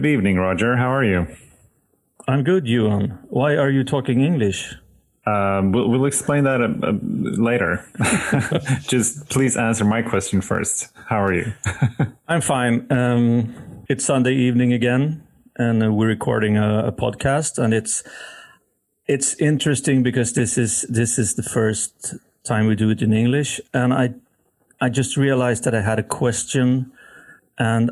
Good 0.00 0.08
evening, 0.08 0.38
Roger. 0.38 0.78
How 0.78 0.90
are 0.94 1.04
you? 1.04 1.26
I'm 2.26 2.42
good, 2.42 2.66
Johan. 2.66 3.18
Why 3.28 3.56
are 3.56 3.68
you 3.68 3.84
talking 3.84 4.22
English? 4.22 4.74
Um, 5.26 5.72
we'll, 5.72 5.90
we'll, 5.90 6.06
explain 6.06 6.44
that 6.44 6.62
uh, 6.62 6.68
uh, 6.82 6.92
later. 7.38 7.84
Just 8.88 9.28
please 9.28 9.58
answer 9.58 9.84
my 9.84 10.00
question 10.00 10.40
first. 10.40 10.88
How 11.10 11.22
are 11.22 11.34
you? 11.34 11.52
I'm 12.28 12.40
fine. 12.40 12.90
Um, 12.90 13.54
it's 13.90 14.02
Sunday 14.06 14.32
evening 14.32 14.72
again, 14.72 15.22
and 15.56 15.82
uh, 15.82 15.92
we're 15.92 16.08
recording 16.08 16.56
a, 16.56 16.86
a, 16.86 16.92
podcast, 16.92 17.62
and 17.62 17.74
it's 17.74 18.02
it's 19.06 19.34
interesting 19.34 20.02
because 20.02 20.32
this 20.32 20.56
is 20.56 20.86
this 20.88 21.18
is 21.18 21.34
the 21.34 21.42
first 21.42 22.14
time 22.42 22.66
we 22.66 22.74
do 22.74 22.88
it 22.88 23.02
in 23.02 23.12
English, 23.12 23.60
and 23.74 23.92
I 23.92 24.14
I 24.80 24.88
just 24.88 25.18
realized 25.18 25.64
that 25.64 25.74
I 25.74 25.82
had 25.82 25.98
a 25.98 26.04
question, 26.04 26.90
and 27.58 27.90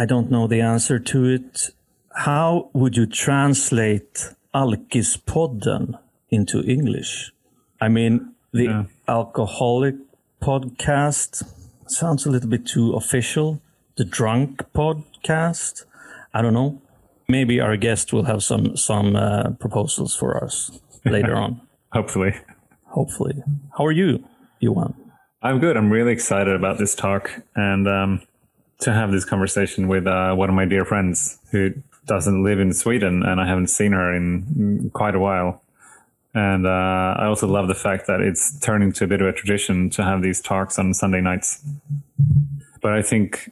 I 0.00 0.06
don't 0.06 0.30
know 0.30 0.46
the 0.46 0.60
answer 0.60 1.00
to 1.00 1.24
it. 1.24 1.70
How 2.14 2.70
would 2.72 2.96
you 2.96 3.04
translate 3.04 4.28
Alkispodden 4.54 5.98
into 6.30 6.62
English? 6.62 7.32
I 7.80 7.88
mean, 7.88 8.32
the 8.52 8.64
yeah. 8.64 8.84
alcoholic 9.08 9.96
podcast 10.40 11.42
sounds 11.88 12.26
a 12.26 12.30
little 12.30 12.48
bit 12.48 12.64
too 12.64 12.92
official. 12.92 13.60
The 13.96 14.04
drunk 14.04 14.62
podcast, 14.72 15.84
I 16.32 16.42
don't 16.42 16.54
know. 16.54 16.80
Maybe 17.26 17.60
our 17.60 17.76
guest 17.76 18.12
will 18.12 18.24
have 18.24 18.44
some 18.44 18.76
some 18.76 19.16
uh, 19.16 19.50
proposals 19.58 20.14
for 20.14 20.44
us 20.44 20.78
later 21.04 21.34
on. 21.34 21.60
Hopefully. 21.90 22.34
Hopefully. 22.84 23.42
How 23.76 23.84
are 23.84 23.92
you, 23.92 24.22
Johan? 24.60 24.94
I'm 25.42 25.58
good. 25.58 25.76
I'm 25.76 25.90
really 25.90 26.12
excited 26.12 26.54
about 26.54 26.78
this 26.78 26.94
talk 26.94 27.42
and 27.56 27.88
um, 27.88 28.22
to 28.80 28.92
have 28.92 29.10
this 29.10 29.24
conversation 29.24 29.88
with 29.88 30.06
uh, 30.06 30.34
one 30.34 30.48
of 30.48 30.54
my 30.54 30.64
dear 30.64 30.84
friends 30.84 31.38
who 31.50 31.74
doesn't 32.06 32.42
live 32.42 32.60
in 32.60 32.72
Sweden, 32.72 33.22
and 33.22 33.40
I 33.40 33.46
haven't 33.46 33.68
seen 33.68 33.92
her 33.92 34.14
in 34.14 34.90
quite 34.94 35.14
a 35.14 35.18
while. 35.18 35.62
And 36.34 36.66
uh, 36.66 37.14
I 37.18 37.26
also 37.26 37.48
love 37.48 37.68
the 37.68 37.74
fact 37.74 38.06
that 38.06 38.20
it's 38.20 38.58
turning 38.60 38.92
to 38.92 39.04
a 39.04 39.06
bit 39.06 39.20
of 39.20 39.26
a 39.26 39.32
tradition 39.32 39.90
to 39.90 40.04
have 40.04 40.22
these 40.22 40.40
talks 40.40 40.78
on 40.78 40.94
Sunday 40.94 41.20
nights. 41.20 41.62
But 42.80 42.92
I 42.92 43.02
think, 43.02 43.50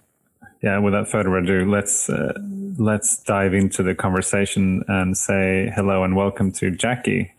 yeah, 0.62 0.78
without 0.78 1.08
further 1.08 1.36
ado, 1.36 1.68
let's 1.68 2.08
uh, 2.08 2.34
let's 2.78 3.18
dive 3.18 3.54
into 3.54 3.82
the 3.82 3.94
conversation 3.94 4.84
and 4.88 5.16
say 5.16 5.72
hello 5.74 6.04
and 6.04 6.14
welcome 6.14 6.52
to 6.52 6.70
Jackie. 6.70 7.32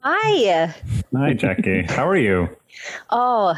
Hi. 0.00 0.74
Hi, 1.14 1.32
Jackie. 1.32 1.84
How 1.88 2.06
are 2.06 2.16
you? 2.16 2.48
Oh, 3.10 3.54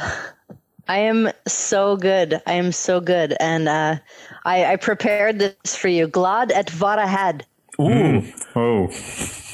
I 0.89 0.99
am 0.99 1.31
so 1.47 1.97
good. 1.97 2.43
I 2.47 2.53
am 2.55 2.73
so 2.73 3.01
good. 3.01 3.35
And 3.41 3.69
uh, 3.69 3.97
I, 4.45 4.73
I, 4.73 4.77
prepared 4.77 5.39
this 5.39 5.75
for 5.75 5.89
you. 5.89 6.07
Glad 6.07 6.53
at 6.53 6.71
vara 6.71 7.07
had. 7.07 7.47
Ooh. 7.81 7.85
Mm. 7.85 8.57
Oh. 8.57 8.89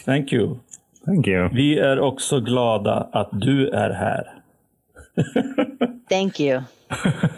Thank 0.04 0.32
you. 0.32 0.60
Thank 1.06 1.26
you. 1.26 1.48
Vi 1.52 1.78
är 1.78 2.00
också 2.00 2.40
glada 2.40 3.08
att 3.12 3.30
du 3.32 3.68
är 3.68 3.90
här. 3.90 4.42
Thank 6.08 6.40
you. 6.40 6.62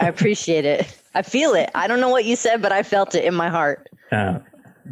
I 0.01 0.09
appreciate 0.09 0.65
it. 0.65 0.87
I 1.15 1.23
feel 1.23 1.55
it. 1.55 1.70
I 1.75 1.87
don't 1.87 2.01
know 2.01 2.11
what 2.11 2.25
you 2.25 2.37
said, 2.37 2.63
but 2.63 2.73
I 2.73 2.83
felt 2.83 3.15
it 3.15 3.25
in 3.25 3.35
my 3.35 3.48
heart. 3.48 3.89
Yeah, 4.11 4.39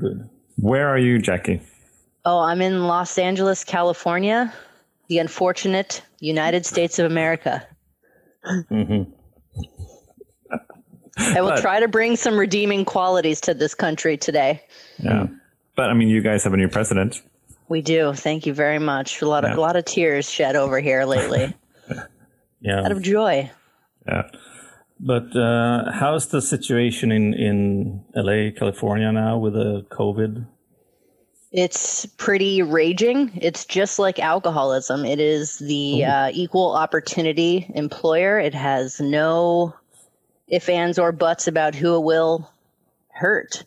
good. 0.01 0.28
Where 0.56 0.89
are 0.89 0.98
you, 0.98 1.19
Jackie? 1.19 1.61
Oh, 2.25 2.41
I'm 2.41 2.61
in 2.61 2.87
Los 2.87 3.19
Angeles, 3.19 3.65
California, 3.65 4.53
the 5.09 5.19
unfortunate 5.19 6.03
United 6.21 6.67
States 6.67 6.98
of 6.98 7.06
America. 7.06 7.67
Mm-hmm. 8.45 9.11
I 11.19 11.41
will 11.41 11.51
but, 11.51 11.61
try 11.61 11.81
to 11.81 11.89
bring 11.89 12.17
some 12.17 12.39
redeeming 12.39 12.84
qualities 12.84 13.41
to 13.43 13.55
this 13.55 13.75
country 13.75 14.17
today. 14.17 14.62
Yeah. 14.99 15.27
But 15.77 15.91
I 15.91 15.95
mean, 15.95 16.09
you 16.09 16.23
guys 16.23 16.45
have 16.45 16.55
a 16.55 16.56
new 16.56 16.69
president. 16.69 17.21
We 17.69 17.83
do. 17.83 18.15
Thank 18.15 18.47
you 18.47 18.55
very 18.55 18.79
much. 18.79 19.23
A 19.23 19.29
lot 19.29 19.45
of 19.45 19.50
yeah. 19.50 19.56
a 19.56 19.61
lot 19.61 19.77
of 19.77 19.84
tears 19.84 20.29
shed 20.29 20.56
over 20.56 20.81
here 20.81 21.05
lately. 21.05 21.55
yeah. 22.61 22.84
Out 22.84 22.93
of 22.93 23.03
joy. 23.03 23.50
Yeah. 24.06 24.23
But 24.99 25.34
uh, 25.37 25.93
how's 25.93 26.29
the 26.29 26.43
situation 26.43 27.12
in 27.12 27.34
in 27.34 28.05
LA, 28.15 28.50
California 28.56 29.12
now 29.12 29.39
with 29.39 29.55
the 29.55 29.87
COVID? 29.91 30.47
It's 31.53 32.06
pretty 32.06 32.62
raging. 32.62 33.33
It's 33.34 33.65
just 33.65 33.99
like 33.99 34.21
alcoholism. 34.21 35.05
It 35.05 35.19
is 35.19 35.59
the 35.59 36.05
uh, 36.05 36.31
equal 36.33 36.77
opportunity 36.77 37.69
employer. 37.75 38.38
It 38.38 38.55
has 38.55 39.00
no 39.00 39.75
if, 40.47 40.69
ands, 40.69 40.99
or 40.99 41.12
buts 41.12 41.49
about 41.49 41.75
who 41.75 41.97
it 41.97 42.00
will 42.00 42.50
hurt. 43.12 43.65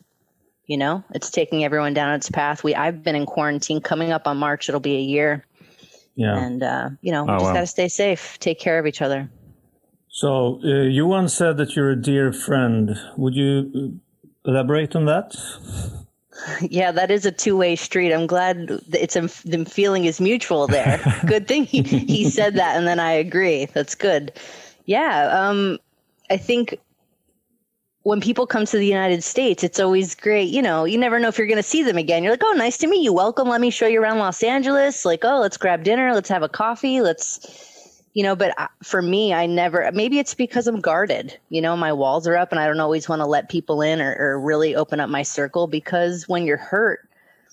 You 0.66 0.78
know, 0.78 1.04
it's 1.10 1.30
taking 1.30 1.62
everyone 1.62 1.92
down 1.92 2.14
its 2.14 2.30
path. 2.30 2.64
We 2.64 2.74
I've 2.74 3.02
been 3.02 3.16
in 3.16 3.26
quarantine. 3.26 3.82
Coming 3.82 4.12
up 4.12 4.26
on 4.26 4.38
March, 4.38 4.68
it'll 4.68 4.80
be 4.80 4.96
a 4.96 5.00
year. 5.00 5.44
Yeah, 6.14 6.38
and 6.38 6.62
uh, 6.62 6.90
you 7.02 7.12
know, 7.12 7.24
we 7.24 7.32
oh, 7.32 7.34
just 7.34 7.44
wow. 7.44 7.52
got 7.52 7.60
to 7.60 7.66
stay 7.66 7.88
safe, 7.88 8.38
take 8.38 8.60
care 8.60 8.78
of 8.78 8.86
each 8.86 9.02
other. 9.02 9.28
So 10.08 10.60
uh, 10.64 10.84
you 10.84 11.06
once 11.06 11.34
said 11.34 11.58
that 11.58 11.76
you're 11.76 11.90
a 11.90 12.00
dear 12.00 12.32
friend. 12.32 12.96
Would 13.18 13.34
you 13.34 14.00
uh, 14.46 14.50
elaborate 14.50 14.96
on 14.96 15.04
that? 15.04 15.36
Yeah, 16.60 16.90
that 16.92 17.10
is 17.10 17.24
a 17.24 17.32
two-way 17.32 17.76
street. 17.76 18.12
I'm 18.12 18.26
glad 18.26 18.80
it's 18.92 19.16
a, 19.16 19.22
the 19.48 19.64
feeling 19.64 20.04
is 20.04 20.20
mutual 20.20 20.66
there. 20.66 21.00
good 21.26 21.46
thing 21.46 21.64
he, 21.64 21.82
he 21.82 22.28
said 22.28 22.54
that, 22.56 22.76
and 22.76 22.86
then 22.86 22.98
I 22.98 23.12
agree. 23.12 23.66
That's 23.66 23.94
good. 23.94 24.32
Yeah, 24.86 25.28
um, 25.28 25.78
I 26.30 26.36
think 26.36 26.78
when 28.04 28.20
people 28.20 28.46
come 28.46 28.66
to 28.66 28.76
the 28.76 28.86
United 28.86 29.24
States, 29.24 29.64
it's 29.64 29.80
always 29.80 30.14
great. 30.14 30.50
You 30.50 30.60
know, 30.60 30.84
you 30.84 30.98
never 30.98 31.18
know 31.18 31.28
if 31.28 31.38
you're 31.38 31.46
going 31.46 31.56
to 31.56 31.62
see 31.62 31.82
them 31.82 31.96
again. 31.96 32.22
You're 32.22 32.32
like, 32.32 32.44
oh, 32.44 32.52
nice 32.52 32.76
to 32.78 32.86
meet 32.86 33.02
you. 33.02 33.12
Welcome. 33.12 33.48
Let 33.48 33.62
me 33.62 33.70
show 33.70 33.86
you 33.86 34.00
around 34.00 34.18
Los 34.18 34.42
Angeles. 34.42 35.04
Like, 35.04 35.24
oh, 35.24 35.40
let's 35.40 35.56
grab 35.56 35.84
dinner. 35.84 36.12
Let's 36.12 36.28
have 36.28 36.42
a 36.42 36.48
coffee. 36.48 37.00
Let's, 37.00 37.73
you 38.14 38.22
know, 38.22 38.36
but 38.36 38.58
uh, 38.58 38.68
for 38.82 39.02
me, 39.02 39.34
I 39.34 39.46
never, 39.46 39.90
maybe 39.92 40.18
it's 40.18 40.34
because 40.34 40.66
I'm 40.66 40.80
guarded. 40.80 41.38
You 41.50 41.60
know, 41.60 41.76
my 41.76 41.92
walls 41.92 42.26
are 42.26 42.36
up 42.36 42.52
and 42.52 42.60
I 42.60 42.66
don't 42.66 42.80
always 42.80 43.08
want 43.08 43.20
to 43.20 43.26
let 43.26 43.50
people 43.50 43.82
in 43.82 44.00
or, 44.00 44.16
or 44.18 44.40
really 44.40 44.74
open 44.76 45.00
up 45.00 45.10
my 45.10 45.22
circle 45.22 45.66
because 45.66 46.28
when 46.28 46.44
you're 46.46 46.56
hurt, 46.56 47.08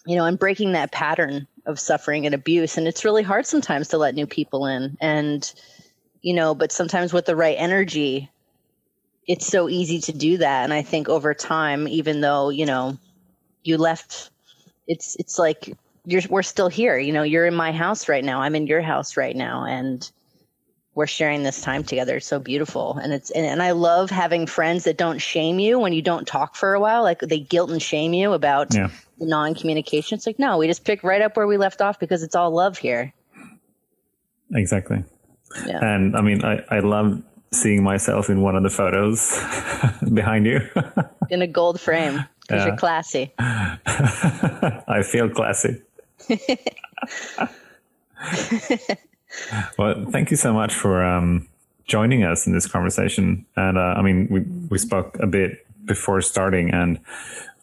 you 0.06 0.16
know, 0.16 0.24
I'm 0.24 0.36
breaking 0.36 0.74
that 0.74 0.92
pattern 0.92 1.48
of 1.66 1.80
suffering 1.80 2.26
and 2.26 2.36
abuse. 2.36 2.78
And 2.78 2.88
it's 2.88 3.06
really 3.06 3.24
hard 3.24 3.46
sometimes 3.46 3.90
to 3.90 3.98
let 3.98 4.16
new 4.16 4.28
people 4.28 4.68
in. 4.68 4.98
And, 5.02 5.52
you 6.22 6.34
know, 6.36 6.56
but 6.56 6.72
sometimes 6.72 7.12
with 7.12 7.26
the 7.26 7.36
right 7.36 7.56
energy, 7.58 8.30
it's 9.28 9.48
so 9.48 9.70
easy 9.70 10.00
to 10.00 10.12
do 10.12 10.38
that 10.38 10.64
and 10.64 10.74
i 10.74 10.82
think 10.82 11.08
over 11.08 11.34
time 11.34 11.88
even 11.88 12.22
though 12.22 12.50
you 12.50 12.66
know 12.66 12.98
you 13.64 13.78
left 13.78 14.30
it's 14.88 15.16
it's 15.20 15.38
like 15.38 15.76
you're 16.06 16.22
we're 16.30 16.44
still 16.44 16.70
here 16.70 16.98
you 16.98 17.14
know 17.14 17.24
you're 17.24 17.46
in 17.46 17.56
my 17.56 17.72
house 17.72 18.10
right 18.10 18.24
now 18.26 18.42
i'm 18.42 18.56
in 18.56 18.68
your 18.68 18.82
house 18.82 19.18
right 19.18 19.36
now 19.36 19.64
and 19.64 20.12
we're 20.94 21.08
sharing 21.08 21.44
this 21.44 21.62
time 21.62 21.84
together 21.84 22.18
it's 22.18 22.28
so 22.28 22.40
beautiful 22.40 23.00
and 23.02 23.14
it's 23.14 23.32
and, 23.32 23.46
and 23.46 23.64
i 23.64 23.72
love 23.72 24.10
having 24.10 24.46
friends 24.46 24.84
that 24.84 24.98
don't 24.98 25.20
shame 25.20 25.60
you 25.60 25.80
when 25.80 25.94
you 25.94 26.02
don't 26.02 26.28
talk 26.28 26.56
for 26.56 26.74
a 26.74 26.80
while 26.80 27.04
like 27.04 27.20
they 27.20 27.40
guilt 27.40 27.70
and 27.70 27.82
shame 27.82 28.14
you 28.14 28.34
about 28.34 28.74
yeah. 28.74 28.90
non-communication 29.20 30.16
it's 30.16 30.28
like 30.28 30.40
no 30.40 30.58
we 30.58 30.68
just 30.68 30.84
pick 30.84 31.04
right 31.04 31.22
up 31.22 31.38
where 31.38 31.48
we 31.48 31.58
left 31.58 31.82
off 31.82 32.00
because 32.00 32.24
it's 32.24 32.36
all 32.36 32.52
love 32.52 32.78
here 32.78 33.14
exactly 34.54 35.04
yeah. 35.66 35.80
and 35.82 36.16
i 36.16 36.22
mean 36.22 36.44
i 36.44 36.62
i 36.70 36.80
love 36.80 37.22
seeing 37.54 37.84
myself 37.84 38.30
in 38.30 38.42
one 38.42 38.56
of 38.56 38.64
the 38.64 38.70
photos 38.70 39.38
behind 40.14 40.46
you. 40.46 40.62
in 41.30 41.42
a 41.42 41.48
gold 41.48 41.82
frame 41.82 42.24
because 42.42 42.62
yeah. 42.62 42.68
you're 42.68 42.78
classy. 42.78 43.34
I 43.40 45.04
feel 45.04 45.30
classy. 45.30 45.82
well, 49.78 50.06
thank 50.12 50.32
you 50.32 50.38
so 50.38 50.54
much 50.54 50.74
for 50.74 51.04
um, 51.04 51.48
joining 51.86 52.24
us 52.24 52.48
in 52.48 52.54
this 52.54 52.68
conversation. 52.68 53.46
And 53.56 53.78
uh, 53.78 53.96
I 53.98 54.02
mean, 54.02 54.28
we 54.30 54.42
we 54.70 54.78
spoke 54.78 55.18
a 55.20 55.28
bit 55.28 55.66
before 55.86 56.22
starting, 56.22 56.72
and 56.72 57.00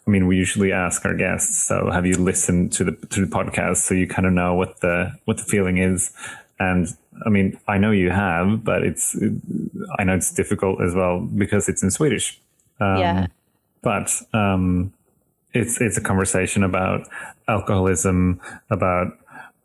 I 0.06 0.11
mean, 0.11 0.26
we 0.26 0.37
usually 0.37 0.73
ask 0.73 1.05
our 1.05 1.15
guests. 1.15 1.67
So, 1.67 1.91
have 1.91 2.06
you 2.06 2.17
listened 2.17 2.73
to 2.73 2.85
the 2.85 2.93
to 2.93 3.25
the 3.25 3.31
podcast 3.31 3.79
so 3.79 3.94
you 3.94 4.06
kind 4.06 4.26
of 4.26 4.32
know 4.32 4.55
what 4.55 4.81
the 4.81 5.12
what 5.25 5.37
the 5.37 5.44
feeling 5.44 5.79
is? 5.79 6.12
And 6.61 6.88
I 7.25 7.29
mean, 7.29 7.59
I 7.69 7.79
know 7.79 7.91
you 7.91 8.11
have, 8.11 8.65
but 8.65 8.82
it's, 8.82 9.17
I 9.99 10.05
know 10.05 10.15
it's 10.15 10.32
difficult 10.32 10.81
as 10.81 10.94
well 10.94 11.20
because 11.20 11.69
it's 11.69 11.82
in 11.82 11.91
Swedish. 11.91 12.41
Um, 12.81 12.99
yeah. 12.99 13.26
But 13.82 14.11
um, 14.32 14.93
it's 15.55 15.81
it's 15.81 15.97
a 15.97 16.00
conversation 16.00 16.62
about 16.62 17.06
alcoholism, 17.47 18.41
about 18.70 19.17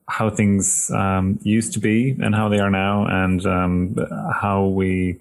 how 0.08 0.30
things 0.30 0.92
um, 0.92 1.40
used 1.44 1.74
to 1.74 1.80
be 1.80 2.16
and 2.22 2.36
how 2.36 2.50
they 2.50 2.60
are 2.60 2.70
now, 2.70 3.06
and 3.06 3.46
um, 3.46 3.96
how 4.42 4.66
we 4.66 5.20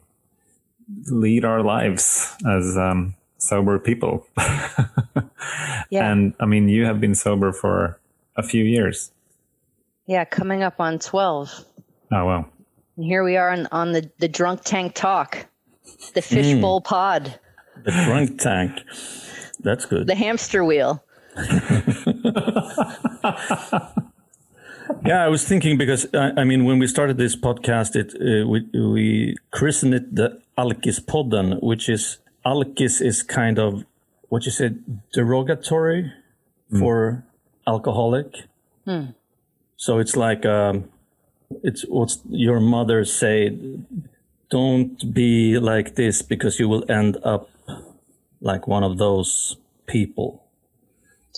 lead 1.06 1.44
our 1.44 1.62
lives 1.62 2.34
as 2.46 2.76
um, 2.76 3.14
sober 3.38 3.78
people. 3.78 4.26
yeah. 5.90 6.10
And 6.10 6.34
I 6.40 6.46
mean, 6.46 6.68
you 6.68 6.84
have 6.84 7.00
been 7.00 7.14
sober 7.14 7.52
for 7.52 7.98
a 8.36 8.42
few 8.42 8.64
years. 8.64 9.10
Yeah, 10.06 10.24
coming 10.24 10.62
up 10.62 10.80
on 10.80 10.98
12. 10.98 11.64
Oh, 12.12 12.26
well. 12.26 12.48
And 12.96 13.06
here 13.06 13.24
we 13.24 13.36
are 13.36 13.50
on, 13.50 13.68
on 13.72 13.92
the, 13.92 14.10
the 14.18 14.28
Drunk 14.28 14.62
Tank 14.64 14.94
Talk, 14.94 15.46
the 16.14 16.22
Fishbowl 16.22 16.80
mm. 16.80 16.84
Pod. 16.84 17.38
The 17.84 17.90
Drunk 17.90 18.40
Tank. 18.40 18.78
that's 19.60 19.86
good. 19.86 20.06
The 20.06 20.14
hamster 20.14 20.64
wheel. 20.64 21.02
Yeah, 25.04 25.24
I 25.24 25.28
was 25.28 25.46
thinking 25.46 25.78
because 25.78 26.06
I, 26.14 26.32
I 26.40 26.44
mean, 26.44 26.64
when 26.64 26.78
we 26.78 26.86
started 26.86 27.16
this 27.18 27.36
podcast, 27.36 27.96
it 27.96 28.14
uh, 28.14 28.46
we 28.46 28.60
we 28.72 29.36
christened 29.50 29.94
it 29.94 30.14
the 30.14 30.40
Alkis 30.56 31.00
Podden, 31.00 31.62
which 31.62 31.88
is 31.88 32.18
Alkis 32.44 33.00
is 33.00 33.22
kind 33.22 33.58
of 33.58 33.84
what 34.28 34.44
you 34.46 34.50
said 34.52 34.82
derogatory 35.12 36.12
for 36.78 37.24
alcoholic. 37.66 38.26
So 39.76 39.98
it's 39.98 40.16
like 40.16 40.46
um, 40.46 40.88
it's 41.62 41.84
what's 41.88 42.20
your 42.28 42.60
mother 42.60 43.04
say. 43.04 43.56
Don't 44.50 45.14
be 45.14 45.58
like 45.58 45.94
this 45.94 46.20
because 46.20 46.60
you 46.60 46.68
will 46.68 46.84
end 46.90 47.16
up 47.24 47.48
like 48.42 48.66
one 48.68 48.84
of 48.84 48.98
those 48.98 49.56
people. 49.86 50.44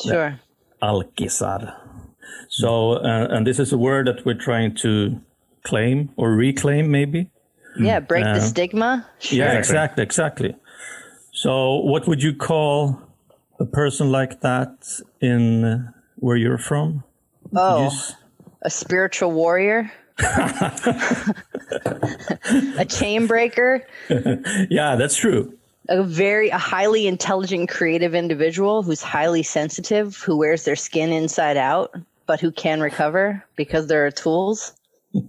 Sure. 0.03 0.41
Alkisar. 0.83 1.84
So, 2.49 2.93
uh, 2.95 3.29
and 3.31 3.47
this 3.47 3.59
is 3.59 3.73
a 3.73 3.79
word 3.79 4.07
that 4.07 4.25
we're 4.25 4.35
trying 4.39 4.75
to 4.77 5.21
claim 5.63 6.11
or 6.17 6.33
reclaim, 6.33 6.91
maybe. 6.91 7.31
Yeah, 7.79 8.01
break 8.01 8.25
the 8.25 8.31
Uh, 8.31 8.41
stigma. 8.41 9.07
Sure. 9.19 9.39
Yeah, 9.39 9.59
exactly, 9.59 10.03
exactly. 10.05 10.55
So, 11.33 11.81
what 11.81 12.07
would 12.07 12.23
you 12.23 12.33
call 12.35 13.01
a 13.59 13.65
person 13.65 14.11
like 14.13 14.41
that 14.43 14.71
in 15.21 15.65
uh, 15.65 15.79
where 16.17 16.37
you're 16.37 16.59
from? 16.59 17.03
Oh, 17.57 17.83
Yes. 17.85 18.15
a 18.63 18.71
spiritual 18.71 19.33
warrior. 19.33 19.91
a 22.79 22.85
chain 22.89 23.27
breaker. 23.27 23.83
Yeah, 24.71 24.97
that's 24.97 25.17
true. 25.17 25.53
a 25.89 26.03
very 26.03 26.49
a 26.49 26.57
highly 26.59 27.07
intelligent 27.07 27.69
creative 27.69 28.15
individual 28.15 28.83
who's 28.83 29.03
highly 29.03 29.43
sensitive 29.43 30.17
who 30.17 30.35
wears 30.39 30.65
their 30.65 30.77
skin 30.77 31.13
inside 31.13 31.57
out 31.59 31.93
but 32.27 32.41
who 32.41 32.51
can 32.51 32.81
recover 32.81 33.45
because 33.57 33.87
there 33.87 34.07
are 34.07 34.11
tools. 34.11 34.73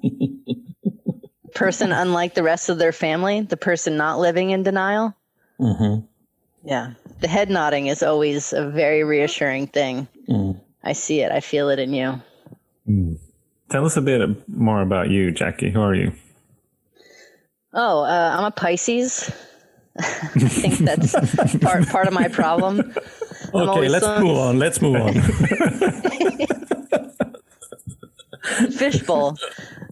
Person 1.53 1.91
unlike 1.91 2.33
the 2.33 2.43
rest 2.43 2.67
of 2.69 2.77
their 2.77 2.91
family 2.91 3.39
the 3.41 3.55
person 3.55 3.95
not 3.95 4.19
living 4.19 4.49
in 4.49 4.63
denial. 4.63 5.15
Mm-hmm. 5.59 6.05
Yeah. 6.67 6.93
The 7.21 7.29
head 7.29 7.49
nodding 7.49 7.87
is 7.87 8.03
always 8.03 8.51
a 8.51 8.69
very 8.69 9.05
reassuring 9.05 9.67
thing. 9.67 10.09
Mm. 10.27 10.59
I 10.83 10.91
see 10.91 11.21
it. 11.21 11.31
I 11.31 11.39
feel 11.39 11.69
it 11.69 11.79
in 11.79 11.93
you. 11.93 12.21
Mm. 12.89 13.17
Tell 13.69 13.85
us 13.85 13.95
a 13.95 14.01
bit 14.01 14.49
more 14.49 14.81
about 14.81 15.09
you, 15.09 15.31
Jackie. 15.31 15.71
Who 15.71 15.81
are 15.81 15.95
you? 15.95 16.11
oh 17.77 18.03
uh, 18.03 18.35
i'm 18.37 18.45
a 18.45 18.51
pisces. 18.51 19.31
I 19.97 20.03
think 20.03 20.79
that's 20.79 21.13
part 21.57 21.87
part 21.87 22.07
of 22.07 22.13
my 22.13 22.27
problem. 22.27 22.93
Okay, 23.53 23.87
let's 23.87 24.03
so- 24.03 24.19
move 24.19 24.37
on. 24.37 24.59
Let's 24.59 24.81
move 24.81 24.95
on. 24.95 25.13
fishbowl. 28.71 29.37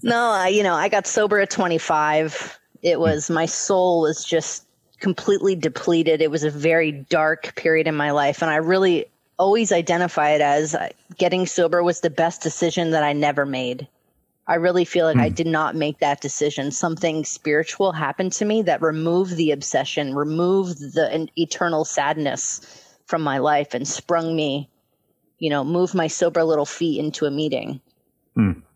No, 0.01 0.31
I, 0.31 0.49
you 0.49 0.63
know, 0.63 0.75
I 0.75 0.89
got 0.89 1.07
sober 1.07 1.39
at 1.39 1.49
25. 1.49 2.59
It 2.81 2.99
was 2.99 3.29
my 3.29 3.45
soul 3.45 4.01
was 4.01 4.23
just 4.23 4.65
completely 4.99 5.55
depleted. 5.55 6.21
It 6.21 6.31
was 6.31 6.43
a 6.43 6.49
very 6.49 6.91
dark 6.91 7.55
period 7.55 7.87
in 7.87 7.95
my 7.95 8.11
life, 8.11 8.41
and 8.41 8.51
I 8.51 8.57
really 8.57 9.05
always 9.39 9.71
identify 9.71 10.31
it 10.31 10.41
as 10.41 10.75
uh, 10.75 10.89
getting 11.17 11.45
sober 11.45 11.83
was 11.83 12.01
the 12.01 12.09
best 12.09 12.41
decision 12.41 12.91
that 12.91 13.03
I 13.03 13.13
never 13.13 13.45
made. 13.45 13.87
I 14.45 14.55
really 14.55 14.83
feel 14.83 15.05
like 15.05 15.17
I 15.17 15.29
did 15.29 15.47
not 15.47 15.75
make 15.75 15.99
that 15.99 16.19
decision. 16.19 16.69
Something 16.69 17.23
spiritual 17.23 17.93
happened 17.93 18.33
to 18.33 18.45
me 18.45 18.61
that 18.63 18.81
removed 18.81 19.37
the 19.37 19.51
obsession, 19.51 20.15
removed 20.15 20.93
the 20.93 21.09
an 21.11 21.29
eternal 21.37 21.85
sadness 21.85 22.59
from 23.05 23.21
my 23.21 23.37
life, 23.37 23.73
and 23.73 23.87
sprung 23.87 24.35
me, 24.35 24.69
you 25.39 25.49
know, 25.49 25.63
moved 25.63 25.95
my 25.95 26.07
sober 26.07 26.43
little 26.43 26.65
feet 26.65 26.99
into 26.99 27.25
a 27.25 27.31
meeting 27.31 27.79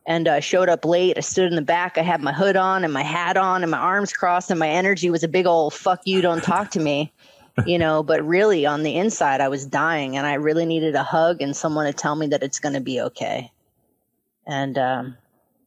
and 0.08 0.28
I 0.28 0.40
showed 0.40 0.70
up 0.70 0.86
late. 0.86 1.18
I 1.18 1.22
stood 1.22 1.50
in 1.50 1.56
the 1.56 1.62
back. 1.62 1.98
I 1.98 2.02
had 2.02 2.22
my 2.22 2.32
hood 2.32 2.56
on 2.56 2.86
and 2.86 2.94
my 2.94 3.04
hat 3.04 3.36
on 3.36 3.62
and 3.62 3.70
my 3.70 3.78
arms 3.78 4.14
crossed, 4.14 4.50
and 4.50 4.60
my 4.60 4.70
energy 4.70 5.10
was 5.10 5.24
a 5.24 5.28
big 5.28 5.46
old 5.46 5.74
fuck 5.74 6.02
you, 6.06 6.22
don't 6.22 6.42
talk 6.42 6.72
to 6.72 6.80
me, 6.80 7.12
you 7.66 7.78
know. 7.78 8.02
But 8.08 8.26
really, 8.26 8.66
on 8.66 8.84
the 8.84 8.96
inside, 8.96 9.42
I 9.42 9.50
was 9.50 9.66
dying, 9.66 10.18
and 10.18 10.26
I 10.26 10.36
really 10.36 10.66
needed 10.66 10.96
a 10.96 11.04
hug 11.04 11.42
and 11.42 11.56
someone 11.56 11.86
to 11.86 11.94
tell 11.94 12.16
me 12.16 12.28
that 12.28 12.42
it's 12.42 12.60
going 12.60 12.74
to 12.74 12.82
be 12.82 13.02
okay. 13.02 13.52
And 14.46 14.78
um, 14.78 15.18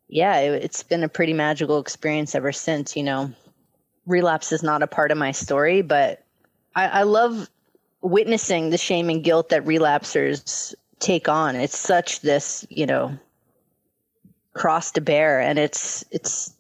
yeah, 0.09 0.39
it, 0.39 0.65
it's 0.65 0.83
been 0.83 1.05
a 1.05 1.09
pretty 1.09 1.35
magical 1.35 1.79
experience 1.79 2.35
ever 2.35 2.51
since. 2.53 2.97
You 2.97 3.03
know, 3.03 3.33
relapse 4.07 4.53
is 4.53 4.63
not 4.63 4.83
a 4.83 4.87
part 4.87 5.11
of 5.11 5.19
my 5.19 5.33
story, 5.33 5.83
but 5.83 6.25
I, 6.75 6.87
I 6.87 7.03
love 7.03 7.51
witnessing 8.01 8.71
the 8.71 8.79
shame 8.79 9.11
and 9.11 9.23
guilt 9.23 9.51
that 9.51 9.67
relapsers 9.67 10.75
take 10.99 11.29
on. 11.29 11.57
It's 11.57 11.79
such 11.79 12.21
this, 12.21 12.67
you 12.71 12.87
know, 12.87 13.19
cross 14.53 14.91
to 14.93 15.01
bear 15.01 15.41
and 15.41 15.59
it's 15.59 16.05
it's 16.11 16.55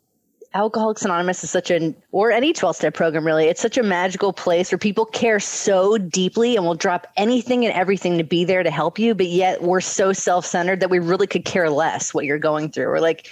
alcoholics 0.54 1.04
anonymous 1.04 1.44
is 1.44 1.50
such 1.50 1.70
an 1.70 1.94
or 2.10 2.32
any 2.32 2.52
12-step 2.52 2.92
program 2.92 3.25
really. 3.25 3.46
It's 3.46 3.60
such 3.60 3.78
a 3.78 3.84
magical 3.84 4.32
place 4.32 4.72
where 4.72 4.78
people 4.78 5.04
care 5.04 5.38
so 5.38 5.96
deeply 5.96 6.56
and 6.56 6.66
will 6.66 6.75
drop 6.75 7.06
anything 7.16 7.64
and 7.64 7.72
everything 7.72 8.19
to 8.19 8.25
be 8.25 8.44
there 8.44 8.62
to 8.62 8.70
help 8.70 8.98
you 8.98 9.14
but 9.14 9.26
yet 9.26 9.62
we're 9.62 9.81
so 9.81 10.12
self-centered 10.12 10.81
that 10.81 10.90
we 10.90 10.98
really 10.98 11.26
could 11.26 11.44
care 11.44 11.70
less 11.70 12.12
what 12.12 12.25
you're 12.25 12.38
going 12.38 12.70
through. 12.70 12.88
We're 12.88 13.00
like 13.00 13.28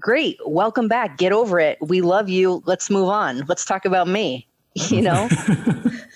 great 0.00 0.38
welcome 0.46 0.88
back. 0.88 1.18
Get 1.18 1.32
over 1.32 1.58
it. 1.58 1.78
We 1.80 2.00
love 2.00 2.28
you. 2.28 2.62
Let's 2.64 2.90
move 2.90 3.08
on. 3.08 3.44
Let's 3.48 3.64
talk 3.64 3.84
about 3.84 4.08
me. 4.08 4.46
You 4.88 5.02
know 5.02 5.28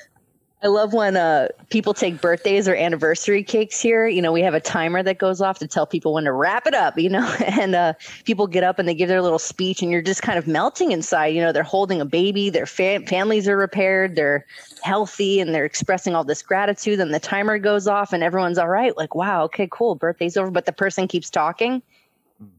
I 0.63 0.69
love 0.69 0.95
when 0.95 1.19
uh, 1.19 1.49
people 1.69 1.93
take 1.93 2.23
birthdays 2.23 2.67
or 2.67 2.75
anniversary 2.75 3.45
cakes 3.45 3.79
here. 3.79 4.07
You 4.07 4.23
know, 4.23 4.33
we 4.33 4.41
have 4.41 4.55
a 4.55 4.61
timer 4.61 5.03
that 5.03 5.19
goes 5.19 5.43
off 5.43 5.59
to 5.59 5.67
tell 5.67 5.87
people 5.87 6.15
when 6.15 6.25
to 6.25 6.33
wrap 6.33 6.67
it 6.67 6.73
up, 6.73 6.99
you 6.99 7.11
know, 7.11 7.31
and 7.47 7.75
uh, 7.75 7.93
people 8.25 8.47
get 8.47 8.65
up 8.65 8.79
and 8.79 8.89
they 8.89 8.95
give 8.95 9.09
their 9.09 9.21
little 9.21 9.39
speech, 9.39 9.83
and 9.83 9.91
you're 9.91 10.01
just 10.01 10.23
kind 10.23 10.39
of 10.39 10.47
melting 10.47 10.93
inside. 10.93 11.27
You 11.27 11.43
know, 11.43 11.53
they're 11.53 11.63
holding 11.63 12.01
a 12.01 12.07
baby, 12.07 12.49
their 12.49 12.65
fam- 12.65 13.05
families 13.05 13.47
are 13.49 13.57
repaired, 13.57 14.17
they're 14.17 14.47
healthy, 14.83 15.41
and 15.41 15.55
they're 15.55 15.67
expressing 15.67 16.15
all 16.15 16.25
this 16.25 16.43
gratitude. 16.43 17.01
And 17.01 17.13
the 17.13 17.21
timer 17.21 17.59
goes 17.59 17.87
off, 17.87 18.15
and 18.15 18.23
everyone's 18.23 18.59
all 18.59 18.69
right. 18.69 18.97
Like, 18.97 19.15
wow, 19.15 19.45
okay, 19.45 19.69
cool, 19.71 19.95
birthday's 19.95 20.39
over. 20.39 20.51
But 20.51 20.65
the 20.65 20.73
person 20.73 21.07
keeps 21.07 21.29
talking 21.29 21.83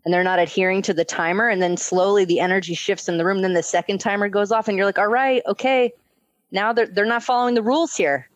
and 0.05 0.13
they're 0.13 0.23
not 0.23 0.39
adhering 0.39 0.81
to 0.81 0.93
the 0.93 1.05
timer. 1.05 1.49
And 1.49 1.61
then 1.61 1.77
slowly 1.77 2.25
the 2.25 2.39
energy 2.39 2.73
shifts 2.73 3.07
in 3.07 3.17
the 3.17 3.25
room. 3.25 3.43
Then 3.43 3.53
the 3.53 3.61
second 3.61 3.99
timer 3.99 4.29
goes 4.29 4.51
off, 4.51 4.67
and 4.67 4.77
you're 4.77 4.85
like, 4.85 4.99
all 4.99 5.07
right, 5.07 5.41
okay 5.47 5.93
now 6.51 6.73
they're 6.73 6.87
they're 6.87 7.05
not 7.05 7.23
following 7.23 7.55
the 7.55 7.61
rules 7.61 7.95
here. 7.95 8.29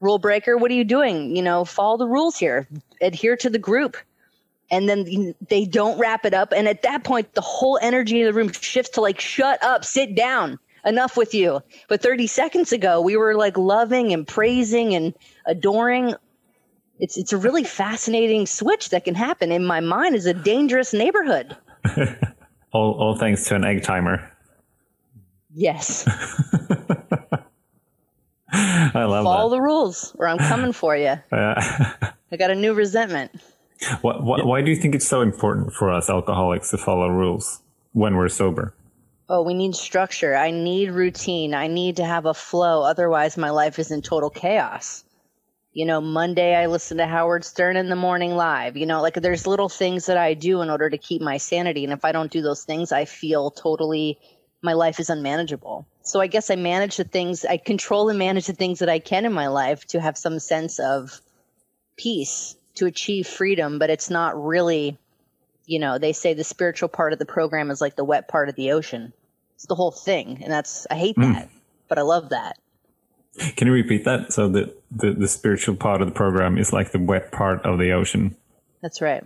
Rule 0.00 0.18
breaker, 0.18 0.56
what 0.56 0.70
are 0.70 0.74
you 0.74 0.84
doing? 0.84 1.34
You 1.34 1.42
know, 1.42 1.64
follow 1.64 1.96
the 1.96 2.06
rules 2.06 2.36
here. 2.36 2.68
Adhere 3.00 3.36
to 3.36 3.48
the 3.48 3.58
group. 3.58 3.96
And 4.70 4.88
then 4.88 5.34
they 5.48 5.64
don't 5.64 5.98
wrap 5.98 6.24
it 6.24 6.34
up. 6.34 6.52
And 6.52 6.68
at 6.68 6.82
that 6.82 7.04
point, 7.04 7.32
the 7.34 7.40
whole 7.40 7.78
energy 7.80 8.20
in 8.20 8.26
the 8.26 8.32
room 8.32 8.52
shifts 8.52 8.90
to 8.92 9.00
like, 9.00 9.20
shut 9.20 9.62
up, 9.62 9.84
sit 9.84 10.16
down, 10.16 10.58
enough 10.84 11.16
with 11.16 11.34
you. 11.34 11.60
But 11.88 12.02
30 12.02 12.26
seconds 12.26 12.72
ago, 12.72 13.00
we 13.00 13.16
were 13.16 13.34
like 13.36 13.56
loving 13.56 14.12
and 14.12 14.26
praising 14.26 14.94
and 14.94 15.14
adoring. 15.46 16.14
It's 16.98 17.16
it's 17.16 17.32
a 17.32 17.36
really 17.36 17.64
fascinating 17.64 18.46
switch 18.46 18.90
that 18.90 19.04
can 19.04 19.14
happen. 19.14 19.52
In 19.52 19.64
my 19.64 19.80
mind, 19.80 20.14
is 20.14 20.26
a 20.26 20.34
dangerous 20.34 20.92
neighborhood. 20.92 21.56
All, 22.72 22.92
all 22.94 23.16
thanks 23.16 23.44
to 23.44 23.54
an 23.54 23.64
egg 23.64 23.84
timer. 23.84 24.30
Yes, 25.54 26.04
I 28.56 29.04
love 29.04 29.24
follow 29.24 29.50
that. 29.50 29.56
the 29.56 29.62
rules, 29.62 30.14
or 30.18 30.26
I'm 30.26 30.38
coming 30.38 30.72
for 30.72 30.96
you. 30.96 31.14
Uh, 31.32 32.10
I 32.32 32.36
got 32.36 32.50
a 32.50 32.54
new 32.54 32.74
resentment. 32.74 33.30
why, 34.00 34.16
why, 34.16 34.42
why 34.42 34.62
do 34.62 34.70
you 34.70 34.76
think 34.76 34.94
it's 34.94 35.06
so 35.06 35.20
important 35.20 35.72
for 35.72 35.92
us 35.92 36.08
alcoholics 36.10 36.70
to 36.70 36.78
follow 36.78 37.08
rules 37.08 37.62
when 37.92 38.16
we're 38.16 38.28
sober? 38.28 38.74
Oh, 39.28 39.42
we 39.42 39.54
need 39.54 39.74
structure. 39.74 40.36
I 40.36 40.50
need 40.50 40.90
routine. 40.90 41.52
I 41.54 41.66
need 41.66 41.96
to 41.96 42.04
have 42.04 42.26
a 42.26 42.34
flow. 42.34 42.82
Otherwise, 42.82 43.36
my 43.36 43.50
life 43.50 43.78
is 43.78 43.90
in 43.90 44.00
total 44.02 44.30
chaos. 44.30 45.04
You 45.72 45.84
know, 45.84 46.00
Monday 46.00 46.54
I 46.54 46.66
listen 46.66 46.96
to 46.98 47.06
Howard 47.06 47.44
Stern 47.44 47.76
in 47.76 47.90
the 47.90 47.96
morning 47.96 48.34
live. 48.36 48.76
You 48.76 48.86
know, 48.86 49.02
like 49.02 49.14
there's 49.14 49.46
little 49.46 49.68
things 49.68 50.06
that 50.06 50.16
I 50.16 50.32
do 50.34 50.62
in 50.62 50.70
order 50.70 50.88
to 50.88 50.96
keep 50.96 51.20
my 51.20 51.36
sanity. 51.36 51.84
And 51.84 51.92
if 51.92 52.04
I 52.04 52.12
don't 52.12 52.30
do 52.30 52.40
those 52.40 52.64
things, 52.64 52.92
I 52.92 53.04
feel 53.04 53.50
totally, 53.50 54.18
my 54.62 54.72
life 54.72 54.98
is 55.00 55.10
unmanageable. 55.10 55.86
So 56.06 56.20
I 56.20 56.28
guess 56.28 56.50
I 56.50 56.56
manage 56.56 56.98
the 56.98 57.04
things, 57.04 57.44
I 57.44 57.56
control 57.56 58.08
and 58.08 58.18
manage 58.18 58.46
the 58.46 58.52
things 58.52 58.78
that 58.78 58.88
I 58.88 59.00
can 59.00 59.24
in 59.24 59.32
my 59.32 59.48
life 59.48 59.84
to 59.86 60.00
have 60.00 60.16
some 60.16 60.38
sense 60.38 60.78
of 60.78 61.20
peace, 61.96 62.56
to 62.76 62.86
achieve 62.86 63.26
freedom. 63.26 63.80
But 63.80 63.90
it's 63.90 64.08
not 64.08 64.40
really, 64.40 64.98
you 65.66 65.80
know, 65.80 65.98
they 65.98 66.12
say 66.12 66.32
the 66.32 66.44
spiritual 66.44 66.88
part 66.88 67.12
of 67.12 67.18
the 67.18 67.26
program 67.26 67.72
is 67.72 67.80
like 67.80 67.96
the 67.96 68.04
wet 68.04 68.28
part 68.28 68.48
of 68.48 68.54
the 68.54 68.70
ocean. 68.70 69.12
It's 69.54 69.66
the 69.66 69.74
whole 69.74 69.90
thing. 69.90 70.42
And 70.44 70.52
that's, 70.52 70.86
I 70.90 70.94
hate 70.94 71.16
hmm. 71.16 71.32
that, 71.32 71.50
but 71.88 71.98
I 71.98 72.02
love 72.02 72.28
that. 72.28 72.56
Can 73.56 73.66
you 73.66 73.74
repeat 73.74 74.04
that? 74.04 74.32
So 74.32 74.48
the, 74.48 74.72
the, 74.92 75.12
the 75.12 75.28
spiritual 75.28 75.74
part 75.74 76.02
of 76.02 76.08
the 76.08 76.14
program 76.14 76.56
is 76.56 76.72
like 76.72 76.92
the 76.92 77.00
wet 77.00 77.32
part 77.32 77.66
of 77.66 77.80
the 77.80 77.90
ocean. 77.92 78.36
That's 78.80 79.02
right. 79.02 79.24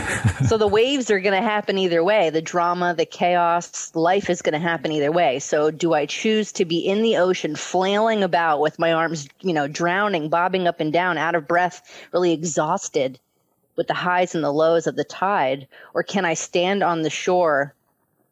so 0.46 0.58
the 0.58 0.66
waves 0.66 1.10
are 1.10 1.20
going 1.20 1.40
to 1.40 1.46
happen 1.46 1.78
either 1.78 2.02
way. 2.02 2.30
The 2.30 2.42
drama, 2.42 2.94
the 2.94 3.06
chaos, 3.06 3.94
life 3.94 4.30
is 4.30 4.42
going 4.42 4.54
to 4.54 4.58
happen 4.58 4.92
either 4.92 5.12
way. 5.12 5.38
So 5.38 5.70
do 5.70 5.94
I 5.94 6.06
choose 6.06 6.52
to 6.52 6.64
be 6.64 6.78
in 6.78 7.02
the 7.02 7.16
ocean, 7.16 7.56
flailing 7.56 8.22
about 8.22 8.60
with 8.60 8.78
my 8.78 8.92
arms, 8.92 9.28
you 9.40 9.52
know, 9.52 9.68
drowning, 9.68 10.28
bobbing 10.28 10.66
up 10.66 10.80
and 10.80 10.92
down, 10.92 11.18
out 11.18 11.34
of 11.34 11.48
breath, 11.48 11.82
really 12.12 12.32
exhausted 12.32 13.18
with 13.76 13.86
the 13.86 13.94
highs 13.94 14.34
and 14.34 14.44
the 14.44 14.52
lows 14.52 14.86
of 14.86 14.96
the 14.96 15.04
tide? 15.04 15.68
Or 15.94 16.02
can 16.02 16.24
I 16.24 16.34
stand 16.34 16.82
on 16.82 17.02
the 17.02 17.10
shore 17.10 17.74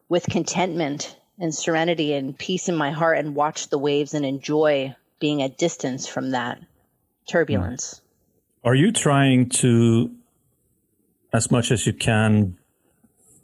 with 0.09 0.27
contentment 0.27 1.17
and 1.39 1.55
serenity 1.55 2.13
and 2.13 2.37
peace 2.37 2.69
in 2.69 2.77
my 2.77 2.91
heart 2.91 3.19
and 3.19 3.35
watch 3.35 3.69
the 3.69 3.79
waves 3.79 4.15
and 4.15 4.25
enjoy 4.25 4.95
being 5.19 5.43
at 5.43 5.59
distance 5.59 6.07
from 6.07 6.31
that 6.31 6.61
turbulence? 7.27 8.01
Are 8.65 8.75
you 8.75 8.93
trying 8.93 9.49
to 9.51 10.11
as 11.33 11.51
much 11.51 11.71
as 11.71 11.87
you 11.87 11.93
can 11.93 12.57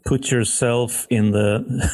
put 0.05 0.31
yourself 0.31 1.07
in 1.11 1.33
the 1.33 1.91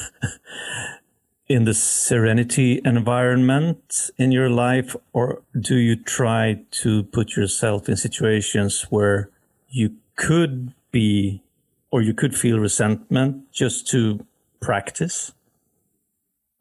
in 1.49 1.65
the 1.65 1.75
serenity 1.75 2.81
environment 2.85 4.11
in 4.17 4.33
your 4.33 4.49
life 4.49 4.95
or 5.13 5.43
do 5.59 5.77
you 5.77 5.97
try 5.97 6.63
to 6.71 7.03
put 7.05 7.37
yourself 7.37 7.89
in 7.89 7.97
situations 7.97 8.87
where 8.91 9.29
you 9.69 9.97
could 10.17 10.73
be 10.91 11.43
or 11.91 12.01
you 12.01 12.15
could 12.15 12.35
feel 12.35 12.59
resentment 12.59 13.51
just 13.53 13.87
to 13.89 14.25
practice? 14.61 15.33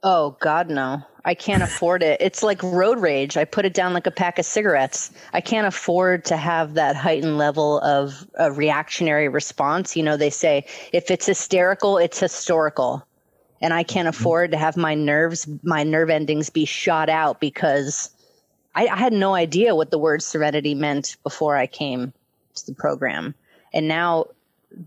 Oh 0.04 0.38
god 0.42 0.70
no 0.70 1.04
I 1.24 1.36
can't 1.36 1.62
afford 1.62 2.02
it. 2.02 2.20
It's 2.20 2.42
like 2.42 2.62
road 2.64 3.00
rage. 3.00 3.38
I 3.38 3.46
put 3.46 3.66
it 3.66 3.74
down 3.74 3.94
like 3.94 4.08
a 4.08 4.12
pack 4.12 4.40
of 4.40 4.46
cigarettes. 4.46 5.12
I 5.34 5.42
can't 5.42 5.68
afford 5.68 6.26
to 6.26 6.38
have 6.38 6.74
that 6.74 6.96
heightened 6.96 7.38
level 7.38 7.80
of 7.82 8.28
a 8.36 8.52
reactionary 8.52 9.28
response. 9.28 9.96
You 9.96 10.04
know, 10.04 10.18
they 10.18 10.30
say 10.30 10.66
if 10.94 11.12
it's 11.12 11.28
hysterical, 11.28 11.98
it's 11.98 12.20
historical. 12.20 13.06
And 13.62 13.74
I 13.74 13.84
can't 13.84 14.08
mm-hmm. 14.08 14.20
afford 14.20 14.52
to 14.52 14.58
have 14.58 14.78
my 14.78 14.96
nerves, 14.96 15.48
my 15.64 15.84
nerve 15.84 16.10
endings 16.10 16.50
be 16.50 16.66
shot 16.66 17.10
out 17.10 17.40
because 17.40 18.10
I, 18.74 18.88
I 18.88 18.98
had 18.98 19.14
no 19.14 19.36
idea 19.36 19.76
what 19.76 19.92
the 19.92 20.00
word 20.00 20.24
serenity 20.24 20.74
meant 20.74 21.18
before 21.24 21.56
I 21.56 21.68
came 21.68 22.14
to 22.56 22.66
the 22.66 22.74
program. 22.74 23.36
And 23.74 23.88
now 23.88 24.26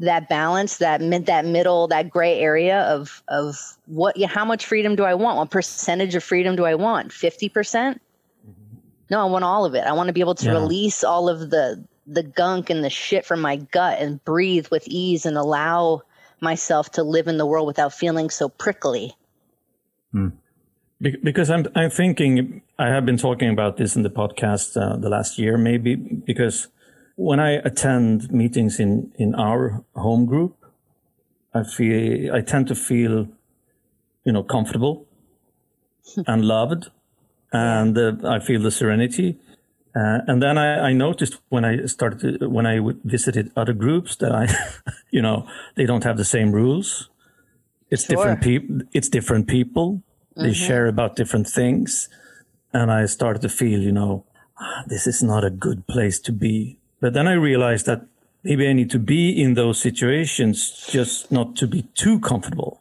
that 0.00 0.28
balance, 0.28 0.78
that 0.78 1.00
mid, 1.00 1.26
that 1.26 1.44
middle, 1.44 1.88
that 1.88 2.10
gray 2.10 2.38
area 2.38 2.82
of 2.82 3.22
of 3.28 3.56
what, 3.86 4.20
how 4.22 4.44
much 4.44 4.66
freedom 4.66 4.96
do 4.96 5.04
I 5.04 5.14
want? 5.14 5.38
What 5.38 5.50
percentage 5.50 6.14
of 6.14 6.24
freedom 6.24 6.56
do 6.56 6.64
I 6.64 6.74
want? 6.74 7.12
Fifty 7.12 7.48
percent? 7.48 8.00
No, 9.10 9.20
I 9.20 9.24
want 9.30 9.44
all 9.44 9.64
of 9.64 9.74
it. 9.74 9.84
I 9.84 9.92
want 9.92 10.08
to 10.08 10.12
be 10.12 10.20
able 10.20 10.34
to 10.36 10.46
yeah. 10.46 10.52
release 10.52 11.04
all 11.04 11.28
of 11.28 11.50
the 11.50 11.84
the 12.06 12.22
gunk 12.22 12.70
and 12.70 12.84
the 12.84 12.90
shit 12.90 13.24
from 13.24 13.40
my 13.40 13.56
gut 13.56 13.98
and 13.98 14.22
breathe 14.24 14.66
with 14.70 14.86
ease 14.86 15.26
and 15.26 15.36
allow 15.36 16.02
myself 16.40 16.90
to 16.92 17.02
live 17.02 17.28
in 17.28 17.38
the 17.38 17.46
world 17.46 17.66
without 17.66 17.92
feeling 17.92 18.30
so 18.30 18.48
prickly. 18.48 19.12
Hmm. 20.12 20.28
Because 21.00 21.50
I'm 21.50 21.66
I'm 21.74 21.90
thinking 21.90 22.62
I 22.78 22.88
have 22.88 23.04
been 23.04 23.18
talking 23.18 23.50
about 23.50 23.76
this 23.76 23.94
in 23.96 24.02
the 24.02 24.10
podcast 24.10 24.80
uh, 24.80 24.96
the 24.96 25.08
last 25.08 25.38
year 25.38 25.58
maybe 25.58 25.96
because 25.96 26.68
when 27.16 27.40
I 27.40 27.52
attend 27.52 28.32
meetings 28.32 28.80
in, 28.80 29.12
in 29.16 29.34
our 29.34 29.84
home 29.94 30.26
group, 30.26 30.56
I 31.52 31.62
feel 31.62 32.34
I 32.34 32.40
tend 32.40 32.66
to 32.68 32.74
feel, 32.74 33.28
you 34.24 34.32
know, 34.32 34.42
comfortable 34.42 35.06
and 36.26 36.44
loved, 36.44 36.90
and 37.52 37.96
uh, 37.96 38.12
I 38.24 38.40
feel 38.40 38.60
the 38.60 38.70
serenity. 38.70 39.38
Uh, 39.96 40.18
and 40.26 40.42
then 40.42 40.58
I, 40.58 40.88
I, 40.88 40.92
noticed 40.92 41.38
when 41.50 41.64
I 41.64 41.86
started 41.86 42.40
to, 42.40 42.48
when 42.48 42.66
I 42.66 42.80
visited 43.04 43.52
other 43.54 43.72
groups 43.72 44.16
that 44.16 44.32
I, 44.32 44.48
you 45.12 45.22
know, 45.22 45.46
they 45.76 45.86
don't 45.86 46.02
have 46.02 46.16
the 46.16 46.24
same 46.24 46.50
rules. 46.50 47.10
It's 47.90 48.06
sure. 48.06 48.16
different 48.16 48.40
people. 48.40 48.80
It's 48.92 49.08
different 49.08 49.46
people. 49.46 50.02
They 50.34 50.50
mm-hmm. 50.50 50.66
share 50.66 50.86
about 50.86 51.14
different 51.14 51.46
things, 51.46 52.08
and 52.72 52.90
I 52.90 53.06
started 53.06 53.40
to 53.42 53.48
feel, 53.48 53.78
you 53.78 53.92
know, 53.92 54.24
ah, 54.58 54.82
this 54.88 55.06
is 55.06 55.22
not 55.22 55.44
a 55.44 55.50
good 55.50 55.86
place 55.86 56.18
to 56.22 56.32
be 56.32 56.80
but 57.04 57.12
then 57.12 57.28
I 57.28 57.34
realized 57.34 57.84
that 57.84 58.06
maybe 58.44 58.66
I 58.66 58.72
need 58.72 58.88
to 58.92 58.98
be 58.98 59.28
in 59.28 59.52
those 59.52 59.78
situations 59.78 60.88
just 60.90 61.30
not 61.30 61.54
to 61.56 61.66
be 61.66 61.82
too 61.92 62.18
comfortable. 62.18 62.80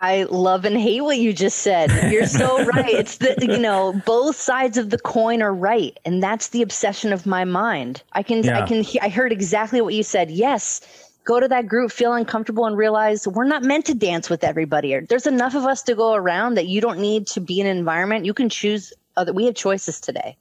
I 0.00 0.24
love 0.24 0.64
and 0.64 0.76
hate 0.76 1.02
what 1.02 1.18
you 1.18 1.32
just 1.32 1.58
said. 1.58 2.10
You're 2.10 2.26
so 2.26 2.64
right. 2.74 2.92
It's 2.92 3.18
the 3.18 3.36
you 3.40 3.60
know 3.60 3.92
both 4.04 4.34
sides 4.34 4.76
of 4.76 4.90
the 4.90 4.98
coin 4.98 5.40
are 5.40 5.54
right, 5.54 5.96
and 6.04 6.20
that's 6.20 6.48
the 6.48 6.62
obsession 6.62 7.12
of 7.12 7.26
my 7.26 7.44
mind. 7.44 8.02
I 8.12 8.24
can 8.24 8.42
yeah. 8.42 8.60
I 8.60 8.66
can 8.66 8.84
I 9.00 9.08
heard 9.08 9.30
exactly 9.30 9.80
what 9.80 9.94
you 9.94 10.02
said. 10.02 10.32
Yes, 10.32 10.80
go 11.22 11.38
to 11.38 11.46
that 11.46 11.68
group, 11.68 11.92
feel 11.92 12.12
uncomfortable, 12.12 12.66
and 12.66 12.76
realize 12.76 13.28
we're 13.28 13.44
not 13.44 13.62
meant 13.62 13.86
to 13.86 13.94
dance 13.94 14.28
with 14.28 14.42
everybody. 14.42 14.98
There's 14.98 15.28
enough 15.28 15.54
of 15.54 15.64
us 15.64 15.80
to 15.84 15.94
go 15.94 16.14
around 16.14 16.54
that 16.54 16.66
you 16.66 16.80
don't 16.80 16.98
need 16.98 17.28
to 17.28 17.40
be 17.40 17.60
in 17.60 17.68
an 17.68 17.76
environment. 17.76 18.24
You 18.24 18.34
can 18.34 18.48
choose. 18.48 18.92
Other, 19.16 19.32
we 19.32 19.44
have 19.44 19.54
choices 19.54 20.00
today 20.00 20.36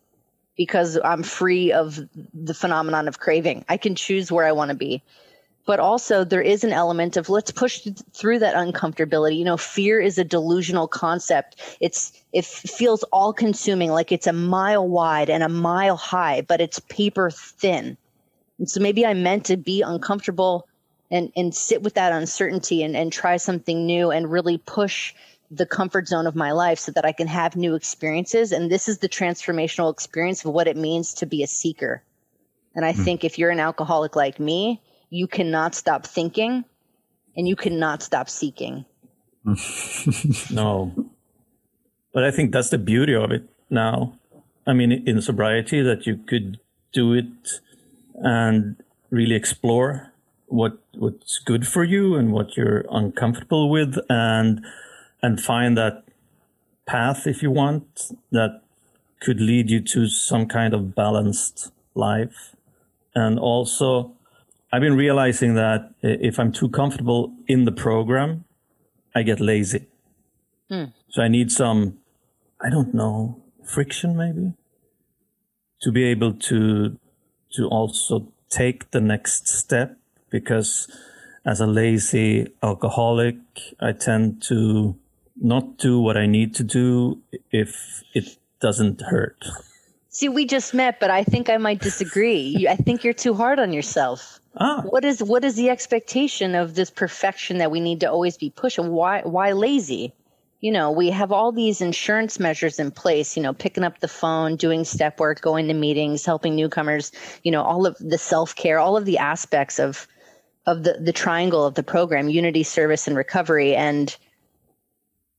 because 0.55 0.99
I'm 1.03 1.23
free 1.23 1.71
of 1.71 1.99
the 2.33 2.53
phenomenon 2.53 3.07
of 3.07 3.19
craving. 3.19 3.65
I 3.69 3.77
can 3.77 3.95
choose 3.95 4.31
where 4.31 4.45
I 4.45 4.51
want 4.51 4.69
to 4.69 4.75
be. 4.75 5.01
But 5.65 5.79
also, 5.79 6.25
there 6.25 6.41
is 6.41 6.65
an 6.65 6.73
element 6.73 7.15
of 7.15 7.29
let's 7.29 7.49
push 7.49 7.87
through 8.11 8.39
that 8.39 8.55
uncomfortability. 8.55 9.37
You 9.37 9.45
know, 9.45 9.55
fear 9.55 10.01
is 10.01 10.17
a 10.17 10.23
delusional 10.25 10.89
concept. 10.89 11.77
It's 11.79 12.11
it 12.33 12.43
feels 12.43 13.03
all 13.13 13.31
consuming, 13.31 13.91
like 13.91 14.11
it's 14.11 14.27
a 14.27 14.33
mile 14.33 14.85
wide 14.85 15.29
and 15.29 15.41
a 15.41 15.47
mile 15.47 15.95
high, 15.95 16.41
but 16.41 16.59
it's 16.59 16.79
paper 16.79 17.31
thin. 17.31 17.95
And 18.59 18.69
so 18.69 18.81
maybe 18.81 19.05
I'm 19.05 19.23
meant 19.23 19.45
to 19.45 19.55
be 19.55 19.81
uncomfortable 19.81 20.67
and 21.09 21.31
and 21.37 21.55
sit 21.55 21.81
with 21.81 21.93
that 21.93 22.11
uncertainty 22.11 22.83
and, 22.83 22.97
and 22.97 23.13
try 23.13 23.37
something 23.37 23.85
new 23.85 24.11
and 24.11 24.29
really 24.29 24.57
push 24.57 25.13
the 25.51 25.65
comfort 25.65 26.07
zone 26.07 26.27
of 26.27 26.35
my 26.35 26.51
life 26.51 26.79
so 26.79 26.91
that 26.91 27.05
I 27.05 27.11
can 27.11 27.27
have 27.27 27.55
new 27.55 27.75
experiences. 27.75 28.51
And 28.51 28.71
this 28.71 28.87
is 28.87 28.99
the 28.99 29.09
transformational 29.09 29.91
experience 29.91 30.43
of 30.43 30.51
what 30.51 30.67
it 30.67 30.77
means 30.77 31.13
to 31.15 31.25
be 31.25 31.43
a 31.43 31.47
seeker. 31.47 32.03
And 32.75 32.85
I 32.85 32.93
mm. 32.93 33.03
think 33.03 33.23
if 33.23 33.37
you're 33.37 33.51
an 33.51 33.59
alcoholic 33.59 34.15
like 34.15 34.39
me, 34.39 34.81
you 35.09 35.27
cannot 35.27 35.75
stop 35.75 36.07
thinking 36.07 36.65
and 37.37 37.47
you 37.47 37.55
cannot 37.55 38.01
stop 38.01 38.29
seeking. 38.29 38.85
no. 40.51 40.91
But 42.13 42.23
I 42.23 42.31
think 42.31 42.51
that's 42.51 42.69
the 42.69 42.77
beauty 42.77 43.15
of 43.15 43.31
it 43.31 43.47
now. 43.69 44.17
I 44.65 44.73
mean, 44.73 44.91
in 44.91 45.21
sobriety, 45.21 45.81
that 45.81 46.07
you 46.07 46.17
could 46.17 46.59
do 46.93 47.13
it 47.13 47.25
and 48.15 48.75
really 49.09 49.35
explore 49.35 50.13
what 50.47 50.77
what's 50.93 51.39
good 51.39 51.67
for 51.67 51.83
you 51.83 52.15
and 52.15 52.31
what 52.31 52.55
you're 52.55 52.85
uncomfortable 52.91 53.69
with 53.69 53.97
and 54.09 54.63
and 55.23 55.41
find 55.41 55.77
that 55.77 56.03
path 56.85 57.25
if 57.25 57.41
you 57.41 57.49
want 57.49 58.11
that 58.31 58.61
could 59.21 59.39
lead 59.39 59.69
you 59.69 59.79
to 59.79 60.07
some 60.07 60.45
kind 60.45 60.73
of 60.73 60.93
balanced 60.93 61.71
life. 61.95 62.55
And 63.15 63.39
also, 63.39 64.11
I've 64.71 64.81
been 64.81 64.97
realizing 64.97 65.55
that 65.55 65.93
if 66.01 66.37
I'm 66.37 66.51
too 66.51 66.67
comfortable 66.67 67.33
in 67.47 67.63
the 67.63 67.71
program, 67.71 68.43
I 69.15 69.23
get 69.23 69.39
lazy. 69.39 69.87
Hmm. 70.69 70.85
So 71.09 71.21
I 71.21 71.29
need 71.29 71.51
some, 71.51 71.99
I 72.59 72.69
don't 72.69 72.93
know, 72.93 73.41
friction 73.63 74.17
maybe 74.17 74.53
to 75.81 75.91
be 75.91 76.03
able 76.03 76.33
to, 76.33 76.99
to 77.53 77.67
also 77.69 78.27
take 78.49 78.91
the 78.91 78.99
next 78.99 79.47
step 79.47 79.97
because 80.29 80.87
as 81.45 81.61
a 81.61 81.67
lazy 81.67 82.47
alcoholic, 82.61 83.35
I 83.79 83.91
tend 83.91 84.41
to 84.43 84.97
not 85.43 85.77
do 85.77 85.99
what 85.99 86.17
I 86.17 86.25
need 86.25 86.55
to 86.55 86.63
do 86.63 87.21
if 87.51 88.03
it 88.13 88.37
doesn't 88.59 89.01
hurt. 89.01 89.45
See, 90.09 90.29
we 90.29 90.45
just 90.45 90.73
met, 90.73 90.99
but 90.99 91.09
I 91.09 91.23
think 91.23 91.49
I 91.49 91.57
might 91.57 91.81
disagree. 91.81 92.67
I 92.69 92.75
think 92.75 93.03
you're 93.03 93.13
too 93.13 93.33
hard 93.33 93.59
on 93.59 93.73
yourself. 93.73 94.39
Ah. 94.57 94.83
What 94.83 95.03
is 95.03 95.21
what 95.21 95.43
is 95.43 95.55
the 95.55 95.69
expectation 95.69 96.53
of 96.53 96.75
this 96.75 96.91
perfection 96.91 97.57
that 97.57 97.71
we 97.71 97.79
need 97.79 97.99
to 98.01 98.11
always 98.11 98.37
be 98.37 98.51
pushing? 98.51 98.91
Why 98.91 99.21
why 99.23 99.51
lazy? 99.51 100.13
You 100.61 100.71
know, 100.71 100.91
we 100.91 101.09
have 101.09 101.33
all 101.33 101.51
these 101.51 101.81
insurance 101.81 102.39
measures 102.39 102.79
in 102.79 102.91
place, 102.91 103.35
you 103.35 103.43
know, 103.43 103.51
picking 103.51 103.83
up 103.83 103.99
the 103.99 104.07
phone, 104.07 104.55
doing 104.55 104.85
step 104.85 105.19
work, 105.19 105.41
going 105.41 105.67
to 105.67 105.73
meetings, 105.73 106.25
helping 106.25 106.55
newcomers, 106.55 107.11
you 107.43 107.51
know, 107.51 107.63
all 107.63 107.85
of 107.85 107.97
the 107.99 108.17
self-care, 108.17 108.79
all 108.79 108.95
of 108.95 109.03
the 109.03 109.17
aspects 109.17 109.79
of 109.79 110.07
of 110.65 110.83
the 110.83 110.99
the 111.01 111.11
triangle 111.11 111.65
of 111.65 111.73
the 111.73 111.83
program, 111.83 112.29
unity, 112.29 112.63
service 112.63 113.07
and 113.07 113.17
recovery 113.17 113.75
and 113.75 114.15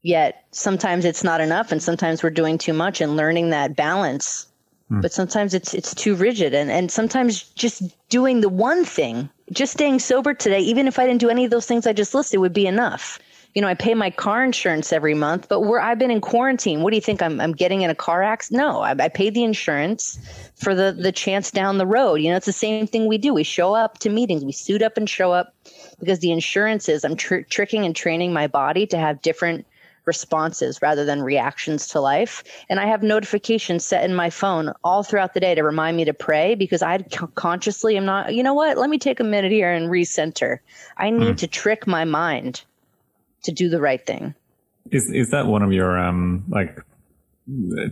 yet 0.05 0.45
sometimes 0.53 1.05
it's 1.05 1.25
not 1.25 1.41
enough 1.41 1.73
and 1.73 1.83
sometimes 1.83 2.23
we're 2.23 2.31
doing 2.31 2.57
too 2.57 2.73
much 2.73 3.01
and 3.01 3.17
learning 3.17 3.51
that 3.51 3.75
balance 3.75 4.47
mm. 4.91 5.03
but 5.03 5.13
sometimes 5.13 5.53
it's 5.53 5.75
it's 5.75 5.95
too 5.95 6.15
rigid 6.15 6.55
and 6.55 6.71
and 6.71 6.93
sometimes 6.93 7.43
just 7.55 7.83
doing 8.09 8.41
the 8.41 8.49
one 8.49 8.85
thing 8.85 9.29
just 9.51 9.73
staying 9.73 9.99
sober 9.99 10.33
today 10.33 10.61
even 10.61 10.87
if 10.87 10.99
i 10.99 11.07
didn't 11.07 11.21
do 11.21 11.31
any 11.31 11.45
of 11.45 11.51
those 11.51 11.67
things 11.67 11.87
i 11.87 11.93
just 11.93 12.15
listed 12.15 12.39
would 12.39 12.53
be 12.53 12.67
enough 12.67 13.19
you 13.55 13.63
know, 13.63 13.69
I 13.69 13.75
pay 13.75 13.95
my 13.95 14.11
car 14.11 14.43
insurance 14.43 14.93
every 14.93 15.15
month, 15.15 15.49
but 15.49 15.61
we're, 15.61 15.79
I've 15.79 15.99
been 15.99 16.11
in 16.11 16.21
quarantine. 16.21 16.83
What 16.83 16.91
do 16.91 16.97
you 16.97 17.01
think? 17.01 17.23
I'm, 17.23 17.41
I'm 17.41 17.53
getting 17.53 17.83
in 17.83 17.91
a 17.91 17.95
car 17.95 18.21
accident? 18.21 18.59
No, 18.59 18.81
I, 18.81 18.97
I 18.99 19.09
paid 19.09 19.35
the 19.35 19.45
insurance 19.45 20.19
for 20.57 20.75
the, 20.75 20.91
the 20.91 21.13
chance 21.13 21.53
down 21.53 21.79
the 21.79 21.87
road. 21.87 22.17
You 22.17 22.31
know, 22.31 22.37
it's 22.37 22.47
the 22.47 22.53
same 22.53 22.89
thing 22.89 23.07
we 23.07 23.17
do. 23.17 23.33
We 23.33 23.45
show 23.45 23.73
up 23.73 23.99
to 24.01 24.11
meetings, 24.11 24.45
we 24.45 24.51
suit 24.51 24.83
up 24.83 24.97
and 24.97 25.09
show 25.09 25.33
up 25.33 25.55
because 26.01 26.19
the 26.19 26.33
insurance 26.33 26.89
is 26.89 27.05
I'm 27.05 27.15
tr- 27.15 27.43
tricking 27.49 27.85
and 27.85 27.95
training 27.95 28.33
my 28.33 28.49
body 28.49 28.89
to 28.89 28.99
have 28.99 29.23
different 29.23 29.65
responses 30.07 30.81
rather 30.83 31.05
than 31.05 31.23
reactions 31.23 31.89
to 31.89 32.01
life. 32.01 32.45
And 32.69 32.81
I 32.81 32.87
have 32.87 33.03
notifications 33.03 33.85
set 33.85 34.05
in 34.05 34.15
my 34.15 34.31
phone 34.31 34.73
all 34.83 35.03
throughout 35.03 35.35
the 35.35 35.41
day 35.41 35.55
to 35.55 35.63
remind 35.63 35.97
me 35.97 36.05
to 36.05 36.15
pray 36.15 36.55
because 36.55 36.83
I 36.83 36.99
consciously 37.35 37.97
am 37.97 38.05
not, 38.05 38.35
you 38.35 38.43
know 38.43 38.55
what? 38.55 38.77
Let 38.79 38.91
me 38.91 38.99
take 38.99 39.21
a 39.21 39.25
minute 39.25 39.53
here 39.53 39.73
and 39.73 39.91
recenter. 39.91 40.59
I 40.97 41.11
need 41.11 41.35
mm. 41.35 41.39
to 41.39 41.47
trick 41.47 41.87
my 41.87 42.05
mind 42.05 42.63
to 43.45 43.53
do 43.53 43.69
the 43.69 43.81
right 43.81 44.05
thing. 44.05 44.35
Is 44.91 45.11
is 45.11 45.31
that 45.31 45.47
one 45.47 45.63
of 45.63 45.73
your 45.73 45.99
um 45.99 46.45
like 46.49 46.79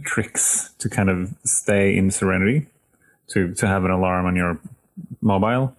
tricks 0.05 0.71
to 0.79 0.89
kind 0.89 1.09
of 1.09 1.35
stay 1.45 1.97
in 1.97 2.11
serenity? 2.11 2.67
To 3.29 3.55
to 3.55 3.67
have 3.67 3.85
an 3.85 3.91
alarm 3.91 4.27
on 4.27 4.37
your 4.37 4.59
mobile? 5.21 5.75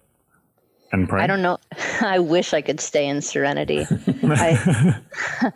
And 0.92 1.08
pray? 1.08 1.22
I 1.22 1.26
don't 1.26 1.42
know. 1.42 1.58
I 2.00 2.18
wish 2.20 2.54
I 2.54 2.62
could 2.62 2.80
stay 2.80 3.06
in 3.06 3.20
serenity. 3.20 3.86
I, 4.22 5.00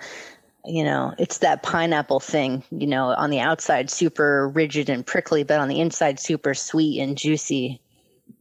you 0.64 0.84
know, 0.84 1.14
it's 1.18 1.38
that 1.38 1.62
pineapple 1.62 2.20
thing, 2.20 2.62
you 2.70 2.86
know, 2.86 3.08
on 3.08 3.30
the 3.30 3.40
outside 3.40 3.90
super 3.90 4.48
rigid 4.48 4.88
and 4.88 5.06
prickly, 5.06 5.42
but 5.42 5.60
on 5.60 5.68
the 5.68 5.80
inside 5.80 6.20
super 6.20 6.54
sweet 6.54 7.00
and 7.00 7.16
juicy 7.16 7.80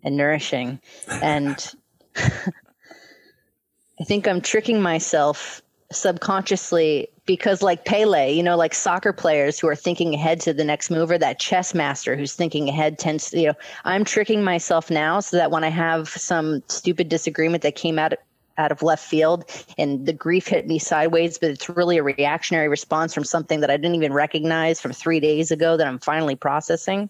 and 0.03 0.17
nourishing. 0.17 0.79
And 1.09 1.73
I 2.15 4.03
think 4.05 4.27
I'm 4.27 4.41
tricking 4.41 4.81
myself 4.81 5.61
subconsciously 5.91 7.07
because 7.25 7.61
like 7.61 7.85
Pele, 7.85 8.33
you 8.33 8.43
know, 8.43 8.57
like 8.57 8.73
soccer 8.73 9.13
players 9.13 9.59
who 9.59 9.67
are 9.67 9.75
thinking 9.75 10.13
ahead 10.13 10.41
to 10.41 10.53
the 10.53 10.63
next 10.63 10.89
move 10.89 11.11
or 11.11 11.17
that 11.17 11.39
chess 11.39 11.73
master 11.73 12.15
who's 12.15 12.33
thinking 12.33 12.67
ahead 12.67 12.99
tends 12.99 13.29
to, 13.29 13.39
you 13.39 13.47
know, 13.47 13.53
I'm 13.85 14.03
tricking 14.03 14.43
myself 14.43 14.91
now 14.91 15.19
so 15.19 15.37
that 15.37 15.51
when 15.51 15.63
I 15.63 15.69
have 15.69 16.09
some 16.09 16.61
stupid 16.67 17.09
disagreement 17.09 17.63
that 17.63 17.75
came 17.75 17.99
out 17.99 18.13
out 18.57 18.71
of 18.71 18.81
left 18.81 19.05
field 19.05 19.45
and 19.77 20.05
the 20.05 20.13
grief 20.13 20.47
hit 20.47 20.67
me 20.67 20.79
sideways, 20.79 21.37
but 21.37 21.51
it's 21.51 21.69
really 21.69 21.97
a 21.97 22.03
reactionary 22.03 22.67
response 22.67 23.13
from 23.13 23.23
something 23.23 23.61
that 23.61 23.69
I 23.69 23.77
didn't 23.77 23.95
even 23.95 24.13
recognize 24.13 24.81
from 24.81 24.93
three 24.93 25.19
days 25.19 25.51
ago 25.51 25.77
that 25.77 25.87
I'm 25.87 25.99
finally 25.99 26.35
processing. 26.35 27.09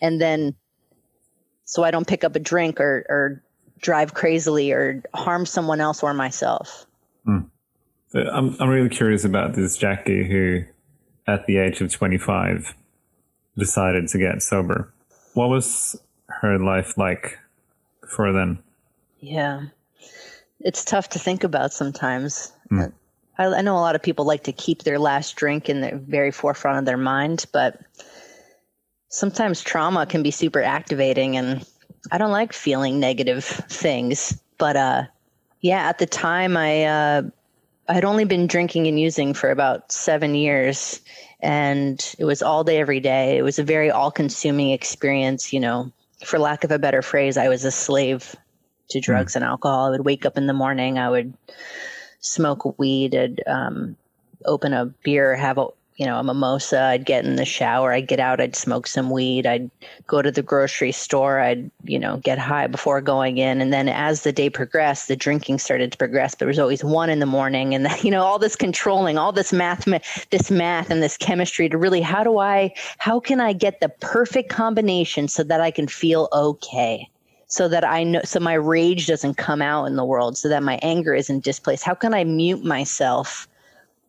And 0.00 0.20
then 0.20 0.54
so 1.64 1.84
I 1.84 1.90
don't 1.90 2.06
pick 2.06 2.24
up 2.24 2.34
a 2.34 2.40
drink 2.40 2.80
or, 2.80 3.06
or 3.08 3.42
drive 3.80 4.14
crazily 4.14 4.72
or 4.72 5.02
harm 5.14 5.46
someone 5.46 5.80
else 5.80 6.02
or 6.02 6.12
myself. 6.12 6.86
Hmm. 7.24 7.40
I'm, 8.12 8.56
I'm 8.58 8.68
really 8.68 8.88
curious 8.88 9.24
about 9.24 9.54
this 9.54 9.76
Jackie 9.76 10.28
who, 10.28 10.64
at 11.28 11.46
the 11.46 11.58
age 11.58 11.80
of 11.80 11.92
25, 11.92 12.74
decided 13.56 14.08
to 14.08 14.18
get 14.18 14.42
sober. 14.42 14.92
What 15.34 15.48
was 15.48 16.00
her 16.26 16.58
life 16.58 16.98
like 16.98 17.38
for 18.08 18.32
then? 18.32 18.58
Yeah 19.20 19.66
it's 20.60 20.84
tough 20.84 21.08
to 21.10 21.18
think 21.18 21.44
about 21.44 21.72
sometimes. 21.72 22.52
Mm. 22.70 22.92
I, 23.38 23.46
I, 23.46 23.60
know 23.62 23.76
a 23.76 23.80
lot 23.80 23.94
of 23.94 24.02
people 24.02 24.24
like 24.24 24.44
to 24.44 24.52
keep 24.52 24.82
their 24.82 24.98
last 24.98 25.36
drink 25.36 25.68
in 25.68 25.80
the 25.80 25.96
very 25.96 26.30
forefront 26.30 26.78
of 26.78 26.84
their 26.84 26.98
mind, 26.98 27.46
but 27.52 27.80
sometimes 29.08 29.62
trauma 29.62 30.06
can 30.06 30.22
be 30.22 30.30
super 30.30 30.62
activating, 30.62 31.36
and 31.36 31.64
I 32.12 32.18
don't 32.18 32.32
like 32.32 32.52
feeling 32.52 33.00
negative 33.00 33.44
things. 33.44 34.40
But 34.58 34.76
uh, 34.76 35.02
yeah, 35.60 35.88
at 35.88 35.98
the 35.98 36.06
time, 36.06 36.56
I 36.56 36.84
uh, 36.84 37.22
I 37.88 37.94
had 37.94 38.04
only 38.04 38.24
been 38.24 38.46
drinking 38.46 38.86
and 38.86 39.00
using 39.00 39.34
for 39.34 39.50
about 39.50 39.90
seven 39.90 40.34
years, 40.34 41.00
and 41.40 42.14
it 42.18 42.24
was 42.24 42.42
all 42.42 42.62
day, 42.64 42.78
every 42.78 43.00
day. 43.00 43.38
It 43.38 43.42
was 43.42 43.58
a 43.58 43.64
very 43.64 43.90
all-consuming 43.90 44.70
experience. 44.70 45.52
You 45.52 45.60
know, 45.60 45.92
for 46.24 46.38
lack 46.38 46.64
of 46.64 46.70
a 46.70 46.78
better 46.78 47.02
phrase, 47.02 47.38
I 47.38 47.48
was 47.48 47.64
a 47.64 47.70
slave 47.70 48.36
to 48.90 49.00
drugs 49.00 49.32
mm. 49.32 49.36
and 49.36 49.44
alcohol. 49.44 49.86
I 49.86 49.90
would 49.90 50.04
wake 50.04 50.26
up 50.26 50.36
in 50.36 50.46
the 50.46 50.52
morning, 50.52 50.98
I 50.98 51.10
would 51.10 51.32
smoke 52.20 52.78
weed, 52.78 53.14
I'd 53.14 53.42
um, 53.46 53.96
open 54.44 54.72
a 54.72 54.86
beer, 54.86 55.34
have 55.36 55.58
a 55.58 55.68
you 56.00 56.06
know 56.06 56.18
a 56.18 56.24
mimosa. 56.24 56.80
I'd 56.80 57.04
get 57.04 57.26
in 57.26 57.36
the 57.36 57.44
shower, 57.44 57.92
I'd 57.92 58.08
get 58.08 58.20
out, 58.20 58.40
I'd 58.40 58.56
smoke 58.56 58.86
some 58.86 59.10
weed. 59.10 59.46
I'd 59.46 59.70
go 60.06 60.22
to 60.22 60.30
the 60.30 60.42
grocery 60.42 60.92
store, 60.92 61.40
I'd 61.40 61.70
you 61.84 61.98
know 61.98 62.16
get 62.16 62.38
high 62.38 62.66
before 62.68 63.02
going 63.02 63.36
in, 63.36 63.60
and 63.60 63.70
then 63.70 63.86
as 63.86 64.22
the 64.22 64.32
day 64.32 64.48
progressed, 64.48 65.08
the 65.08 65.16
drinking 65.16 65.58
started 65.58 65.92
to 65.92 65.98
progress. 65.98 66.36
There 66.36 66.48
was 66.48 66.58
always 66.58 66.82
one 66.82 67.10
in 67.10 67.18
the 67.18 67.26
morning, 67.26 67.74
and 67.74 67.84
the, 67.84 67.98
you 68.02 68.10
know 68.10 68.22
all 68.22 68.38
this 68.38 68.56
controlling, 68.56 69.18
all 69.18 69.30
this 69.30 69.52
math, 69.52 69.86
this 70.30 70.50
math 70.50 70.90
and 70.90 71.02
this 71.02 71.18
chemistry 71.18 71.68
to 71.68 71.76
really 71.76 72.00
how 72.00 72.24
do 72.24 72.38
I, 72.38 72.72
how 72.96 73.20
can 73.20 73.38
I 73.38 73.52
get 73.52 73.80
the 73.80 73.90
perfect 73.90 74.48
combination 74.48 75.28
so 75.28 75.42
that 75.44 75.60
I 75.60 75.70
can 75.70 75.86
feel 75.86 76.30
okay 76.32 77.10
so 77.50 77.66
that 77.66 77.84
I 77.84 78.04
know, 78.04 78.20
so 78.24 78.38
my 78.38 78.54
rage 78.54 79.08
doesn't 79.08 79.34
come 79.34 79.60
out 79.60 79.86
in 79.86 79.96
the 79.96 80.04
world, 80.04 80.38
so 80.38 80.48
that 80.48 80.62
my 80.62 80.78
anger 80.82 81.14
isn't 81.14 81.42
displaced? 81.42 81.82
How 81.82 81.94
can 81.94 82.14
I 82.14 82.22
mute 82.22 82.64
myself 82.64 83.48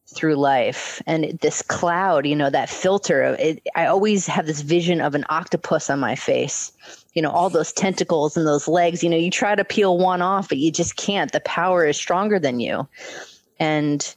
through 0.05 0.35
life? 0.35 1.01
And 1.07 1.39
this 1.41 1.63
cloud, 1.63 2.27
you 2.27 2.35
know, 2.35 2.51
that 2.51 2.69
filter, 2.69 3.35
it, 3.39 3.67
I 3.75 3.87
always 3.87 4.27
have 4.27 4.45
this 4.45 4.61
vision 4.61 5.01
of 5.01 5.15
an 5.15 5.25
octopus 5.29 5.89
on 5.89 5.99
my 5.99 6.15
face. 6.15 6.71
You 7.13 7.23
know, 7.23 7.31
all 7.31 7.49
those 7.49 7.73
tentacles 7.73 8.37
and 8.37 8.45
those 8.45 8.67
legs, 8.67 9.03
you 9.03 9.09
know, 9.09 9.17
you 9.17 9.31
try 9.31 9.55
to 9.55 9.65
peel 9.65 9.97
one 9.97 10.21
off, 10.21 10.47
but 10.47 10.59
you 10.59 10.71
just 10.71 10.95
can't. 10.95 11.31
The 11.31 11.41
power 11.41 11.83
is 11.83 11.97
stronger 11.97 12.37
than 12.37 12.59
you. 12.59 12.87
And, 13.59 14.15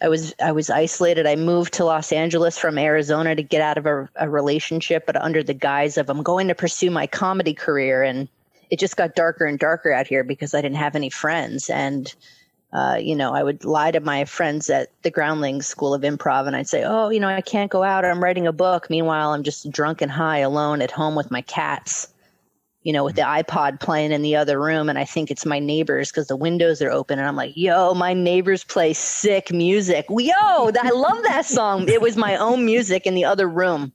I 0.00 0.08
was 0.08 0.32
I 0.40 0.52
was 0.52 0.70
isolated. 0.70 1.26
I 1.26 1.34
moved 1.34 1.74
to 1.74 1.84
Los 1.84 2.12
Angeles 2.12 2.56
from 2.56 2.78
Arizona 2.78 3.34
to 3.34 3.42
get 3.42 3.60
out 3.60 3.76
of 3.78 3.86
a, 3.86 4.08
a, 4.14 4.30
relationship, 4.30 5.06
but 5.06 5.16
under 5.16 5.42
the 5.42 5.54
guise 5.54 5.98
of 5.98 6.08
I'm 6.08 6.22
going 6.22 6.46
to 6.46 6.54
pursue 6.54 6.88
my 6.88 7.08
comedy 7.08 7.52
career. 7.52 8.04
And 8.04 8.28
it 8.70 8.78
just 8.78 8.96
got 8.96 9.14
darker 9.14 9.44
and 9.44 9.58
darker 9.58 9.92
out 9.92 10.06
here 10.06 10.24
because 10.24 10.54
I 10.54 10.60
didn't 10.60 10.76
have 10.76 10.96
any 10.96 11.10
friends. 11.10 11.70
And, 11.70 12.14
uh, 12.72 12.98
you 13.00 13.16
know, 13.16 13.34
I 13.34 13.42
would 13.42 13.64
lie 13.64 13.90
to 13.90 14.00
my 14.00 14.24
friends 14.24 14.68
at 14.68 14.90
the 15.02 15.10
Groundlings 15.10 15.66
School 15.66 15.94
of 15.94 16.02
Improv 16.02 16.46
and 16.46 16.54
I'd 16.54 16.68
say, 16.68 16.84
oh, 16.84 17.08
you 17.08 17.20
know, 17.20 17.28
I 17.28 17.40
can't 17.40 17.70
go 17.70 17.82
out. 17.82 18.04
I'm 18.04 18.22
writing 18.22 18.46
a 18.46 18.52
book. 18.52 18.90
Meanwhile, 18.90 19.32
I'm 19.32 19.42
just 19.42 19.70
drunk 19.70 20.02
and 20.02 20.10
high 20.10 20.38
alone 20.38 20.82
at 20.82 20.90
home 20.90 21.14
with 21.14 21.30
my 21.30 21.40
cats, 21.42 22.08
you 22.82 22.92
know, 22.92 23.04
with 23.04 23.16
the 23.16 23.22
iPod 23.22 23.80
playing 23.80 24.12
in 24.12 24.22
the 24.22 24.36
other 24.36 24.60
room. 24.60 24.88
And 24.90 24.98
I 24.98 25.04
think 25.04 25.30
it's 25.30 25.46
my 25.46 25.58
neighbors 25.58 26.10
because 26.10 26.26
the 26.26 26.36
windows 26.36 26.82
are 26.82 26.90
open. 26.90 27.18
And 27.18 27.26
I'm 27.26 27.36
like, 27.36 27.56
yo, 27.56 27.94
my 27.94 28.12
neighbors 28.12 28.64
play 28.64 28.92
sick 28.92 29.50
music. 29.50 30.04
Yo, 30.10 30.34
I 30.36 30.90
love 30.90 31.22
that 31.24 31.46
song. 31.46 31.88
It 31.88 32.02
was 32.02 32.16
my 32.16 32.36
own 32.36 32.66
music 32.66 33.06
in 33.06 33.14
the 33.14 33.24
other 33.24 33.48
room 33.48 33.92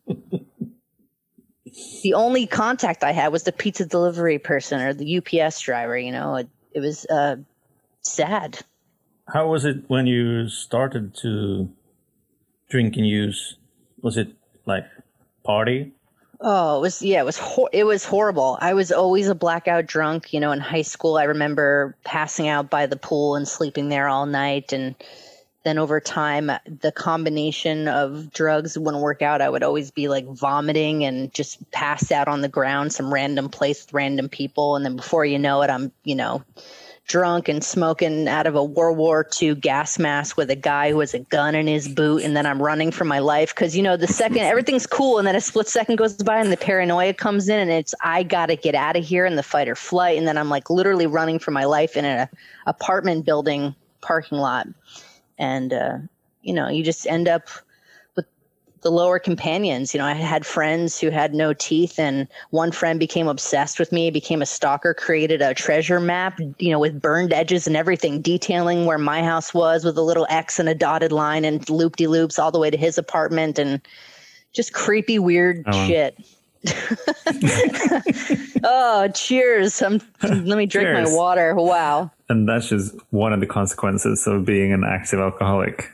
the 2.02 2.14
only 2.14 2.46
contact 2.48 3.04
I 3.04 3.12
had 3.12 3.32
was 3.32 3.44
the 3.44 3.52
pizza 3.52 3.86
delivery 3.86 4.40
person 4.40 4.82
or 4.82 4.94
the 4.94 5.18
UPS 5.18 5.60
driver. 5.62 5.98
You 5.98 6.12
know, 6.12 6.36
it, 6.36 6.48
it 6.74 6.80
was 6.80 7.06
uh, 7.06 7.38
sad. 8.02 8.60
How 9.28 9.48
was 9.48 9.66
it 9.66 9.84
when 9.88 10.06
you 10.06 10.50
started 10.50 11.16
to 11.18 11.70
drink 12.70 12.98
and 12.98 13.08
use? 13.08 13.58
Was 14.02 14.18
it 14.18 14.30
like 14.66 14.86
party? 15.44 15.94
Oh, 16.42 16.78
it 16.78 16.82
was 16.82 17.02
yeah, 17.02 17.22
it 17.22 17.26
was 17.26 17.40
it 17.72 17.86
was 17.86 18.04
horrible. 18.04 18.58
I 18.60 18.74
was 18.74 18.92
always 18.92 19.30
a 19.30 19.36
blackout 19.36 19.86
drunk. 19.86 20.34
You 20.34 20.42
know, 20.42 20.52
in 20.52 20.60
high 20.60 20.82
school, 20.82 21.18
I 21.18 21.24
remember 21.24 21.96
passing 22.04 22.50
out 22.50 22.70
by 22.70 22.86
the 22.86 22.98
pool 22.98 23.36
and 23.36 23.48
sleeping 23.48 23.88
there 23.88 24.10
all 24.10 24.26
night 24.26 24.74
and 24.74 24.96
then 25.64 25.78
over 25.78 26.00
time 26.02 26.52
the 26.66 26.92
combination 26.92 27.88
of 27.88 28.32
drugs 28.32 28.78
wouldn't 28.78 29.02
work 29.02 29.22
out. 29.22 29.42
I 29.42 29.50
would 29.50 29.64
always 29.64 29.92
be 29.92 30.10
like 30.10 30.28
vomiting 30.28 31.06
and 31.06 31.34
just 31.34 31.70
pass 31.72 32.12
out 32.12 32.28
on 32.28 32.42
the 32.42 32.50
ground 32.50 32.94
some 32.94 33.14
random 33.14 33.50
place 33.50 33.86
with 33.86 33.94
random 33.94 34.28
people. 34.30 34.76
And 34.76 34.86
then 34.86 34.96
before 34.96 35.26
you 35.26 35.40
know 35.40 35.62
it 35.62 35.70
i'm 35.70 35.92
you 36.04 36.16
know 36.16 36.44
drunk 37.06 37.50
and 37.50 37.62
smoking 37.62 38.30
out 38.30 38.48
of 38.48 38.56
a 38.56 38.64
world 38.64 38.98
war 38.98 39.28
ii 39.42 39.56
gas 39.56 40.00
mask 40.00 40.38
with 40.38 40.50
a 40.50 40.56
guy 40.56 40.90
who 40.90 41.02
has 41.02 41.14
a 41.14 41.20
gun 41.20 41.56
in 41.56 41.68
his 41.68 41.88
boot. 41.88 42.24
And 42.24 42.36
then 42.36 42.46
i'm 42.46 42.62
running 42.62 42.92
for 42.92 43.06
my 43.06 43.20
life 43.20 43.56
because 43.56 43.76
you 43.76 43.84
know 43.84 43.96
the 43.96 44.08
second 44.08 44.40
everything's 44.40 44.86
cool. 44.86 45.18
And 45.18 45.26
then 45.26 45.36
a 45.36 45.42
split 45.42 45.70
second 45.70 45.96
goes 45.96 46.16
by 46.16 46.40
and 46.40 46.52
the 46.52 46.58
paranoia 46.58 47.14
comes 47.14 47.48
in 47.48 47.60
and 47.60 47.72
it's 47.72 47.96
i 48.02 48.24
gotta 48.24 48.58
get 48.58 48.76
out 48.76 48.98
of 48.98 49.06
here 49.06 49.26
and 49.26 49.38
the 49.38 49.44
fight 49.44 49.70
or 49.70 49.76
flight. 49.76 50.18
And 50.18 50.28
then 50.28 50.38
i'm 50.38 50.50
like 50.50 50.70
literally 50.70 51.08
running 51.08 51.40
for 51.40 51.52
my 51.52 51.64
life 51.64 51.96
in 51.96 52.04
an 52.04 52.28
apartment 52.68 53.26
building 53.26 53.76
parking 54.02 54.38
lot 54.38 54.68
and 55.38 55.74
uh, 55.74 55.98
you 56.42 56.54
know 56.54 56.70
you 56.70 56.84
just 56.84 57.08
end 57.08 57.28
up 57.28 57.48
with 58.16 58.26
the 58.82 58.92
lower 58.92 59.20
companions 59.20 59.94
you 59.94 59.98
know 60.00 60.06
i 60.06 60.14
had 60.14 60.46
friends 60.46 61.00
who 61.00 61.10
had 61.10 61.34
no 61.34 61.54
teeth 61.54 61.98
and 61.98 62.28
one 62.52 62.72
friend 62.72 63.00
became 63.00 63.28
obsessed 63.28 63.80
with 63.80 63.92
me 63.92 64.12
became 64.12 64.42
a 64.42 64.46
stalker 64.46 64.94
created 64.94 65.42
a 65.42 65.54
treasure 65.54 66.00
map 66.00 66.40
you 66.60 66.72
know 66.72 66.80
with 66.80 67.02
burned 67.02 67.34
edges 67.34 67.66
and 67.68 67.78
everything 67.78 68.22
detailing 68.22 68.86
where 68.86 68.98
my 68.98 69.24
house 69.24 69.54
was 69.54 69.84
with 69.84 69.98
a 69.98 70.02
little 70.02 70.28
x 70.30 70.60
and 70.60 70.70
a 70.70 70.76
dotted 70.76 71.12
line 71.12 71.46
and 71.46 71.70
loop 71.70 71.96
de 71.96 72.08
loops 72.08 72.38
all 72.38 72.52
the 72.52 72.60
way 72.60 72.70
to 72.70 72.78
his 72.78 72.98
apartment 72.98 73.58
and 73.58 73.82
just 74.52 74.74
creepy 74.74 75.18
weird 75.18 75.64
oh. 75.68 75.88
shit 75.88 76.18
oh, 78.64 79.10
cheers! 79.14 79.82
I'm, 79.82 80.00
let 80.22 80.58
me 80.58 80.66
drink 80.66 80.88
Cheers. 80.88 81.10
my 81.10 81.16
water. 81.16 81.56
Wow. 81.56 82.12
And 82.30 82.48
that's 82.48 82.70
just 82.70 82.96
one 83.10 83.34
of 83.34 83.40
the 83.40 83.46
consequences 83.46 84.26
of 84.28 84.46
being 84.46 84.72
an 84.72 84.84
active 84.84 85.20
alcoholic. 85.20 85.90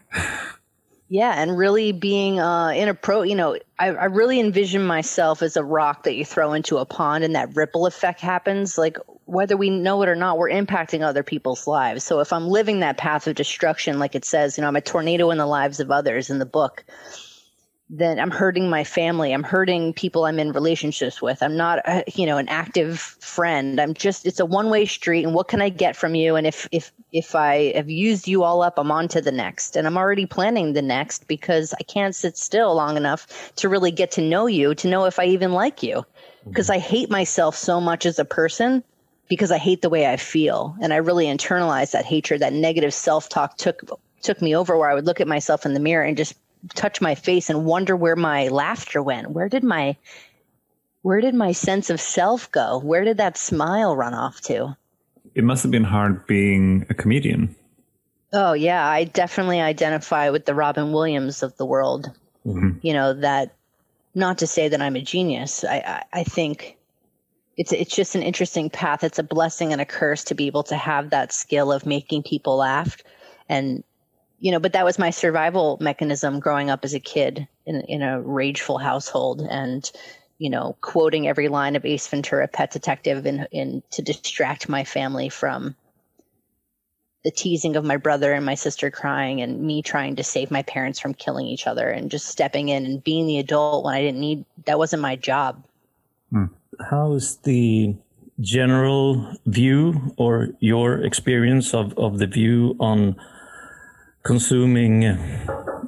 Yeah, 1.11 1.33
and 1.41 1.57
really 1.57 1.91
being 1.91 2.39
uh, 2.39 2.67
in 2.69 2.87
a 2.87 2.93
pro, 2.93 3.23
you 3.23 3.33
know, 3.33 3.57
I, 3.79 3.87
I 3.87 4.05
really 4.05 4.39
envision 4.39 4.85
myself 4.85 5.41
as 5.41 5.57
a 5.57 5.63
rock 5.63 6.03
that 6.03 6.13
you 6.13 6.23
throw 6.23 6.53
into 6.53 6.77
a 6.77 6.85
pond 6.85 7.23
and 7.23 7.33
that 7.33 7.55
ripple 7.55 7.87
effect 7.87 8.21
happens. 8.21 8.77
Like, 8.77 8.97
whether 9.25 9.57
we 9.57 9.71
know 9.71 10.03
it 10.03 10.09
or 10.09 10.15
not, 10.15 10.37
we're 10.37 10.51
impacting 10.51 11.01
other 11.01 11.23
people's 11.23 11.65
lives. 11.65 12.03
So 12.03 12.19
if 12.19 12.31
I'm 12.31 12.47
living 12.47 12.81
that 12.81 12.97
path 12.97 13.25
of 13.25 13.33
destruction, 13.33 13.97
like 13.97 14.13
it 14.13 14.23
says, 14.23 14.55
you 14.55 14.61
know, 14.61 14.67
I'm 14.67 14.75
a 14.75 14.81
tornado 14.81 15.31
in 15.31 15.39
the 15.39 15.47
lives 15.47 15.79
of 15.79 15.89
others 15.89 16.29
in 16.29 16.37
the 16.37 16.45
book, 16.45 16.85
then 17.89 18.19
I'm 18.19 18.29
hurting 18.29 18.69
my 18.69 18.83
family. 18.83 19.33
I'm 19.33 19.43
hurting 19.43 19.93
people 19.93 20.25
I'm 20.25 20.37
in 20.37 20.51
relationships 20.51 21.23
with. 21.23 21.41
I'm 21.41 21.57
not, 21.57 21.79
a, 21.87 22.03
you 22.13 22.27
know, 22.27 22.37
an 22.37 22.47
active 22.47 22.99
friend. 22.99 23.81
I'm 23.81 23.95
just, 23.95 24.27
it's 24.27 24.39
a 24.39 24.45
one 24.45 24.69
way 24.69 24.85
street. 24.85 25.23
And 25.23 25.33
what 25.33 25.47
can 25.47 25.59
I 25.59 25.69
get 25.69 25.95
from 25.95 26.13
you? 26.13 26.35
And 26.35 26.45
if, 26.45 26.67
if, 26.71 26.91
if 27.11 27.33
I 27.33 27.73
have 27.75 27.89
used 27.89 28.27
you 28.27 28.43
all 28.43 28.61
up, 28.61 28.77
I'm 28.77 28.91
on 28.91 29.07
to 29.09 29.21
the 29.21 29.31
next. 29.31 29.75
And 29.75 29.87
I'm 29.87 29.97
already 29.97 30.27
planning 30.27 30.73
the 30.73 30.83
next 30.83 31.27
because 31.27 31.73
I 31.73 31.83
can't 31.83 32.13
sit 32.13 32.37
still 32.37 32.75
long 32.75 32.95
enough 32.95 33.51
to 33.55 33.67
really 33.67 33.91
get 33.91 34.11
to 34.11 34.21
know 34.21 34.45
you, 34.45 34.75
to 34.75 34.87
know 34.87 35.05
if 35.05 35.17
I 35.17 35.25
even 35.25 35.53
like 35.53 35.81
you. 35.81 35.95
Mm-hmm. 35.95 36.49
Because 36.51 36.69
I 36.69 36.77
hate 36.77 37.09
myself 37.09 37.55
so 37.55 37.81
much 37.81 38.05
as 38.05 38.19
a 38.19 38.25
person 38.25 38.83
because 39.29 39.51
I 39.51 39.57
hate 39.57 39.81
the 39.81 39.89
way 39.89 40.05
I 40.05 40.17
feel. 40.17 40.75
And 40.79 40.93
I 40.93 40.97
really 40.97 41.25
internalized 41.25 41.91
that 41.91 42.05
hatred, 42.05 42.41
that 42.41 42.53
negative 42.53 42.93
self 42.93 43.29
talk 43.29 43.57
took, 43.57 43.81
took 44.21 44.43
me 44.43 44.55
over 44.55 44.77
where 44.77 44.91
I 44.91 44.93
would 44.93 45.07
look 45.07 45.21
at 45.21 45.27
myself 45.27 45.65
in 45.65 45.73
the 45.73 45.79
mirror 45.79 46.03
and 46.03 46.15
just 46.15 46.35
touch 46.75 47.01
my 47.01 47.15
face 47.15 47.49
and 47.49 47.65
wonder 47.65 47.95
where 47.95 48.15
my 48.15 48.47
laughter 48.49 49.01
went. 49.01 49.31
Where 49.31 49.49
did 49.49 49.63
my 49.63 49.95
where 51.01 51.21
did 51.21 51.33
my 51.33 51.53
sense 51.53 51.89
of 51.89 52.01
self 52.01 52.51
go? 52.51 52.79
Where 52.79 53.03
did 53.03 53.17
that 53.17 53.37
smile 53.37 53.95
run 53.95 54.13
off 54.13 54.41
to? 54.41 54.75
It 55.35 55.43
must 55.43 55.63
have 55.63 55.71
been 55.71 55.83
hard 55.83 56.27
being 56.27 56.85
a 56.89 56.93
comedian. 56.93 57.55
Oh 58.33 58.53
yeah, 58.53 58.87
I 58.87 59.05
definitely 59.05 59.61
identify 59.61 60.29
with 60.29 60.45
the 60.45 60.53
Robin 60.53 60.91
Williams 60.91 61.41
of 61.41 61.55
the 61.57 61.65
world. 61.65 62.11
Mhm. 62.45 62.79
You 62.81 62.93
know 62.93 63.13
that. 63.13 63.55
Not 64.15 64.39
to 64.39 64.47
say 64.47 64.67
that 64.67 64.81
I'm 64.81 64.95
a 64.95 65.01
genius. 65.01 65.63
I, 65.63 65.77
I 66.13 66.19
I 66.19 66.23
think 66.23 66.77
it's 67.57 67.71
it's 67.71 67.95
just 67.95 68.15
an 68.15 68.23
interesting 68.23 68.69
path. 68.69 69.03
It's 69.03 69.19
a 69.19 69.23
blessing 69.23 69.71
and 69.71 69.79
a 69.79 69.85
curse 69.85 70.23
to 70.25 70.35
be 70.35 70.47
able 70.47 70.63
to 70.63 70.75
have 70.75 71.11
that 71.11 71.31
skill 71.31 71.71
of 71.71 71.85
making 71.85 72.23
people 72.23 72.57
laugh, 72.57 72.97
and 73.47 73.83
you 74.39 74.51
know. 74.51 74.59
But 74.59 74.73
that 74.73 74.85
was 74.85 74.99
my 74.99 75.09
survival 75.09 75.77
mechanism 75.79 76.39
growing 76.39 76.69
up 76.69 76.83
as 76.83 76.93
a 76.93 76.99
kid 76.99 77.47
in 77.65 77.81
in 77.81 78.01
a 78.01 78.21
rageful 78.21 78.77
household, 78.77 79.41
and 79.41 79.89
you 80.37 80.49
know, 80.49 80.75
quoting 80.81 81.27
every 81.27 81.47
line 81.47 81.75
of 81.75 81.85
Ace 81.85 82.07
Ventura: 82.07 82.47
Pet 82.47 82.71
Detective, 82.71 83.25
in 83.25 83.47
in 83.51 83.83
to 83.91 84.01
distract 84.01 84.69
my 84.69 84.83
family 84.83 85.29
from 85.29 85.75
the 87.23 87.31
teasing 87.31 87.75
of 87.75 87.83
my 87.83 87.97
brother 87.97 88.31
and 88.31 88.45
my 88.45 88.55
sister 88.55 88.89
crying 88.89 89.41
and 89.41 89.61
me 89.61 89.81
trying 89.81 90.15
to 90.15 90.23
save 90.23 90.49
my 90.51 90.63
parents 90.63 90.99
from 90.99 91.13
killing 91.13 91.47
each 91.47 91.67
other 91.67 91.89
and 91.89 92.09
just 92.09 92.27
stepping 92.27 92.69
in 92.69 92.85
and 92.85 93.03
being 93.03 93.27
the 93.27 93.39
adult 93.39 93.83
when 93.83 93.93
I 93.93 94.01
didn't 94.01 94.21
need 94.21 94.45
that 94.65 94.77
wasn't 94.77 95.01
my 95.01 95.15
job. 95.15 95.63
Hmm. 96.31 96.45
How 96.89 97.13
is 97.13 97.37
the 97.37 97.95
general 98.39 99.33
view 99.45 100.13
or 100.17 100.49
your 100.59 101.03
experience 101.03 101.73
of, 101.73 101.97
of 101.97 102.19
the 102.19 102.27
view 102.27 102.77
on 102.79 103.17
consuming, 104.23 105.17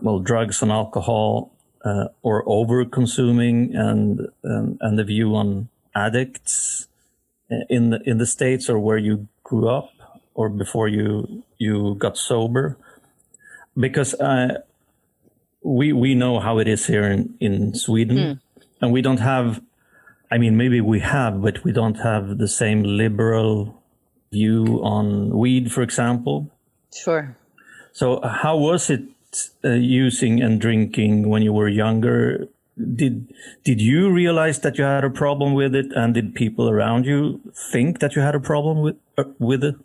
well, 0.02 0.20
drugs 0.20 0.62
and 0.62 0.72
alcohol 0.72 1.52
uh, 1.84 2.06
or 2.22 2.44
over 2.46 2.86
consuming 2.86 3.76
and, 3.76 4.28
and, 4.44 4.78
and 4.82 5.00
the 5.00 5.04
view 5.04 5.36
on 5.36 5.70
addicts 5.96 6.88
in 7.70 7.90
the, 7.90 8.00
in 8.06 8.18
the 8.18 8.26
States 8.26 8.70
or 8.70 8.80
where 8.80 8.98
you 8.98 9.28
grew 9.44 9.68
up 9.68 9.92
or 10.34 10.50
before 10.50 10.88
you, 10.88 11.44
you 11.58 11.96
got 11.96 12.18
sober? 12.18 12.78
Because 13.78 14.14
uh, 14.16 14.62
we, 15.64 15.94
we 15.94 16.16
know 16.16 16.40
how 16.40 16.60
it 16.60 16.68
is 16.68 16.86
here 16.86 17.04
in, 17.04 17.36
in 17.40 17.74
Sweden 17.74 18.42
and 18.82 18.92
we 18.92 19.02
don't 19.02 19.20
have 19.20 19.62
I 20.32 20.38
mean, 20.38 20.56
maybe 20.56 20.80
we 20.80 21.02
have, 21.02 21.42
but 21.42 21.62
we 21.66 21.74
don't 21.74 22.00
have 22.00 22.38
the 22.38 22.48
same 22.48 22.84
liberal 22.84 23.84
view 24.32 24.80
on 24.82 25.38
weed, 25.38 25.74
for 25.74 25.82
example. 25.82 26.50
Sure. 26.94 27.36
So, 27.94 28.22
how 28.22 28.58
was 28.58 28.90
it 28.90 29.04
uh, 29.64 29.72
using 29.72 30.42
and 30.42 30.60
drinking 30.60 31.30
when 31.30 31.42
you 31.42 31.54
were 31.54 31.70
younger? 31.70 32.48
Did 32.96 33.28
did 33.64 33.82
you 33.82 34.12
realize 34.12 34.60
that 34.62 34.78
you 34.78 34.84
had 34.84 35.04
a 35.04 35.10
problem 35.10 35.54
with 35.54 35.76
it, 35.76 35.92
and 35.94 36.14
did 36.14 36.34
people 36.34 36.70
around 36.70 37.06
you 37.06 37.42
think 37.72 38.00
that 38.00 38.16
you 38.16 38.22
had 38.22 38.36
a 38.36 38.40
problem 38.40 38.82
with 38.82 38.96
uh, 39.18 39.24
with 39.40 39.64
it? 39.64 39.76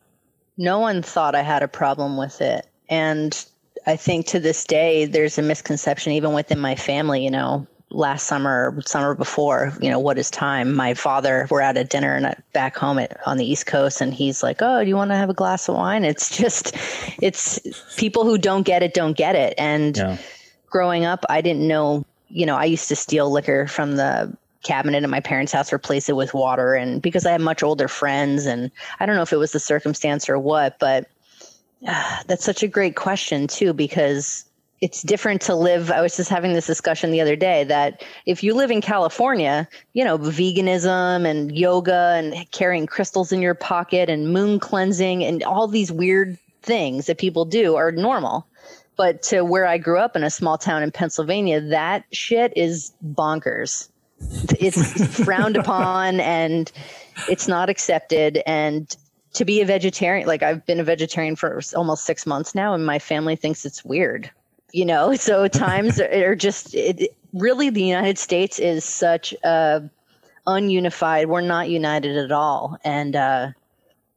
No 0.57 0.79
one 0.79 1.03
thought 1.03 1.35
I 1.35 1.43
had 1.43 1.63
a 1.63 1.69
problem 1.69 2.17
with 2.17 2.41
it. 2.41 2.67
And 2.89 3.45
I 3.87 3.97
think 3.97 4.27
to 4.29 4.41
this 4.41 4.65
day 4.65 5.05
there's 5.05 5.39
a 5.39 5.43
misconception 5.43 6.13
even 6.13 6.33
within 6.33 6.59
my 6.59 6.75
family, 6.75 7.23
you 7.25 7.31
know, 7.31 7.67
last 7.97 8.27
summer, 8.27 8.79
summer 8.85 9.15
before, 9.15 9.73
you 9.81 9.91
know, 9.91 9.99
what 9.99 10.19
is 10.19 10.31
time? 10.31 10.75
My 10.75 10.95
father, 10.95 11.47
we're 11.51 11.63
at 11.63 11.77
a 11.77 11.85
dinner 11.85 12.15
and 12.15 12.35
back 12.53 12.77
home 12.77 12.99
at, 12.99 13.19
on 13.27 13.39
the 13.39 13.51
East 13.51 13.67
Coast, 13.67 14.01
and 14.01 14.13
he's 14.13 14.43
like, 14.43 14.59
"Oh, 14.61 14.83
do 14.83 14.89
you 14.89 14.97
want 14.97 15.11
to 15.11 15.17
have 15.17 15.31
a 15.31 15.35
glass 15.35 15.69
of 15.69 15.75
wine?" 15.75 16.05
It's 16.05 16.37
just, 16.37 16.77
it's 17.23 17.59
people 17.97 18.25
who 18.25 18.39
don't 18.39 18.63
get 18.63 18.83
it 18.83 18.95
don't 18.95 19.17
get 19.17 19.35
it. 19.35 19.55
And 19.59 19.97
Yeah. 19.97 20.19
growing 20.71 21.05
up, 21.05 21.25
I 21.29 21.41
didn't 21.41 21.67
know. 21.67 22.05
You 22.29 22.45
know, 22.47 22.57
I 22.57 22.65
used 22.65 22.89
to 22.89 22.97
steal 22.97 23.31
liquor 23.31 23.67
from 23.67 23.97
the 23.97 24.37
cabinet 24.63 25.05
in 25.05 25.11
my 25.11 25.21
parents' 25.21 25.53
house, 25.53 25.73
replace 25.73 26.09
it 26.09 26.17
with 26.17 26.35
water, 26.35 26.75
and 26.75 27.01
because 27.01 27.25
I 27.25 27.33
had 27.33 27.41
much 27.41 27.63
older 27.63 27.89
friends, 27.89 28.47
and 28.47 28.71
I 29.01 29.07
don't 29.07 29.17
know 29.17 29.23
if 29.23 29.33
it 29.33 29.37
was 29.39 29.53
the 29.53 29.61
circumstance 29.61 30.29
or 30.29 30.39
what, 30.39 30.79
but 30.79 31.07
uh, 31.87 32.23
that's 32.27 32.45
such 32.45 32.63
a 32.63 32.69
great 32.69 32.97
question 32.97 33.47
too, 33.47 33.73
because 33.73 34.46
it's 34.81 35.03
different 35.03 35.41
to 35.43 35.55
live. 35.55 35.91
I 35.91 36.03
was 36.03 36.17
just 36.17 36.29
having 36.29 36.53
this 36.53 36.67
discussion 36.67 37.11
the 37.11 37.21
other 37.21 37.37
day 37.37 37.65
that 37.65 38.05
if 38.27 38.43
you 38.43 38.55
live 38.55 38.71
in 38.71 38.81
California, 38.81 39.69
you 39.95 40.05
know, 40.05 40.19
veganism 40.19 41.27
and 41.27 41.57
yoga 41.57 42.15
and 42.17 42.51
carrying 42.51 42.87
crystals 42.87 43.33
in 43.33 43.41
your 43.41 43.55
pocket 43.55 44.11
and 44.11 44.33
moon 44.33 44.59
cleansing 44.59 45.25
and 45.25 45.43
all 45.45 45.67
these 45.67 45.91
weird 45.91 46.39
things 46.63 47.07
that 47.07 47.19
people 47.19 47.45
do 47.45 47.77
are 47.77 47.91
normal. 47.91 48.47
But 48.97 49.23
to 49.25 49.43
where 49.43 49.67
I 49.67 49.79
grew 49.79 49.99
up 49.99 50.17
in 50.17 50.25
a 50.25 50.31
small 50.31 50.59
town 50.59 50.83
in 50.83 50.91
Pennsylvania, 50.91 51.61
that 51.61 52.05
shit 52.13 52.53
is 52.57 52.93
bonkers. 53.05 53.89
It's 54.59 55.25
frowned 55.25 55.57
upon 55.57 56.21
and 56.21 56.71
it's 57.29 57.49
not 57.49 57.71
accepted. 57.71 58.43
And 58.47 58.95
to 59.35 59.45
be 59.45 59.61
a 59.61 59.67
vegetarian, 59.67 60.27
like 60.27 60.43
I've 60.43 60.65
been 60.67 60.81
a 60.81 60.85
vegetarian 60.85 61.37
for 61.37 61.61
almost 61.75 62.05
six 62.05 62.27
months 62.27 62.55
now, 62.55 62.73
and 62.73 62.85
my 62.87 62.99
family 62.99 63.37
thinks 63.37 63.67
it's 63.67 63.85
weird 63.85 64.31
you 64.77 64.85
know 64.85 65.15
so 65.29 65.49
times 65.49 65.99
are 66.01 66.37
just 66.37 66.75
it, 66.75 67.17
really 67.33 67.71
the 67.71 67.83
united 67.83 68.19
states 68.19 68.59
is 68.59 68.85
such 68.85 69.33
a 69.43 69.89
ununified 70.47 71.27
we're 71.27 71.41
not 71.41 71.69
united 71.69 72.17
at 72.17 72.31
all. 72.31 72.79
And 72.85 73.17
uh 73.17 73.49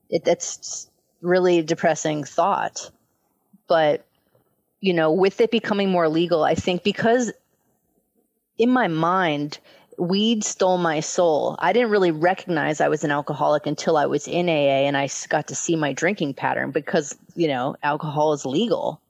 it, 0.09 0.23
that's 0.25 0.89
really 1.21 1.61
depressing 1.61 2.23
thought. 2.23 2.91
But 3.67 4.05
you 4.81 4.93
know 4.93 5.11
with 5.11 5.41
it 5.41 5.51
becoming 5.51 5.89
more 5.89 6.07
legal 6.07 6.43
i 6.43 6.55
think 6.55 6.83
because 6.83 7.31
in 8.57 8.69
my 8.69 8.87
mind 8.87 9.59
weed 9.97 10.45
stole 10.45 10.77
my 10.77 11.01
soul. 11.01 11.57
I 11.59 11.73
didn't 11.73 11.89
really 11.89 12.11
recognize 12.11 12.79
i 12.79 12.87
was 12.87 13.03
an 13.03 13.11
alcoholic 13.11 13.65
until 13.65 13.97
i 13.97 14.05
was 14.05 14.27
in 14.27 14.47
aa 14.47 14.87
and 14.87 14.95
i 14.95 15.09
got 15.27 15.47
to 15.49 15.55
see 15.55 15.75
my 15.75 15.91
drinking 15.91 16.33
pattern 16.33 16.71
because 16.71 17.17
you 17.35 17.49
know 17.49 17.75
alcohol 17.83 18.31
is 18.33 18.45
legal 18.45 19.01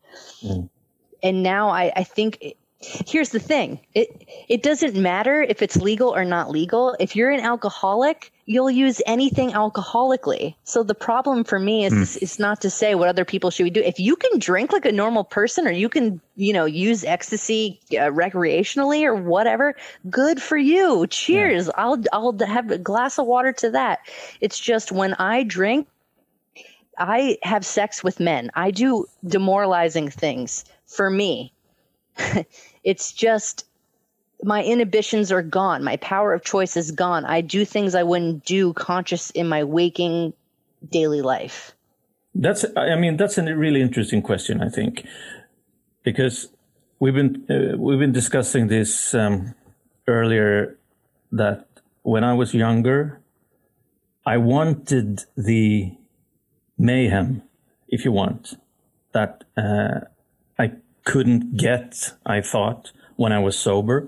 and 1.23 1.43
now 1.43 1.69
I, 1.69 1.91
I 1.95 2.03
think 2.03 2.37
it, 2.41 2.57
here's 2.79 3.29
the 3.29 3.39
thing. 3.39 3.79
It 3.93 4.25
it 4.47 4.63
doesn't 4.63 4.95
matter 4.95 5.41
if 5.41 5.61
it's 5.61 5.75
legal 5.77 6.15
or 6.15 6.23
not 6.23 6.49
legal. 6.49 6.95
If 6.99 7.15
you're 7.15 7.31
an 7.31 7.41
alcoholic 7.41 8.31
you'll 8.45 8.71
use 8.71 8.99
anything 9.05 9.51
alcoholically. 9.51 10.55
So 10.63 10.81
the 10.81 10.95
problem 10.95 11.43
for 11.43 11.59
me 11.59 11.85
is 11.85 12.17
is 12.17 12.39
not 12.39 12.61
to 12.61 12.69
say 12.69 12.95
what 12.95 13.07
other 13.07 13.25
people 13.25 13.51
should 13.51 13.73
do. 13.73 13.81
If 13.81 13.99
you 13.99 14.15
can 14.15 14.39
drink 14.39 14.73
like 14.73 14.85
a 14.85 14.91
normal 14.91 15.23
person 15.23 15.67
or 15.67 15.71
you 15.71 15.87
can 15.87 16.19
you 16.35 16.53
know 16.53 16.65
use 16.65 17.03
ecstasy 17.03 17.79
uh, 17.91 18.09
recreationally 18.09 19.03
or 19.03 19.13
whatever 19.13 19.75
good 20.09 20.41
for 20.41 20.57
you. 20.57 21.05
Cheers. 21.07 21.69
I'll 21.75 22.01
i'll 22.13 22.37
have 22.39 22.71
a 22.71 22.77
glass 22.77 23.19
of 23.19 23.27
water 23.27 23.51
to 23.53 23.71
that. 23.71 23.99
It's 24.41 24.59
just 24.59 24.91
when 24.91 25.13
i 25.15 25.43
drink 25.43 25.87
I 26.97 27.37
have 27.43 27.65
sex 27.65 28.03
with 28.03 28.19
men. 28.19 28.51
I 28.55 28.71
do 28.71 29.05
demoralizing 29.25 30.09
things 30.09 30.65
for 30.89 31.09
me. 31.09 31.53
it's 32.83 33.13
just 33.13 33.65
my 34.43 34.63
inhibitions 34.63 35.31
are 35.31 35.41
gone. 35.41 35.83
My 35.83 35.97
power 35.97 36.33
of 36.33 36.43
choice 36.43 36.75
is 36.75 36.91
gone. 36.91 37.25
I 37.25 37.41
do 37.41 37.65
things 37.65 37.95
I 37.95 38.03
wouldn't 38.03 38.45
do 38.45 38.73
conscious 38.73 39.29
in 39.31 39.47
my 39.47 39.63
waking 39.63 40.33
daily 40.89 41.21
life. 41.21 41.73
That's, 42.35 42.65
I 42.75 42.95
mean, 42.95 43.17
that's 43.17 43.37
a 43.37 43.55
really 43.55 43.81
interesting 43.81 44.21
question, 44.21 44.61
I 44.61 44.69
think, 44.69 45.05
because 46.03 46.49
we've 46.99 47.13
been 47.13 47.45
uh, 47.49 47.77
we've 47.77 47.99
been 47.99 48.11
discussing 48.11 48.67
this 48.67 49.13
um, 49.13 49.55
earlier 50.07 50.77
that 51.31 51.67
when 52.03 52.23
I 52.23 52.33
was 52.33 52.53
younger, 52.53 53.19
I 54.25 54.37
wanted 54.37 55.21
the 55.35 55.97
mayhem, 56.77 57.41
if 57.87 58.05
you 58.05 58.11
want, 58.11 58.55
that 59.11 59.43
uh, 59.57 60.01
couldn't 61.05 61.57
get. 61.57 62.13
I 62.25 62.41
thought 62.41 62.91
when 63.15 63.31
I 63.31 63.39
was 63.39 63.57
sober, 63.57 64.07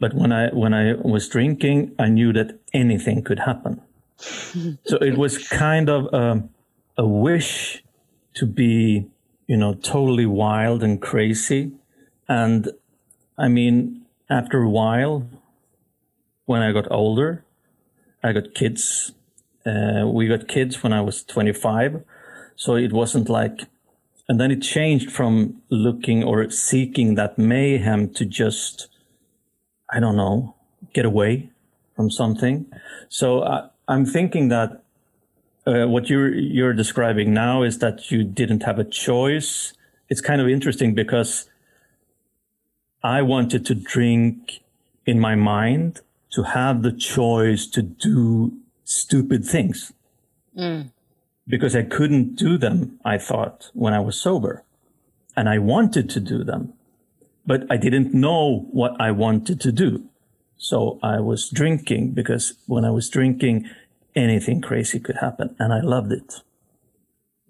but 0.00 0.14
when 0.14 0.32
I 0.32 0.48
when 0.48 0.74
I 0.74 0.94
was 0.94 1.28
drinking, 1.28 1.94
I 1.98 2.08
knew 2.08 2.32
that 2.32 2.58
anything 2.72 3.22
could 3.22 3.40
happen. 3.40 3.80
so 4.18 4.96
it 4.98 5.16
was 5.16 5.48
kind 5.48 5.88
of 5.88 6.12
a, 6.12 6.48
a 6.96 7.06
wish 7.06 7.82
to 8.34 8.46
be, 8.46 9.06
you 9.46 9.56
know, 9.56 9.74
totally 9.74 10.26
wild 10.26 10.82
and 10.82 11.00
crazy. 11.00 11.72
And 12.28 12.70
I 13.38 13.48
mean, 13.48 14.04
after 14.30 14.62
a 14.62 14.70
while, 14.70 15.28
when 16.46 16.62
I 16.62 16.72
got 16.72 16.90
older, 16.90 17.44
I 18.22 18.32
got 18.32 18.54
kids. 18.54 19.12
Uh, 19.66 20.06
we 20.06 20.26
got 20.28 20.48
kids 20.48 20.82
when 20.82 20.92
I 20.92 21.00
was 21.00 21.22
25. 21.24 22.02
So 22.56 22.76
it 22.76 22.92
wasn't 22.92 23.28
like, 23.28 23.62
and 24.28 24.40
then 24.40 24.50
it 24.50 24.62
changed 24.62 25.10
from 25.10 25.62
looking 25.68 26.24
or 26.24 26.48
seeking 26.50 27.14
that 27.14 27.38
mayhem 27.38 28.12
to 28.14 28.24
just, 28.24 28.88
I 29.90 30.00
don't 30.00 30.16
know, 30.16 30.54
get 30.92 31.04
away 31.04 31.50
from 31.94 32.10
something. 32.10 32.66
So 33.08 33.42
I, 33.44 33.68
I'm 33.86 34.06
thinking 34.06 34.48
that 34.48 34.82
uh, 35.66 35.86
what 35.86 36.10
you're 36.10 36.34
you're 36.34 36.72
describing 36.72 37.32
now 37.32 37.62
is 37.62 37.78
that 37.78 38.10
you 38.10 38.24
didn't 38.24 38.62
have 38.62 38.78
a 38.78 38.84
choice. 38.84 39.72
It's 40.08 40.20
kind 40.20 40.40
of 40.40 40.48
interesting 40.48 40.94
because 40.94 41.48
I 43.02 43.22
wanted 43.22 43.64
to 43.66 43.74
drink 43.74 44.60
in 45.06 45.20
my 45.20 45.34
mind 45.34 46.00
to 46.30 46.42
have 46.42 46.82
the 46.82 46.92
choice 46.92 47.66
to 47.68 47.82
do 47.82 48.52
stupid 48.84 49.44
things 49.44 49.92
mm. 50.56 50.90
Because 51.46 51.76
I 51.76 51.82
couldn't 51.82 52.36
do 52.36 52.56
them. 52.58 52.98
I 53.04 53.18
thought 53.18 53.70
when 53.74 53.92
I 53.92 54.00
was 54.00 54.20
sober, 54.20 54.64
and 55.36 55.48
I 55.48 55.58
wanted 55.58 56.08
to 56.10 56.20
do 56.20 56.44
them, 56.44 56.72
but 57.46 57.64
I 57.70 57.76
didn't 57.76 58.14
know 58.14 58.66
what 58.70 58.98
I 59.00 59.10
wanted 59.10 59.60
to 59.60 59.72
do. 59.72 60.04
So 60.56 60.98
I 61.02 61.20
was 61.20 61.50
drinking 61.50 62.12
because 62.12 62.54
when 62.66 62.84
I 62.84 62.90
was 62.90 63.10
drinking, 63.10 63.68
anything 64.14 64.60
crazy 64.60 65.00
could 65.00 65.16
happen. 65.16 65.54
And 65.58 65.72
I 65.72 65.80
loved 65.80 66.12
it. 66.12 66.42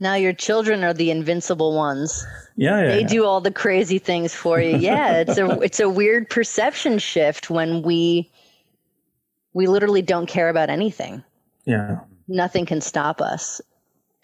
Now 0.00 0.14
your 0.14 0.32
children 0.32 0.82
are 0.82 0.94
the 0.94 1.10
invincible 1.10 1.76
ones. 1.76 2.26
Yeah, 2.56 2.82
yeah 2.82 2.88
They 2.88 3.00
yeah. 3.02 3.06
do 3.06 3.24
all 3.24 3.40
the 3.40 3.52
crazy 3.52 3.98
things 3.98 4.34
for 4.34 4.60
you. 4.60 4.76
Yeah, 4.76 5.20
it's 5.20 5.38
a 5.38 5.60
it's 5.60 5.80
a 5.80 5.88
weird 5.88 6.28
perception 6.28 6.98
shift 6.98 7.50
when 7.50 7.82
we 7.82 8.30
we 9.52 9.68
literally 9.68 10.02
don't 10.02 10.26
care 10.26 10.48
about 10.48 10.70
anything. 10.70 11.22
Yeah. 11.64 12.00
Nothing 12.26 12.66
can 12.66 12.80
stop 12.80 13.20
us 13.20 13.60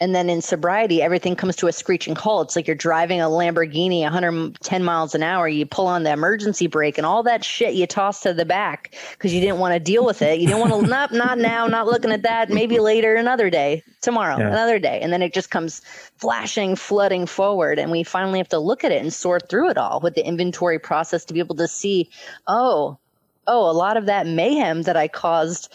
and 0.00 0.14
then 0.14 0.30
in 0.30 0.40
sobriety 0.40 1.02
everything 1.02 1.36
comes 1.36 1.56
to 1.56 1.66
a 1.66 1.72
screeching 1.72 2.16
halt. 2.16 2.48
It's 2.48 2.56
like 2.56 2.66
you're 2.66 2.76
driving 2.76 3.20
a 3.20 3.26
lamborghini 3.26 4.02
110 4.02 4.84
miles 4.84 5.14
an 5.14 5.22
hour. 5.22 5.46
You 5.48 5.66
pull 5.66 5.86
on 5.86 6.02
the 6.02 6.12
emergency 6.12 6.66
brake 6.66 6.98
and 6.98 7.06
all 7.06 7.22
that 7.24 7.44
shit 7.44 7.74
you 7.74 7.86
toss 7.86 8.20
to 8.22 8.32
the 8.32 8.44
back 8.44 8.94
because 9.12 9.34
you 9.34 9.40
didn't 9.40 9.58
want 9.58 9.74
to 9.74 9.80
deal 9.80 10.04
with 10.04 10.22
it. 10.22 10.40
You 10.40 10.46
didn't 10.46 10.60
want 10.60 10.84
to 10.84 10.90
not 10.90 11.12
not 11.12 11.38
now 11.38 11.66
not 11.66 11.86
looking 11.86 12.12
at 12.12 12.22
that. 12.22 12.50
Maybe 12.50 12.78
later 12.78 13.14
another 13.14 13.50
day 13.50 13.82
tomorrow 14.00 14.38
yeah. 14.38 14.48
another 14.48 14.78
day. 14.78 15.00
And 15.00 15.12
then 15.12 15.22
it 15.22 15.34
just 15.34 15.50
comes 15.50 15.82
flashing 16.16 16.76
flooding 16.76 17.26
forward 17.26 17.78
and 17.78 17.90
we 17.90 18.02
finally 18.02 18.38
have 18.38 18.48
to 18.48 18.58
look 18.58 18.84
at 18.84 18.92
it 18.92 19.02
and 19.02 19.12
sort 19.12 19.48
through 19.48 19.70
it 19.70 19.78
all 19.78 20.00
with 20.00 20.14
the 20.14 20.26
inventory 20.26 20.78
process 20.78 21.24
to 21.24 21.34
be 21.34 21.40
able 21.40 21.56
to 21.56 21.68
see 21.68 22.10
oh 22.46 22.98
oh 23.46 23.70
a 23.70 23.72
lot 23.72 23.96
of 23.96 24.06
that 24.06 24.26
mayhem 24.26 24.82
that 24.82 24.96
i 24.96 25.08
caused 25.08 25.72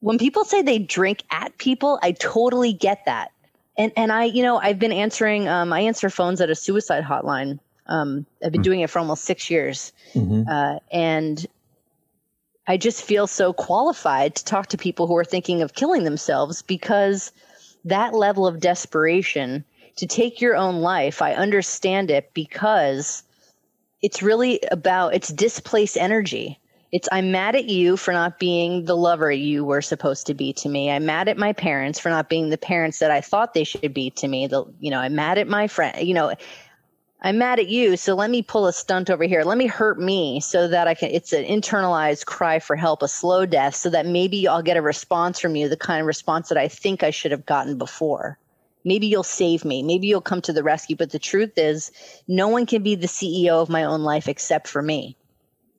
when 0.00 0.18
people 0.18 0.44
say 0.44 0.62
they 0.62 0.78
drink 0.78 1.22
at 1.30 1.56
people, 1.58 1.98
I 2.02 2.12
totally 2.12 2.72
get 2.72 3.04
that. 3.06 3.32
And 3.78 3.92
and 3.96 4.12
I, 4.12 4.24
you 4.24 4.42
know, 4.42 4.58
I've 4.58 4.78
been 4.78 4.92
answering. 4.92 5.48
Um, 5.48 5.72
I 5.72 5.80
answer 5.80 6.10
phones 6.10 6.40
at 6.40 6.50
a 6.50 6.54
suicide 6.54 7.04
hotline. 7.04 7.58
Um, 7.86 8.26
I've 8.44 8.52
been 8.52 8.60
mm-hmm. 8.60 8.64
doing 8.64 8.80
it 8.80 8.90
for 8.90 8.98
almost 8.98 9.24
six 9.24 9.50
years, 9.50 9.92
mm-hmm. 10.14 10.48
uh, 10.48 10.78
and 10.92 11.46
I 12.66 12.76
just 12.76 13.02
feel 13.02 13.26
so 13.26 13.52
qualified 13.52 14.36
to 14.36 14.44
talk 14.44 14.68
to 14.68 14.76
people 14.76 15.06
who 15.06 15.16
are 15.16 15.24
thinking 15.24 15.62
of 15.62 15.74
killing 15.74 16.04
themselves 16.04 16.62
because 16.62 17.32
that 17.84 18.14
level 18.14 18.46
of 18.46 18.60
desperation 18.60 19.64
to 19.96 20.06
take 20.06 20.40
your 20.40 20.56
own 20.56 20.76
life, 20.76 21.20
I 21.20 21.34
understand 21.34 22.10
it 22.10 22.30
because 22.32 23.22
it's 24.02 24.22
really 24.22 24.60
about 24.70 25.14
it's 25.14 25.28
displaced 25.28 25.96
energy. 25.96 26.58
It's 26.92 27.08
I'm 27.12 27.30
mad 27.30 27.54
at 27.54 27.66
you 27.66 27.96
for 27.96 28.12
not 28.12 28.40
being 28.40 28.84
the 28.84 28.96
lover 28.96 29.30
you 29.30 29.64
were 29.64 29.82
supposed 29.82 30.26
to 30.26 30.34
be 30.34 30.52
to 30.54 30.68
me. 30.68 30.90
I'm 30.90 31.06
mad 31.06 31.28
at 31.28 31.38
my 31.38 31.52
parents 31.52 32.00
for 32.00 32.08
not 32.08 32.28
being 32.28 32.50
the 32.50 32.58
parents 32.58 32.98
that 32.98 33.12
I 33.12 33.20
thought 33.20 33.54
they 33.54 33.62
should 33.62 33.94
be 33.94 34.10
to 34.10 34.26
me. 34.26 34.48
The 34.48 34.64
you 34.80 34.90
know, 34.90 34.98
I'm 34.98 35.14
mad 35.14 35.38
at 35.38 35.46
my 35.46 35.68
friend, 35.68 36.06
you 36.06 36.14
know, 36.14 36.34
I'm 37.22 37.38
mad 37.38 37.60
at 37.60 37.68
you, 37.68 37.96
so 37.96 38.14
let 38.14 38.30
me 38.30 38.42
pull 38.42 38.66
a 38.66 38.72
stunt 38.72 39.08
over 39.08 39.24
here. 39.24 39.44
Let 39.44 39.58
me 39.58 39.66
hurt 39.66 40.00
me 40.00 40.40
so 40.40 40.66
that 40.66 40.88
I 40.88 40.94
can 40.94 41.10
it's 41.10 41.32
an 41.32 41.44
internalized 41.44 42.26
cry 42.26 42.58
for 42.58 42.74
help, 42.74 43.02
a 43.02 43.08
slow 43.08 43.46
death, 43.46 43.76
so 43.76 43.90
that 43.90 44.06
maybe 44.06 44.48
I'll 44.48 44.62
get 44.62 44.76
a 44.76 44.82
response 44.82 45.38
from 45.38 45.54
you, 45.54 45.68
the 45.68 45.76
kind 45.76 46.00
of 46.00 46.06
response 46.06 46.48
that 46.48 46.58
I 46.58 46.66
think 46.66 47.04
I 47.04 47.10
should 47.10 47.30
have 47.30 47.46
gotten 47.46 47.78
before. 47.78 48.36
Maybe 48.84 49.06
you'll 49.06 49.22
save 49.22 49.64
me. 49.64 49.82
Maybe 49.82 50.08
you'll 50.08 50.22
come 50.22 50.40
to 50.42 50.52
the 50.54 50.62
rescue. 50.62 50.96
But 50.96 51.10
the 51.10 51.18
truth 51.18 51.52
is, 51.56 51.92
no 52.26 52.48
one 52.48 52.64
can 52.64 52.82
be 52.82 52.94
the 52.94 53.06
CEO 53.06 53.60
of 53.62 53.68
my 53.68 53.84
own 53.84 54.02
life 54.02 54.26
except 54.26 54.66
for 54.66 54.80
me 54.80 55.16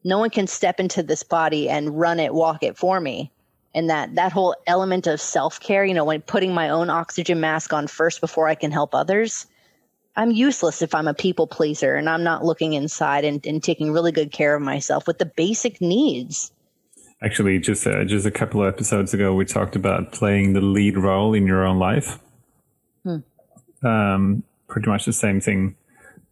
no 0.03 0.19
one 0.19 0.29
can 0.29 0.47
step 0.47 0.79
into 0.79 1.03
this 1.03 1.23
body 1.23 1.69
and 1.69 1.99
run 1.99 2.19
it 2.19 2.33
walk 2.33 2.63
it 2.63 2.77
for 2.77 2.99
me. 2.99 3.31
And 3.73 3.89
that 3.89 4.15
that 4.15 4.31
whole 4.31 4.55
element 4.67 5.07
of 5.07 5.21
self-care 5.21 5.85
you 5.85 5.93
know 5.93 6.03
when 6.03 6.21
putting 6.21 6.53
my 6.53 6.69
own 6.69 6.89
oxygen 6.89 7.39
mask 7.39 7.71
on 7.71 7.87
first 7.87 8.19
before 8.19 8.49
i 8.49 8.53
can 8.53 8.69
help 8.69 8.93
others 8.93 9.45
i'm 10.17 10.29
useless 10.29 10.81
if 10.81 10.93
i'm 10.93 11.07
a 11.07 11.13
people 11.13 11.47
pleaser 11.47 11.95
and 11.95 12.09
i'm 12.09 12.21
not 12.21 12.43
looking 12.43 12.73
inside 12.73 13.23
and, 13.23 13.45
and 13.45 13.63
taking 13.63 13.93
really 13.93 14.11
good 14.11 14.33
care 14.33 14.55
of 14.55 14.61
myself 14.61 15.07
with 15.07 15.19
the 15.19 15.25
basic 15.25 15.79
needs. 15.79 16.51
Actually 17.23 17.59
just 17.59 17.87
uh, 17.87 18.03
just 18.03 18.25
a 18.25 18.31
couple 18.31 18.61
of 18.61 18.67
episodes 18.67 19.13
ago 19.13 19.33
we 19.33 19.45
talked 19.45 19.77
about 19.77 20.11
playing 20.11 20.51
the 20.51 20.59
lead 20.59 20.97
role 20.97 21.33
in 21.33 21.47
your 21.47 21.65
own 21.65 21.79
life. 21.79 22.19
Hmm. 23.03 23.19
um, 23.87 24.43
pretty 24.67 24.89
much 24.89 25.05
the 25.05 25.13
same 25.13 25.39
thing. 25.41 25.75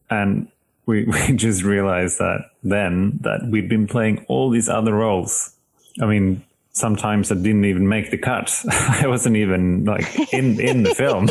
And 0.10 0.50
we, 0.90 1.04
we 1.28 1.34
just 1.34 1.64
realized 1.64 2.18
that 2.18 2.50
then 2.64 3.20
that 3.22 3.48
we'd 3.48 3.70
been 3.70 3.88
playing 3.88 4.26
all 4.28 4.50
these 4.50 4.68
other 4.68 4.94
roles. 4.94 5.56
I 6.02 6.06
mean, 6.06 6.44
sometimes 6.72 7.32
I 7.32 7.36
didn't 7.36 7.66
even 7.66 7.88
make 7.88 8.10
the 8.10 8.18
cut. 8.18 8.52
I 8.70 9.06
wasn't 9.06 9.38
even 9.38 9.86
like 9.86 10.34
in 10.34 10.60
in 10.60 10.84
the 10.84 10.96
film, 10.96 11.30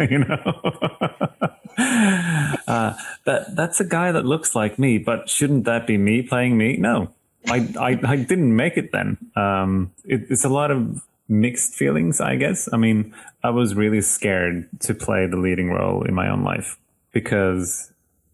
you 0.10 0.18
know. 0.20 0.42
uh, 2.66 2.94
that 3.24 3.56
that's 3.56 3.80
a 3.80 3.84
guy 3.84 4.12
that 4.12 4.24
looks 4.24 4.54
like 4.54 4.78
me, 4.78 4.98
but 4.98 5.28
shouldn't 5.28 5.64
that 5.64 5.86
be 5.86 5.98
me 5.98 6.22
playing 6.22 6.56
me? 6.56 6.76
No, 6.76 7.10
I 7.48 7.68
I, 7.78 8.00
I 8.04 8.16
didn't 8.16 8.54
make 8.54 8.76
it 8.76 8.92
then. 8.92 9.18
Um, 9.34 9.92
it, 10.04 10.26
it's 10.30 10.44
a 10.44 10.48
lot 10.48 10.70
of 10.70 11.02
mixed 11.28 11.74
feelings, 11.74 12.20
I 12.20 12.36
guess. 12.36 12.68
I 12.72 12.76
mean, 12.76 13.14
I 13.42 13.50
was 13.50 13.74
really 13.74 14.00
scared 14.00 14.68
to 14.80 14.94
play 14.94 15.26
the 15.26 15.36
leading 15.36 15.70
role 15.70 16.02
in 16.02 16.14
my 16.14 16.28
own 16.28 16.42
life 16.42 16.76
because 17.12 17.90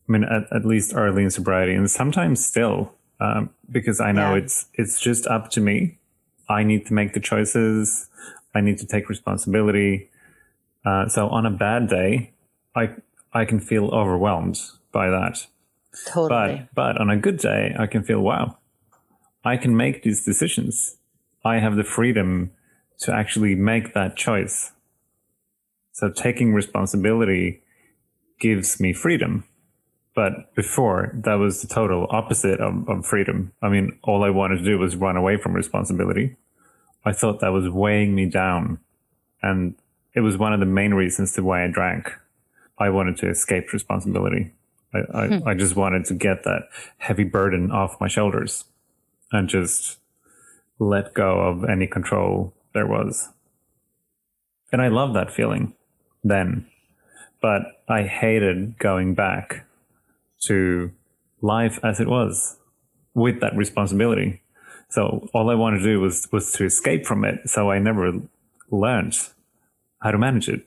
I 0.08 0.12
mean, 0.12 0.24
at, 0.24 0.44
at 0.52 0.64
least 0.64 0.92
early 0.94 1.24
in 1.24 1.30
sobriety, 1.30 1.74
and 1.74 1.90
sometimes 1.90 2.44
still, 2.44 2.92
um, 3.20 3.50
because 3.70 4.00
I 4.00 4.12
know 4.12 4.34
yeah. 4.34 4.42
it's 4.42 4.66
it's 4.74 5.00
just 5.00 5.26
up 5.26 5.50
to 5.52 5.60
me. 5.60 5.98
I 6.48 6.62
need 6.62 6.86
to 6.86 6.94
make 6.94 7.12
the 7.12 7.20
choices. 7.20 8.08
I 8.54 8.60
need 8.60 8.78
to 8.78 8.86
take 8.86 9.08
responsibility. 9.08 10.10
Uh, 10.84 11.08
so 11.08 11.28
on 11.28 11.44
a 11.44 11.50
bad 11.50 11.88
day, 11.88 12.32
I 12.74 12.90
I 13.32 13.44
can 13.44 13.60
feel 13.60 13.86
overwhelmed 13.86 14.60
by 14.92 15.10
that. 15.10 15.46
Totally. 16.06 16.68
But 16.74 16.94
but 16.94 17.00
on 17.00 17.10
a 17.10 17.16
good 17.16 17.38
day, 17.38 17.74
I 17.78 17.86
can 17.86 18.02
feel 18.02 18.20
wow, 18.20 18.58
I 19.44 19.56
can 19.56 19.76
make 19.76 20.02
these 20.02 20.24
decisions. 20.24 20.96
I 21.44 21.58
have 21.58 21.76
the 21.76 21.84
freedom 21.84 22.50
to 22.98 23.12
actually 23.12 23.54
make 23.54 23.94
that 23.94 24.16
choice. 24.16 24.72
So 25.92 26.10
taking 26.10 26.52
responsibility 26.52 27.62
gives 28.38 28.80
me 28.80 28.92
freedom. 28.92 29.44
But 30.16 30.54
before, 30.54 31.10
that 31.12 31.34
was 31.34 31.60
the 31.60 31.68
total 31.68 32.06
opposite 32.08 32.58
of, 32.58 32.88
of 32.88 33.04
freedom. 33.04 33.52
I 33.60 33.68
mean, 33.68 33.98
all 34.02 34.24
I 34.24 34.30
wanted 34.30 34.56
to 34.56 34.64
do 34.64 34.78
was 34.78 34.96
run 34.96 35.14
away 35.14 35.36
from 35.36 35.52
responsibility. 35.52 36.36
I 37.04 37.12
thought 37.12 37.40
that 37.40 37.52
was 37.52 37.68
weighing 37.68 38.14
me 38.14 38.24
down. 38.24 38.78
And 39.42 39.74
it 40.14 40.20
was 40.20 40.38
one 40.38 40.54
of 40.54 40.60
the 40.60 40.66
main 40.66 40.94
reasons 40.94 41.32
to 41.34 41.42
why 41.42 41.64
I 41.64 41.68
drank. 41.68 42.10
I 42.78 42.88
wanted 42.88 43.18
to 43.18 43.28
escape 43.28 43.74
responsibility. 43.74 44.52
I, 44.94 44.98
I, 45.12 45.26
hmm. 45.26 45.48
I, 45.48 45.54
just 45.54 45.76
wanted 45.76 46.06
to 46.06 46.14
get 46.14 46.44
that 46.44 46.62
heavy 46.96 47.24
burden 47.24 47.70
off 47.70 48.00
my 48.00 48.08
shoulders 48.08 48.64
and 49.32 49.50
just 49.50 49.98
let 50.78 51.12
go 51.12 51.40
of 51.40 51.68
any 51.68 51.86
control 51.86 52.54
there 52.72 52.86
was. 52.86 53.28
And 54.72 54.80
I 54.80 54.88
loved 54.88 55.14
that 55.14 55.30
feeling 55.30 55.74
then, 56.24 56.66
but 57.42 57.82
I 57.86 58.04
hated 58.04 58.78
going 58.78 59.14
back 59.14 59.65
to 60.46 60.90
life 61.42 61.78
as 61.84 62.00
it 62.00 62.08
was 62.08 62.56
with 63.14 63.40
that 63.40 63.56
responsibility 63.56 64.42
So 64.88 65.28
all 65.34 65.50
I 65.50 65.54
wanted 65.54 65.78
to 65.78 65.84
do 65.84 66.00
was 66.00 66.28
was 66.32 66.52
to 66.52 66.64
escape 66.64 67.06
from 67.06 67.24
it. 67.24 67.48
So 67.48 67.70
I 67.70 67.78
never 67.78 68.12
learned 68.70 69.18
how 70.00 70.10
to 70.10 70.18
manage 70.18 70.48
it. 70.48 70.66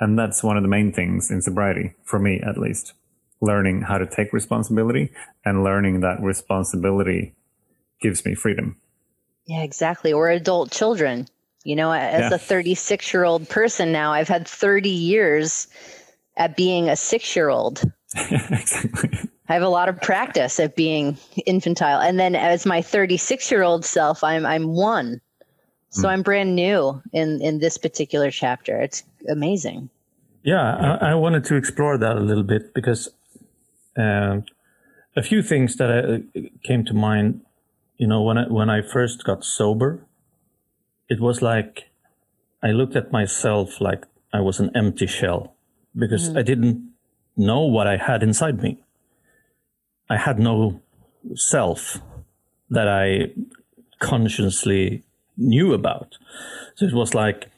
And 0.00 0.18
that's 0.18 0.42
one 0.42 0.56
of 0.56 0.62
the 0.62 0.68
main 0.68 0.92
things 0.92 1.30
in 1.30 1.42
sobriety, 1.42 1.94
for 2.04 2.18
me 2.18 2.40
at 2.40 2.58
least. 2.58 2.92
Learning 3.40 3.82
how 3.82 3.98
to 3.98 4.06
take 4.06 4.32
responsibility 4.32 5.10
and 5.44 5.64
learning 5.64 6.00
that 6.00 6.22
responsibility 6.22 7.34
gives 8.00 8.24
me 8.24 8.34
freedom. 8.34 8.76
Yeah, 9.46 9.62
exactly. 9.62 10.12
Or 10.12 10.30
adult 10.30 10.70
children. 10.70 11.26
You 11.64 11.76
know, 11.76 11.92
as 11.92 12.30
yeah. 12.30 12.34
a 12.34 12.38
36 12.38 13.12
year 13.12 13.24
old 13.24 13.48
person 13.48 13.92
now, 13.92 14.12
I've 14.12 14.28
had 14.28 14.46
30 14.46 14.88
years 14.88 15.68
at 16.36 16.56
being 16.56 16.88
a 16.88 16.96
six 16.96 17.36
year 17.36 17.48
old. 17.48 17.82
exactly. 18.30 19.10
I 19.48 19.54
have 19.54 19.62
a 19.62 19.68
lot 19.68 19.88
of 19.88 20.00
practice 20.00 20.58
at 20.60 20.76
being 20.76 21.18
infantile. 21.46 22.00
And 22.00 22.18
then 22.18 22.34
as 22.34 22.64
my 22.64 22.82
36 22.82 23.50
year 23.50 23.62
old 23.62 23.84
self, 23.84 24.24
I'm, 24.24 24.46
I'm 24.46 24.68
one. 24.68 25.20
So 25.90 26.08
mm. 26.08 26.10
I'm 26.10 26.22
brand 26.22 26.54
new 26.54 27.02
in, 27.12 27.40
in 27.42 27.58
this 27.58 27.76
particular 27.78 28.30
chapter. 28.30 28.80
It's 28.80 29.02
amazing. 29.28 29.90
Yeah, 30.42 30.98
I, 31.00 31.10
I 31.10 31.14
wanted 31.14 31.44
to 31.44 31.56
explore 31.56 31.98
that 31.98 32.16
a 32.16 32.20
little 32.20 32.42
bit 32.42 32.74
because 32.74 33.08
uh, 33.96 34.38
a 35.16 35.22
few 35.22 35.42
things 35.42 35.76
that 35.76 35.90
I, 35.90 36.38
uh, 36.38 36.42
came 36.64 36.84
to 36.86 36.94
mind. 36.94 37.42
You 37.98 38.06
know, 38.08 38.22
when 38.22 38.38
I, 38.38 38.48
when 38.48 38.70
I 38.70 38.82
first 38.82 39.22
got 39.24 39.44
sober, 39.44 40.04
it 41.08 41.20
was 41.20 41.42
like 41.42 41.90
I 42.62 42.70
looked 42.70 42.96
at 42.96 43.12
myself 43.12 43.80
like 43.80 44.04
I 44.32 44.40
was 44.40 44.60
an 44.60 44.70
empty 44.74 45.06
shell 45.06 45.54
because 45.94 46.30
mm. 46.30 46.38
I 46.38 46.42
didn't 46.42 46.91
know 47.36 47.60
what 47.60 47.86
I 47.86 47.96
had 47.96 48.22
inside 48.22 48.62
me. 48.62 48.78
I 50.08 50.16
had 50.16 50.38
no 50.38 50.80
self 51.34 51.98
that 52.70 52.88
I 52.88 53.32
consciously 54.00 55.04
knew 55.36 55.72
about. 55.72 56.18
So 56.74 56.86
it 56.86 56.94
was 56.94 57.14
like, 57.14 57.50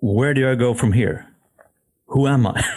where 0.00 0.34
do 0.34 0.50
I 0.50 0.54
go 0.54 0.74
from 0.74 0.92
here? 0.92 1.26
Who 2.06 2.26
am 2.26 2.46
I? 2.46 2.64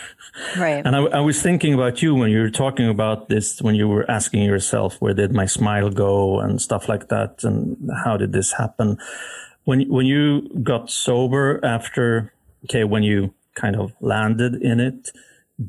Right. 0.58 0.86
and 0.86 0.98
I, 0.98 1.00
I, 1.00 1.20
was 1.22 1.42
thinking 1.42 1.74
about 1.74 2.02
you 2.02 2.14
when 2.14 2.30
you 2.30 2.42
were 2.42 2.50
talking 2.50 2.90
about 2.90 3.30
this, 3.30 3.62
when 3.62 3.74
you 3.74 3.88
were 3.88 4.10
asking 4.12 4.44
yourself, 4.44 4.98
where 5.00 5.14
did 5.14 5.32
my 5.32 5.46
smile 5.46 5.90
go 5.90 6.42
and 6.42 6.62
stuff 6.62 6.90
like 6.90 7.08
that? 7.08 7.46
And 7.46 7.90
how 8.04 8.18
did 8.18 8.34
this 8.34 8.52
happen? 8.52 8.98
When, 9.64 9.88
when 9.88 10.06
you 10.06 10.50
got 10.62 10.92
sober 10.92 11.64
after, 11.64 12.34
okay, 12.66 12.84
when 12.84 13.02
you 13.02 13.34
kind 13.54 13.78
of 13.78 13.94
landed 14.02 14.56
in 14.56 14.82
it, 14.82 15.12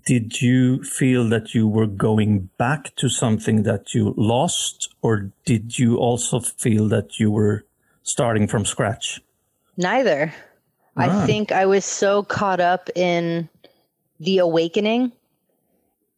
did 0.04 0.42
you 0.42 0.82
feel 0.82 1.28
that 1.28 1.54
you 1.54 1.68
were 1.68 1.86
going 1.86 2.50
back 2.58 2.94
to 2.96 3.08
something 3.08 3.62
that 3.62 3.94
you 3.94 4.14
lost, 4.16 4.94
or 5.00 5.30
did 5.44 5.78
you 5.78 5.96
also 5.96 6.40
feel 6.40 6.88
that 6.88 7.20
you 7.20 7.30
were 7.30 7.64
starting 8.02 8.48
from 8.48 8.64
scratch? 8.64 9.20
Neither. 9.76 10.34
Ah. 10.96 11.22
I 11.22 11.26
think 11.26 11.52
I 11.52 11.66
was 11.66 11.84
so 11.84 12.22
caught 12.24 12.60
up 12.60 12.90
in 12.94 13.48
the 14.18 14.38
awakening. 14.38 15.12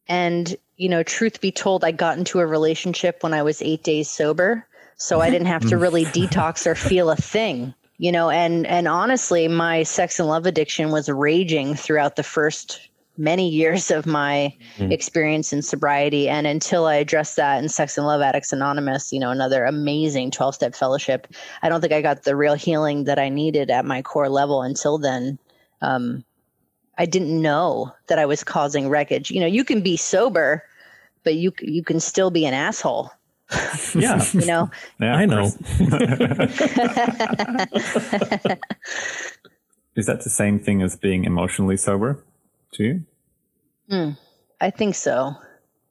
And, 0.07 0.55
you 0.77 0.89
know, 0.89 1.03
truth 1.03 1.39
be 1.39 1.51
told, 1.51 1.83
I 1.83 1.91
got 1.91 2.17
into 2.17 2.39
a 2.39 2.47
relationship 2.47 3.21
when 3.21 3.33
I 3.33 3.43
was 3.43 3.61
eight 3.61 3.83
days 3.83 4.09
sober. 4.09 4.65
So 4.97 5.21
I 5.21 5.29
didn't 5.29 5.47
have 5.47 5.67
to 5.69 5.77
really 5.77 6.05
detox 6.17 6.65
or 6.65 6.75
feel 6.75 7.11
a 7.11 7.15
thing 7.15 7.73
you 8.01 8.13
know 8.13 8.29
and 8.29 8.65
and 8.65 8.87
honestly 8.87 9.47
my 9.49 9.83
sex 9.83 10.19
and 10.19 10.27
love 10.29 10.45
addiction 10.45 10.89
was 10.89 11.09
raging 11.09 11.75
throughout 11.75 12.15
the 12.15 12.23
first 12.23 12.88
many 13.19 13.49
years 13.49 13.91
of 13.91 14.05
my 14.05 14.55
mm-hmm. 14.77 14.91
experience 14.91 15.51
in 15.53 15.61
sobriety 15.61 16.29
and 16.29 16.47
until 16.47 16.85
i 16.85 16.95
addressed 16.95 17.35
that 17.35 17.61
in 17.61 17.69
sex 17.69 17.97
and 17.97 18.07
love 18.07 18.21
addicts 18.21 18.51
anonymous 18.53 19.11
you 19.11 19.19
know 19.19 19.29
another 19.29 19.65
amazing 19.65 20.31
12 20.31 20.55
step 20.55 20.73
fellowship 20.73 21.27
i 21.61 21.69
don't 21.69 21.81
think 21.81 21.93
i 21.93 22.01
got 22.01 22.23
the 22.23 22.35
real 22.35 22.55
healing 22.55 23.03
that 23.03 23.19
i 23.19 23.29
needed 23.29 23.69
at 23.69 23.85
my 23.85 24.01
core 24.01 24.29
level 24.29 24.61
until 24.61 24.97
then 24.97 25.37
um, 25.81 26.23
i 26.97 27.05
didn't 27.05 27.41
know 27.41 27.91
that 28.07 28.17
i 28.17 28.25
was 28.25 28.43
causing 28.43 28.89
wreckage 28.89 29.29
you 29.29 29.39
know 29.39 29.47
you 29.47 29.63
can 29.63 29.81
be 29.81 29.97
sober 29.97 30.63
but 31.23 31.35
you 31.35 31.51
you 31.61 31.83
can 31.83 31.99
still 31.99 32.31
be 32.31 32.45
an 32.45 32.53
asshole 32.53 33.11
yeah. 33.95 34.23
you 34.31 34.45
know? 34.45 34.69
Yeah, 34.99 35.15
I 35.15 35.25
know. 35.25 35.45
Is 39.95 40.05
that 40.05 40.21
the 40.23 40.29
same 40.29 40.59
thing 40.59 40.81
as 40.81 40.95
being 40.95 41.25
emotionally 41.25 41.75
sober 41.77 42.23
to 42.73 42.83
you? 42.83 43.05
Mm, 43.89 44.17
I 44.61 44.69
think 44.69 44.95
so. 44.95 45.35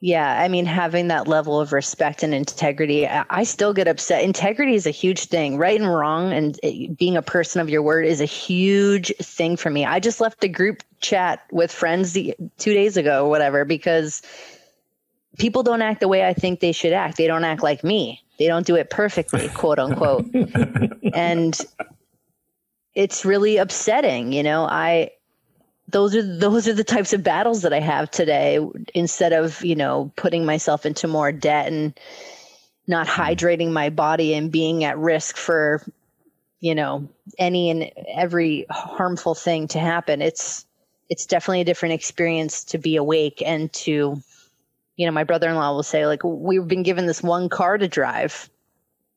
Yeah, 0.01 0.41
I 0.41 0.47
mean, 0.47 0.65
having 0.65 1.09
that 1.09 1.27
level 1.27 1.61
of 1.61 1.73
respect 1.73 2.23
and 2.23 2.33
integrity, 2.33 3.09
I, 3.09 3.43
still 3.43 3.75
get 3.75 3.89
upset. 3.89 4.23
Integrity 4.23 4.75
is 4.75 4.87
a 4.87 4.93
huge 4.93 5.25
thing. 5.25 5.59
Right 5.59 5.81
and 5.81 5.93
wrong, 5.93 6.33
and 6.33 6.59
it, 6.63 6.97
being 6.97 7.17
a 7.17 7.23
person 7.23 7.61
of 7.61 7.69
your 7.69 7.83
word 7.83 8.07
is 8.07 8.21
a 8.21 8.25
huge 8.25 9.13
thing 9.17 9.57
for 9.57 9.71
me. 9.71 9.85
I 9.85 9.99
just 9.99 10.21
left 10.21 10.45
a 10.45 10.49
group 10.49 10.85
chat 11.01 11.45
with 11.51 11.73
friends 11.73 12.13
the, 12.13 12.37
two 12.59 12.75
days 12.75 12.97
ago, 12.97 13.27
or 13.27 13.31
whatever, 13.31 13.65
because 13.65 14.23
people 15.39 15.65
don't 15.65 15.83
act 15.83 15.99
the 15.99 16.07
way 16.07 16.25
I 16.25 16.33
think 16.33 16.61
they 16.61 16.73
should 16.73 16.93
act. 16.93 17.17
They 17.17 17.27
don't 17.27 17.45
act 17.45 17.65
like 17.65 17.83
me. 17.83 18.23
They 18.39 18.47
don't 18.47 18.67
do 18.67 18.77
it 18.77 18.91
perfectly, 18.91 19.49
quote 19.55 19.81
unquote. 19.81 20.27
and 21.13 21.61
it's 22.95 23.25
really 23.25 23.57
upsetting, 23.57 24.33
you 24.33 24.45
know. 24.45 24.63
I 24.63 25.11
those 25.89 26.15
are 26.15 26.23
those 26.23 26.69
are 26.69 26.75
the 26.75 26.85
types 26.85 27.13
of 27.13 27.23
battles 27.23 27.63
that 27.63 27.73
I 27.73 27.81
have 27.81 28.11
today 28.11 28.61
instead 28.95 29.33
of, 29.33 29.65
you 29.65 29.75
know, 29.75 30.13
putting 30.17 30.45
myself 30.45 30.87
into 30.87 31.09
more 31.09 31.33
debt 31.33 31.69
and 31.69 31.99
not 32.87 33.09
hmm. 33.09 33.21
hydrating 33.21 33.73
my 33.73 33.91
body 33.91 34.35
and 34.35 34.53
being 34.53 34.85
at 34.85 34.99
risk 34.99 35.37
for 35.37 35.83
you 36.61 36.75
know 36.75 37.09
any 37.39 37.71
and 37.71 37.91
every 38.13 38.67
harmful 38.69 39.33
thing 39.33 39.69
to 39.69 39.79
happen 39.79 40.21
it's 40.21 40.67
it's 41.09 41.25
definitely 41.25 41.61
a 41.61 41.65
different 41.65 41.95
experience 41.95 42.65
to 42.65 42.79
be 42.79 42.97
awake 42.97 43.41
and 43.47 43.73
to 43.73 44.21
you 44.99 45.07
know, 45.07 45.13
my 45.13 45.25
brother 45.25 45.49
in 45.49 45.55
law 45.55 45.73
will 45.73 45.85
say, 45.85 46.07
like, 46.07 46.23
we've 46.25 46.67
been 46.67 46.83
given 46.83 47.07
this 47.07 47.23
one 47.23 47.49
car 47.49 47.79
to 47.79 47.89
drive 47.89 48.51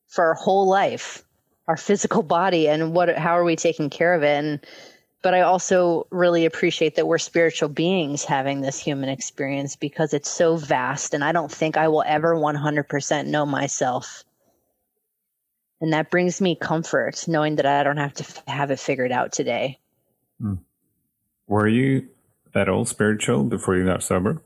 for 0.07 0.25
our 0.25 0.35
whole 0.35 0.67
life, 0.67 1.25
our 1.67 1.75
physical 1.75 2.21
body, 2.21 2.69
and 2.69 2.93
what, 2.93 3.17
how 3.17 3.35
are 3.35 3.43
we 3.43 3.55
taking 3.55 3.89
care 3.89 4.13
of 4.13 4.21
it? 4.21 4.37
And, 4.37 4.59
but 5.21 5.33
I 5.33 5.41
also 5.41 6.07
really 6.09 6.45
appreciate 6.45 6.95
that 6.95 7.07
we're 7.07 7.19
spiritual 7.19 7.69
beings 7.69 8.23
having 8.23 8.61
this 8.61 8.79
human 8.79 9.09
experience 9.09 9.75
because 9.75 10.13
it's 10.13 10.29
so 10.29 10.55
vast. 10.55 11.13
And 11.13 11.23
I 11.23 11.31
don't 11.31 11.51
think 11.51 11.77
I 11.77 11.87
will 11.89 12.03
ever 12.05 12.35
100% 12.35 13.27
know 13.27 13.45
myself. 13.45 14.23
And 15.79 15.93
that 15.93 16.09
brings 16.11 16.41
me 16.41 16.55
comfort 16.55 17.25
knowing 17.27 17.55
that 17.57 17.65
I 17.65 17.83
don't 17.83 17.97
have 17.97 18.13
to 18.15 18.41
have 18.47 18.71
it 18.71 18.79
figured 18.79 19.11
out 19.11 19.31
today. 19.31 19.79
Hmm. 20.39 20.55
Were 21.47 21.67
you 21.67 22.07
that 22.53 22.69
old 22.69 22.87
spiritual 22.87 23.43
before 23.43 23.75
you 23.75 23.85
got 23.85 24.03
sober? 24.03 24.41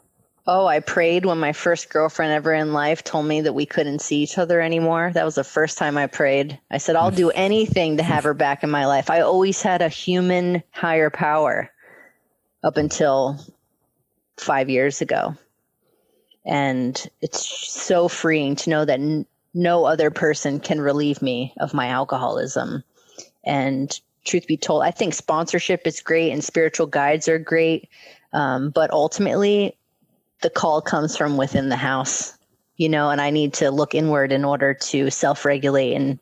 Oh, 0.47 0.67
I 0.67 0.79
prayed 0.79 1.25
when 1.25 1.39
my 1.39 1.53
first 1.53 1.89
girlfriend 1.89 2.31
ever 2.31 2.53
in 2.53 2.71
life 2.71 3.03
told 3.03 3.25
me 3.25 3.41
that 3.41 3.53
we 3.53 3.65
couldn't 3.65 3.99
see 3.99 4.21
each 4.21 4.38
other 4.38 4.62
anymore. 4.62 5.12
That 5.13 5.25
was 5.25 5.36
the 5.36 5.43
first 5.43 5.77
time 5.77 5.97
I 5.97 6.05
prayed. 6.05 6.60
I 6.69 6.77
said, 6.77 6.95
I'll 6.95 7.10
do 7.10 7.31
anything 7.31 7.97
to 7.97 8.03
have 8.03 8.25
her 8.25 8.36
back 8.36 8.63
in 8.63 8.69
my 8.69 8.86
life. 8.86 9.10
I 9.10 9.21
always 9.21 9.63
had 9.63 9.81
a 9.81 9.89
human 9.89 10.62
higher 10.69 11.10
power 11.10 11.71
up 12.63 12.77
until 12.77 13.39
five 14.38 14.69
years 14.69 15.01
ago. 15.01 15.36
And 16.45 17.10
it's 17.21 17.47
so 17.67 18.08
freeing 18.08 18.55
to 18.58 18.69
know 18.69 18.86
that 18.86 18.99
n- 18.99 19.25
no 19.55 19.86
other 19.86 20.12
person 20.12 20.60
can 20.60 20.79
relieve 20.79 21.23
me 21.23 21.55
of 21.60 21.73
my 21.73 21.88
alcoholism. 21.88 22.84
And 23.43 23.99
truth 24.25 24.45
be 24.45 24.58
told, 24.58 24.84
I 24.84 24.91
think 24.91 25.15
sponsorship 25.15 25.88
is 25.88 26.01
great 26.01 26.31
and 26.31 26.43
spiritual 26.43 26.86
guides 26.86 27.27
are 27.27 27.39
great. 27.39 27.89
Um, 28.31 28.69
but 28.69 28.91
ultimately, 28.91 29.75
the 30.45 30.49
call 30.51 30.79
comes 30.79 31.17
from 31.17 31.38
within 31.38 31.69
the 31.69 31.75
house, 31.75 32.38
you 32.77 32.88
know, 32.88 33.10
and 33.10 33.19
I 33.19 33.31
need 33.31 33.55
to 33.55 33.71
look 33.71 33.95
inward 33.95 34.31
in 34.31 34.45
order 34.45 34.75
to 34.75 35.10
self 35.10 35.43
regulate 35.43 35.95
and 35.95 36.19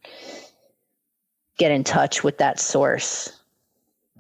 get 1.58 1.72
in 1.74 1.84
touch 1.84 2.24
with 2.24 2.38
that 2.38 2.58
source 2.58 3.38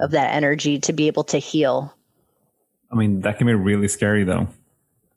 of 0.01 0.11
that 0.11 0.35
energy 0.35 0.77
to 0.79 0.91
be 0.91 1.07
able 1.07 1.23
to 1.23 1.37
heal. 1.37 1.95
I 2.91 2.95
mean, 2.95 3.21
that 3.21 3.37
can 3.37 3.47
be 3.47 3.53
really 3.53 3.87
scary 3.87 4.25
though. 4.25 4.49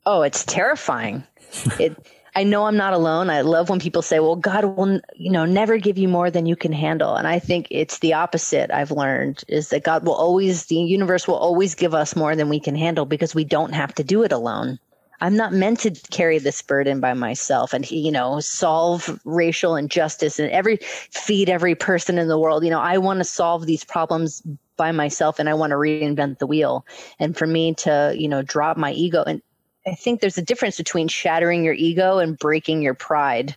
Oh, 0.05 0.21
it's 0.21 0.45
terrifying. 0.45 1.27
it 1.81 1.97
I 2.37 2.43
know 2.43 2.67
I'm 2.67 2.77
not 2.77 2.93
alone. 2.93 3.31
I 3.31 3.41
love 3.41 3.67
when 3.67 3.79
people 3.79 4.03
say, 4.03 4.19
"Well, 4.19 4.35
God 4.35 4.63
will, 4.63 5.01
you 5.15 5.31
know, 5.31 5.45
never 5.45 5.79
give 5.79 5.97
you 5.97 6.07
more 6.07 6.29
than 6.29 6.45
you 6.45 6.55
can 6.55 6.71
handle." 6.71 7.15
And 7.15 7.27
I 7.27 7.39
think 7.39 7.65
it's 7.71 7.97
the 7.97 8.13
opposite. 8.13 8.69
I've 8.69 8.91
learned 8.91 9.43
is 9.47 9.69
that 9.69 9.83
God 9.83 10.05
will 10.05 10.13
always, 10.13 10.67
the 10.67 10.75
universe 10.75 11.27
will 11.27 11.37
always 11.37 11.73
give 11.73 11.95
us 11.95 12.15
more 12.15 12.35
than 12.35 12.47
we 12.47 12.59
can 12.59 12.75
handle 12.75 13.07
because 13.07 13.33
we 13.33 13.43
don't 13.43 13.73
have 13.73 13.95
to 13.95 14.03
do 14.03 14.21
it 14.21 14.31
alone. 14.31 14.77
I'm 15.19 15.35
not 15.35 15.51
meant 15.51 15.79
to 15.79 15.91
carry 16.11 16.37
this 16.37 16.61
burden 16.61 16.99
by 16.99 17.15
myself 17.15 17.73
and 17.73 17.89
you 17.89 18.11
know 18.11 18.39
solve 18.39 19.19
racial 19.25 19.75
injustice 19.75 20.37
and 20.37 20.51
every 20.51 20.77
feed 21.09 21.49
every 21.49 21.73
person 21.73 22.19
in 22.19 22.27
the 22.27 22.37
world. 22.37 22.63
You 22.63 22.69
know, 22.69 22.79
I 22.79 22.99
want 22.99 23.17
to 23.17 23.23
solve 23.23 23.65
these 23.65 23.83
problems 23.83 24.43
by 24.77 24.91
myself 24.91 25.39
and 25.39 25.49
I 25.49 25.55
want 25.55 25.71
to 25.71 25.75
reinvent 25.75 26.37
the 26.37 26.45
wheel. 26.45 26.85
And 27.17 27.35
for 27.35 27.47
me 27.47 27.73
to, 27.85 28.13
you 28.15 28.27
know, 28.27 28.43
drop 28.43 28.77
my 28.77 28.91
ego 28.91 29.23
and 29.25 29.41
I 29.87 29.95
think 29.95 30.19
there's 30.19 30.37
a 30.37 30.43
difference 30.43 30.77
between 30.77 31.07
shattering 31.07 31.63
your 31.63 31.73
ego 31.73 32.19
and 32.19 32.37
breaking 32.37 32.81
your 32.81 32.93
pride. 32.93 33.55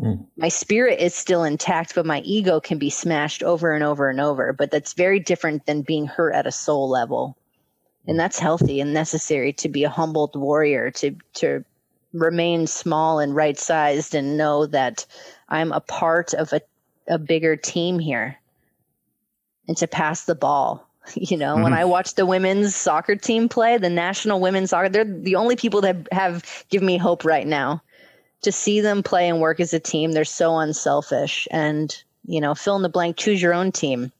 Mm. 0.00 0.26
My 0.36 0.48
spirit 0.48 1.00
is 1.00 1.14
still 1.14 1.42
intact, 1.42 1.94
but 1.94 2.06
my 2.06 2.20
ego 2.20 2.60
can 2.60 2.78
be 2.78 2.90
smashed 2.90 3.42
over 3.42 3.72
and 3.72 3.82
over 3.82 4.10
and 4.10 4.20
over. 4.20 4.52
But 4.52 4.70
that's 4.70 4.92
very 4.92 5.18
different 5.18 5.66
than 5.66 5.82
being 5.82 6.06
hurt 6.06 6.34
at 6.34 6.46
a 6.46 6.52
soul 6.52 6.88
level. 6.88 7.36
And 8.06 8.18
that's 8.18 8.38
healthy 8.38 8.80
and 8.80 8.92
necessary 8.92 9.52
to 9.54 9.68
be 9.68 9.84
a 9.84 9.90
humbled 9.90 10.36
warrior, 10.36 10.90
to, 10.92 11.16
to 11.34 11.64
remain 12.12 12.66
small 12.66 13.18
and 13.18 13.34
right 13.34 13.58
sized 13.58 14.14
and 14.14 14.36
know 14.36 14.66
that 14.66 15.04
I'm 15.48 15.72
a 15.72 15.80
part 15.80 16.34
of 16.34 16.52
a, 16.52 16.60
a 17.06 17.18
bigger 17.18 17.56
team 17.56 17.98
here 17.98 18.38
and 19.66 19.76
to 19.78 19.86
pass 19.86 20.24
the 20.24 20.34
ball. 20.34 20.87
You 21.14 21.36
know, 21.36 21.54
mm-hmm. 21.54 21.64
when 21.64 21.72
I 21.72 21.84
watch 21.84 22.14
the 22.14 22.26
women's 22.26 22.74
soccer 22.74 23.16
team 23.16 23.48
play, 23.48 23.76
the 23.78 23.90
national 23.90 24.40
women's 24.40 24.70
soccer, 24.70 24.88
they're 24.88 25.04
the 25.04 25.36
only 25.36 25.56
people 25.56 25.80
that 25.82 26.08
have 26.12 26.64
given 26.70 26.86
me 26.86 26.96
hope 26.96 27.24
right 27.24 27.46
now. 27.46 27.82
To 28.42 28.52
see 28.52 28.80
them 28.80 29.02
play 29.02 29.28
and 29.28 29.40
work 29.40 29.58
as 29.58 29.74
a 29.74 29.80
team, 29.80 30.12
they're 30.12 30.24
so 30.24 30.58
unselfish. 30.58 31.48
And, 31.50 31.94
you 32.24 32.40
know, 32.40 32.54
fill 32.54 32.76
in 32.76 32.82
the 32.82 32.88
blank, 32.88 33.16
choose 33.16 33.42
your 33.42 33.52
own 33.52 33.72
team. 33.72 34.12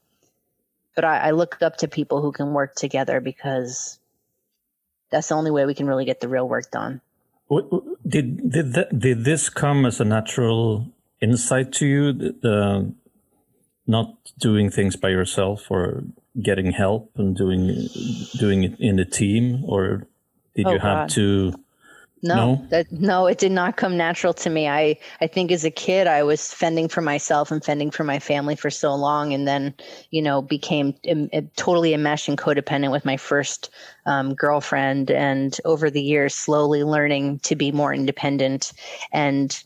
But 0.96 1.04
I, 1.04 1.28
I 1.28 1.30
look 1.30 1.62
up 1.62 1.76
to 1.78 1.88
people 1.88 2.20
who 2.20 2.32
can 2.32 2.52
work 2.52 2.74
together 2.74 3.20
because 3.20 4.00
that's 5.10 5.28
the 5.28 5.36
only 5.36 5.52
way 5.52 5.66
we 5.66 5.74
can 5.74 5.86
really 5.86 6.04
get 6.04 6.20
the 6.20 6.28
real 6.28 6.48
work 6.48 6.70
done. 6.72 7.00
Did 8.06 8.50
did 8.50 8.72
that, 8.74 8.98
did 8.98 9.24
this 9.24 9.48
come 9.48 9.86
as 9.86 10.00
a 10.00 10.04
natural 10.04 10.90
insight 11.22 11.72
to 11.74 11.86
you? 11.86 12.12
The, 12.12 12.92
not 13.88 14.14
doing 14.38 14.70
things 14.70 14.96
by 14.96 15.08
yourself 15.08 15.70
or 15.70 16.04
getting 16.42 16.72
help 16.72 17.10
and 17.16 17.36
doing 17.36 17.88
doing 18.38 18.64
it 18.64 18.78
in 18.78 18.98
a 18.98 19.04
team, 19.04 19.64
or 19.64 20.06
did 20.54 20.66
oh, 20.66 20.72
you 20.72 20.78
have 20.78 21.08
God. 21.08 21.10
to? 21.10 21.52
No, 22.20 22.34
no, 22.34 22.66
that 22.70 22.90
no, 22.90 23.26
it 23.28 23.38
did 23.38 23.52
not 23.52 23.76
come 23.76 23.96
natural 23.96 24.34
to 24.34 24.50
me. 24.50 24.68
I 24.68 24.98
I 25.20 25.28
think 25.28 25.52
as 25.52 25.64
a 25.64 25.70
kid 25.70 26.08
I 26.08 26.24
was 26.24 26.52
fending 26.52 26.88
for 26.88 27.00
myself 27.00 27.52
and 27.52 27.64
fending 27.64 27.92
for 27.92 28.02
my 28.02 28.18
family 28.18 28.56
for 28.56 28.70
so 28.70 28.92
long, 28.94 29.32
and 29.32 29.46
then 29.46 29.72
you 30.10 30.20
know 30.20 30.42
became 30.42 30.94
Im- 31.04 31.30
totally 31.56 31.94
enmeshed 31.94 32.28
and 32.28 32.36
codependent 32.36 32.90
with 32.90 33.04
my 33.04 33.16
first 33.16 33.70
um, 34.06 34.34
girlfriend, 34.34 35.12
and 35.12 35.60
over 35.64 35.90
the 35.90 36.02
years 36.02 36.34
slowly 36.34 36.82
learning 36.82 37.38
to 37.40 37.54
be 37.54 37.70
more 37.70 37.94
independent 37.94 38.72
and 39.12 39.62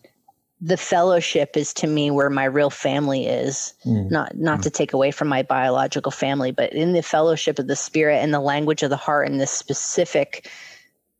the 0.64 0.76
fellowship 0.76 1.56
is 1.56 1.74
to 1.74 1.88
me 1.88 2.10
where 2.10 2.30
my 2.30 2.44
real 2.44 2.70
family 2.70 3.26
is 3.26 3.74
mm. 3.84 4.08
not 4.10 4.36
not 4.36 4.60
mm. 4.60 4.62
to 4.62 4.70
take 4.70 4.92
away 4.92 5.10
from 5.10 5.26
my 5.28 5.42
biological 5.42 6.12
family 6.12 6.52
but 6.52 6.72
in 6.72 6.92
the 6.92 7.02
fellowship 7.02 7.58
of 7.58 7.66
the 7.66 7.76
spirit 7.76 8.18
and 8.22 8.32
the 8.32 8.40
language 8.40 8.82
of 8.82 8.90
the 8.90 8.96
heart 8.96 9.28
and 9.28 9.40
this 9.40 9.50
specific 9.50 10.48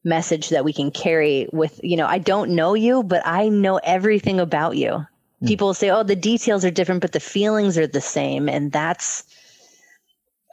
message 0.05 0.49
that 0.49 0.65
we 0.65 0.73
can 0.73 0.91
carry 0.91 1.49
with 1.53 1.81
you 1.83 1.97
know 1.97 2.07
i 2.07 2.19
don't 2.19 2.51
know 2.51 2.75
you 2.75 3.03
but 3.03 3.21
i 3.27 3.49
know 3.49 3.81
everything 3.83 4.39
about 4.39 4.77
you 4.77 5.05
mm. 5.43 5.49
people 5.49 5.75
say 5.75 5.91
oh 5.91 6.05
the 6.05 6.17
details 6.17 6.65
are 6.65 6.71
different 6.71 7.01
but 7.01 7.13
the 7.13 7.21
feelings 7.21 7.77
are 7.77 7.87
the 7.87 8.01
same 8.01 8.49
and 8.49 8.71
that's 8.71 9.25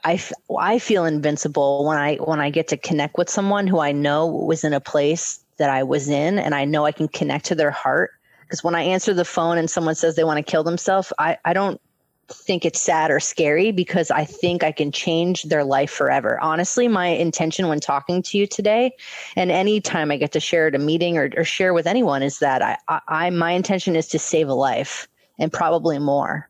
I, 0.02 0.14
f- 0.14 0.32
I 0.58 0.78
feel 0.78 1.04
invincible 1.04 1.84
when 1.84 1.98
I 1.98 2.16
when 2.16 2.40
I 2.40 2.48
get 2.48 2.68
to 2.68 2.78
connect 2.78 3.18
with 3.18 3.28
someone 3.28 3.66
who 3.66 3.80
I 3.80 3.92
know 3.92 4.26
was 4.28 4.64
in 4.64 4.72
a 4.72 4.80
place 4.80 5.44
that 5.58 5.68
I 5.68 5.82
was 5.82 6.08
in 6.08 6.38
and 6.38 6.54
I 6.54 6.64
know 6.64 6.86
I 6.86 6.92
can 6.92 7.06
connect 7.06 7.44
to 7.46 7.54
their 7.54 7.70
heart 7.70 8.12
because 8.50 8.64
when 8.64 8.74
I 8.74 8.82
answer 8.82 9.14
the 9.14 9.24
phone 9.24 9.58
and 9.58 9.70
someone 9.70 9.94
says 9.94 10.16
they 10.16 10.24
want 10.24 10.44
to 10.44 10.50
kill 10.50 10.64
themselves, 10.64 11.12
I, 11.20 11.38
I 11.44 11.52
don't 11.52 11.80
think 12.26 12.64
it's 12.64 12.82
sad 12.82 13.12
or 13.12 13.20
scary 13.20 13.70
because 13.70 14.10
I 14.10 14.24
think 14.24 14.64
I 14.64 14.72
can 14.72 14.90
change 14.90 15.44
their 15.44 15.62
life 15.62 15.90
forever. 15.92 16.36
Honestly, 16.40 16.88
my 16.88 17.06
intention 17.06 17.68
when 17.68 17.78
talking 17.78 18.22
to 18.22 18.36
you 18.36 18.48
today 18.48 18.90
and 19.36 19.52
anytime 19.52 20.10
I 20.10 20.16
get 20.16 20.32
to 20.32 20.40
share 20.40 20.66
at 20.66 20.74
a 20.74 20.80
meeting 20.80 21.16
or, 21.16 21.30
or 21.36 21.44
share 21.44 21.72
with 21.72 21.86
anyone 21.86 22.24
is 22.24 22.40
that 22.40 22.60
I, 22.60 22.76
I, 22.88 23.00
I 23.06 23.30
my 23.30 23.52
intention 23.52 23.94
is 23.94 24.08
to 24.08 24.18
save 24.18 24.48
a 24.48 24.54
life 24.54 25.06
and 25.38 25.52
probably 25.52 26.00
more. 26.00 26.49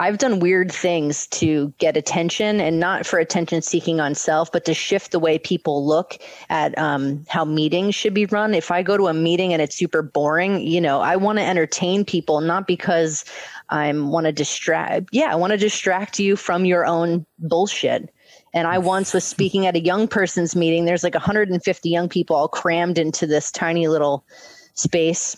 I've 0.00 0.16
done 0.16 0.40
weird 0.40 0.72
things 0.72 1.26
to 1.26 1.74
get 1.76 1.94
attention 1.94 2.58
and 2.58 2.80
not 2.80 3.04
for 3.04 3.18
attention 3.18 3.60
seeking 3.60 4.00
on 4.00 4.14
self, 4.14 4.50
but 4.50 4.64
to 4.64 4.72
shift 4.72 5.12
the 5.12 5.18
way 5.18 5.38
people 5.38 5.86
look 5.86 6.16
at 6.48 6.76
um, 6.78 7.22
how 7.28 7.44
meetings 7.44 7.94
should 7.94 8.14
be 8.14 8.24
run. 8.24 8.54
If 8.54 8.70
I 8.70 8.82
go 8.82 8.96
to 8.96 9.08
a 9.08 9.12
meeting 9.12 9.52
and 9.52 9.60
it's 9.60 9.76
super 9.76 10.00
boring, 10.00 10.66
you 10.66 10.80
know, 10.80 11.02
I 11.02 11.16
want 11.16 11.38
to 11.38 11.44
entertain 11.44 12.06
people, 12.06 12.40
not 12.40 12.66
because 12.66 13.26
I 13.68 13.92
want 13.92 14.24
to 14.24 14.32
distract. 14.32 15.10
Yeah, 15.12 15.30
I 15.30 15.34
want 15.34 15.50
to 15.50 15.58
distract 15.58 16.18
you 16.18 16.34
from 16.34 16.64
your 16.64 16.86
own 16.86 17.26
bullshit. 17.38 18.08
And 18.54 18.66
I 18.66 18.78
once 18.78 19.12
was 19.12 19.24
speaking 19.24 19.66
at 19.66 19.76
a 19.76 19.80
young 19.80 20.08
person's 20.08 20.56
meeting. 20.56 20.86
There's 20.86 21.04
like 21.04 21.12
150 21.14 21.90
young 21.90 22.08
people 22.08 22.36
all 22.36 22.48
crammed 22.48 22.96
into 22.96 23.26
this 23.26 23.52
tiny 23.52 23.86
little 23.86 24.24
space 24.72 25.36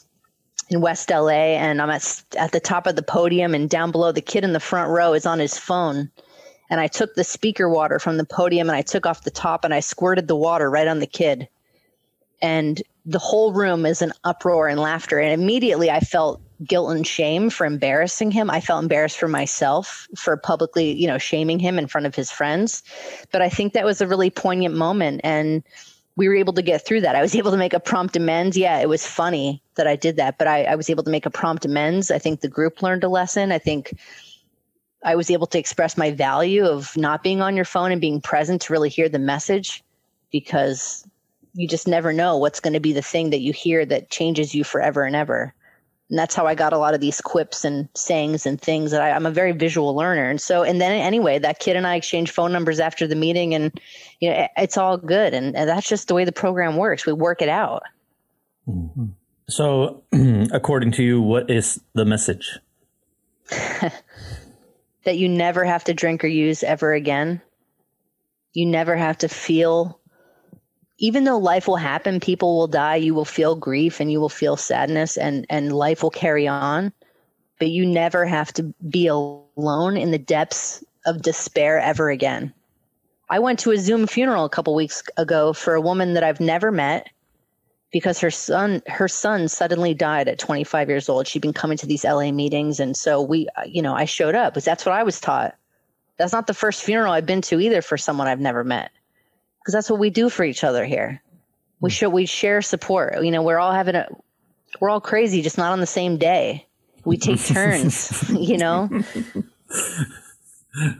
in 0.72 0.80
West 0.80 1.10
LA, 1.10 1.56
and 1.58 1.80
I'm 1.80 1.90
at 1.90 2.22
at 2.36 2.52
the 2.52 2.60
top 2.60 2.86
of 2.86 2.96
the 2.96 3.02
podium, 3.02 3.54
and 3.54 3.68
down 3.68 3.90
below, 3.90 4.12
the 4.12 4.20
kid 4.20 4.44
in 4.44 4.52
the 4.52 4.60
front 4.60 4.90
row 4.90 5.12
is 5.12 5.26
on 5.26 5.38
his 5.38 5.58
phone. 5.58 6.10
And 6.70 6.80
I 6.80 6.86
took 6.86 7.14
the 7.14 7.24
speaker 7.24 7.68
water 7.68 7.98
from 7.98 8.16
the 8.16 8.24
podium, 8.24 8.68
and 8.68 8.76
I 8.76 8.82
took 8.82 9.06
off 9.06 9.24
the 9.24 9.30
top, 9.30 9.64
and 9.64 9.74
I 9.74 9.80
squirted 9.80 10.28
the 10.28 10.36
water 10.36 10.70
right 10.70 10.88
on 10.88 11.00
the 11.00 11.06
kid. 11.06 11.48
And 12.40 12.82
the 13.04 13.18
whole 13.18 13.52
room 13.52 13.84
is 13.84 14.00
an 14.00 14.12
uproar 14.24 14.68
and 14.68 14.80
laughter. 14.80 15.18
And 15.18 15.32
immediately, 15.40 15.90
I 15.90 16.00
felt 16.00 16.40
guilt 16.64 16.92
and 16.92 17.06
shame 17.06 17.50
for 17.50 17.66
embarrassing 17.66 18.30
him. 18.30 18.48
I 18.50 18.60
felt 18.60 18.82
embarrassed 18.82 19.18
for 19.18 19.28
myself 19.28 20.06
for 20.16 20.36
publicly, 20.36 20.92
you 20.92 21.06
know, 21.06 21.18
shaming 21.18 21.58
him 21.58 21.78
in 21.78 21.88
front 21.88 22.06
of 22.06 22.14
his 22.14 22.30
friends. 22.30 22.82
But 23.32 23.42
I 23.42 23.48
think 23.48 23.72
that 23.72 23.84
was 23.84 24.00
a 24.00 24.06
really 24.06 24.30
poignant 24.30 24.74
moment, 24.74 25.20
and 25.24 25.62
we 26.16 26.28
were 26.28 26.34
able 26.34 26.52
to 26.52 26.62
get 26.62 26.84
through 26.84 27.00
that. 27.02 27.16
I 27.16 27.22
was 27.22 27.34
able 27.36 27.50
to 27.50 27.56
make 27.56 27.72
a 27.72 27.80
prompt 27.80 28.16
amends. 28.16 28.56
Yeah, 28.56 28.78
it 28.78 28.88
was 28.88 29.06
funny 29.06 29.62
that 29.74 29.86
I 29.86 29.96
did 29.96 30.16
that, 30.16 30.38
but 30.38 30.46
I, 30.46 30.64
I 30.64 30.74
was 30.74 30.90
able 30.90 31.04
to 31.04 31.10
make 31.10 31.26
a 31.26 31.30
prompt 31.30 31.64
amends. 31.64 32.10
I 32.10 32.18
think 32.18 32.40
the 32.40 32.48
group 32.48 32.82
learned 32.82 33.04
a 33.04 33.08
lesson. 33.08 33.52
I 33.52 33.58
think 33.58 33.94
I 35.04 35.16
was 35.16 35.30
able 35.30 35.46
to 35.48 35.58
express 35.58 35.96
my 35.96 36.10
value 36.10 36.64
of 36.64 36.96
not 36.96 37.22
being 37.22 37.40
on 37.40 37.56
your 37.56 37.64
phone 37.64 37.90
and 37.90 38.00
being 38.00 38.20
present 38.20 38.62
to 38.62 38.72
really 38.72 38.88
hear 38.88 39.08
the 39.08 39.18
message 39.18 39.82
because 40.30 41.06
you 41.54 41.68
just 41.68 41.88
never 41.88 42.12
know 42.12 42.38
what's 42.38 42.60
going 42.60 42.72
to 42.72 42.80
be 42.80 42.92
the 42.92 43.02
thing 43.02 43.30
that 43.30 43.40
you 43.40 43.52
hear 43.52 43.84
that 43.84 44.10
changes 44.10 44.54
you 44.54 44.64
forever 44.64 45.02
and 45.02 45.16
ever 45.16 45.54
and 46.12 46.18
that's 46.18 46.34
how 46.34 46.46
I 46.46 46.54
got 46.54 46.74
a 46.74 46.78
lot 46.78 46.92
of 46.92 47.00
these 47.00 47.22
quips 47.22 47.64
and 47.64 47.88
sayings 47.94 48.44
and 48.44 48.60
things 48.60 48.90
that 48.90 49.00
I, 49.00 49.08
am 49.08 49.24
a 49.24 49.30
very 49.30 49.52
visual 49.52 49.96
learner. 49.96 50.28
And 50.28 50.38
so, 50.38 50.62
and 50.62 50.78
then 50.78 50.92
anyway, 50.92 51.38
that 51.38 51.58
kid 51.58 51.74
and 51.74 51.86
I 51.86 51.96
exchanged 51.96 52.34
phone 52.34 52.52
numbers 52.52 52.80
after 52.80 53.06
the 53.06 53.16
meeting, 53.16 53.54
and 53.54 53.80
you 54.20 54.28
know, 54.28 54.46
it's 54.58 54.76
all 54.76 54.98
good. 54.98 55.32
And, 55.32 55.56
and 55.56 55.66
that's 55.66 55.88
just 55.88 56.08
the 56.08 56.14
way 56.14 56.26
the 56.26 56.30
program 56.30 56.76
works. 56.76 57.06
We 57.06 57.14
work 57.14 57.40
it 57.40 57.48
out. 57.48 57.84
Mm-hmm. 58.68 59.06
So, 59.48 60.02
according 60.52 60.92
to 60.92 61.02
you, 61.02 61.22
what 61.22 61.50
is 61.50 61.80
the 61.94 62.04
message? 62.04 62.58
that 63.48 65.16
you 65.16 65.30
never 65.30 65.64
have 65.64 65.84
to 65.84 65.94
drink 65.94 66.24
or 66.24 66.28
use 66.28 66.62
ever 66.62 66.92
again. 66.92 67.40
You 68.52 68.66
never 68.66 68.96
have 68.96 69.16
to 69.18 69.30
feel 69.30 69.98
even 71.02 71.24
though 71.24 71.36
life 71.36 71.66
will 71.66 71.76
happen, 71.76 72.20
people 72.20 72.56
will 72.56 72.68
die, 72.68 72.94
you 72.94 73.12
will 73.12 73.24
feel 73.24 73.56
grief 73.56 73.98
and 73.98 74.10
you 74.12 74.20
will 74.20 74.28
feel 74.28 74.56
sadness 74.56 75.16
and, 75.16 75.44
and 75.50 75.74
life 75.74 76.00
will 76.00 76.10
carry 76.10 76.46
on. 76.46 76.92
But 77.58 77.70
you 77.70 77.84
never 77.84 78.24
have 78.24 78.52
to 78.54 78.72
be 78.88 79.08
alone 79.08 79.96
in 79.96 80.12
the 80.12 80.18
depths 80.18 80.84
of 81.04 81.20
despair 81.20 81.80
ever 81.80 82.08
again. 82.08 82.54
I 83.28 83.40
went 83.40 83.58
to 83.60 83.72
a 83.72 83.78
Zoom 83.78 84.06
funeral 84.06 84.44
a 84.44 84.48
couple 84.48 84.76
weeks 84.76 85.02
ago 85.16 85.52
for 85.52 85.74
a 85.74 85.80
woman 85.80 86.14
that 86.14 86.22
I've 86.22 86.38
never 86.38 86.70
met 86.70 87.08
because 87.90 88.20
her 88.20 88.30
son 88.30 88.80
her 88.86 89.08
son 89.08 89.48
suddenly 89.48 89.94
died 89.94 90.28
at 90.28 90.38
25 90.38 90.88
years 90.88 91.08
old. 91.08 91.26
She'd 91.26 91.42
been 91.42 91.52
coming 91.52 91.78
to 91.78 91.86
these 91.86 92.04
LA 92.04 92.30
meetings 92.30 92.78
and 92.78 92.96
so 92.96 93.20
we 93.20 93.48
you 93.66 93.82
know, 93.82 93.94
I 93.94 94.04
showed 94.04 94.36
up 94.36 94.54
because 94.54 94.64
that's 94.64 94.86
what 94.86 94.94
I 94.94 95.02
was 95.02 95.20
taught. 95.20 95.56
That's 96.16 96.32
not 96.32 96.46
the 96.46 96.54
first 96.54 96.84
funeral 96.84 97.12
I've 97.12 97.26
been 97.26 97.42
to 97.42 97.58
either 97.58 97.82
for 97.82 97.98
someone 97.98 98.28
I've 98.28 98.38
never 98.38 98.62
met 98.62 98.92
because 99.62 99.74
that's 99.74 99.88
what 99.88 100.00
we 100.00 100.10
do 100.10 100.28
for 100.28 100.44
each 100.44 100.64
other 100.64 100.84
here. 100.84 101.22
We 101.80 101.90
hmm. 101.90 101.94
show 101.94 102.08
we 102.08 102.26
share 102.26 102.62
support. 102.62 103.22
You 103.22 103.30
know, 103.30 103.42
we're 103.42 103.58
all 103.58 103.72
having 103.72 103.94
a 103.94 104.08
we're 104.80 104.90
all 104.90 105.00
crazy, 105.00 105.42
just 105.42 105.58
not 105.58 105.72
on 105.72 105.80
the 105.80 105.86
same 105.86 106.16
day. 106.18 106.66
We 107.04 107.16
take 107.16 107.40
turns. 107.44 108.28
you 108.30 108.58
know. 108.58 108.88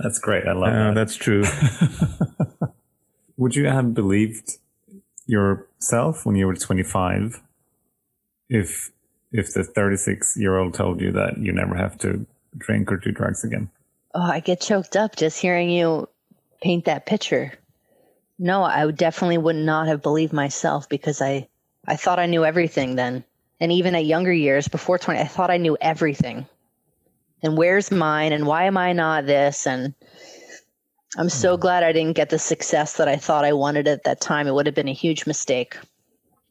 That's 0.03 0.19
great. 0.19 0.47
I 0.47 0.53
love 0.53 0.73
uh, 0.73 0.85
that. 0.89 0.95
That's 0.95 1.17
true. 1.17 1.45
Would 3.37 3.57
you 3.57 3.67
have 3.67 3.95
believed 3.95 4.59
yourself 5.27 6.27
when 6.27 6.37
you 6.37 6.47
were 6.47 6.55
25 6.55 7.41
if 8.51 8.91
if 9.33 9.55
the 9.55 9.65
36 9.65 10.37
year 10.37 10.59
old 10.59 10.75
told 10.75 11.01
you 11.01 11.11
that 11.13 11.39
you 11.39 11.53
never 11.53 11.75
have 11.75 11.97
to 11.99 12.27
drink 12.59 12.93
or 12.93 12.99
do 12.99 13.11
drugs 13.11 13.43
again? 13.43 13.71
Oh, 14.15 14.21
I 14.21 14.41
get 14.41 14.61
choked 14.61 14.95
up 14.95 15.17
just 15.17 15.41
hearing 15.41 15.71
you 15.71 16.07
paint 16.61 16.85
that 16.85 17.07
picture 17.07 17.55
no, 18.43 18.65
I 18.65 18.91
definitely 18.91 19.39
would 19.39 19.55
not 19.55 19.87
have 19.87 20.03
believed 20.03 20.33
myself 20.33 20.89
because 20.89 21.23
I, 21.23 21.49
I 21.87 21.95
thought 21.95 22.19
I 22.19 22.27
knew 22.27 22.45
everything 22.45 22.97
then. 22.97 23.25
And 23.61 23.71
even 23.71 23.95
at 23.95 24.05
younger 24.05 24.33
years, 24.33 24.67
before 24.67 24.99
20, 24.99 25.21
I 25.21 25.27
thought 25.27 25.53
I 25.53 25.59
knew 25.59 25.79
everything. 25.81 26.47
And 27.45 27.57
where's 27.57 27.93
mine? 27.93 28.33
And 28.33 28.45
why 28.45 28.65
am 28.65 28.77
I 28.77 28.95
not 28.95 29.27
this? 29.27 29.65
And 29.65 29.95
I'm 31.17 31.29
so 31.29 31.55
hmm. 31.55 31.61
glad 31.61 31.85
I 31.85 31.93
didn't 31.93 32.17
get 32.17 32.31
the 32.31 32.39
success 32.39 32.97
that 32.97 33.07
I 33.07 33.15
thought 33.15 33.45
I 33.45 33.53
wanted 33.53 33.87
at 33.87 34.03
that 34.05 34.21
time. 34.21 34.49
It 34.49 34.55
would 34.55 34.67
have 34.67 34.75
been 34.75 34.89
a 34.89 34.93
huge 34.93 35.25
mistake. 35.25 35.79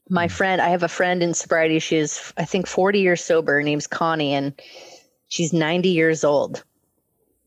my 0.10 0.30
friend, 0.30 0.62
I 0.62 0.70
have 0.70 0.84
a 0.84 0.88
friend 0.88 1.22
in 1.22 1.34
sobriety. 1.34 1.80
She 1.80 1.98
is, 1.98 2.32
I 2.38 2.46
think, 2.46 2.68
40 2.68 3.00
years 3.02 3.22
sober. 3.22 3.56
Her 3.56 3.64
name's 3.64 3.88
Connie, 3.88 4.34
and 4.34 4.54
she's 5.28 5.52
90 5.52 5.90
years 5.90 6.24
old. 6.24 6.64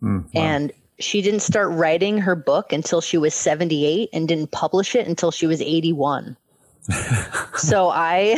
Mm, 0.03 0.25
wow. 0.35 0.43
And 0.43 0.73
she 0.99 1.23
didn't 1.23 1.41
start 1.41 1.71
writing 1.73 2.19
her 2.19 2.37
book 2.37 2.73
until 2.73 3.01
she 3.01 3.19
was 3.19 3.35
78 3.35 4.11
and 4.13 4.29
didn't 4.29 4.51
publish 4.51 4.95
it 4.95 5.07
until 5.07 5.31
she 5.31 5.47
was 5.47 5.61
81. 5.61 6.37
so 7.57 7.89
I, 7.89 8.37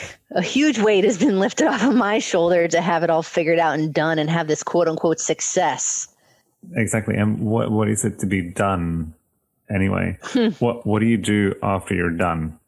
a 0.30 0.42
huge 0.42 0.78
weight 0.78 1.04
has 1.04 1.18
been 1.18 1.38
lifted 1.38 1.66
off 1.66 1.84
of 1.84 1.94
my 1.94 2.18
shoulder 2.18 2.68
to 2.68 2.80
have 2.80 3.02
it 3.02 3.10
all 3.10 3.22
figured 3.22 3.58
out 3.58 3.74
and 3.78 3.92
done 3.92 4.18
and 4.18 4.30
have 4.30 4.48
this 4.48 4.62
quote 4.62 4.88
unquote 4.88 5.20
success. 5.20 6.08
Exactly. 6.76 7.16
And 7.16 7.40
what 7.40 7.72
what 7.72 7.88
is 7.88 8.04
it 8.04 8.20
to 8.20 8.26
be 8.26 8.40
done 8.50 9.14
anyway? 9.68 10.18
Hmm. 10.22 10.50
what 10.60 10.86
what 10.86 11.00
do 11.00 11.06
you 11.06 11.16
do 11.16 11.54
after 11.62 11.94
you're 11.94 12.10
done? 12.10 12.58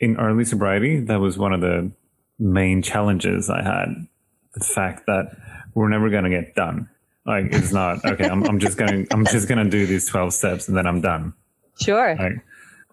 In 0.00 0.16
early 0.18 0.44
sobriety, 0.44 1.00
that 1.00 1.18
was 1.18 1.38
one 1.38 1.52
of 1.52 1.60
the 1.60 1.90
main 2.38 2.82
challenges 2.82 3.50
I 3.50 3.62
had. 3.62 4.06
The 4.54 4.64
fact 4.64 5.06
that 5.06 5.36
we're 5.74 5.88
never 5.88 6.10
going 6.10 6.24
to 6.24 6.30
get 6.30 6.54
done. 6.54 6.88
Like 7.28 7.52
it's 7.52 7.72
not 7.72 8.02
okay. 8.06 8.24
I'm, 8.24 8.42
I'm 8.44 8.58
just 8.58 8.78
going. 8.78 9.04
to 9.04 9.12
I'm 9.12 9.26
just 9.26 9.46
to 9.46 9.64
do 9.68 9.86
these 9.86 10.08
twelve 10.08 10.32
steps 10.32 10.66
and 10.66 10.74
then 10.74 10.86
I'm 10.86 11.02
done. 11.02 11.34
Sure. 11.78 12.16
Like 12.16 12.42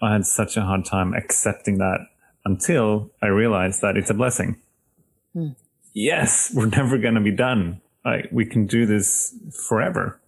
I 0.02 0.12
had 0.12 0.26
such 0.26 0.58
a 0.58 0.62
hard 0.62 0.84
time 0.84 1.14
accepting 1.14 1.78
that 1.78 2.00
until 2.44 3.12
I 3.22 3.28
realized 3.28 3.82
that 3.82 3.96
it's 3.96 4.10
a 4.10 4.14
blessing. 4.14 4.58
Hmm. 5.32 5.52
Yes, 5.94 6.52
we're 6.54 6.66
never 6.66 6.98
going 6.98 7.16
to 7.16 7.22
be 7.22 7.32
done. 7.32 7.80
Like 8.04 8.28
we 8.30 8.46
can 8.46 8.68
do 8.68 8.86
this 8.86 9.34
forever. 9.70 10.20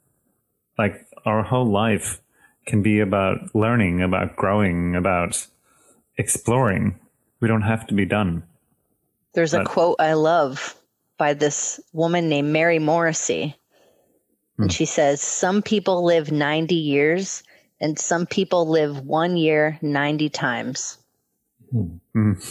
Like 0.78 1.06
our 1.26 1.44
whole 1.44 1.70
life 1.70 2.22
can 2.66 2.82
be 2.82 3.02
about 3.02 3.54
learning, 3.54 4.02
about 4.02 4.38
growing, 4.38 4.96
about 4.96 5.46
exploring. 6.18 6.98
We 7.42 7.50
don't 7.50 7.64
have 7.64 7.86
to 7.88 7.94
be 7.94 8.06
done. 8.06 8.44
There's 9.34 9.54
a 9.54 9.66
quote 9.66 9.98
I 10.00 10.14
love 10.14 10.76
by 11.18 11.34
this 11.34 11.82
woman 11.92 12.30
named 12.30 12.54
Mary 12.54 12.80
Morrissey. 12.80 13.54
And 14.58 14.72
she 14.72 14.86
says, 14.86 15.22
Some 15.22 15.62
people 15.62 16.04
live 16.04 16.32
90 16.32 16.76
years 16.76 17.44
and 17.80 17.98
some 17.98 18.26
people 18.26 18.68
live 18.68 19.02
one 19.02 19.38
year 19.38 19.78
90 19.82 20.30
times. 20.30 20.98
Hmm. 21.72 21.98
Hmm. 22.14 22.34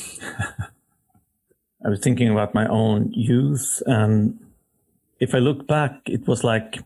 I 1.84 1.88
was 1.88 2.00
thinking 2.00 2.28
about 2.28 2.54
my 2.54 2.66
own 2.66 3.12
youth, 3.12 3.80
and 3.86 4.40
if 5.20 5.34
I 5.34 5.38
look 5.38 5.68
back, 5.68 6.00
it 6.06 6.26
was 6.26 6.42
like 6.42 6.80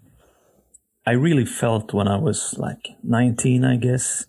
I 1.07 1.13
really 1.13 1.47
felt 1.47 1.95
when 1.95 2.07
I 2.07 2.19
was 2.19 2.55
like 2.59 2.87
19, 3.03 3.65
I 3.65 3.77
guess, 3.77 4.27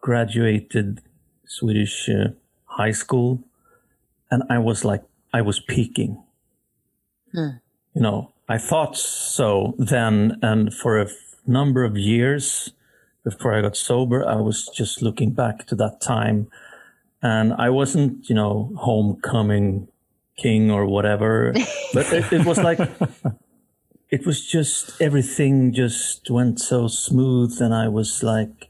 graduated 0.00 1.02
Swedish 1.46 2.08
uh, 2.08 2.28
high 2.64 2.92
school, 2.92 3.44
and 4.30 4.42
I 4.48 4.58
was 4.58 4.86
like, 4.86 5.02
I 5.34 5.42
was 5.42 5.60
peaking. 5.60 6.22
You 7.34 7.60
know, 8.02 8.32
I 8.50 8.58
thought 8.58 8.96
so 8.96 9.76
then, 9.78 10.40
and 10.42 10.74
for 10.74 10.98
a 10.98 11.04
f- 11.04 11.12
number 11.46 11.84
of 11.84 11.96
years 11.96 12.72
before 13.22 13.54
I 13.54 13.60
got 13.60 13.76
sober, 13.76 14.26
I 14.26 14.40
was 14.40 14.68
just 14.74 15.02
looking 15.02 15.30
back 15.30 15.66
to 15.68 15.76
that 15.76 16.00
time 16.00 16.48
and 17.22 17.52
I 17.52 17.70
wasn't, 17.70 18.28
you 18.28 18.34
know, 18.34 18.72
homecoming 18.76 19.86
king 20.36 20.68
or 20.68 20.84
whatever, 20.86 21.54
but 21.94 22.12
it, 22.12 22.32
it 22.32 22.44
was 22.44 22.58
like, 22.58 22.80
it 24.10 24.26
was 24.26 24.44
just 24.44 25.00
everything 25.00 25.72
just 25.72 26.28
went 26.28 26.58
so 26.58 26.88
smooth, 26.88 27.56
and 27.60 27.72
I 27.72 27.86
was 27.86 28.24
like, 28.24 28.68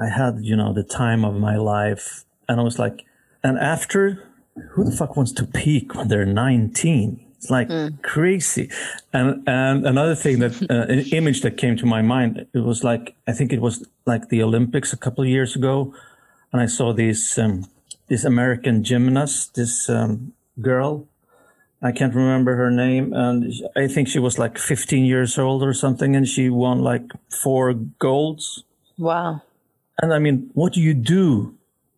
I 0.00 0.08
had, 0.08 0.38
you 0.42 0.54
know, 0.54 0.72
the 0.72 0.84
time 0.84 1.24
of 1.24 1.34
my 1.34 1.56
life, 1.56 2.24
and 2.48 2.60
I 2.60 2.62
was 2.62 2.78
like, 2.78 3.06
and 3.42 3.58
after, 3.58 4.22
who 4.70 4.84
the 4.84 4.92
fuck 4.92 5.16
wants 5.16 5.32
to 5.32 5.46
peak 5.46 5.96
when 5.96 6.06
they're 6.06 6.24
19? 6.24 7.26
It's 7.40 7.48
like 7.48 7.70
crazy. 8.02 8.68
And 9.14 9.42
and 9.48 9.86
another 9.86 10.14
thing 10.14 10.40
that 10.40 10.60
uh, 10.68 10.92
an 10.92 11.00
image 11.10 11.40
that 11.40 11.56
came 11.56 11.74
to 11.78 11.86
my 11.86 12.02
mind, 12.02 12.46
it 12.52 12.58
was 12.58 12.84
like 12.84 13.14
I 13.26 13.32
think 13.32 13.50
it 13.50 13.62
was 13.62 13.82
like 14.04 14.28
the 14.28 14.42
Olympics 14.42 14.92
a 14.92 14.98
couple 14.98 15.24
of 15.24 15.30
years 15.30 15.56
ago, 15.56 15.94
and 16.52 16.60
I 16.60 16.66
saw 16.66 16.92
this 16.92 17.38
um, 17.38 17.64
this 18.08 18.24
American 18.24 18.84
gymnast, 18.84 19.54
this 19.54 19.88
um, 19.88 20.34
girl. 20.60 21.06
I 21.80 21.92
can't 21.92 22.14
remember 22.14 22.56
her 22.56 22.70
name, 22.70 23.14
and 23.14 23.50
I 23.74 23.88
think 23.88 24.08
she 24.08 24.18
was 24.18 24.38
like 24.38 24.58
15 24.58 25.06
years 25.06 25.38
old 25.38 25.62
or 25.62 25.72
something, 25.72 26.14
and 26.14 26.28
she 26.28 26.50
won 26.50 26.82
like 26.82 27.10
four 27.30 27.72
golds. 27.72 28.64
Wow. 28.98 29.40
And 30.02 30.12
I 30.12 30.18
mean, 30.18 30.50
what 30.52 30.74
do 30.74 30.80
you 30.82 30.92
do 30.92 31.54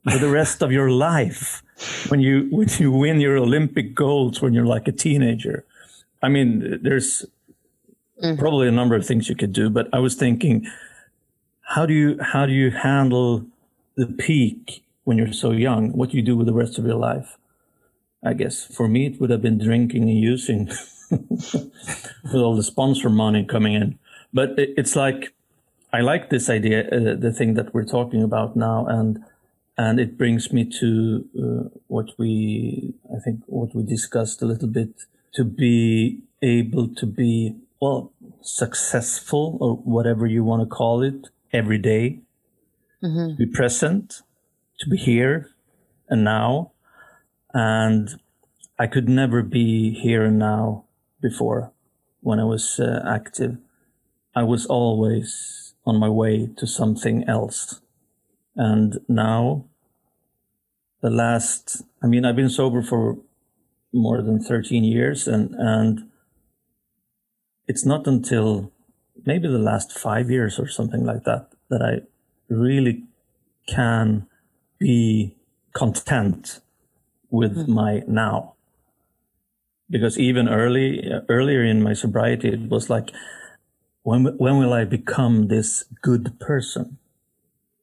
for 0.08 0.18
the 0.18 0.30
rest 0.30 0.62
of 0.62 0.70
your 0.70 0.88
life 0.88 1.64
when 2.08 2.20
you 2.20 2.48
when 2.50 2.68
you 2.78 2.92
win 2.92 3.20
your 3.20 3.36
Olympic 3.36 3.94
golds 3.94 4.40
when 4.40 4.52
you're 4.54 4.66
like 4.66 4.88
a 4.88 4.92
teenager? 4.92 5.64
I 6.22 6.28
mean, 6.28 6.78
there's 6.82 7.24
probably 8.38 8.68
a 8.68 8.72
number 8.72 8.94
of 8.94 9.04
things 9.04 9.28
you 9.28 9.34
could 9.34 9.52
do, 9.52 9.68
but 9.68 9.88
I 9.92 9.98
was 9.98 10.14
thinking, 10.14 10.66
how 11.62 11.86
do 11.86 11.92
you 11.92 12.18
how 12.20 12.46
do 12.46 12.52
you 12.52 12.70
handle 12.70 13.46
the 13.96 14.06
peak 14.06 14.84
when 15.04 15.18
you're 15.18 15.32
so 15.32 15.50
young? 15.50 15.92
What 15.92 16.10
do 16.10 16.16
you 16.16 16.22
do 16.22 16.36
with 16.36 16.46
the 16.46 16.52
rest 16.52 16.78
of 16.78 16.86
your 16.86 16.96
life? 16.96 17.38
I 18.24 18.34
guess 18.34 18.64
for 18.64 18.86
me, 18.86 19.06
it 19.06 19.20
would 19.20 19.30
have 19.30 19.42
been 19.42 19.58
drinking 19.58 20.02
and 20.02 20.18
using 20.18 20.66
with 21.10 22.34
all 22.34 22.54
the 22.54 22.62
sponsor 22.62 23.10
money 23.10 23.44
coming 23.44 23.74
in. 23.74 23.98
But 24.32 24.58
it, 24.58 24.74
it's 24.76 24.94
like 24.94 25.32
I 25.92 26.00
like 26.00 26.30
this 26.30 26.48
idea, 26.48 26.88
uh, 26.88 27.16
the 27.16 27.32
thing 27.32 27.54
that 27.54 27.74
we're 27.74 27.84
talking 27.84 28.22
about 28.22 28.56
now, 28.56 28.86
and 28.86 29.22
and 29.78 29.98
it 30.00 30.18
brings 30.18 30.52
me 30.52 30.64
to 30.80 31.24
uh, 31.38 31.68
what 31.88 32.10
we, 32.18 32.94
I 33.14 33.18
think, 33.20 33.40
what 33.46 33.74
we 33.74 33.82
discussed 33.82 34.42
a 34.42 34.46
little 34.46 34.68
bit, 34.68 34.90
to 35.34 35.44
be 35.44 36.20
able 36.42 36.88
to 36.94 37.06
be 37.06 37.56
well 37.80 38.12
successful 38.42 39.58
or 39.60 39.76
whatever 39.76 40.26
you 40.26 40.44
want 40.44 40.62
to 40.62 40.66
call 40.66 41.02
it 41.02 41.28
every 41.52 41.78
day, 41.78 42.20
to 43.30 43.36
be 43.36 43.46
present, 43.46 44.22
to 44.80 44.88
be 44.88 44.96
here 44.96 45.50
and 46.08 46.24
now, 46.24 46.72
and 47.54 48.10
I 48.78 48.86
could 48.86 49.08
never 49.08 49.42
be 49.42 49.92
here 49.92 50.24
and 50.24 50.38
now 50.38 50.84
before 51.20 51.72
when 52.20 52.40
I 52.40 52.44
was 52.44 52.80
uh, 52.80 53.02
active. 53.06 53.58
I 54.34 54.44
was 54.44 54.66
always 54.66 55.74
on 55.84 55.98
my 55.98 56.08
way 56.08 56.48
to 56.56 56.66
something 56.66 57.24
else. 57.28 57.81
And 58.56 59.00
now, 59.08 59.64
the 61.00 61.10
last, 61.10 61.82
I 62.02 62.06
mean, 62.06 62.24
I've 62.24 62.36
been 62.36 62.50
sober 62.50 62.82
for 62.82 63.18
more 63.92 64.22
than 64.22 64.42
13 64.42 64.84
years 64.84 65.28
and, 65.28 65.54
and 65.54 66.08
it's 67.68 67.84
not 67.84 68.06
until 68.06 68.72
maybe 69.24 69.48
the 69.48 69.58
last 69.58 69.92
five 69.92 70.30
years 70.30 70.58
or 70.58 70.66
something 70.66 71.04
like 71.04 71.24
that 71.24 71.50
that 71.68 71.82
I 71.82 72.00
really 72.52 73.04
can 73.66 74.26
be 74.78 75.36
content 75.72 76.60
with 77.30 77.66
hmm. 77.66 77.72
my 77.72 78.02
now. 78.06 78.54
Because 79.90 80.18
even 80.18 80.48
early, 80.48 81.10
earlier 81.28 81.64
in 81.64 81.82
my 81.82 81.92
sobriety, 81.92 82.48
it 82.48 82.68
was 82.68 82.88
like, 82.88 83.10
when, 84.02 84.24
when 84.38 84.58
will 84.58 84.72
I 84.72 84.84
become 84.84 85.48
this 85.48 85.84
good 86.02 86.38
person? 86.40 86.98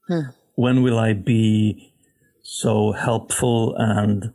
Hmm. 0.08 0.30
When 0.60 0.84
will 0.84 1.00
I 1.00 1.14
be 1.14 1.94
so 2.44 2.92
helpful 2.92 3.74
and 3.78 4.34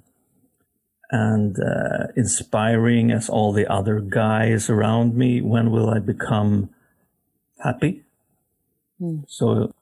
and 1.10 1.54
uh, 1.60 2.06
inspiring 2.16 3.10
as 3.10 3.28
all 3.28 3.52
the 3.52 3.70
other 3.70 4.00
guys 4.00 4.70
around 4.70 5.14
me? 5.14 5.42
When 5.42 5.70
will 5.70 5.90
I 5.90 5.98
become 5.98 6.70
happy? 7.62 8.04
So 9.26 9.74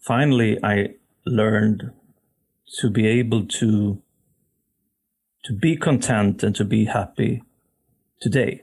finally, 0.00 0.58
I 0.64 0.94
learned 1.26 1.90
to 2.78 2.88
be 2.88 3.06
able 3.06 3.44
to 3.60 4.00
to 5.44 5.52
be 5.52 5.76
content 5.76 6.42
and 6.42 6.56
to 6.56 6.64
be 6.64 6.86
happy 6.86 7.42
today. 8.18 8.62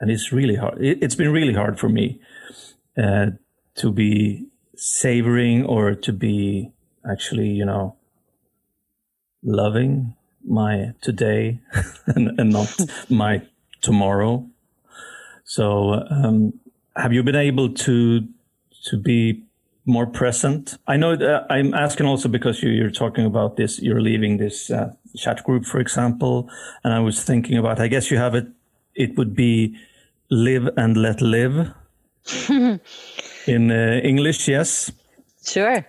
And 0.00 0.10
it's 0.10 0.32
really 0.32 0.56
hard. 0.56 0.82
It, 0.82 1.04
it's 1.04 1.14
been 1.14 1.30
really 1.30 1.54
hard 1.54 1.78
for 1.78 1.88
me 1.88 2.20
uh, 2.98 3.26
to 3.76 3.92
be 3.92 4.48
savoring 4.76 5.64
or 5.64 5.94
to 5.94 6.12
be 6.12 6.72
actually, 7.10 7.48
you 7.48 7.64
know, 7.64 7.96
loving 9.42 10.14
my 10.46 10.92
today 11.00 11.60
and, 12.06 12.38
and 12.38 12.50
not 12.50 12.74
my 13.08 13.42
tomorrow. 13.80 14.46
So, 15.44 16.04
um, 16.10 16.54
have 16.96 17.12
you 17.12 17.22
been 17.22 17.36
able 17.36 17.72
to 17.74 18.26
to 18.86 18.96
be 18.96 19.44
more 19.86 20.06
present? 20.06 20.78
I 20.86 20.96
know 20.96 21.16
I'm 21.50 21.74
asking 21.74 22.06
also 22.06 22.28
because 22.28 22.62
you, 22.62 22.70
you're 22.70 22.90
talking 22.90 23.26
about 23.26 23.56
this. 23.56 23.80
You're 23.80 24.00
leaving 24.00 24.38
this 24.38 24.70
uh, 24.70 24.92
chat 25.16 25.44
group, 25.44 25.64
for 25.64 25.80
example, 25.80 26.48
and 26.82 26.94
I 26.94 27.00
was 27.00 27.22
thinking 27.22 27.58
about. 27.58 27.80
I 27.80 27.88
guess 27.88 28.10
you 28.10 28.18
have 28.18 28.34
it. 28.34 28.46
It 28.94 29.16
would 29.18 29.34
be 29.34 29.76
live 30.30 30.68
and 30.76 30.96
let 30.96 31.20
live 31.20 31.74
in 33.46 33.70
uh, 33.70 34.00
English. 34.02 34.48
Yes. 34.48 34.90
Sure. 35.44 35.84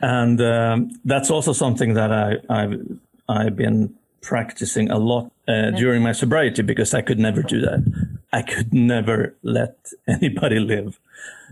and 0.00 0.40
um, 0.40 0.90
that's 1.04 1.30
also 1.30 1.52
something 1.52 1.94
that 1.94 2.12
I, 2.12 2.36
I've 2.48 2.98
I've 3.28 3.56
been 3.56 3.94
practicing 4.20 4.90
a 4.90 4.98
lot 4.98 5.32
uh, 5.48 5.70
during 5.72 6.02
my 6.02 6.12
sobriety 6.12 6.62
because 6.62 6.94
I 6.94 7.02
could 7.02 7.18
never 7.18 7.42
do 7.42 7.60
that. 7.60 7.82
I 8.32 8.42
could 8.42 8.72
never 8.72 9.34
let 9.42 9.76
anybody 10.08 10.58
live 10.58 10.98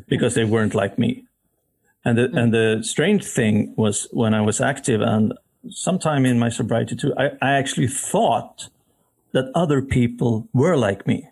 because 0.09 0.35
they 0.35 0.45
weren't 0.45 0.75
like 0.75 0.99
me. 0.99 1.25
And 2.05 2.17
the, 2.17 2.31
and 2.33 2.55
the 2.55 2.81
strange 2.83 3.25
thing 3.25 3.75
was 3.77 4.09
when 4.13 4.33
I 4.33 4.41
was 4.41 4.61
active 4.61 5.01
and 5.03 5.35
sometime 5.69 6.25
in 6.25 6.39
my 6.39 6.49
sobriety 6.49 6.97
too, 6.97 7.13
I, 7.19 7.33
I 7.43 7.53
actually 7.53 7.89
thought 7.89 8.71
that 9.33 9.51
other 9.55 9.83
people 9.83 10.49
were 10.53 10.77
like 10.77 11.07
me. 11.07 11.29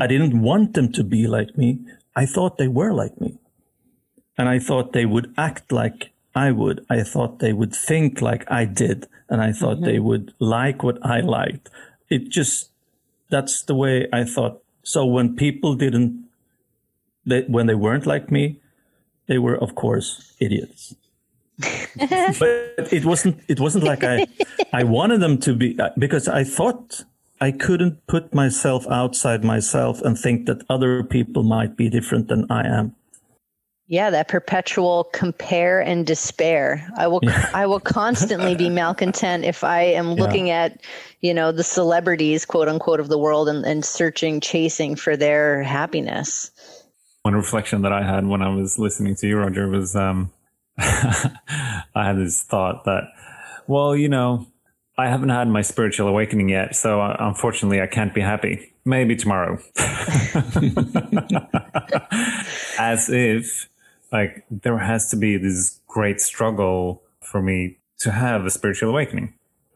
I 0.00 0.06
didn't 0.06 0.40
want 0.40 0.74
them 0.74 0.92
to 0.92 1.04
be 1.04 1.26
like 1.26 1.58
me. 1.58 1.80
I 2.14 2.26
thought 2.26 2.58
they 2.58 2.68
were 2.68 2.92
like 2.92 3.20
me. 3.20 3.38
And 4.38 4.48
I 4.48 4.58
thought 4.58 4.92
they 4.92 5.06
would 5.06 5.32
act 5.36 5.72
like 5.72 6.10
I 6.34 6.50
would. 6.52 6.84
I 6.88 7.02
thought 7.02 7.38
they 7.38 7.52
would 7.52 7.74
think 7.74 8.20
like 8.22 8.50
I 8.50 8.64
did. 8.64 9.06
And 9.28 9.40
I 9.40 9.52
thought 9.52 9.76
mm-hmm. 9.76 9.86
they 9.86 9.98
would 9.98 10.34
like 10.38 10.82
what 10.82 11.04
I 11.04 11.20
liked. 11.20 11.70
It 12.08 12.28
just, 12.28 12.70
that's 13.30 13.62
the 13.62 13.74
way 13.74 14.08
I 14.12 14.24
thought. 14.24 14.62
So 14.82 15.06
when 15.06 15.36
people 15.36 15.74
didn't, 15.74 16.28
they, 17.24 17.42
when 17.42 17.66
they 17.66 17.74
weren't 17.74 18.06
like 18.06 18.30
me, 18.30 18.60
they 19.26 19.38
were, 19.38 19.56
of 19.56 19.74
course, 19.74 20.34
idiots. 20.40 20.94
but 21.58 22.92
it 22.92 23.04
wasn't, 23.04 23.40
it 23.48 23.60
wasn't 23.60 23.84
like 23.84 24.02
I, 24.02 24.26
I 24.72 24.84
wanted 24.84 25.20
them 25.20 25.38
to 25.38 25.54
be, 25.54 25.78
uh, 25.78 25.90
because 25.96 26.26
I 26.26 26.44
thought 26.44 27.04
I 27.42 27.50
couldn't 27.50 28.06
put 28.06 28.32
myself 28.32 28.86
outside 28.86 29.42
myself 29.42 30.00
and 30.00 30.16
think 30.16 30.46
that 30.46 30.62
other 30.70 31.02
people 31.02 31.42
might 31.42 31.76
be 31.76 31.90
different 31.90 32.28
than 32.28 32.46
I 32.48 32.68
am. 32.68 32.94
Yeah, 33.88 34.10
that 34.10 34.28
perpetual 34.28 35.10
compare 35.12 35.80
and 35.80 36.06
despair. 36.06 36.88
I 36.96 37.08
will 37.08 37.20
I 37.52 37.66
will 37.66 37.80
constantly 37.80 38.54
be 38.54 38.70
malcontent 38.70 39.44
if 39.44 39.64
I 39.64 39.82
am 39.82 40.14
looking 40.14 40.46
yeah. 40.46 40.62
at, 40.66 40.82
you 41.20 41.34
know, 41.34 41.50
the 41.50 41.64
celebrities, 41.64 42.46
quote 42.46 42.68
unquote, 42.68 43.00
of 43.00 43.08
the 43.08 43.18
world 43.18 43.48
and, 43.48 43.64
and 43.66 43.84
searching, 43.84 44.40
chasing 44.40 44.94
for 44.94 45.16
their 45.16 45.64
happiness. 45.64 46.52
One 47.22 47.34
reflection 47.34 47.82
that 47.82 47.92
I 47.92 48.04
had 48.04 48.24
when 48.24 48.40
I 48.40 48.54
was 48.54 48.78
listening 48.78 49.16
to 49.16 49.26
you, 49.26 49.38
Roger, 49.38 49.68
was 49.68 49.96
um 49.96 50.30
I 50.78 51.82
had 51.96 52.18
this 52.18 52.40
thought 52.40 52.84
that, 52.84 53.08
well, 53.66 53.96
you 53.96 54.08
know, 54.08 54.46
I 54.98 55.08
haven't 55.08 55.30
had 55.30 55.48
my 55.48 55.62
spiritual 55.62 56.06
awakening 56.08 56.50
yet, 56.50 56.76
so 56.76 57.00
uh, 57.00 57.16
unfortunately, 57.18 57.80
I 57.80 57.86
can't 57.86 58.12
be 58.12 58.20
happy. 58.20 58.72
Maybe 58.84 59.16
tomorrow. 59.16 59.58
As 62.78 63.08
if, 63.08 63.68
like, 64.10 64.44
there 64.50 64.76
has 64.78 65.08
to 65.10 65.16
be 65.16 65.38
this 65.38 65.80
great 65.86 66.20
struggle 66.20 67.02
for 67.20 67.40
me 67.40 67.78
to 68.00 68.10
have 68.10 68.44
a 68.44 68.50
spiritual 68.50 68.90
awakening. 68.90 69.32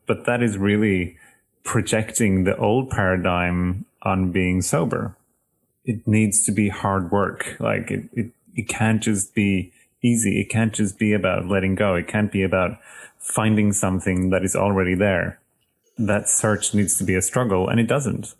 But 0.06 0.26
that 0.26 0.42
is 0.42 0.58
really 0.58 1.16
projecting 1.62 2.44
the 2.44 2.56
old 2.56 2.90
paradigm 2.90 3.86
on 4.02 4.32
being 4.32 4.60
sober. 4.60 5.16
It 5.84 6.06
needs 6.06 6.44
to 6.44 6.52
be 6.52 6.68
hard 6.68 7.10
work. 7.10 7.56
Like, 7.58 7.90
it, 7.90 8.04
it, 8.12 8.32
it 8.54 8.68
can't 8.68 9.02
just 9.02 9.34
be 9.34 9.72
easy. 10.02 10.40
It 10.40 10.50
can't 10.50 10.74
just 10.74 10.98
be 10.98 11.14
about 11.14 11.46
letting 11.46 11.74
go. 11.74 11.94
It 11.94 12.06
can't 12.06 12.30
be 12.30 12.42
about 12.42 12.78
finding 13.18 13.72
something 13.72 14.30
that 14.30 14.44
is 14.44 14.56
already 14.56 14.94
there. 14.94 15.40
That 15.98 16.28
search 16.28 16.74
needs 16.74 16.98
to 16.98 17.04
be 17.04 17.14
a 17.14 17.22
struggle, 17.22 17.68
and 17.68 17.80
it 17.80 17.86
doesn't. 17.86 18.34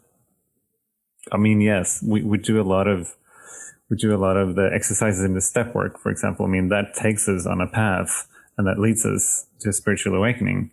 I 1.33 1.39
mean, 1.39 1.61
yes, 1.61 2.03
we, 2.07 2.23
we 2.23 2.39
do 2.39 2.61
a 2.61 2.63
lot 2.63 2.87
of 2.87 3.17
we 3.89 3.97
do 3.97 4.15
a 4.15 4.19
lot 4.19 4.37
of 4.37 4.57
the 4.57 4.71
exercises 4.73 5.23
in 5.25 5.35
the 5.35 5.41
step 5.41 5.75
work, 5.75 5.99
for 5.99 6.11
example. 6.11 6.45
I 6.45 6.49
mean, 6.49 6.69
that 6.69 6.95
takes 6.95 7.29
us 7.29 7.47
on 7.47 7.61
a 7.61 7.67
path 7.67 8.27
and 8.59 8.67
that 8.67 8.79
leads 8.79 9.07
us 9.07 9.47
to 9.61 9.73
spiritual 9.73 10.15
awakening. 10.15 10.71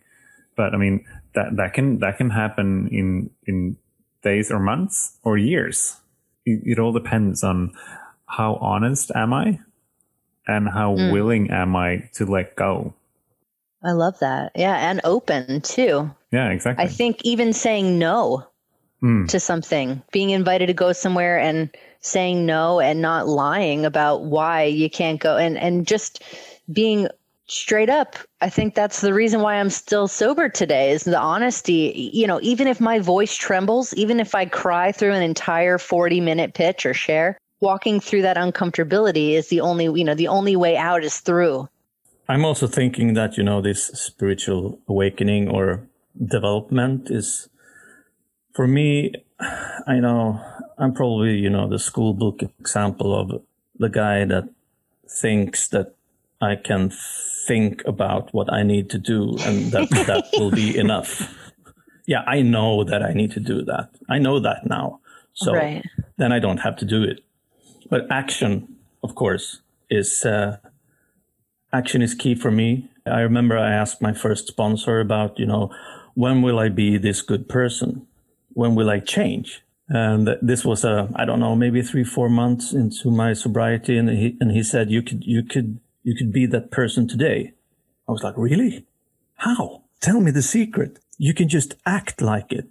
But 0.56 0.74
I 0.74 0.78
mean, 0.78 1.04
that, 1.34 1.56
that 1.56 1.74
can, 1.74 1.98
that 2.00 2.16
can 2.18 2.30
happen 2.30 2.88
in, 2.90 3.30
in 3.46 3.76
days 4.22 4.50
or 4.50 4.58
months 4.58 5.16
or 5.22 5.38
years. 5.38 6.00
It, 6.44 6.62
it 6.64 6.78
all 6.78 6.92
depends 6.92 7.44
on 7.44 7.72
how 8.26 8.54
honest 8.56 9.12
am 9.14 9.32
I 9.32 9.60
and 10.46 10.68
how 10.68 10.96
mm. 10.96 11.12
willing 11.12 11.50
am 11.50 11.76
I 11.76 12.08
to 12.14 12.26
let 12.26 12.56
go. 12.56 12.94
I 13.84 13.92
love 13.92 14.18
that. 14.20 14.52
Yeah. 14.54 14.90
And 14.90 15.00
open 15.04 15.60
too. 15.60 16.10
Yeah, 16.32 16.50
exactly. 16.50 16.84
I 16.84 16.88
think 16.88 17.20
even 17.22 17.52
saying 17.52 17.98
no 17.98 18.46
mm. 19.02 19.28
to 19.28 19.38
something, 19.38 20.02
being 20.10 20.30
invited 20.30 20.66
to 20.66 20.72
go 20.72 20.92
somewhere 20.92 21.38
and 21.38 21.70
saying 22.00 22.44
no 22.46 22.80
and 22.80 23.00
not 23.00 23.28
lying 23.28 23.84
about 23.84 24.24
why 24.24 24.64
you 24.64 24.90
can't 24.90 25.20
go 25.20 25.36
and, 25.36 25.56
and 25.56 25.86
just 25.86 26.22
being 26.72 27.08
straight 27.46 27.90
up. 27.90 28.16
I 28.40 28.48
think 28.48 28.74
that's 28.74 29.00
the 29.00 29.14
reason 29.14 29.40
why 29.40 29.56
I'm 29.56 29.70
still 29.70 30.08
sober 30.08 30.48
today 30.48 30.92
is 30.92 31.04
the 31.04 31.18
honesty. 31.18 32.10
You 32.12 32.26
know, 32.26 32.40
even 32.42 32.66
if 32.66 32.80
my 32.80 32.98
voice 32.98 33.36
trembles, 33.36 33.94
even 33.94 34.20
if 34.20 34.34
I 34.34 34.46
cry 34.46 34.92
through 34.92 35.12
an 35.12 35.22
entire 35.22 35.78
40 35.78 36.20
minute 36.20 36.54
pitch 36.54 36.86
or 36.86 36.94
share, 36.94 37.38
walking 37.60 38.00
through 38.00 38.22
that 38.22 38.36
uncomfortability 38.36 39.32
is 39.32 39.48
the 39.48 39.60
only, 39.60 39.84
you 39.84 40.04
know, 40.04 40.14
the 40.14 40.28
only 40.28 40.56
way 40.56 40.76
out 40.76 41.04
is 41.04 41.20
through. 41.20 41.68
I'm 42.28 42.44
also 42.44 42.66
thinking 42.66 43.14
that, 43.14 43.36
you 43.36 43.44
know, 43.44 43.60
this 43.60 43.86
spiritual 43.86 44.80
awakening 44.88 45.48
or 45.48 45.86
development 46.24 47.10
is, 47.10 47.48
for 48.54 48.66
me, 48.66 49.12
I 49.86 49.96
know 50.00 50.40
I'm 50.78 50.94
probably, 50.94 51.34
you 51.34 51.50
know, 51.50 51.68
the 51.68 51.78
school 51.78 52.14
book 52.14 52.42
example 52.60 53.18
of 53.18 53.42
the 53.78 53.88
guy 53.88 54.24
that 54.24 54.48
thinks 55.08 55.68
that 55.68 55.94
I 56.40 56.56
can 56.56 56.90
think 57.46 57.82
about 57.86 58.32
what 58.32 58.52
I 58.52 58.62
need 58.62 58.88
to 58.90 58.98
do 58.98 59.36
and 59.40 59.70
that 59.72 59.90
that 59.90 60.24
will 60.38 60.50
be 60.50 60.76
enough. 60.84 61.34
Yeah, 62.06 62.22
I 62.26 62.42
know 62.42 62.84
that 62.84 63.02
I 63.02 63.12
need 63.12 63.32
to 63.32 63.40
do 63.40 63.62
that. 63.62 63.90
I 64.08 64.18
know 64.18 64.40
that 64.40 64.66
now. 64.66 65.00
So 65.34 65.52
right. 65.52 65.84
then 66.16 66.32
I 66.32 66.38
don't 66.38 66.58
have 66.58 66.76
to 66.76 66.84
do 66.84 67.02
it. 67.02 67.20
But 67.90 68.10
action, 68.10 68.76
of 69.02 69.14
course, 69.14 69.60
is 69.90 70.24
uh, 70.24 70.56
action 71.74 72.02
is 72.02 72.14
key 72.14 72.34
for 72.34 72.50
me. 72.50 72.88
I 73.04 73.20
remember 73.20 73.58
I 73.58 73.72
asked 73.72 74.00
my 74.00 74.12
first 74.12 74.46
sponsor 74.46 75.00
about, 75.00 75.38
you 75.38 75.46
know, 75.46 75.74
when 76.14 76.40
will 76.40 76.58
I 76.58 76.68
be 76.68 76.96
this 76.96 77.20
good 77.20 77.48
person? 77.48 78.06
When 78.52 78.74
will 78.76 78.88
I 78.88 79.00
change? 79.00 79.62
And 79.88 80.28
this 80.40 80.64
was 80.64 80.84
a, 80.84 81.10
I 81.16 81.24
don't 81.24 81.40
know, 81.40 81.56
maybe 81.56 81.82
three, 81.82 82.04
four 82.04 82.28
months 82.28 82.72
into 82.72 83.10
my 83.10 83.34
sobriety. 83.34 83.98
And 83.98 84.08
he, 84.08 84.36
and 84.40 84.52
he 84.52 84.62
said, 84.62 84.90
you 84.90 85.02
could, 85.02 85.24
you 85.24 85.42
could, 85.42 85.80
you 86.04 86.14
could 86.14 86.32
be 86.32 86.46
that 86.46 86.70
person 86.70 87.08
today. 87.08 87.52
I 88.08 88.12
was 88.12 88.22
like, 88.22 88.34
really? 88.36 88.86
How? 89.36 89.82
Tell 90.00 90.20
me 90.20 90.30
the 90.30 90.42
secret. 90.42 91.00
You 91.18 91.34
can 91.34 91.48
just 91.48 91.74
act 91.84 92.22
like 92.22 92.52
it. 92.52 92.68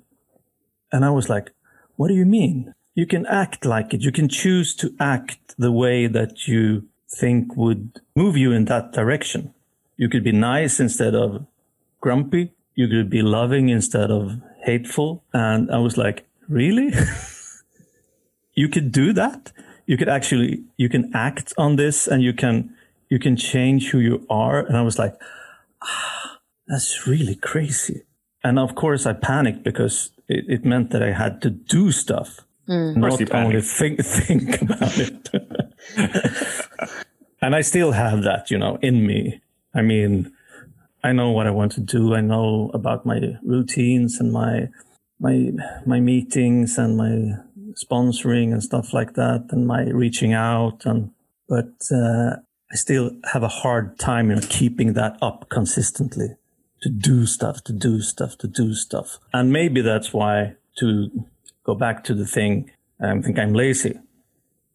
And 0.92 1.04
I 1.04 1.10
was 1.10 1.30
like, 1.30 1.52
what 1.98 2.08
do 2.08 2.14
you 2.14 2.26
mean? 2.26 2.74
You 2.96 3.06
can 3.06 3.26
act 3.26 3.66
like 3.66 3.94
it. 3.94 4.02
You 4.02 4.12
can 4.12 4.30
choose 4.30 4.76
to 4.76 4.96
act 5.00 5.56
the 5.58 5.72
way 5.72 6.08
that 6.08 6.48
you 6.48 6.88
think 7.16 7.56
would 7.56 8.02
move 8.16 8.38
you 8.38 8.52
in 8.52 8.66
that 8.66 8.94
direction. 8.94 9.54
You 9.98 10.10
could 10.10 10.24
be 10.24 10.32
nice 10.32 10.80
instead 10.80 11.16
of 11.16 11.46
grumpy. 12.02 12.52
You 12.76 12.88
could 12.88 13.10
be 13.10 13.22
loving 13.22 13.70
instead 13.70 14.12
of 14.12 14.42
hateful. 14.64 15.24
And 15.34 15.72
I 15.72 15.78
was 15.78 15.98
like, 15.98 16.26
really? 16.48 16.92
you 18.56 18.68
could 18.70 18.92
do 18.92 19.14
that? 19.14 19.52
You 19.86 19.98
could 19.98 20.10
actually, 20.10 20.64
you 20.78 20.90
can 20.90 21.12
act 21.14 21.54
on 21.58 21.76
this 21.76 22.08
and 22.08 22.24
you 22.24 22.34
can, 22.34 22.76
you 23.10 23.20
can 23.20 23.36
change 23.36 23.90
who 23.90 24.00
you 24.00 24.26
are. 24.30 24.60
And 24.60 24.78
I 24.78 24.82
was 24.82 24.98
like, 24.98 25.16
ah, 25.82 26.40
that's 26.68 27.06
really 27.06 27.36
crazy. 27.36 28.04
And 28.44 28.58
of 28.58 28.76
course 28.76 29.06
I 29.06 29.14
panicked 29.14 29.64
because 29.64 30.12
it, 30.28 30.46
it 30.48 30.66
meant 30.66 30.92
that 30.92 31.04
I 31.04 31.12
had 31.12 31.42
to 31.44 31.50
do 31.50 31.92
stuff. 31.92 32.40
Mm. 32.68 32.98
Not 32.98 33.34
only 33.34 33.62
think, 33.62 34.04
think 34.06 34.62
about 34.62 34.98
it. 34.98 35.30
and 37.44 37.56
I 37.56 37.62
still 37.62 37.92
have 37.92 38.24
that, 38.24 38.50
you 38.50 38.58
know, 38.58 38.80
in 38.82 39.06
me. 39.06 39.42
I 39.76 39.82
mean, 39.82 40.32
I 41.04 41.12
know 41.12 41.32
what 41.32 41.46
I 41.46 41.52
want 41.52 41.74
to 41.74 41.82
do. 41.82 42.16
I 42.16 42.22
know 42.22 42.72
about 42.74 43.06
my 43.06 43.20
routines 43.44 44.20
and 44.20 44.32
my 44.32 44.70
my 45.20 45.52
my 45.86 46.00
meetings 46.00 46.78
and 46.78 46.98
my 46.98 47.36
sponsoring 47.74 48.54
and 48.54 48.64
stuff 48.64 48.94
like 48.94 49.16
that, 49.16 49.48
and 49.52 49.68
my 49.68 49.84
reaching 49.90 50.34
out. 50.34 50.86
And 50.86 51.12
but 51.50 51.74
uh, 51.92 52.38
I 52.72 52.76
still 52.76 53.12
have 53.26 53.44
a 53.44 53.50
hard 53.50 54.00
time, 54.00 54.30
know, 54.30 54.42
keeping 54.50 54.94
that 54.94 55.18
up 55.22 55.50
consistently. 55.50 56.30
To 56.84 56.90
do 56.90 57.26
stuff, 57.26 57.64
to 57.66 57.74
do 57.74 58.02
stuff, 58.02 58.38
to 58.40 58.48
do 58.48 58.74
stuff, 58.74 59.20
and 59.34 59.54
maybe 59.54 59.82
that's 59.82 60.12
why 60.14 60.56
to 60.80 61.10
go 61.66 61.76
back 61.76 62.04
to 62.06 62.14
the 62.14 62.26
thing. 62.26 62.72
I 63.02 63.20
think 63.22 63.40
I'm 63.40 63.54
lazy. 63.54 64.00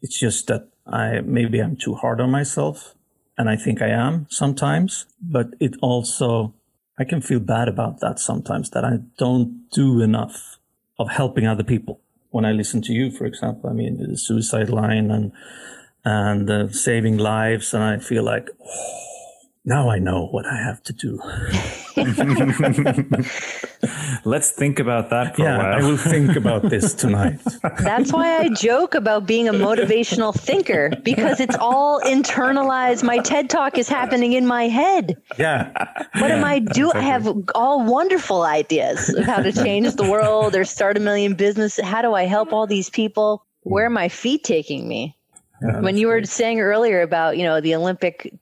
It's 0.01 0.19
just 0.19 0.47
that 0.47 0.69
I 0.89 1.20
maybe 1.20 1.61
I'm 1.61 1.76
too 1.76 1.95
hard 1.95 2.20
on 2.20 2.30
myself, 2.30 2.95
and 3.36 3.49
I 3.49 3.57
think 3.57 3.82
I 3.82 3.89
am 3.89 4.26
sometimes. 4.30 5.07
But 5.20 5.49
it 5.61 5.76
also 5.82 6.55
I 6.99 7.05
can 7.05 7.20
feel 7.20 7.41
bad 7.41 7.68
about 7.68 8.01
that 8.01 8.18
sometimes 8.18 8.70
that 8.70 8.84
I 8.84 8.99
don't 9.18 9.68
do 9.70 10.01
enough 10.01 10.59
of 10.99 11.11
helping 11.11 11.47
other 11.47 11.64
people. 11.64 12.01
When 12.30 12.45
I 12.45 12.53
listen 12.53 12.82
to 12.82 12.93
you, 12.93 13.11
for 13.11 13.24
example, 13.24 13.70
I 13.70 13.72
mean 13.72 13.99
the 13.99 14.16
suicide 14.16 14.68
line 14.68 15.11
and 15.11 15.32
and 16.05 16.51
uh, 16.51 16.68
saving 16.70 17.18
lives, 17.18 17.74
and 17.74 17.82
I 17.82 17.99
feel 17.99 18.22
like 18.22 18.49
oh, 18.64 19.08
now 19.69 19.91
I 19.91 19.99
know 19.99 20.29
what 20.29 20.47
I 20.47 20.57
have 20.57 20.83
to 20.85 20.95
do. 20.95 21.19
Let's 24.25 24.53
think 24.53 24.79
about 24.79 25.11
that 25.11 25.37
for 25.37 25.43
yeah, 25.43 25.57
a 25.57 25.59
while. 25.59 25.75
I 25.75 25.87
will 25.87 25.99
think 25.99 26.37
about 26.37 26.62
this 26.62 26.95
tonight. 26.95 27.39
That's 27.79 28.11
why 28.11 28.39
I 28.39 28.49
joke 28.49 28.95
about 28.95 29.27
being 29.27 29.47
a 29.47 29.53
motivational 29.53 30.35
thinker 30.35 30.91
because 31.03 31.39
it's 31.39 31.57
all 31.61 32.01
internalized. 32.01 33.03
My 33.03 33.19
TED 33.19 33.51
talk 33.51 33.77
is 33.77 33.91
happening 33.91 34.33
in 34.33 34.47
my 34.47 34.69
head. 34.69 35.21
Yeah. 35.39 35.71
What 36.19 36.31
am 36.31 36.45
I 36.45 36.61
do? 36.61 36.91
I 36.91 37.01
have 37.01 37.29
all 37.55 37.85
wonderful 37.85 38.43
ideas 38.43 39.11
of 39.11 39.25
how 39.25 39.43
to 39.43 39.53
change 39.53 39.97
the 39.97 40.11
world 40.11 40.57
or 40.57 40.64
start 40.64 40.97
a 40.97 41.01
million 41.01 41.35
business. 41.35 41.79
How 41.79 42.01
do 42.01 42.14
I 42.14 42.25
help 42.25 42.55
all 42.55 42.66
these 42.66 42.89
people? 42.89 43.45
Where 43.64 43.85
are 43.85 43.91
my 43.91 44.09
feet 44.09 44.45
taking 44.45 44.89
me? 44.89 45.14
Yeah, 45.61 45.81
when 45.81 45.99
you 45.99 46.07
were 46.07 46.25
saying 46.25 46.61
earlier 46.61 47.03
about 47.03 47.37
you 47.37 47.43
know 47.43 47.61
the 47.61 47.75
Olympic 47.75 48.33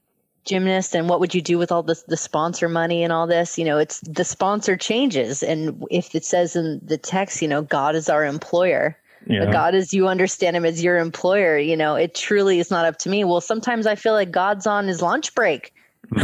gymnast 0.46 0.94
and 0.94 1.08
what 1.08 1.20
would 1.20 1.34
you 1.34 1.42
do 1.42 1.58
with 1.58 1.70
all 1.72 1.82
this 1.82 2.02
the 2.04 2.16
sponsor 2.16 2.68
money 2.68 3.02
and 3.02 3.12
all 3.12 3.26
this? 3.26 3.58
You 3.58 3.64
know 3.64 3.78
it's 3.78 4.00
the 4.00 4.24
sponsor 4.24 4.76
changes. 4.76 5.42
And 5.42 5.82
if 5.90 6.14
it 6.14 6.24
says 6.24 6.56
in 6.56 6.80
the 6.84 6.96
text 6.98 7.42
you 7.42 7.48
know 7.48 7.62
god 7.62 7.94
is 7.94 8.08
our 8.08 8.24
employer 8.24 8.96
Yeah. 9.26 9.50
god 9.52 9.74
is 9.74 9.92
you 9.92 10.06
understand 10.08 10.56
him 10.56 10.64
as 10.64 10.82
your 10.82 10.98
employer 10.98 11.58
you 11.58 11.76
know 11.76 11.96
it 11.96 12.14
truly 12.14 12.58
is 12.60 12.70
not 12.70 12.86
up 12.86 12.96
to 12.98 13.08
me. 13.08 13.24
Well 13.24 13.40
sometimes 13.40 13.86
i 13.86 13.94
feel 13.96 14.12
like 14.12 14.30
god's 14.30 14.66
on 14.66 14.86
his 14.86 15.02
lunch 15.02 15.34
break. 15.34 15.72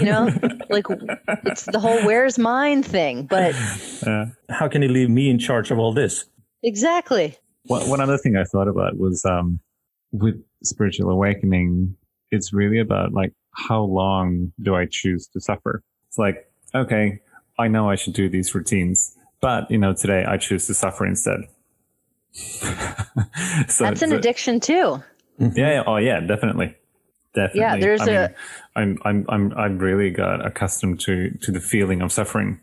You 0.00 0.06
know 0.06 0.30
like 0.70 0.86
it's 1.44 1.64
the 1.66 1.78
whole 1.78 2.00
where's 2.04 2.38
mine 2.38 2.82
thing 2.82 3.24
but 3.26 3.54
How 4.50 4.68
can 4.68 4.82
he 4.82 4.88
leave 4.88 5.10
me 5.10 5.28
in 5.30 5.38
charge 5.38 5.70
of 5.70 5.78
all 5.78 5.92
this? 5.92 6.24
exactly. 6.62 7.36
One, 7.66 7.88
one 7.88 8.00
other 8.00 8.18
thing 8.18 8.36
I 8.36 8.44
thought 8.44 8.68
about 8.68 8.98
was 8.98 9.24
um, 9.24 9.60
with 10.12 10.34
spiritual 10.64 11.10
awakening, 11.10 11.96
it's 12.30 12.52
really 12.52 12.78
about 12.80 13.12
like 13.12 13.32
how 13.52 13.82
long 13.82 14.52
do 14.60 14.74
I 14.74 14.86
choose 14.90 15.26
to 15.28 15.40
suffer? 15.40 15.82
It's 16.08 16.18
like, 16.18 16.50
okay, 16.74 17.20
I 17.58 17.68
know 17.68 17.88
I 17.88 17.96
should 17.96 18.14
do 18.14 18.28
these 18.28 18.54
routines, 18.54 19.16
but 19.40 19.70
you 19.70 19.78
know, 19.78 19.92
today 19.94 20.24
I 20.26 20.36
choose 20.36 20.66
to 20.66 20.74
suffer 20.74 21.06
instead. 21.06 21.40
so, 22.32 22.66
that's 23.84 24.02
an 24.02 24.10
so- 24.10 24.16
addiction 24.16 24.58
too 24.58 25.02
mm-hmm. 25.38 25.58
Yeah, 25.58 25.70
yeah. 25.72 25.82
Oh, 25.86 25.96
yeah. 25.96 26.20
Definitely. 26.20 26.74
Definitely. 27.34 27.60
Yeah, 27.60 27.76
there's 27.76 28.02
I 28.02 28.06
mean, 28.06 28.14
a- 28.14 28.34
I'm, 28.76 28.98
I'm, 29.04 29.26
I'm, 29.28 29.52
I've 29.56 29.80
really 29.80 30.10
got 30.10 30.44
accustomed 30.44 31.00
to, 31.00 31.30
to 31.42 31.52
the 31.52 31.60
feeling 31.60 32.02
of 32.02 32.12
suffering. 32.12 32.60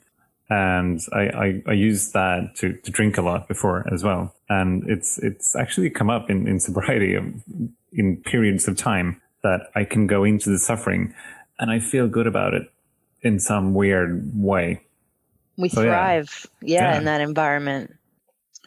And 0.50 1.00
I, 1.14 1.20
I, 1.20 1.64
I 1.68 1.74
use 1.74 2.12
that 2.14 2.56
to, 2.58 2.74
to 2.74 2.92
drink 2.92 3.18
a 3.18 3.22
lot 3.22 3.48
before 3.48 3.86
as 3.94 4.04
well. 4.04 4.34
And 4.50 4.84
it's, 4.90 5.20
it's 5.20 5.56
actually 5.56 5.92
come 5.92 6.10
up 6.10 6.30
in, 6.30 6.48
in 6.48 6.60
sobriety 6.60 7.14
of, 7.14 7.26
in 7.94 8.18
periods 8.18 8.68
of 8.68 8.76
time 8.76 9.22
that 9.44 9.70
I 9.76 9.84
can 9.84 10.08
go 10.08 10.24
into 10.24 10.50
the 10.50 10.60
suffering 10.60 11.14
and 11.60 11.72
I 11.72 11.80
feel 11.80 12.08
good 12.08 12.28
about 12.28 12.54
it 12.54 12.72
in 13.22 13.40
some 13.40 13.74
weird 13.74 14.32
way. 14.36 14.82
we 15.58 15.70
So, 15.70 15.84
thrive 15.84 16.48
yeah, 16.62 16.92
Yeah. 16.92 16.98
in 16.98 17.06
that 17.06 17.22
environment. 17.22 17.94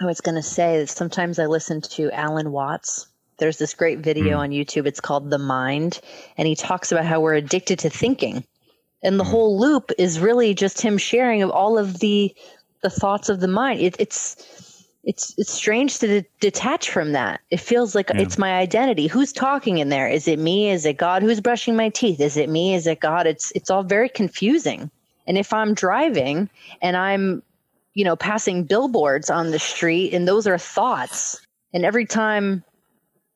I 0.00 0.04
was 0.04 0.20
going 0.20 0.34
to 0.34 0.42
say 0.42 0.78
that 0.78 0.88
sometimes 0.88 1.38
i 1.38 1.46
listen 1.46 1.80
to 1.80 2.10
alan 2.10 2.52
watts. 2.52 3.06
There's 3.38 3.56
this 3.56 3.74
great 3.74 4.00
video 4.00 4.36
hmm. 4.36 4.42
on 4.42 4.50
youtube. 4.50 4.86
It's 4.86 5.00
called 5.00 5.30
the 5.30 5.38
mind 5.38 6.00
and 6.36 6.46
he 6.46 6.54
talks 6.54 6.92
about 6.92 7.06
how 7.06 7.20
we're 7.20 7.34
addicted 7.34 7.78
to 7.80 7.90
thinking. 7.90 8.44
And 9.02 9.18
the 9.18 9.24
hmm. 9.24 9.30
whole 9.30 9.58
loop 9.58 9.90
is 9.98 10.20
really 10.20 10.54
just 10.54 10.82
him 10.82 10.98
sharing 10.98 11.42
of 11.42 11.50
all 11.50 11.78
of 11.78 12.00
the 12.00 12.34
the 12.82 12.90
thoughts 12.90 13.28
of 13.28 13.40
the 13.40 13.48
mind. 13.48 13.80
It, 13.80 13.96
it's 13.98 14.36
it's 15.04 15.34
it's 15.36 15.52
strange 15.52 15.98
to 15.98 16.06
de- 16.06 16.28
detach 16.40 16.90
from 16.90 17.12
that. 17.12 17.40
It 17.50 17.60
feels 17.60 17.94
like 17.94 18.10
it's 18.14 18.38
my 18.38 18.58
identity. 18.58 19.08
Who's 19.08 19.32
talking 19.32 19.78
in 19.78 19.88
there? 19.88 20.08
Is 20.08 20.28
it 20.28 20.38
me? 20.38 20.70
Is 20.70 20.86
it 20.86 20.96
god? 20.96 21.22
Who's 21.22 21.40
brushing 21.40 21.74
my 21.74 21.88
teeth? 21.88 22.20
Is 22.20 22.36
it 22.36 22.48
me? 22.48 22.74
Is 22.74 22.86
it 22.86 23.00
god? 23.00 23.26
It's 23.26 23.50
it's 23.52 23.70
all 23.70 23.82
very 23.82 24.08
confusing. 24.08 24.90
And 25.26 25.36
if 25.36 25.52
I'm 25.52 25.74
driving 25.74 26.48
and 26.80 26.96
I'm, 26.96 27.42
you 27.94 28.04
know, 28.04 28.16
passing 28.16 28.64
billboards 28.64 29.30
on 29.30 29.50
the 29.50 29.58
street 29.58 30.14
and 30.14 30.26
those 30.26 30.46
are 30.46 30.58
thoughts, 30.58 31.44
and 31.74 31.84
every 31.84 32.06
time 32.06 32.64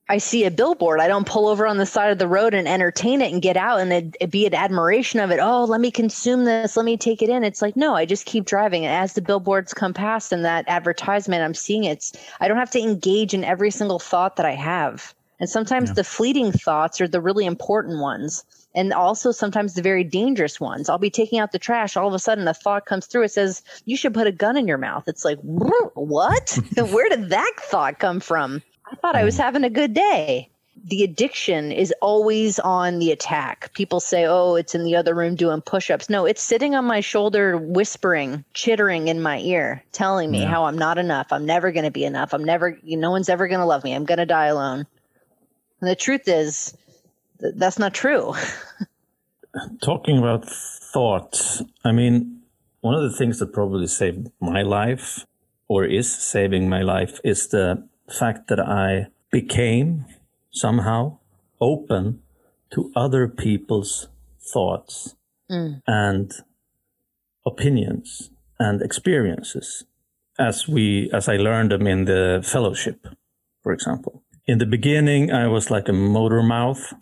I 0.08 0.18
see 0.18 0.44
a 0.44 0.52
billboard, 0.52 1.00
I 1.00 1.08
don't 1.08 1.26
pull 1.26 1.48
over 1.48 1.66
on 1.66 1.78
the 1.78 1.86
side 1.86 2.12
of 2.12 2.18
the 2.18 2.28
road 2.28 2.54
and 2.54 2.68
entertain 2.68 3.20
it 3.20 3.32
and 3.32 3.42
get 3.42 3.56
out 3.56 3.80
and 3.80 3.92
it, 3.92 4.16
it 4.20 4.30
be 4.30 4.46
an 4.46 4.54
admiration 4.54 5.18
of 5.18 5.32
it. 5.32 5.40
Oh, 5.42 5.64
let 5.64 5.80
me 5.80 5.90
consume 5.90 6.44
this. 6.44 6.76
Let 6.76 6.86
me 6.86 6.96
take 6.96 7.22
it 7.22 7.28
in. 7.28 7.42
It's 7.42 7.60
like, 7.60 7.76
no, 7.76 7.96
I 7.96 8.06
just 8.06 8.24
keep 8.24 8.44
driving. 8.44 8.86
And 8.86 8.94
as 8.94 9.14
the 9.14 9.22
billboards 9.22 9.74
come 9.74 9.92
past 9.92 10.30
and 10.30 10.44
that 10.44 10.64
advertisement, 10.68 11.42
I'm 11.42 11.54
seeing 11.54 11.84
it. 11.84 11.96
It's, 11.96 12.12
I 12.40 12.46
don't 12.46 12.56
have 12.56 12.70
to 12.72 12.80
engage 12.80 13.34
in 13.34 13.42
every 13.42 13.72
single 13.72 13.98
thought 13.98 14.36
that 14.36 14.46
I 14.46 14.54
have. 14.54 15.12
And 15.40 15.50
sometimes 15.50 15.92
the 15.92 16.04
fleeting 16.04 16.52
thoughts 16.52 17.00
are 17.00 17.08
the 17.08 17.20
really 17.20 17.44
important 17.44 18.00
ones. 18.00 18.44
And 18.74 18.92
also 18.92 19.32
sometimes 19.32 19.74
the 19.74 19.82
very 19.82 20.04
dangerous 20.04 20.60
ones. 20.60 20.88
I'll 20.88 20.98
be 20.98 21.10
taking 21.10 21.38
out 21.38 21.52
the 21.52 21.58
trash. 21.58 21.96
All 21.96 22.08
of 22.08 22.14
a 22.14 22.18
sudden, 22.18 22.46
a 22.46 22.54
thought 22.54 22.86
comes 22.86 23.06
through. 23.06 23.24
It 23.24 23.32
says, 23.32 23.62
You 23.86 23.96
should 23.96 24.14
put 24.14 24.26
a 24.26 24.32
gun 24.32 24.56
in 24.56 24.68
your 24.68 24.78
mouth. 24.78 25.04
It's 25.08 25.24
like, 25.24 25.38
What? 25.40 26.58
Where 26.76 27.08
did 27.08 27.30
that 27.30 27.52
thought 27.58 27.98
come 27.98 28.20
from? 28.20 28.62
Thought 29.02 29.16
I 29.16 29.24
was 29.24 29.36
mm. 29.36 29.40
having 29.40 29.64
a 29.64 29.70
good 29.70 29.94
day. 29.94 30.48
The 30.84 31.02
addiction 31.02 31.72
is 31.72 31.92
always 32.00 32.58
on 32.58 32.98
the 32.98 33.10
attack. 33.10 33.72
People 33.74 33.98
say, 33.98 34.26
Oh, 34.26 34.54
it's 34.54 34.74
in 34.74 34.84
the 34.84 34.94
other 34.94 35.14
room 35.14 35.34
doing 35.34 35.60
push 35.62 35.90
ups. 35.90 36.10
No, 36.10 36.26
it's 36.26 36.42
sitting 36.42 36.74
on 36.74 36.84
my 36.84 37.00
shoulder, 37.00 37.56
whispering, 37.56 38.44
chittering 38.54 39.08
in 39.08 39.20
my 39.20 39.38
ear, 39.40 39.82
telling 39.92 40.30
me 40.30 40.42
how 40.42 40.66
I'm 40.66 40.78
not 40.78 40.98
enough. 40.98 41.28
I'm 41.32 41.46
never 41.46 41.72
going 41.72 41.84
to 41.86 41.90
be 41.90 42.04
enough. 42.04 42.34
I'm 42.34 42.44
never, 42.44 42.78
no 42.84 43.10
one's 43.10 43.28
ever 43.28 43.48
going 43.48 43.60
to 43.60 43.66
love 43.66 43.84
me. 43.84 43.94
I'm 43.94 44.04
going 44.04 44.18
to 44.18 44.26
die 44.26 44.46
alone. 44.46 44.86
And 45.80 45.90
the 45.90 45.96
truth 45.96 46.28
is, 46.28 46.76
th- 47.40 47.54
that's 47.56 47.78
not 47.78 47.94
true. 47.94 48.34
Talking 49.82 50.18
about 50.18 50.46
thoughts, 50.46 51.62
I 51.84 51.92
mean, 51.92 52.42
one 52.80 52.94
of 52.94 53.02
the 53.02 53.16
things 53.16 53.38
that 53.38 53.52
probably 53.52 53.86
saved 53.86 54.30
my 54.40 54.62
life 54.62 55.26
or 55.68 55.84
is 55.84 56.12
saving 56.12 56.68
my 56.68 56.82
life 56.82 57.18
is 57.24 57.48
the 57.48 57.86
fact 58.08 58.48
that 58.48 58.60
I 58.60 59.08
became 59.30 60.04
somehow 60.50 61.18
open 61.60 62.22
to 62.70 62.92
other 62.96 63.28
people's 63.28 64.08
thoughts 64.40 65.14
and 65.86 66.32
opinions 67.44 68.30
and 68.58 68.82
experiences 68.82 69.84
as 70.38 70.68
we 70.68 71.10
as 71.12 71.28
I 71.28 71.36
learned 71.36 71.70
them 71.72 71.86
in 71.86 72.04
the 72.04 72.40
fellowship, 72.44 73.06
for 73.62 73.72
example. 73.72 74.22
In 74.46 74.58
the 74.58 74.66
beginning, 74.66 75.32
I 75.32 75.48
was 75.48 75.70
like 75.70 75.88
a 75.88 75.92
motor 75.92 76.42
mouth. 76.42 76.94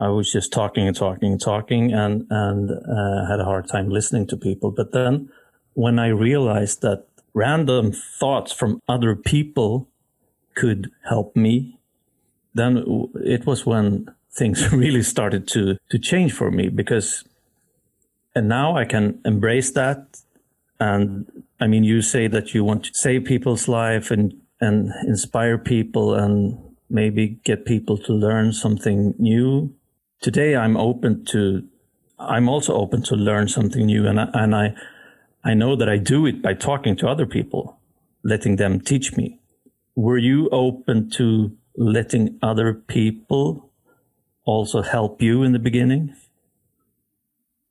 I 0.00 0.08
was 0.08 0.30
just 0.30 0.52
talking 0.52 0.86
and 0.86 0.96
talking 0.96 1.32
and 1.32 1.40
talking 1.40 1.92
and, 1.92 2.26
and 2.30 2.70
uh, 2.70 3.26
had 3.28 3.40
a 3.40 3.44
hard 3.44 3.68
time 3.68 3.88
listening 3.88 4.26
to 4.28 4.36
people. 4.36 4.70
But 4.70 4.92
then 4.92 5.30
when 5.74 5.98
I 5.98 6.08
realized 6.08 6.82
that 6.82 7.06
random 7.32 7.92
thoughts 7.92 8.52
from 8.52 8.80
other 8.88 9.16
people 9.16 9.88
could 10.54 10.90
help 11.08 11.34
me, 11.36 11.78
then 12.54 12.84
it 13.16 13.46
was 13.46 13.66
when 13.66 14.08
things 14.32 14.72
really 14.72 15.02
started 15.02 15.46
to, 15.48 15.76
to 15.90 15.98
change 15.98 16.32
for 16.32 16.50
me 16.50 16.68
because, 16.68 17.24
and 18.34 18.48
now 18.48 18.76
I 18.76 18.84
can 18.84 19.20
embrace 19.24 19.72
that. 19.72 20.20
And 20.80 21.44
I 21.60 21.66
mean, 21.66 21.84
you 21.84 22.02
say 22.02 22.26
that 22.28 22.54
you 22.54 22.64
want 22.64 22.84
to 22.84 22.94
save 22.94 23.24
people's 23.24 23.68
life 23.68 24.10
and, 24.10 24.34
and 24.60 24.92
inspire 25.06 25.58
people 25.58 26.14
and 26.14 26.58
maybe 26.90 27.40
get 27.44 27.64
people 27.64 27.98
to 27.98 28.12
learn 28.12 28.52
something 28.52 29.14
new. 29.18 29.74
Today 30.20 30.56
i'm 30.56 30.76
open 30.76 31.24
to 31.26 31.64
i'm 32.18 32.48
also 32.48 32.74
open 32.74 33.02
to 33.02 33.16
learn 33.16 33.48
something 33.48 33.86
new. 33.86 34.06
And 34.06 34.20
I, 34.20 34.28
and 34.34 34.54
I 34.54 34.74
i 35.44 35.54
know 35.54 35.76
that 35.76 35.88
i 35.88 35.98
do 35.98 36.26
it 36.26 36.40
by 36.40 36.54
talking 36.54 36.96
to 36.96 37.08
other 37.08 37.26
people 37.26 37.78
letting 38.22 38.56
them 38.56 38.80
teach 38.80 39.16
me 39.16 39.38
were 39.94 40.18
you 40.18 40.48
open 40.50 41.10
to 41.10 41.56
letting 41.76 42.38
other 42.42 42.74
people 42.74 43.70
also 44.44 44.82
help 44.82 45.22
you 45.22 45.42
in 45.42 45.52
the 45.52 45.58
beginning 45.58 46.14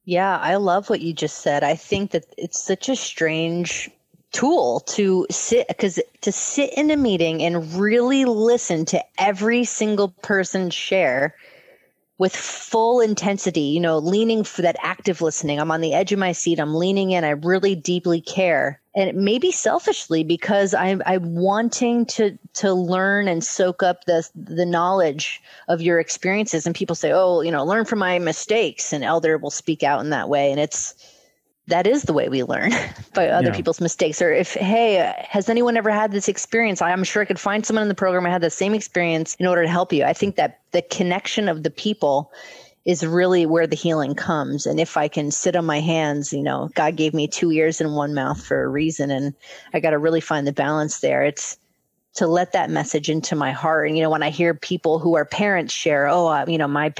Yeah, 0.06 0.38
I 0.38 0.56
love 0.56 0.90
what 0.90 1.02
you 1.02 1.14
just 1.14 1.40
said. 1.40 1.64
I 1.64 1.76
think 1.76 2.12
that 2.12 2.26
it's 2.38 2.62
such 2.62 2.90
a 2.90 2.96
strange 2.96 3.90
tool 4.34 4.82
to 4.82 5.26
sit 5.30 5.68
because 5.68 6.00
to 6.22 6.32
sit 6.32 6.74
in 6.76 6.92
a 6.92 6.98
meeting 6.98 7.42
and 7.42 7.74
really 7.76 8.26
listen 8.26 8.84
to 8.86 9.02
every 9.18 9.64
single 9.64 10.10
person 10.10 10.70
share 10.70 11.36
with 12.18 12.36
full 12.36 13.00
intensity, 13.00 13.62
you 13.62 13.80
know, 13.80 13.98
leaning 13.98 14.44
for 14.44 14.62
that 14.64 14.76
active 14.82 15.22
listening. 15.22 15.60
I'm 15.60 15.72
on 15.72 15.82
the 15.82 15.94
edge 15.94 16.12
of 16.12 16.20
my 16.20 16.32
seat. 16.32 16.60
I'm 16.60 16.76
leaning 16.76 17.12
in. 17.12 17.24
I 17.24 17.32
really 17.32 17.76
deeply 17.76 18.22
care. 18.22 18.82
And 18.96 19.16
maybe 19.18 19.52
selfishly 19.52 20.24
because 20.24 20.74
I'm 20.76 21.02
I'm 21.06 21.36
wanting 21.36 22.06
to 22.08 22.38
to 22.54 22.74
learn 22.74 23.28
and 23.28 23.44
soak 23.44 23.82
up 23.82 24.06
the 24.06 24.28
the 24.36 24.66
knowledge 24.66 25.42
of 25.68 25.82
your 25.82 26.00
experiences. 26.00 26.66
And 26.68 26.76
people 26.76 26.96
say, 26.96 27.12
Oh, 27.12 27.42
you 27.42 27.52
know, 27.52 27.66
learn 27.66 27.86
from 27.86 28.00
my 28.00 28.20
mistakes. 28.20 28.94
And 28.94 29.04
elder 29.04 29.38
will 29.38 29.50
speak 29.50 29.82
out 29.82 30.02
in 30.02 30.12
that 30.12 30.30
way. 30.30 30.52
And 30.52 30.60
it's 30.60 30.94
that 31.68 31.88
is 31.88 32.04
the 32.04 32.14
way 32.14 32.30
we 32.30 32.44
learn 32.44 32.72
by 33.14 33.30
other 33.30 33.50
Yeah. 33.50 33.56
people's 33.56 33.80
mistakes. 33.82 34.22
Or 34.22 34.32
if, 34.32 34.54
hey, 34.54 35.14
has 35.30 35.50
anyone 35.50 35.78
ever 35.78 35.90
had 35.90 36.12
this 36.12 36.28
experience? 36.28 36.82
I'm 36.82 37.04
sure 37.04 37.22
I 37.22 37.26
could 37.26 37.40
find 37.40 37.66
someone 37.66 37.84
in 37.84 37.90
the 37.90 37.96
program 37.96 38.26
who 38.26 38.32
had 38.32 38.42
the 38.42 38.50
same 38.50 38.74
experience 38.74 39.36
in 39.40 39.46
order 39.46 39.64
to 39.64 39.70
help 39.70 39.94
you. 39.94 40.04
I 40.04 40.14
think 40.14 40.36
that 40.36 40.60
the 40.72 40.82
connection 40.82 41.48
of 41.48 41.64
the 41.64 41.70
people 41.72 42.32
is 42.86 43.06
really 43.06 43.46
where 43.46 43.68
the 43.68 43.76
healing 43.76 44.14
comes. 44.14 44.66
And 44.66 44.80
if 44.80 44.98
I 44.98 45.08
can 45.08 45.32
sit 45.32 45.56
on 45.56 45.66
my 45.66 45.80
hands, 45.80 46.34
you 46.34 46.44
know, 46.44 46.70
God 46.76 46.96
gave 46.96 47.14
me 47.14 47.28
two 47.28 47.52
ears 47.52 47.80
and 47.80 47.96
one 47.96 48.14
mouth 48.14 48.44
for 48.44 48.64
a 48.64 48.68
reason. 48.68 49.10
And 49.10 49.34
I 49.74 49.80
got 49.80 49.92
to 49.92 49.98
really 49.98 50.20
find 50.22 50.46
the 50.46 50.54
balance 50.54 51.00
there. 51.00 51.24
It's 51.24 51.58
to 52.16 52.28
let 52.28 52.52
that 52.52 52.70
message 52.70 53.10
into 53.10 53.36
my 53.36 53.52
heart. 53.52 53.88
And, 53.88 53.98
you 53.98 54.04
know, 54.04 54.10
when 54.10 54.22
I 54.22 54.30
hear 54.30 54.54
people 54.54 55.00
who 55.00 55.16
are 55.16 55.26
parents 55.26 55.74
share, 55.74 56.08
oh, 56.08 56.28
uh, 56.28 56.46
you 56.48 56.58
know, 56.58 56.68
my, 56.68 56.94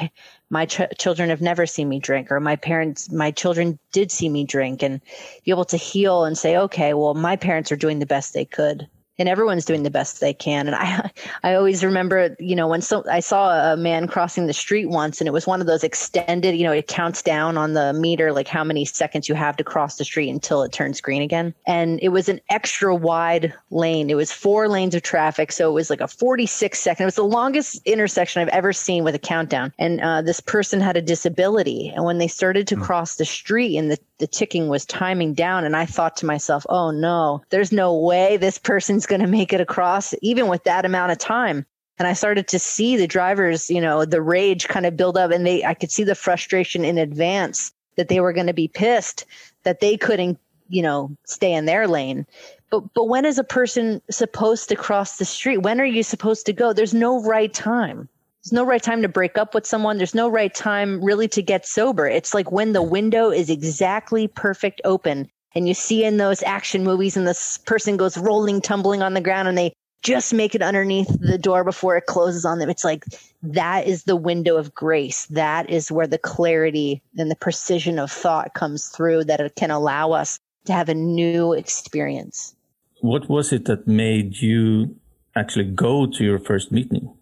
my 0.50 0.66
ch- 0.66 0.98
children 0.98 1.30
have 1.30 1.42
never 1.42 1.68
seen 1.68 1.90
me 1.90 2.00
drink 2.00 2.32
or 2.32 2.40
my 2.40 2.56
parents, 2.56 3.12
my 3.12 3.30
children 3.30 3.78
did 3.92 4.10
see 4.12 4.30
me 4.30 4.44
drink 4.44 4.82
and 4.82 5.02
be 5.44 5.52
able 5.52 5.66
to 5.66 5.78
heal 5.78 6.24
and 6.24 6.38
say, 6.38 6.58
okay, 6.58 6.94
well, 6.94 7.14
my 7.14 7.36
parents 7.36 7.72
are 7.72 7.76
doing 7.76 8.00
the 8.00 8.06
best 8.06 8.34
they 8.34 8.46
could 8.46 8.88
and 9.20 9.30
everyone's 9.30 9.66
doing 9.66 9.84
the 9.84 9.92
best 9.92 10.20
they 10.20 10.34
can. 10.34 10.68
And 10.68 10.76
I, 10.76 11.12
I 11.44 11.54
always 11.56 11.84
remember, 11.84 12.36
you 12.40 12.56
know, 12.56 12.68
when 12.68 12.82
so 12.82 13.04
I 13.10 13.20
saw 13.20 13.74
a 13.74 13.78
man 13.78 14.08
crossing 14.08 14.48
the 14.48 14.54
street 14.54 14.88
once, 14.88 15.22
and 15.22 15.28
it 15.28 15.32
was 15.32 15.46
one 15.46 15.62
of 15.62 15.68
those 15.68 15.84
extended, 15.84 16.56
you 16.56 16.64
know, 16.64 16.72
it 16.72 16.88
counts 16.88 17.22
down 17.22 17.58
on 17.58 17.74
the 17.74 17.94
meter, 17.94 18.32
like 18.32 18.48
how 18.48 18.64
many 18.64 18.86
seconds 18.86 19.30
you 19.30 19.36
have 19.36 19.58
to 19.58 19.64
cross 19.64 19.98
the 19.98 20.06
street 20.06 20.30
until 20.30 20.64
it 20.64 20.72
turns 20.72 21.02
green 21.02 21.22
again. 21.22 21.54
And 21.68 22.00
it 22.02 22.10
was 22.10 22.30
an 22.30 22.40
extra 22.50 22.96
wide 22.96 23.54
lane. 23.70 24.10
It 24.10 24.16
was 24.16 24.32
four 24.32 24.68
lanes 24.68 24.96
of 24.96 25.04
traffic, 25.04 25.52
so 25.52 25.70
it 25.70 25.74
was 25.74 25.90
like 25.90 26.02
a 26.02 26.08
46 26.08 26.80
second. 26.80 27.04
It 27.04 27.06
was 27.06 27.16
the 27.16 27.24
longest 27.24 27.82
intersection 27.86 28.42
I've 28.42 28.48
ever 28.50 28.74
seen 28.74 29.04
with 29.04 29.16
a 29.16 29.20
countdown. 29.20 29.74
And 29.78 30.02
uh, 30.02 30.22
this 30.22 30.40
person 30.40 30.82
had 30.82 30.98
a 30.98 31.02
disability, 31.02 31.92
and 31.96 32.04
when 32.06 32.18
they 32.18 32.28
started 32.28 32.68
to 32.68 32.76
mm. 32.76 32.84
cross 32.84 33.16
the 33.16 33.26
street, 33.26 33.78
and 33.78 33.92
the 33.92 33.98
the 34.24 34.28
ticking 34.28 34.70
was 34.70 34.86
timing 34.86 35.34
down, 35.34 35.66
and 35.66 35.76
I 35.76 35.86
thought 35.86 36.16
to 36.18 36.26
myself, 36.26 36.66
oh 36.70 36.92
no, 36.92 37.44
there's 37.50 37.74
no 37.74 37.94
way 37.94 38.38
this 38.38 38.58
person's 38.58 39.03
going 39.06 39.22
to 39.22 39.28
make 39.28 39.54
it 39.54 39.62
across, 39.62 40.14
even 40.22 40.48
with 40.48 40.64
that 40.64 40.86
amount 40.86 41.12
of 41.12 41.18
time. 41.18 41.66
And 42.00 42.08
I 42.08 42.14
started 42.14 42.48
to 42.50 42.60
see 42.60 42.98
the 42.98 43.08
drivers, 43.08 43.70
you 43.70 43.80
know, 43.80 44.04
the 44.06 44.22
rage 44.22 44.68
kind 44.68 44.86
of 44.86 44.98
build 44.98 45.18
up, 45.18 45.32
and 45.32 45.46
they, 45.46 45.64
I 45.64 45.74
could 45.74 45.92
see 45.92 46.04
the 46.04 46.16
frustration 46.16 46.84
in 46.84 46.98
advance 46.98 47.72
that 47.96 48.08
they 48.08 48.20
were 48.20 48.34
going 48.34 48.48
to 48.48 48.54
be 48.54 48.68
pissed 48.68 49.26
that 49.64 49.80
they 49.80 49.98
couldn't, 49.98 50.40
you 50.70 50.82
know, 50.82 51.16
stay 51.26 51.54
in 51.54 51.66
their 51.66 51.88
lane. 51.88 52.26
But, 52.72 52.94
but 52.94 53.08
when 53.08 53.26
is 53.26 53.38
a 53.38 53.44
person 53.44 54.02
supposed 54.10 54.70
to 54.70 54.76
cross 54.76 55.18
the 55.18 55.26
street? 55.26 55.58
When 55.58 55.80
are 55.80 55.86
you 55.86 56.02
supposed 56.02 56.46
to 56.48 56.54
go? 56.54 56.74
There's 56.74 56.94
no 56.94 57.24
right 57.24 57.54
time. 57.54 58.10
There's 58.44 58.52
no 58.52 58.66
right 58.66 58.82
time 58.82 59.02
to 59.04 59.08
break 59.08 59.38
up 59.38 59.54
with 59.54 59.66
someone. 59.66 59.98
There's 59.98 60.16
no 60.16 60.28
right 60.28 60.54
time 60.54 61.02
really 61.04 61.28
to 61.30 61.42
get 61.42 61.66
sober. 61.66 62.08
It's 62.08 62.34
like 62.34 62.52
when 62.52 62.74
the 62.74 62.82
window 62.82 63.30
is 63.30 63.50
exactly 63.50 64.28
perfect 64.28 64.82
open 64.84 65.30
and 65.56 65.68
you 65.68 65.74
see 65.74 66.04
in 66.04 66.18
those 66.18 66.44
action 66.44 66.84
movies 66.84 67.16
and 67.18 67.28
this 67.28 67.58
person 67.60 67.98
goes 67.98 68.18
rolling 68.18 68.62
tumbling 68.62 69.02
on 69.02 69.14
the 69.14 69.22
ground 69.22 69.48
and 69.48 69.58
they 69.58 69.74
just 70.04 70.34
make 70.34 70.54
it 70.54 70.62
underneath 70.62 71.08
the 71.20 71.38
door 71.38 71.64
before 71.64 71.96
it 71.96 72.06
closes 72.08 72.44
on 72.44 72.60
them. 72.60 72.70
It's 72.70 72.84
like 72.84 73.06
that 73.42 73.88
is 73.88 74.04
the 74.04 74.18
window 74.18 74.58
of 74.58 74.76
grace. 74.76 75.26
That 75.28 75.70
is 75.70 75.92
where 75.92 76.08
the 76.08 76.18
clarity 76.18 77.02
and 77.18 77.32
the 77.32 77.36
precision 77.36 77.98
of 77.98 78.12
thought 78.12 78.54
comes 78.54 78.90
through 78.90 79.24
that 79.26 79.40
it 79.40 79.56
can 79.56 79.72
allow 79.72 80.12
us 80.12 80.40
to 80.66 80.74
have 80.74 80.90
a 80.90 80.94
new 80.94 81.54
experience. 81.54 82.54
What 83.02 83.30
was 83.30 83.54
it 83.54 83.66
that 83.66 83.88
made 83.88 84.38
you 84.38 84.96
actually 85.36 85.66
go 85.66 86.06
to 86.06 86.24
your 86.24 86.40
first 86.40 86.72
meeting? 86.72 87.14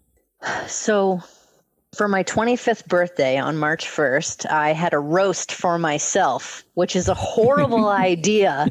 So 0.66 1.20
for 1.94 2.08
my 2.08 2.24
25th 2.24 2.86
birthday 2.86 3.36
on 3.36 3.58
March 3.58 3.84
1st, 3.84 4.50
I 4.50 4.72
had 4.72 4.94
a 4.94 4.98
roast 4.98 5.52
for 5.52 5.78
myself, 5.78 6.64
which 6.74 6.96
is 6.96 7.08
a 7.08 7.14
horrible 7.14 7.88
idea. 7.88 8.66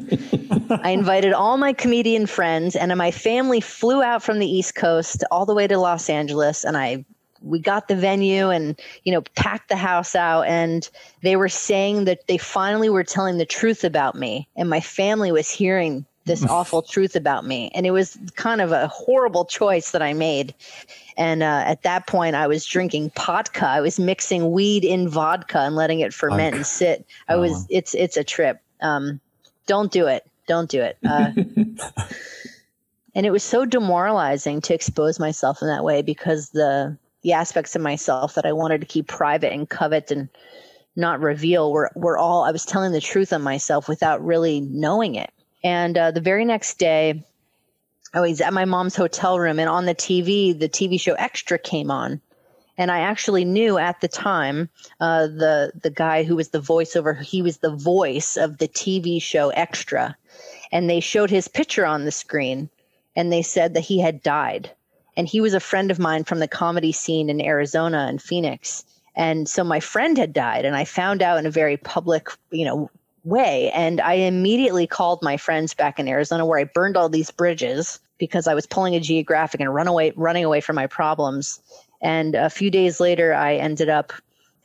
I 0.69 0.89
invited 0.89 1.31
all 1.31 1.57
my 1.57 1.71
comedian 1.71 2.25
friends, 2.25 2.75
and 2.75 2.95
my 2.97 3.11
family 3.11 3.61
flew 3.61 4.01
out 4.01 4.23
from 4.23 4.39
the 4.39 4.47
East 4.47 4.73
Coast 4.73 5.23
all 5.29 5.45
the 5.45 5.53
way 5.53 5.67
to 5.67 5.77
Los 5.77 6.09
Angeles, 6.09 6.63
and 6.63 6.75
I 6.75 7.05
we 7.43 7.59
got 7.59 7.87
the 7.87 7.95
venue 7.95 8.49
and 8.49 8.79
you 9.03 9.11
know 9.11 9.21
packed 9.35 9.69
the 9.69 9.75
house 9.75 10.15
out 10.15 10.43
and 10.43 10.89
they 11.23 11.35
were 11.35 11.49
saying 11.49 12.05
that 12.05 12.27
they 12.27 12.37
finally 12.37 12.87
were 12.87 13.03
telling 13.03 13.39
the 13.39 13.45
truth 13.47 13.83
about 13.83 14.13
me 14.13 14.47
and 14.55 14.69
my 14.69 14.79
family 14.79 15.31
was 15.31 15.49
hearing 15.49 16.05
this 16.25 16.45
awful 16.49 16.83
truth 16.83 17.15
about 17.15 17.43
me 17.43 17.71
and 17.73 17.87
it 17.87 17.91
was 17.91 18.15
kind 18.35 18.61
of 18.61 18.71
a 18.71 18.87
horrible 18.89 19.43
choice 19.43 19.89
that 19.89 20.03
i 20.03 20.13
made 20.13 20.53
and 21.21 21.43
uh, 21.43 21.63
at 21.67 21.83
that 21.83 22.07
point, 22.07 22.35
I 22.35 22.47
was 22.47 22.65
drinking 22.65 23.11
vodka. 23.15 23.67
I 23.67 23.79
was 23.79 23.99
mixing 23.99 24.49
weed 24.49 24.83
in 24.83 25.07
vodka 25.07 25.59
and 25.59 25.75
letting 25.75 25.99
it 25.99 26.15
ferment 26.15 26.55
and 26.55 26.65
sit. 26.65 27.05
I 27.27 27.35
was. 27.35 27.51
Oh. 27.53 27.65
It's 27.69 27.93
it's 27.93 28.17
a 28.17 28.23
trip. 28.23 28.59
Um, 28.81 29.19
don't 29.67 29.91
do 29.91 30.07
it. 30.07 30.27
Don't 30.47 30.67
do 30.67 30.81
it. 30.81 30.97
Uh, 31.07 31.29
and 33.15 33.27
it 33.27 33.29
was 33.29 33.43
so 33.43 33.65
demoralizing 33.65 34.61
to 34.61 34.73
expose 34.73 35.19
myself 35.19 35.61
in 35.61 35.67
that 35.67 35.83
way 35.83 36.01
because 36.01 36.49
the 36.49 36.97
the 37.21 37.33
aspects 37.33 37.75
of 37.75 37.83
myself 37.83 38.33
that 38.33 38.47
I 38.47 38.53
wanted 38.53 38.81
to 38.81 38.87
keep 38.87 39.07
private 39.07 39.53
and 39.53 39.69
covet 39.69 40.09
and 40.09 40.27
not 40.95 41.19
reveal 41.19 41.71
were 41.71 41.91
were 41.93 42.17
all 42.17 42.45
I 42.45 42.51
was 42.51 42.65
telling 42.65 42.93
the 42.93 42.99
truth 42.99 43.31
on 43.31 43.43
myself 43.43 43.87
without 43.87 44.25
really 44.25 44.59
knowing 44.59 45.13
it. 45.13 45.29
And 45.63 45.95
uh, 45.99 46.09
the 46.09 46.19
very 46.19 46.45
next 46.45 46.79
day, 46.79 47.23
I 48.13 48.19
was 48.19 48.41
at 48.41 48.53
my 48.53 48.65
mom's 48.65 48.95
hotel 48.95 49.39
room, 49.39 49.59
and 49.59 49.69
on 49.69 49.85
the 49.85 49.95
TV, 49.95 50.57
the 50.57 50.67
TV 50.67 50.99
show 50.99 51.13
Extra 51.13 51.57
came 51.57 51.89
on. 51.89 52.21
And 52.77 52.91
I 52.91 52.99
actually 52.99 53.45
knew 53.45 53.77
at 53.77 54.01
the 54.01 54.07
time 54.07 54.69
uh, 54.99 55.27
the 55.27 55.71
the 55.81 55.89
guy 55.89 56.23
who 56.23 56.35
was 56.35 56.49
the 56.49 56.59
voiceover. 56.59 57.21
He 57.21 57.41
was 57.41 57.57
the 57.57 57.75
voice 57.75 58.37
of 58.37 58.57
the 58.57 58.67
TV 58.67 59.21
show 59.21 59.49
Extra, 59.49 60.17
and 60.71 60.89
they 60.89 60.99
showed 60.99 61.29
his 61.29 61.47
picture 61.47 61.85
on 61.85 62.05
the 62.05 62.11
screen, 62.11 62.69
and 63.15 63.31
they 63.31 63.41
said 63.41 63.73
that 63.73 63.81
he 63.81 63.99
had 63.99 64.23
died. 64.23 64.71
And 65.15 65.27
he 65.27 65.41
was 65.41 65.53
a 65.53 65.59
friend 65.59 65.91
of 65.91 65.99
mine 65.99 66.23
from 66.23 66.39
the 66.39 66.47
comedy 66.47 66.91
scene 66.91 67.29
in 67.29 67.41
Arizona 67.41 68.07
and 68.09 68.21
Phoenix. 68.21 68.85
And 69.15 69.47
so 69.47 69.63
my 69.63 69.81
friend 69.81 70.17
had 70.17 70.33
died, 70.33 70.65
and 70.65 70.75
I 70.75 70.85
found 70.85 71.21
out 71.21 71.37
in 71.37 71.45
a 71.45 71.51
very 71.51 71.77
public, 71.77 72.29
you 72.49 72.65
know, 72.65 72.89
way. 73.23 73.71
And 73.71 74.01
I 74.01 74.13
immediately 74.13 74.87
called 74.87 75.19
my 75.21 75.37
friends 75.37 75.73
back 75.73 75.99
in 75.99 76.07
Arizona 76.07 76.45
where 76.45 76.59
I 76.59 76.63
burned 76.63 76.97
all 76.97 77.09
these 77.09 77.31
bridges 77.31 77.99
because 78.17 78.47
I 78.47 78.53
was 78.53 78.65
pulling 78.65 78.95
a 78.95 78.99
geographic 78.99 79.61
and 79.61 79.73
run 79.73 79.87
away, 79.87 80.13
running 80.15 80.45
away 80.45 80.61
from 80.61 80.75
my 80.75 80.87
problems. 80.87 81.59
And 82.01 82.35
a 82.35 82.49
few 82.49 82.71
days 82.71 82.99
later, 82.99 83.33
I 83.33 83.55
ended 83.55 83.89
up 83.89 84.13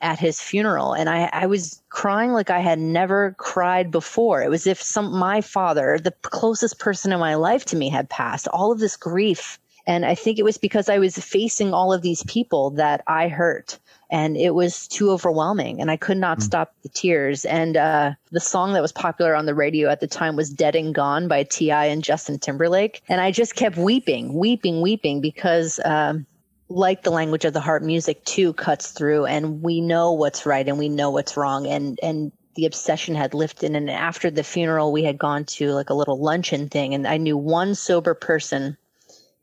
at 0.03 0.19
his 0.19 0.41
funeral 0.41 0.93
and 0.93 1.09
I, 1.09 1.31
I 1.33 1.47
was 1.47 1.81
crying 1.89 2.33
like 2.33 2.51
I 2.51 2.61
had 2.61 2.79
never 2.79 3.35
cried 3.39 3.91
before. 3.91 4.43
It 4.43 4.51
was 4.51 4.67
if 4.67 4.83
some 4.83 5.13
my 5.13 5.41
father, 5.41 5.99
the 5.99 6.13
closest 6.23 6.79
person 6.79 7.13
in 7.13 7.19
my 7.19 7.35
life 7.35 7.65
to 7.67 7.77
me, 7.77 7.89
had 7.89 8.11
passed. 8.11 8.47
All 8.49 8.73
of 8.73 8.79
this 8.79 8.97
grief. 8.97 9.59
And 9.87 10.05
I 10.05 10.15
think 10.15 10.39
it 10.39 10.45
was 10.45 10.59
because 10.59 10.89
I 10.89 10.99
was 10.99 11.17
facing 11.17 11.73
all 11.73 11.93
of 11.93 12.03
these 12.03 12.25
people 12.25 12.71
that 12.71 13.03
I 13.07 13.29
hurt 13.29 13.79
and 14.11 14.37
it 14.37 14.55
was 14.55 14.87
too 14.89 15.11
overwhelming 15.11 15.81
and 15.81 15.91
i 15.91 15.97
could 15.97 16.17
not 16.17 16.39
mm. 16.39 16.43
stop 16.43 16.75
the 16.83 16.89
tears. 16.89 17.45
And 17.45 17.77
uh, 17.77 18.13
the 18.31 18.41
song 18.41 18.73
that 18.73 18.83
was 18.83 18.93
popular 18.93 19.35
on 19.35 19.47
the 19.47 19.55
radio 19.55 19.89
at 19.89 20.01
the 20.01 20.07
time 20.07 20.37
was 20.37 20.51
dead 20.51 20.77
and 20.77 20.95
gone 20.95 21.29
by 21.29 21.43
T.I. 21.43 21.87
and 21.87 22.03
justin 22.03 22.39
timberlake. 22.39 23.03
And 23.09 23.21
i 23.21 23.31
just 23.31 23.57
kept 23.57 23.77
weeping 23.77 24.35
weeping 24.35 24.81
weeping 24.81 25.21
because 25.21 25.81
um, 25.85 26.27
like 26.69 27.03
the 27.03 27.11
language 27.11 27.45
of 27.45 27.53
the 27.53 27.61
heart 27.61 27.83
music 27.83 28.25
too 28.25 28.53
cuts 28.53 28.91
through 28.91 29.27
and 29.27 29.63
we 29.63 29.81
know 29.81 30.13
what's 30.13 30.47
right 30.47 30.67
and 30.67 30.79
we 30.79 30.89
know 30.89 31.11
what's 31.11 31.37
wrong. 31.37 31.67
And 31.67 31.99
and 32.03 32.33
the 32.57 32.67
obsession 32.67 33.15
had 33.15 33.35
lifted 33.35 33.75
and 33.75 33.91
after 33.91 34.31
the 34.31 34.43
funeral 34.43 34.91
we 34.91 35.05
had 35.05 35.19
gone 35.19 35.45
to 35.45 35.73
like 35.73 35.91
a 35.91 35.95
little 35.95 36.19
luncheon 36.19 36.71
thing 36.71 36.95
and 36.95 37.07
i 37.07 37.19
knew 37.19 37.37
one 37.37 37.75
sober 37.75 38.15
person 38.15 38.79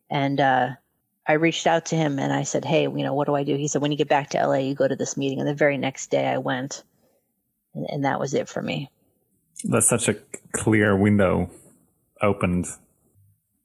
and 0.09 0.39
uh, 0.41 0.70
I 1.26 1.34
reached 1.34 1.67
out 1.67 1.88
to 1.88 1.95
him 1.95 2.19
and 2.19 2.34
I 2.34 2.43
said, 2.43 2.65
Hey, 2.65 2.84
you 2.84 3.03
know, 3.03 3.13
what 3.13 3.28
do 3.28 3.36
I 3.36 3.43
do? 3.43 3.55
He 3.55 3.67
said, 3.67 3.82
When 3.82 3.91
you 3.91 3.97
get 3.97 4.09
back 4.09 4.30
to 4.32 4.45
LA, 4.45 4.55
you 4.55 4.76
go 4.76 4.88
to 4.88 4.95
this 4.95 5.15
meeting. 5.15 5.39
And 5.39 5.47
the 5.47 5.53
very 5.53 5.78
next 5.78 6.11
day 6.11 6.28
I 6.28 6.38
went. 6.38 6.84
And, 7.74 7.86
and 7.89 8.05
that 8.05 8.19
was 8.19 8.34
it 8.34 8.49
for 8.49 8.61
me. 8.61 8.89
That's 9.63 9.88
such 9.88 10.09
a 10.09 10.15
clear 10.51 10.97
window 10.97 11.49
opened 12.21 12.67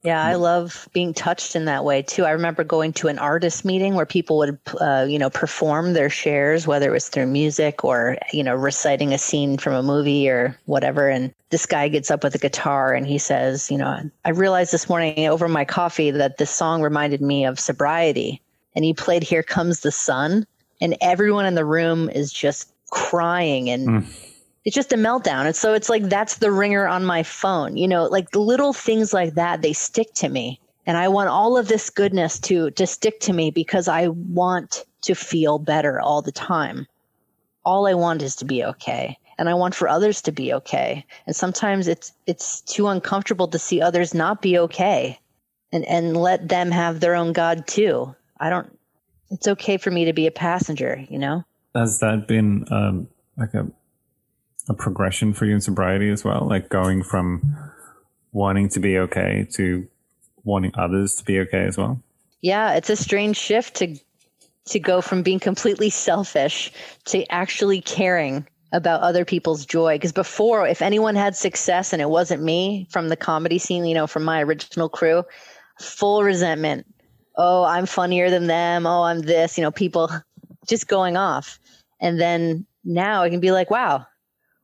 yeah, 0.01 0.23
I 0.23 0.35
love 0.35 0.87
being 0.93 1.13
touched 1.13 1.57
in 1.57 1.65
that 1.65 1.83
way 1.83 2.01
too. 2.01 2.23
I 2.23 2.31
remember 2.31 2.63
going 2.63 2.93
to 2.93 3.09
an 3.09 3.19
artist 3.19 3.65
meeting 3.65 3.95
where 3.95 4.05
people 4.05 4.37
would, 4.37 4.57
uh, 4.79 5.05
you 5.09 5.19
know, 5.19 5.29
perform 5.29 5.91
their 5.91 6.09
shares, 6.09 6.65
whether 6.65 6.87
it 6.87 6.93
was 6.93 7.09
through 7.09 7.27
music 7.27 7.83
or, 7.83 8.17
you 8.31 8.41
know, 8.41 8.55
reciting 8.55 9.13
a 9.13 9.17
scene 9.17 9.57
from 9.57 9.73
a 9.73 9.83
movie 9.83 10.29
or 10.29 10.57
whatever. 10.65 11.09
And 11.09 11.33
this 11.49 11.65
guy 11.65 11.89
gets 11.89 12.09
up 12.09 12.23
with 12.23 12.33
a 12.33 12.39
guitar 12.39 12.93
and 12.93 13.05
he 13.05 13.17
says, 13.17 13.69
you 13.69 13.77
know, 13.77 14.09
I 14.23 14.29
realized 14.29 14.71
this 14.71 14.87
morning 14.87 15.27
over 15.27 15.49
my 15.49 15.65
coffee 15.65 16.11
that 16.11 16.37
this 16.37 16.51
song 16.51 16.81
reminded 16.81 17.21
me 17.21 17.43
of 17.43 17.59
sobriety. 17.59 18.41
And 18.75 18.85
he 18.85 18.93
played 18.93 19.23
Here 19.23 19.43
Comes 19.43 19.81
the 19.81 19.91
Sun. 19.91 20.47
And 20.79 20.95
everyone 21.01 21.45
in 21.45 21.55
the 21.55 21.65
room 21.65 22.09
is 22.09 22.31
just 22.31 22.71
crying 22.89 23.69
and. 23.69 23.87
Mm 23.89 24.28
it's 24.65 24.75
just 24.75 24.93
a 24.93 24.97
meltdown. 24.97 25.45
And 25.45 25.55
so 25.55 25.73
it's 25.73 25.89
like 25.89 26.03
that's 26.03 26.37
the 26.37 26.51
ringer 26.51 26.87
on 26.87 27.05
my 27.05 27.23
phone. 27.23 27.77
You 27.77 27.87
know, 27.87 28.05
like 28.05 28.35
little 28.35 28.73
things 28.73 29.13
like 29.13 29.35
that, 29.35 29.61
they 29.61 29.73
stick 29.73 30.13
to 30.15 30.29
me. 30.29 30.59
And 30.85 30.97
I 30.97 31.07
want 31.07 31.29
all 31.29 31.57
of 31.57 31.67
this 31.67 31.89
goodness 31.89 32.39
to 32.41 32.71
to 32.71 32.87
stick 32.87 33.19
to 33.21 33.33
me 33.33 33.51
because 33.51 33.87
I 33.87 34.07
want 34.07 34.85
to 35.01 35.15
feel 35.15 35.59
better 35.59 36.01
all 36.01 36.21
the 36.21 36.31
time. 36.31 36.87
All 37.63 37.87
I 37.87 37.93
want 37.93 38.21
is 38.21 38.35
to 38.37 38.45
be 38.45 38.63
okay. 38.63 39.17
And 39.37 39.47
I 39.47 39.53
want 39.53 39.75
for 39.75 39.87
others 39.87 40.21
to 40.23 40.31
be 40.31 40.53
okay. 40.53 41.05
And 41.25 41.35
sometimes 41.35 41.87
it's 41.87 42.11
it's 42.27 42.61
too 42.61 42.87
uncomfortable 42.87 43.47
to 43.47 43.59
see 43.59 43.81
others 43.81 44.13
not 44.13 44.41
be 44.41 44.57
okay. 44.57 45.19
And 45.71 45.85
and 45.85 46.17
let 46.17 46.49
them 46.49 46.71
have 46.71 46.99
their 46.99 47.15
own 47.15 47.33
God 47.33 47.67
too. 47.67 48.15
I 48.39 48.49
don't 48.49 48.77
it's 49.31 49.47
okay 49.47 49.77
for 49.77 49.91
me 49.91 50.05
to 50.05 50.13
be 50.13 50.25
a 50.27 50.31
passenger, 50.31 51.05
you 51.09 51.19
know? 51.19 51.43
has 51.75 51.99
that 51.99 52.27
been 52.27 52.65
um, 52.71 53.07
like 53.37 53.53
a 53.53 53.67
a 54.69 54.73
progression 54.73 55.33
for 55.33 55.45
you 55.45 55.55
in 55.55 55.61
sobriety 55.61 56.09
as 56.09 56.23
well? 56.23 56.47
Like 56.47 56.69
going 56.69 57.03
from 57.03 57.41
wanting 58.31 58.69
to 58.69 58.79
be 58.79 58.97
okay 58.97 59.47
to 59.55 59.87
wanting 60.43 60.71
others 60.75 61.15
to 61.15 61.25
be 61.25 61.39
okay 61.39 61.63
as 61.65 61.77
well? 61.77 62.01
Yeah, 62.41 62.75
it's 62.75 62.89
a 62.89 62.95
strange 62.95 63.37
shift 63.37 63.75
to 63.77 63.97
to 64.65 64.79
go 64.79 65.01
from 65.01 65.23
being 65.23 65.39
completely 65.39 65.89
selfish 65.89 66.71
to 67.05 67.25
actually 67.31 67.81
caring 67.81 68.45
about 68.71 69.01
other 69.01 69.25
people's 69.25 69.65
joy 69.65 69.95
because 69.95 70.11
before 70.11 70.67
if 70.67 70.81
anyone 70.81 71.15
had 71.15 71.35
success 71.35 71.91
and 71.91 72.01
it 72.01 72.09
wasn't 72.09 72.41
me 72.41 72.87
from 72.91 73.09
the 73.09 73.15
comedy 73.15 73.57
scene 73.57 73.83
you 73.85 73.95
know 73.95 74.05
from 74.05 74.23
my 74.23 74.43
original 74.43 74.87
crew 74.87 75.23
full 75.79 76.23
resentment 76.23 76.85
oh 77.35 77.63
i'm 77.63 77.87
funnier 77.87 78.29
than 78.29 78.45
them 78.45 78.85
oh 78.85 79.01
i'm 79.03 79.21
this 79.21 79.57
you 79.57 79.63
know 79.63 79.71
people 79.71 80.11
just 80.67 80.87
going 80.87 81.17
off 81.17 81.57
and 81.99 82.21
then 82.21 82.63
now 82.83 83.23
i 83.23 83.29
can 83.29 83.39
be 83.39 83.51
like 83.51 83.71
wow 83.71 84.05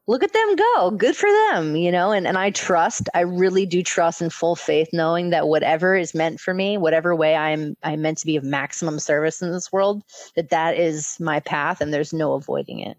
look 0.08 0.24
at 0.24 0.34
them 0.34 0.56
go. 0.56 0.91
Good 0.91 1.16
for 1.16 1.30
them 1.30 1.76
you 1.76 1.91
know? 1.91 2.12
And, 2.12 2.28
and 2.28 2.38
i 2.38 2.49
trust 2.51 3.10
i 3.14 3.22
really 3.22 3.66
do 3.66 3.84
trust 3.84 4.22
in 4.22 4.30
full 4.30 4.56
faith 4.56 4.89
knowing 4.93 5.30
that 5.30 5.47
whatever 5.47 5.95
is 5.95 6.14
meant 6.14 6.39
for 6.39 6.53
me 6.53 6.78
whatever 6.78 7.16
way 7.16 7.36
i'm 7.36 7.76
i'm 7.84 8.01
meant 8.01 8.18
to 8.20 8.26
be 8.26 8.36
of 8.36 8.43
maximum 8.43 8.99
service 8.99 9.41
in 9.41 9.51
this 9.51 9.72
world 9.72 10.03
that 10.36 10.49
that 10.49 10.78
is 10.78 11.18
my 11.20 11.39
path 11.39 11.82
and 11.82 11.93
there's 11.93 12.14
no 12.14 12.34
avoiding 12.34 12.80
it. 12.80 12.97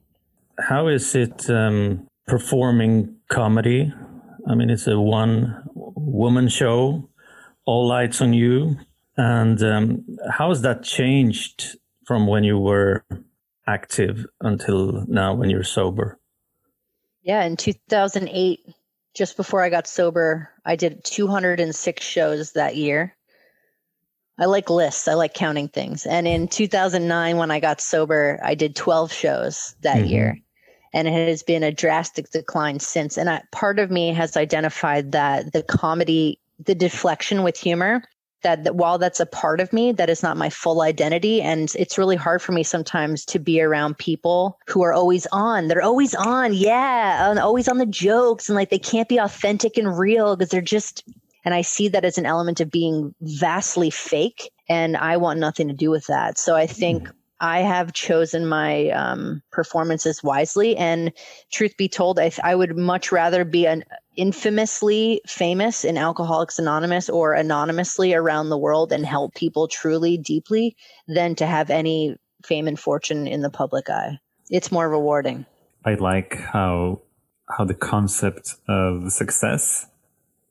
How 0.59 0.89
is 0.89 1.15
it 1.15 1.49
um, 1.51 2.07
performing 2.27 3.15
comedy? 3.29 3.93
I 4.49 4.55
mean 4.55 4.71
it's 4.71 4.87
a 4.87 4.99
one 4.99 5.63
woman 5.75 6.49
show 6.49 7.09
all 7.67 7.87
lights 7.87 8.23
on 8.23 8.33
you. 8.33 8.77
And 9.19 9.63
um, 9.63 10.05
how 10.31 10.49
has 10.51 10.63
that 10.63 10.83
changed 10.83 11.77
from 12.05 12.27
when 12.27 12.45
you 12.45 12.59
were 12.59 13.05
active 13.67 14.25
until 14.41 15.05
now 15.09 15.35
when 15.35 15.51
you're 15.51 15.65
sober 15.65 16.19
yeah, 17.27 17.45
in 17.45 17.57
2008, 17.57 18.61
just 19.12 19.37
before 19.37 19.61
I 19.61 19.68
got 19.68 19.89
sober, 19.89 20.49
I 20.64 20.77
did 20.77 21.03
206 21.03 22.05
shows 22.05 22.53
that 22.53 22.77
year. 22.77 23.16
I 24.39 24.45
like 24.45 24.70
lists, 24.70 25.09
I 25.09 25.14
like 25.14 25.35
counting 25.35 25.66
things. 25.66 26.07
And 26.07 26.29
in 26.29 26.47
2009, 26.47 27.37
when 27.37 27.51
I 27.51 27.59
got 27.59 27.81
sober, 27.81 28.39
I 28.45 28.55
did 28.55 28.77
12 28.77 29.12
shows 29.12 29.74
that 29.81 29.97
mm-hmm. 29.97 30.07
year. 30.07 30.39
And 30.95 31.09
it 31.09 31.29
has 31.29 31.43
been 31.43 31.64
a 31.64 31.72
drastic 31.72 32.31
decline 32.31 32.79
since. 32.79 33.18
And 33.18 33.29
I, 33.29 33.43
part 33.51 33.81
of 33.81 33.91
me 33.91 34.12
has 34.12 34.37
identified 34.37 35.11
that 35.12 35.53
the 35.53 35.64
comedy, 35.64 36.39
the 36.64 36.77
deflection 36.77 37.43
with 37.43 37.59
humor 37.59 38.05
that, 38.47 38.62
that 38.62 38.76
while 38.76 38.97
that's 38.97 39.18
a 39.18 39.26
part 39.26 39.61
of 39.61 39.72
me, 39.72 39.90
that 39.90 40.09
is 40.09 40.22
not 40.22 40.36
my 40.36 40.49
full 40.49 40.82
identity. 40.82 41.42
And 41.42 41.72
it's 41.76 41.99
really 41.99 42.14
hard 42.14 42.40
for 42.40 42.53
me 42.53 42.62
sometimes 42.62 43.24
to 43.24 43.40
be 43.40 43.61
around 43.61 43.99
people 43.99 44.57
who 44.68 44.84
are 44.84 44.92
always 44.92 45.26
on. 45.32 45.66
They're 45.66 45.82
always 45.82 46.14
on. 46.14 46.55
Yeah. 46.55 47.28
And 47.28 47.40
always 47.40 47.66
on 47.66 47.78
the 47.78 47.86
jokes. 47.86 48.49
And 48.49 48.55
like 48.55 48.70
they 48.70 48.78
can't 48.78 49.09
be 49.09 49.18
authentic 49.18 49.76
and 49.76 49.99
real 49.99 50.36
because 50.36 50.51
they're 50.51 50.61
just, 50.61 51.03
and 51.44 51.55
I 51.55 51.62
see 51.62 51.88
that 51.88 52.05
as 52.05 52.18
an 52.18 52.26
element 52.26 52.61
of 52.61 52.70
being 52.70 53.16
vastly 53.20 53.90
fake. 53.90 54.53
And 54.68 54.97
I 54.97 55.16
want 55.16 55.40
nothing 55.40 55.66
to 55.66 55.74
do 55.74 55.90
with 55.90 56.07
that. 56.07 56.38
So 56.38 56.55
I 56.55 56.68
think. 56.68 57.09
I 57.41 57.61
have 57.61 57.93
chosen 57.93 58.47
my 58.47 58.89
um, 58.91 59.43
performances 59.53 60.22
wisely. 60.22 60.76
And 60.76 61.12
truth 61.51 61.76
be 61.76 61.89
told, 61.89 62.18
I, 62.18 62.30
I 62.43 62.55
would 62.55 62.76
much 62.76 63.12
rather 63.12 63.45
be 63.45 63.66
an 63.66 63.84
infamously 64.16 65.20
famous 65.26 65.84
in 65.84 65.99
Alcoholics 65.99 66.59
Anonymous 66.59 67.09
or 67.09 67.34
anonymously 67.34 68.14
around 68.14 68.49
the 68.49 68.59
world 68.59 68.93
and 68.93 69.05
help 69.05 69.34
people 69.34 69.68
truly 69.68 70.16
deeply 70.16 70.76
than 71.07 71.34
to 71.37 71.47
have 71.47 71.70
any 71.70 72.16
fame 72.45 72.68
and 72.68 72.78
fortune 72.78 73.26
in 73.26 73.43
the 73.43 73.51
public 73.51 73.91
eye. 73.91 74.18
It's 74.49 74.72
more 74.72 74.89
rewarding. 74.89 75.45
I 75.84 75.95
like 75.95 76.37
how 76.37 77.03
how 77.59 77.64
the 77.64 77.74
concept 77.74 78.55
of 78.68 79.12
success 79.12 79.87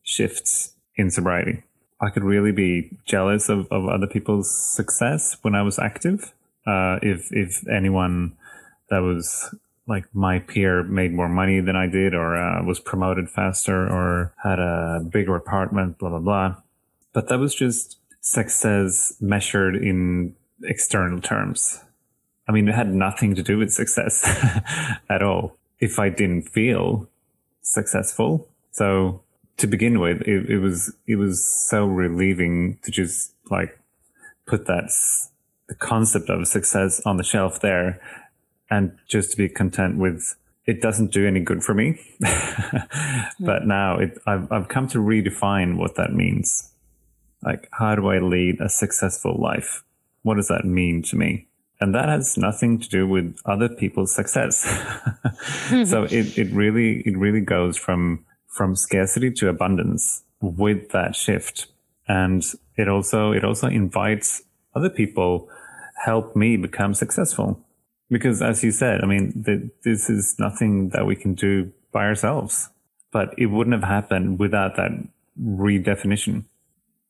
shifts 0.04 0.74
in 0.96 1.12
sobriety. 1.12 1.64
I 2.02 2.10
could 2.10 2.24
really 2.24 2.52
be 2.52 2.98
jealous 3.06 3.50
of, 3.50 3.68
of 3.72 3.88
other 3.88 4.08
people's 4.08 4.50
success 4.76 5.38
when 5.42 5.56
I 5.56 5.62
was 5.62 5.80
active. 5.80 6.34
Uh, 6.66 7.00
if 7.02 7.32
if 7.32 7.68
anyone 7.68 8.36
that 8.90 9.00
was 9.00 9.54
like 9.88 10.06
my 10.14 10.40
peer 10.40 10.84
made 10.84 11.14
more 11.14 11.30
money 11.30 11.60
than 11.60 11.76
I 11.76 11.88
did, 11.88 12.14
or 12.14 12.36
uh, 12.36 12.64
was 12.64 12.80
promoted 12.80 13.30
faster, 13.30 13.88
or 13.88 14.34
had 14.44 14.60
a 14.60 15.02
bigger 15.08 15.36
apartment, 15.36 15.98
blah 16.00 16.10
blah 16.10 16.20
blah. 16.20 16.56
But 17.14 17.30
that 17.30 17.40
was 17.40 17.54
just 17.54 18.00
success 18.22 19.14
measured 19.22 19.76
in 19.76 20.36
external 20.64 21.22
terms. 21.22 21.82
I 22.48 22.52
mean, 22.52 22.68
it 22.68 22.76
had 22.76 22.94
nothing 22.94 23.36
to 23.36 23.44
do 23.44 23.58
with 23.58 23.72
success 23.72 24.24
at 25.10 25.22
all. 25.22 25.58
If 25.80 26.00
I 26.00 26.10
didn't 26.10 26.44
feel 26.44 27.08
successful, 27.62 28.48
so 28.72 29.22
to 29.58 29.68
begin 29.68 30.00
with, 30.00 30.22
it, 30.22 30.50
it 30.50 30.60
was 30.60 30.94
it 31.08 31.16
was 31.16 31.46
so 31.46 31.86
relieving 31.86 32.78
to 32.84 32.92
just 32.92 33.34
like 33.50 33.80
put 34.46 34.68
that 34.68 34.92
the 35.68 35.76
concept 35.76 36.30
of 36.30 36.48
success 36.48 37.02
on 37.06 37.18
the 37.18 37.24
shelf 37.24 37.60
there 37.60 38.02
and 38.70 38.98
just 39.08 39.32
to 39.32 39.38
be 39.38 39.50
content 39.50 39.98
with 39.98 40.36
it 40.66 40.82
doesn't 40.82 41.12
do 41.12 41.28
any 41.28 41.40
good 41.40 41.64
for 41.64 41.74
me. 41.74 42.00
but 43.40 43.62
hmm. 43.62 43.68
now 43.68 43.98
it, 43.98 44.18
I've, 44.26 44.52
I've 44.52 44.68
come 44.68 44.88
to 44.90 44.98
redefine 44.98 45.78
what 45.78 45.96
that 45.96 46.14
means. 46.14 46.72
Like, 47.44 47.70
how 47.72 47.96
do 47.96 48.08
I 48.08 48.20
lead 48.20 48.60
a 48.60 48.70
successful 48.70 49.40
life? 49.40 49.84
What 50.24 50.36
does 50.36 50.48
that 50.48 50.66
mean 50.66 51.04
to 51.04 51.16
me? 51.16 51.48
And 51.80 51.94
that 51.94 52.10
has 52.10 52.38
nothing 52.38 52.80
to 52.80 52.90
do 52.90 53.08
with 53.08 53.38
other 53.46 53.70
people's 53.70 54.16
success. 54.16 54.64
so 55.70 56.08
hmm. 56.08 56.16
it, 56.16 56.38
it 56.38 56.52
really, 56.52 57.02
it 57.06 57.18
really 57.18 57.42
goes 57.42 57.78
from, 57.78 58.26
from 58.48 58.76
scarcity 58.76 59.32
to 59.32 59.50
abundance 59.50 60.24
with 60.42 60.90
that 60.90 61.16
shift. 61.16 61.68
And 62.08 62.44
it 62.76 62.88
also, 62.88 63.32
it 63.32 63.44
also 63.44 63.68
invites 63.68 64.42
other 64.74 64.90
people 64.90 65.50
help 65.96 66.36
me 66.36 66.58
become 66.58 66.94
successful 66.94 67.66
because 68.10 68.42
as 68.42 68.64
you 68.64 68.72
said, 68.72 69.02
I 69.02 69.08
mean, 69.08 69.34
the, 69.36 69.70
this 69.84 70.10
is 70.10 70.36
nothing 70.38 70.90
that 70.90 71.06
we 71.06 71.16
can 71.16 71.34
do 71.34 71.72
by 71.92 72.06
ourselves, 72.06 72.70
but 73.12 73.34
it 73.38 73.48
wouldn't 73.48 73.74
have 73.74 73.84
happened 73.84 74.40
without 74.40 74.76
that 74.76 74.92
redefinition. 75.42 76.46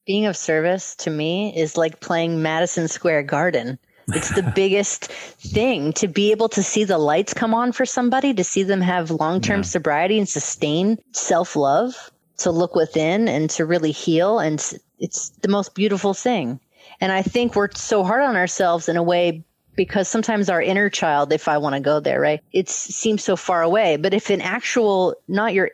Being 0.06 0.26
of 0.28 0.38
service 0.38 0.96
to 0.98 1.10
me 1.10 1.56
is 1.56 1.78
like 1.78 2.00
playing 2.00 2.42
Madison 2.42 2.88
Square 2.88 3.24
Garden. 3.24 3.80
It's 4.10 4.30
the 4.30 4.44
biggest 4.56 5.06
thing 5.08 5.94
to 5.94 6.08
be 6.08 6.32
able 6.32 6.50
to 6.50 6.62
see 6.62 6.84
the 6.84 7.00
lights 7.00 7.34
come 7.34 7.54
on 7.54 7.72
for 7.72 7.86
somebody, 7.86 8.34
to 8.36 8.44
see 8.44 8.64
them 8.64 8.82
have 8.82 9.10
long 9.10 9.42
term 9.42 9.60
yeah. 9.60 9.64
sobriety 9.64 10.20
and 10.20 10.30
sustain 10.30 11.00
self 11.12 11.56
love, 11.56 12.12
to 12.38 12.52
look 12.52 12.76
within 12.76 13.28
and 13.28 13.50
to 13.52 13.66
really 13.66 13.92
heal. 13.92 14.40
And 14.40 14.64
it's 15.00 15.30
the 15.42 15.48
most 15.48 15.74
beautiful 15.74 16.14
thing. 16.14 16.60
And 17.02 17.12
I 17.12 17.22
think 17.22 17.56
we're 17.56 17.72
so 17.74 18.04
hard 18.04 18.24
on 18.24 18.36
ourselves 18.36 18.90
in 18.90 18.98
a 18.98 19.04
way 19.04 19.44
because 19.76 20.08
sometimes 20.08 20.50
our 20.50 20.62
inner 20.62 20.90
child, 20.90 21.34
if 21.34 21.48
I 21.48 21.58
want 21.58 21.76
to 21.76 21.82
go 21.82 22.00
there, 22.00 22.20
right, 22.20 22.42
it 22.54 22.70
seems 22.70 23.24
so 23.24 23.36
far 23.36 23.62
away. 23.62 23.98
But 23.98 24.14
if 24.14 24.30
an 24.30 24.42
actual, 24.42 25.16
not 25.28 25.54
your, 25.54 25.72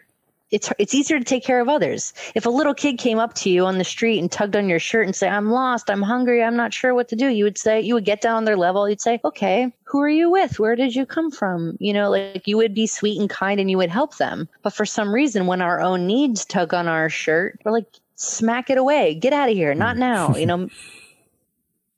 it's 0.52 0.70
it's 0.78 0.94
easier 0.94 1.18
to 1.18 1.24
take 1.24 1.46
care 1.46 1.62
of 1.62 1.70
others. 1.70 2.14
If 2.36 2.46
a 2.46 2.50
little 2.50 2.74
kid 2.74 2.98
came 2.98 3.20
up 3.20 3.34
to 3.36 3.50
you 3.50 3.66
on 3.66 3.78
the 3.78 3.86
street 3.86 4.20
and 4.20 4.30
tugged 4.30 4.56
on 4.58 4.68
your 4.68 4.80
shirt 4.80 5.06
and 5.06 5.16
say, 5.16 5.30
"I'm 5.30 5.50
lost, 5.50 5.90
I'm 5.90 6.02
hungry, 6.02 6.44
I'm 6.44 6.58
not 6.58 6.74
sure 6.74 6.94
what 6.94 7.08
to 7.10 7.16
do," 7.16 7.28
you 7.28 7.46
would 7.46 7.58
say, 7.58 7.80
you 7.80 7.94
would 7.94 8.04
get 8.04 8.20
down 8.22 8.36
on 8.36 8.46
their 8.46 8.58
level. 8.58 8.88
You'd 8.90 9.00
say, 9.00 9.22
"Okay, 9.24 9.72
who 9.86 10.02
are 10.02 10.10
you 10.10 10.30
with? 10.30 10.60
Where 10.60 10.76
did 10.76 10.94
you 10.94 11.06
come 11.06 11.32
from?" 11.32 11.78
You 11.80 11.94
know, 11.94 12.10
like 12.10 12.48
you 12.48 12.58
would 12.58 12.74
be 12.74 12.86
sweet 12.86 13.20
and 13.20 13.30
kind 13.30 13.62
and 13.62 13.72
you 13.72 13.78
would 13.78 13.90
help 13.90 14.18
them. 14.18 14.50
But 14.62 14.74
for 14.74 14.86
some 14.86 15.14
reason, 15.14 15.48
when 15.48 15.62
our 15.62 15.80
own 15.80 16.06
needs 16.06 16.44
tug 16.44 16.74
on 16.74 16.88
our 16.88 17.10
shirt, 17.10 17.60
we're 17.64 17.72
like, 17.72 17.88
"Smack 18.16 18.70
it 18.70 18.78
away, 18.78 19.16
get 19.16 19.32
out 19.32 19.50
of 19.50 19.56
here, 19.56 19.74
not 19.74 19.98
now." 19.98 20.36
You 20.36 20.46
know. 20.46 20.70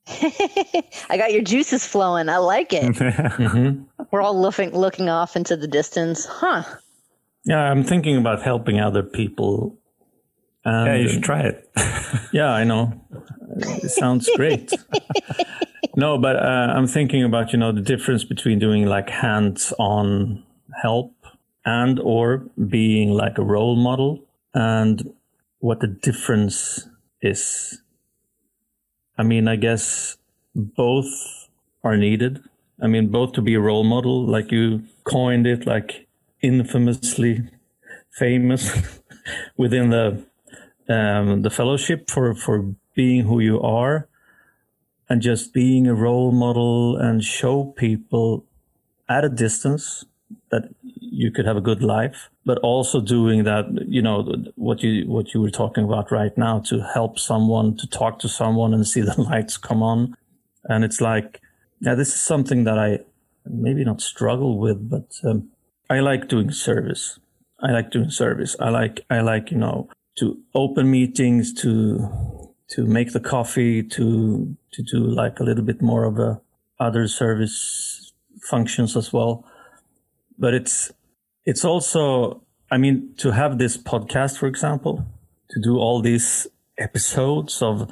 I 0.08 1.16
got 1.16 1.32
your 1.32 1.42
juices 1.42 1.86
flowing. 1.86 2.28
I 2.28 2.36
like 2.38 2.72
it. 2.72 2.84
mm-hmm. 2.94 3.84
We're 4.10 4.20
all 4.20 4.38
looking 4.40 4.70
looking 4.70 5.08
off 5.08 5.36
into 5.36 5.56
the 5.56 5.66
distance, 5.66 6.26
huh? 6.26 6.62
Yeah, 7.44 7.60
I'm 7.60 7.84
thinking 7.84 8.16
about 8.16 8.42
helping 8.42 8.80
other 8.80 9.02
people. 9.02 9.78
And 10.64 10.86
yeah, 10.86 10.94
you 10.96 11.08
should 11.08 11.22
try 11.22 11.40
it. 11.40 11.70
yeah, 12.32 12.50
I 12.50 12.64
know. 12.64 13.00
It 13.56 13.90
sounds 13.90 14.28
great. 14.36 14.72
no, 15.96 16.18
but 16.18 16.36
uh, 16.36 16.72
I'm 16.74 16.86
thinking 16.86 17.24
about 17.24 17.52
you 17.52 17.58
know 17.58 17.72
the 17.72 17.82
difference 17.82 18.24
between 18.24 18.58
doing 18.58 18.86
like 18.86 19.08
hands-on 19.08 20.42
help 20.82 21.14
and 21.64 21.98
or 22.00 22.46
being 22.68 23.10
like 23.10 23.38
a 23.38 23.42
role 23.42 23.76
model, 23.76 24.24
and 24.52 25.14
what 25.60 25.80
the 25.80 25.86
difference 25.86 26.88
is 27.22 27.80
I 29.16 29.22
mean, 29.22 29.48
I 29.48 29.56
guess 29.56 30.16
both 30.54 31.48
are 31.82 31.96
needed. 31.96 32.42
I 32.82 32.86
mean, 32.86 33.08
both 33.08 33.32
to 33.34 33.42
be 33.42 33.54
a 33.54 33.60
role 33.60 33.84
model, 33.84 34.26
like 34.26 34.50
you 34.50 34.82
coined 35.04 35.46
it, 35.46 35.66
like 35.66 36.06
infamously 36.42 37.48
famous 38.10 38.70
within 39.56 39.90
the 39.90 40.24
um, 40.88 41.42
the 41.42 41.50
fellowship 41.50 42.10
for 42.10 42.34
for 42.34 42.74
being 42.94 43.24
who 43.24 43.40
you 43.40 43.60
are, 43.60 44.08
and 45.08 45.22
just 45.22 45.52
being 45.52 45.86
a 45.86 45.94
role 45.94 46.32
model 46.32 46.96
and 46.96 47.22
show 47.22 47.64
people 47.64 48.44
at 49.08 49.24
a 49.24 49.28
distance 49.28 50.04
that 50.50 50.74
you 51.16 51.30
could 51.30 51.46
have 51.46 51.56
a 51.56 51.60
good 51.60 51.82
life, 51.82 52.28
but 52.44 52.58
also 52.58 53.00
doing 53.00 53.44
that, 53.44 53.66
you 53.86 54.02
know, 54.02 54.24
what 54.56 54.82
you, 54.82 55.08
what 55.08 55.32
you 55.32 55.40
were 55.40 55.50
talking 55.50 55.84
about 55.84 56.10
right 56.10 56.36
now 56.36 56.58
to 56.60 56.80
help 56.80 57.18
someone, 57.18 57.76
to 57.76 57.86
talk 57.86 58.18
to 58.18 58.28
someone 58.28 58.74
and 58.74 58.86
see 58.86 59.00
the 59.10 59.20
lights 59.20 59.56
come 59.56 59.82
on. 59.82 60.16
And 60.64 60.84
it's 60.84 61.00
like, 61.00 61.40
yeah, 61.80 61.94
this 61.94 62.08
is 62.08 62.22
something 62.22 62.64
that 62.64 62.78
I 62.78 63.00
maybe 63.46 63.84
not 63.84 64.00
struggle 64.00 64.58
with, 64.58 64.90
but 64.90 65.18
um, 65.24 65.50
I 65.88 66.00
like 66.00 66.28
doing 66.28 66.50
service. 66.50 67.18
I 67.60 67.70
like 67.70 67.90
doing 67.90 68.10
service. 68.10 68.56
I 68.58 68.70
like, 68.70 69.00
I 69.08 69.20
like, 69.20 69.50
you 69.50 69.58
know, 69.58 69.88
to 70.18 70.38
open 70.54 70.90
meetings, 70.90 71.52
to, 71.62 72.50
to 72.70 72.86
make 72.86 73.12
the 73.12 73.20
coffee, 73.20 73.82
to, 73.82 74.56
to 74.72 74.82
do 74.82 74.98
like 74.98 75.38
a 75.38 75.44
little 75.44 75.64
bit 75.64 75.80
more 75.80 76.04
of 76.04 76.18
a 76.18 76.40
other 76.80 77.06
service 77.06 78.12
functions 78.42 78.96
as 78.96 79.12
well. 79.12 79.44
But 80.38 80.54
it's, 80.54 80.92
it's 81.46 81.64
also, 81.64 82.42
I 82.70 82.78
mean, 82.78 83.14
to 83.18 83.30
have 83.32 83.58
this 83.58 83.76
podcast, 83.76 84.38
for 84.38 84.46
example, 84.46 85.04
to 85.50 85.60
do 85.60 85.78
all 85.78 86.00
these 86.00 86.46
episodes 86.78 87.62
of 87.62 87.90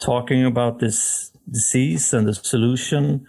talking 0.00 0.44
about 0.44 0.80
this 0.80 1.30
disease 1.50 2.12
and 2.14 2.26
the 2.26 2.34
solution. 2.34 3.26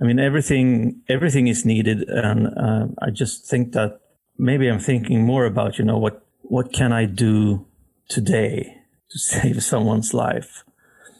I 0.00 0.06
mean, 0.06 0.18
everything, 0.18 1.02
everything 1.08 1.48
is 1.48 1.64
needed. 1.64 2.08
And 2.08 2.46
uh, 2.46 2.86
I 3.02 3.10
just 3.10 3.46
think 3.46 3.72
that 3.72 4.00
maybe 4.38 4.68
I'm 4.68 4.78
thinking 4.78 5.24
more 5.24 5.44
about, 5.44 5.78
you 5.78 5.84
know, 5.84 5.98
what, 5.98 6.24
what 6.42 6.72
can 6.72 6.92
I 6.92 7.06
do 7.06 7.66
today 8.08 8.82
to 9.10 9.18
save 9.18 9.62
someone's 9.62 10.14
life? 10.14 10.64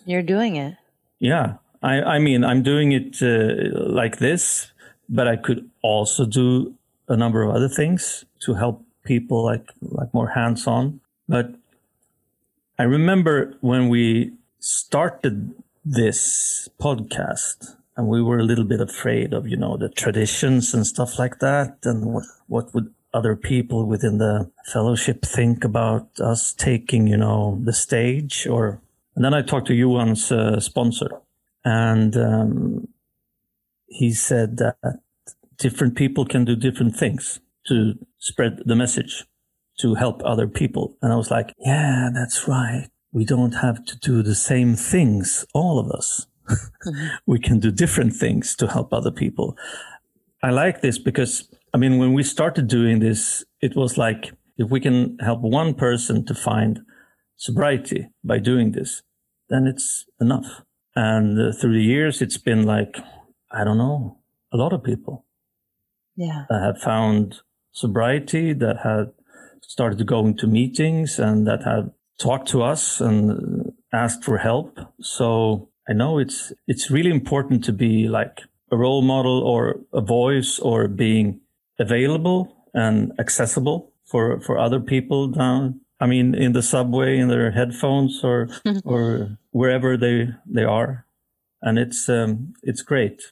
You're 0.06 0.22
doing 0.22 0.56
it. 0.56 0.76
Yeah. 1.18 1.54
I, 1.82 2.00
I 2.02 2.18
mean, 2.18 2.44
I'm 2.44 2.62
doing 2.62 2.92
it 2.92 3.20
uh, 3.20 3.78
like 3.90 4.18
this, 4.18 4.72
but 5.08 5.28
I 5.28 5.36
could 5.36 5.68
also 5.82 6.24
do 6.24 6.74
a 7.08 7.16
number 7.16 7.42
of 7.42 7.54
other 7.54 7.68
things 7.68 8.24
to 8.40 8.54
help 8.54 8.84
people 9.04 9.44
like, 9.44 9.66
like 9.80 10.12
more 10.14 10.28
hands 10.28 10.66
on. 10.66 11.00
But 11.28 11.54
I 12.78 12.84
remember 12.84 13.54
when 13.60 13.88
we 13.88 14.32
started 14.58 15.54
this 15.84 16.68
podcast 16.80 17.76
and 17.96 18.08
we 18.08 18.22
were 18.22 18.38
a 18.38 18.44
little 18.44 18.64
bit 18.64 18.80
afraid 18.80 19.32
of, 19.32 19.46
you 19.46 19.56
know, 19.56 19.76
the 19.76 19.88
traditions 19.88 20.74
and 20.74 20.86
stuff 20.86 21.18
like 21.18 21.38
that. 21.40 21.78
And 21.84 22.06
what, 22.06 22.24
what 22.46 22.74
would 22.74 22.92
other 23.12 23.36
people 23.36 23.86
within 23.86 24.18
the 24.18 24.50
fellowship 24.72 25.24
think 25.24 25.62
about 25.62 26.08
us 26.18 26.52
taking, 26.52 27.06
you 27.06 27.16
know, 27.16 27.60
the 27.62 27.72
stage 27.72 28.46
or, 28.46 28.80
and 29.14 29.24
then 29.24 29.34
I 29.34 29.42
talked 29.42 29.68
to 29.68 29.78
Johan's 29.78 30.32
uh, 30.32 30.58
sponsor 30.58 31.20
and 31.64 32.16
um, 32.16 32.88
he 33.86 34.12
said 34.12 34.56
that 34.56 35.00
different 35.58 35.96
people 35.96 36.24
can 36.24 36.44
do 36.44 36.56
different 36.56 36.96
things 36.96 37.40
to 37.66 37.94
spread 38.18 38.60
the 38.64 38.76
message 38.76 39.24
to 39.80 39.94
help 39.94 40.22
other 40.24 40.46
people. 40.46 40.96
And 41.02 41.12
I 41.12 41.16
was 41.16 41.30
like, 41.30 41.52
yeah, 41.58 42.10
that's 42.14 42.46
right. 42.46 42.88
We 43.12 43.24
don't 43.24 43.52
have 43.52 43.84
to 43.86 43.98
do 43.98 44.22
the 44.22 44.34
same 44.34 44.76
things, 44.76 45.46
all 45.54 45.78
of 45.78 45.90
us. 45.90 46.26
We 47.26 47.38
can 47.38 47.58
do 47.58 47.70
different 47.70 48.14
things 48.14 48.54
to 48.56 48.66
help 48.66 48.92
other 48.92 49.10
people. 49.10 49.56
I 50.42 50.50
like 50.50 50.82
this 50.82 50.98
because, 50.98 51.48
I 51.72 51.78
mean, 51.78 51.98
when 51.98 52.12
we 52.12 52.22
started 52.22 52.68
doing 52.68 52.98
this, 53.00 53.44
it 53.62 53.74
was 53.74 53.96
like, 53.96 54.32
if 54.58 54.70
we 54.70 54.80
can 54.80 55.16
help 55.20 55.40
one 55.40 55.74
person 55.74 56.24
to 56.26 56.34
find 56.34 56.80
sobriety 57.36 58.08
by 58.22 58.38
doing 58.38 58.72
this, 58.72 59.02
then 59.48 59.66
it's 59.66 60.04
enough. 60.20 60.62
And 60.94 61.40
uh, 61.40 61.52
through 61.52 61.74
the 61.74 61.82
years, 61.82 62.20
it's 62.20 62.38
been 62.38 62.64
like, 62.64 62.98
I 63.50 63.64
don't 63.64 63.78
know, 63.78 64.18
a 64.52 64.56
lot 64.56 64.72
of 64.72 64.84
people. 64.84 65.24
Yeah. 66.16 66.44
That 66.48 66.62
have 66.62 66.78
found 66.80 67.40
sobriety, 67.72 68.52
that 68.52 68.78
had 68.84 69.12
started 69.62 70.06
going 70.06 70.36
to 70.38 70.46
meetings 70.46 71.18
and 71.18 71.46
that 71.46 71.64
have 71.64 71.90
talked 72.20 72.48
to 72.48 72.62
us 72.62 73.00
and 73.00 73.72
asked 73.92 74.24
for 74.24 74.38
help. 74.38 74.78
So 75.00 75.70
I 75.88 75.92
know 75.92 76.18
it's, 76.18 76.52
it's 76.66 76.90
really 76.90 77.10
important 77.10 77.64
to 77.64 77.72
be 77.72 78.08
like 78.08 78.42
a 78.70 78.76
role 78.76 79.02
model 79.02 79.42
or 79.42 79.80
a 79.92 80.00
voice 80.00 80.58
or 80.58 80.88
being 80.88 81.40
available 81.78 82.68
and 82.72 83.12
accessible 83.18 83.92
for, 84.04 84.40
for 84.40 84.58
other 84.58 84.80
people 84.80 85.28
down 85.28 85.80
I 86.00 86.06
mean, 86.06 86.34
in 86.34 86.52
the 86.52 86.62
subway, 86.62 87.18
in 87.18 87.28
their 87.28 87.50
headphones, 87.50 88.22
or 88.22 88.48
or 88.84 89.38
wherever 89.50 89.96
they 89.96 90.28
they 90.46 90.64
are, 90.64 91.06
and 91.62 91.78
it's 91.78 92.08
um, 92.08 92.54
it's 92.62 92.82
great. 92.82 93.22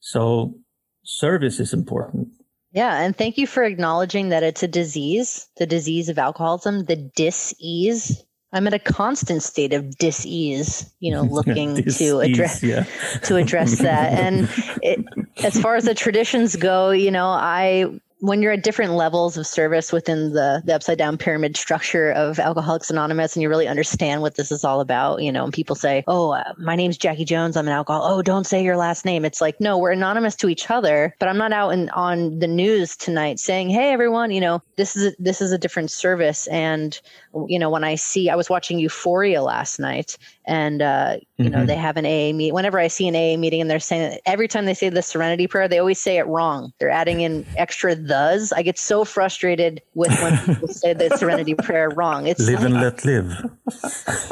So 0.00 0.58
service 1.04 1.60
is 1.60 1.72
important. 1.72 2.28
Yeah, 2.72 3.02
and 3.02 3.16
thank 3.16 3.36
you 3.36 3.46
for 3.46 3.64
acknowledging 3.64 4.30
that 4.30 4.42
it's 4.42 4.62
a 4.62 4.68
disease, 4.68 5.46
the 5.58 5.66
disease 5.66 6.08
of 6.08 6.18
alcoholism, 6.18 6.86
the 6.86 6.96
dis-ease. 6.96 8.24
I'm 8.54 8.66
in 8.66 8.74
a 8.74 8.78
constant 8.78 9.42
state 9.42 9.72
of 9.74 9.96
dis-ease, 9.98 10.90
you 11.00 11.12
know, 11.12 11.22
looking 11.30 11.82
to 11.82 12.18
address 12.20 12.62
yeah. 12.62 12.84
to 13.24 13.36
address 13.36 13.78
that. 13.78 14.12
And 14.12 14.48
it, 14.82 15.04
as 15.44 15.60
far 15.60 15.76
as 15.76 15.84
the 15.84 15.94
traditions 15.94 16.56
go, 16.56 16.90
you 16.90 17.10
know, 17.10 17.28
I 17.28 18.00
when 18.22 18.40
you're 18.40 18.52
at 18.52 18.62
different 18.62 18.92
levels 18.92 19.36
of 19.36 19.44
service 19.48 19.92
within 19.92 20.32
the, 20.32 20.62
the 20.64 20.72
upside 20.72 20.96
down 20.96 21.18
pyramid 21.18 21.56
structure 21.56 22.12
of 22.12 22.38
Alcoholics 22.38 22.88
Anonymous 22.88 23.34
and 23.34 23.42
you 23.42 23.48
really 23.48 23.66
understand 23.66 24.22
what 24.22 24.36
this 24.36 24.52
is 24.52 24.62
all 24.62 24.80
about, 24.80 25.20
you 25.20 25.32
know, 25.32 25.42
and 25.42 25.52
people 25.52 25.74
say, 25.74 26.04
Oh, 26.06 26.30
uh, 26.30 26.52
my 26.56 26.76
name's 26.76 26.96
Jackie 26.96 27.24
Jones. 27.24 27.56
I'm 27.56 27.66
an 27.66 27.72
alcohol. 27.72 28.02
Oh, 28.04 28.22
don't 28.22 28.46
say 28.46 28.62
your 28.62 28.76
last 28.76 29.04
name. 29.04 29.24
It's 29.24 29.40
like, 29.40 29.60
no, 29.60 29.76
we're 29.76 29.90
anonymous 29.90 30.36
to 30.36 30.48
each 30.48 30.70
other, 30.70 31.16
but 31.18 31.28
I'm 31.28 31.36
not 31.36 31.52
out 31.52 31.70
in, 31.70 31.90
on 31.90 32.38
the 32.38 32.46
news 32.46 32.96
tonight 32.96 33.40
saying, 33.40 33.70
Hey, 33.70 33.90
everyone, 33.90 34.30
you 34.30 34.40
know, 34.40 34.62
this 34.76 34.94
is, 34.94 35.12
a, 35.12 35.16
this 35.18 35.40
is 35.40 35.50
a 35.50 35.58
different 35.58 35.90
service. 35.90 36.46
And, 36.46 37.00
you 37.48 37.58
know, 37.58 37.70
when 37.70 37.82
I 37.82 37.96
see, 37.96 38.30
I 38.30 38.36
was 38.36 38.48
watching 38.48 38.78
Euphoria 38.78 39.42
last 39.42 39.80
night 39.80 40.16
and, 40.46 40.80
uh, 40.80 41.16
you 41.38 41.46
mm-hmm. 41.46 41.58
know, 41.58 41.66
they 41.66 41.74
have 41.74 41.96
an 41.96 42.06
AA 42.06 42.32
meet. 42.36 42.52
Whenever 42.52 42.78
I 42.78 42.86
see 42.86 43.08
an 43.08 43.16
AA 43.16 43.36
meeting 43.36 43.60
and 43.60 43.68
they're 43.68 43.80
saying 43.80 44.20
every 44.26 44.46
time 44.46 44.64
they 44.64 44.74
say 44.74 44.90
the 44.90 45.02
serenity 45.02 45.48
prayer, 45.48 45.66
they 45.66 45.80
always 45.80 46.00
say 46.00 46.18
it 46.18 46.26
wrong. 46.28 46.72
They're 46.78 46.88
adding 46.88 47.22
in 47.22 47.44
extra 47.56 47.96
does. 48.12 48.52
I 48.52 48.60
get 48.60 48.78
so 48.78 49.06
frustrated 49.06 49.80
with 49.94 50.12
when 50.22 50.36
people 50.44 50.68
say 50.68 50.92
the 50.92 51.16
serenity 51.20 51.54
prayer 51.54 51.88
wrong. 51.88 52.26
It's 52.26 52.40
live 52.40 52.60
like, 52.60 52.64
and 52.66 52.74
let 52.74 53.04
live. 53.06 53.26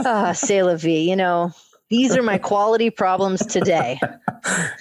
Ah, 0.04 0.32
say 0.32 0.62
la 0.62 0.76
vie. 0.76 1.08
You 1.08 1.16
know, 1.16 1.52
these 1.88 2.14
are 2.14 2.22
my 2.22 2.36
quality 2.36 2.90
problems 2.90 3.44
today. 3.46 3.98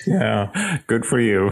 Yeah, 0.08 0.80
good 0.88 1.06
for 1.06 1.20
you. 1.20 1.52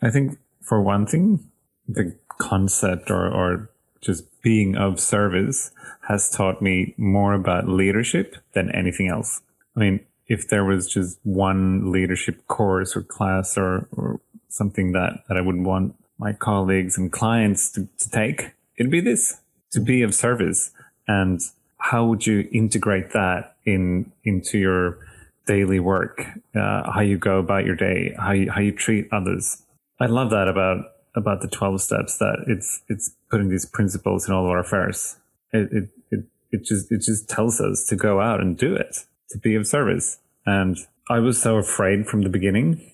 I 0.00 0.10
think 0.10 0.38
for 0.60 0.80
one 0.80 1.04
thing, 1.04 1.50
the 1.88 2.16
concept 2.38 3.10
or, 3.10 3.26
or 3.26 3.70
just 4.00 4.24
being 4.40 4.76
of 4.76 5.00
service 5.00 5.72
has 6.08 6.30
taught 6.30 6.62
me 6.62 6.94
more 6.96 7.34
about 7.34 7.68
leadership 7.68 8.36
than 8.54 8.70
anything 8.70 9.08
else. 9.08 9.42
I 9.76 9.80
mean, 9.80 10.00
if 10.28 10.48
there 10.48 10.64
was 10.64 10.86
just 10.86 11.18
one 11.24 11.90
leadership 11.90 12.46
course 12.46 12.96
or 12.96 13.02
class 13.02 13.58
or, 13.58 13.88
or 13.90 14.20
something 14.48 14.92
that, 14.92 15.24
that 15.28 15.36
I 15.36 15.40
would 15.40 15.60
want 15.66 15.96
my 16.22 16.32
colleagues 16.32 16.96
and 16.96 17.10
clients 17.10 17.70
to, 17.72 17.88
to 17.98 18.10
take, 18.10 18.54
it'd 18.78 18.92
be 18.92 19.00
this 19.00 19.40
to 19.72 19.80
be 19.80 20.02
of 20.02 20.14
service. 20.14 20.70
And 21.08 21.40
how 21.78 22.04
would 22.06 22.26
you 22.26 22.48
integrate 22.52 23.12
that 23.12 23.56
in 23.64 24.12
into 24.24 24.58
your 24.58 24.98
daily 25.46 25.80
work, 25.80 26.24
uh, 26.54 26.90
how 26.92 27.00
you 27.00 27.18
go 27.18 27.38
about 27.38 27.64
your 27.64 27.74
day, 27.74 28.14
how 28.16 28.32
you, 28.32 28.50
how 28.50 28.60
you 28.60 28.72
treat 28.72 29.08
others? 29.10 29.62
I 29.98 30.06
love 30.06 30.30
that 30.30 30.48
about 30.48 30.78
about 31.16 31.40
the 31.40 31.48
twelve 31.48 31.80
steps. 31.80 32.18
That 32.18 32.44
it's 32.46 32.82
it's 32.88 33.14
putting 33.30 33.48
these 33.48 33.66
principles 33.66 34.28
in 34.28 34.34
all 34.34 34.44
of 34.44 34.50
our 34.50 34.60
affairs. 34.60 35.16
It 35.52 35.72
it 35.72 35.88
it, 36.10 36.24
it 36.52 36.64
just 36.64 36.92
it 36.92 37.00
just 37.00 37.28
tells 37.28 37.60
us 37.60 37.84
to 37.86 37.96
go 37.96 38.20
out 38.20 38.40
and 38.40 38.56
do 38.56 38.74
it, 38.74 39.06
to 39.30 39.38
be 39.38 39.56
of 39.56 39.66
service. 39.66 40.18
And 40.46 40.76
I 41.10 41.18
was 41.18 41.42
so 41.42 41.56
afraid 41.56 42.06
from 42.06 42.22
the 42.22 42.28
beginning 42.28 42.91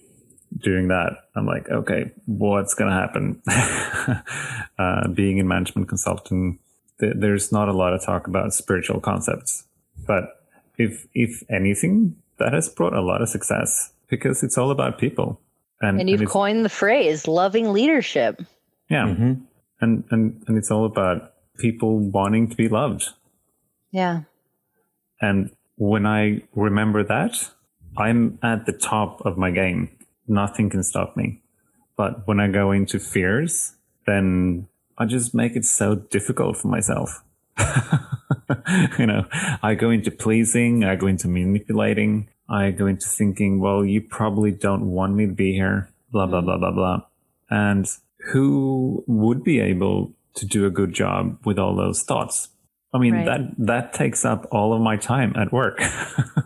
doing 0.56 0.88
that. 0.88 1.12
I'm 1.36 1.46
like, 1.46 1.68
okay, 1.68 2.12
what's 2.26 2.74
going 2.74 2.90
to 2.90 2.96
happen? 2.96 3.42
uh, 4.78 5.08
being 5.08 5.38
in 5.38 5.48
management 5.48 5.88
consulting, 5.88 6.58
th- 7.00 7.14
there's 7.16 7.52
not 7.52 7.68
a 7.68 7.72
lot 7.72 7.92
of 7.92 8.04
talk 8.04 8.26
about 8.26 8.52
spiritual 8.54 9.00
concepts, 9.00 9.64
but 10.06 10.46
if, 10.76 11.06
if 11.14 11.42
anything, 11.50 12.16
that 12.38 12.52
has 12.52 12.68
brought 12.68 12.94
a 12.94 13.02
lot 13.02 13.20
of 13.20 13.28
success 13.28 13.92
because 14.08 14.42
it's 14.42 14.56
all 14.56 14.70
about 14.70 14.98
people. 14.98 15.40
And, 15.80 16.00
and 16.00 16.10
you've 16.10 16.20
and 16.20 16.30
coined 16.30 16.64
the 16.64 16.70
phrase 16.70 17.28
loving 17.28 17.72
leadership. 17.72 18.40
Yeah. 18.88 19.06
Mm-hmm. 19.06 19.32
And, 19.80 20.04
and, 20.10 20.42
and 20.46 20.58
it's 20.58 20.70
all 20.70 20.84
about 20.84 21.34
people 21.58 21.98
wanting 21.98 22.48
to 22.48 22.56
be 22.56 22.68
loved. 22.68 23.10
Yeah. 23.90 24.22
And 25.20 25.50
when 25.76 26.06
I 26.06 26.42
remember 26.54 27.04
that, 27.04 27.50
I'm 27.96 28.38
at 28.42 28.66
the 28.66 28.72
top 28.72 29.24
of 29.24 29.36
my 29.36 29.50
game 29.50 29.90
nothing 30.28 30.70
can 30.70 30.82
stop 30.82 31.16
me. 31.16 31.40
But 31.96 32.26
when 32.26 32.40
I 32.40 32.48
go 32.48 32.70
into 32.72 32.98
fears, 32.98 33.74
then 34.06 34.68
I 34.96 35.04
just 35.06 35.34
make 35.34 35.56
it 35.56 35.64
so 35.64 35.94
difficult 35.96 36.56
for 36.56 36.68
myself. 36.68 37.22
you 38.98 39.06
know, 39.06 39.26
I 39.62 39.74
go 39.74 39.90
into 39.90 40.10
pleasing, 40.10 40.84
I 40.84 40.96
go 40.96 41.06
into 41.06 41.28
manipulating, 41.28 42.28
I 42.48 42.70
go 42.70 42.86
into 42.86 43.06
thinking, 43.08 43.60
well, 43.60 43.84
you 43.84 44.00
probably 44.00 44.52
don't 44.52 44.86
want 44.90 45.14
me 45.14 45.26
to 45.26 45.32
be 45.32 45.52
here. 45.52 45.90
blah 46.12 46.26
blah 46.26 46.40
blah 46.40 46.56
blah 46.58 46.72
blah. 46.72 47.00
And 47.50 47.86
who 48.32 49.04
would 49.06 49.42
be 49.44 49.60
able 49.60 50.12
to 50.34 50.46
do 50.46 50.66
a 50.66 50.70
good 50.70 50.92
job 50.94 51.38
with 51.44 51.58
all 51.58 51.74
those 51.76 52.02
thoughts? 52.02 52.48
I 52.94 52.98
mean 52.98 53.14
Right. 53.14 53.26
that 53.26 53.40
that 53.58 53.92
takes 53.92 54.24
up 54.24 54.46
all 54.50 54.72
of 54.72 54.80
my 54.80 54.96
time 54.96 55.34
at 55.36 55.52
work. 55.52 55.80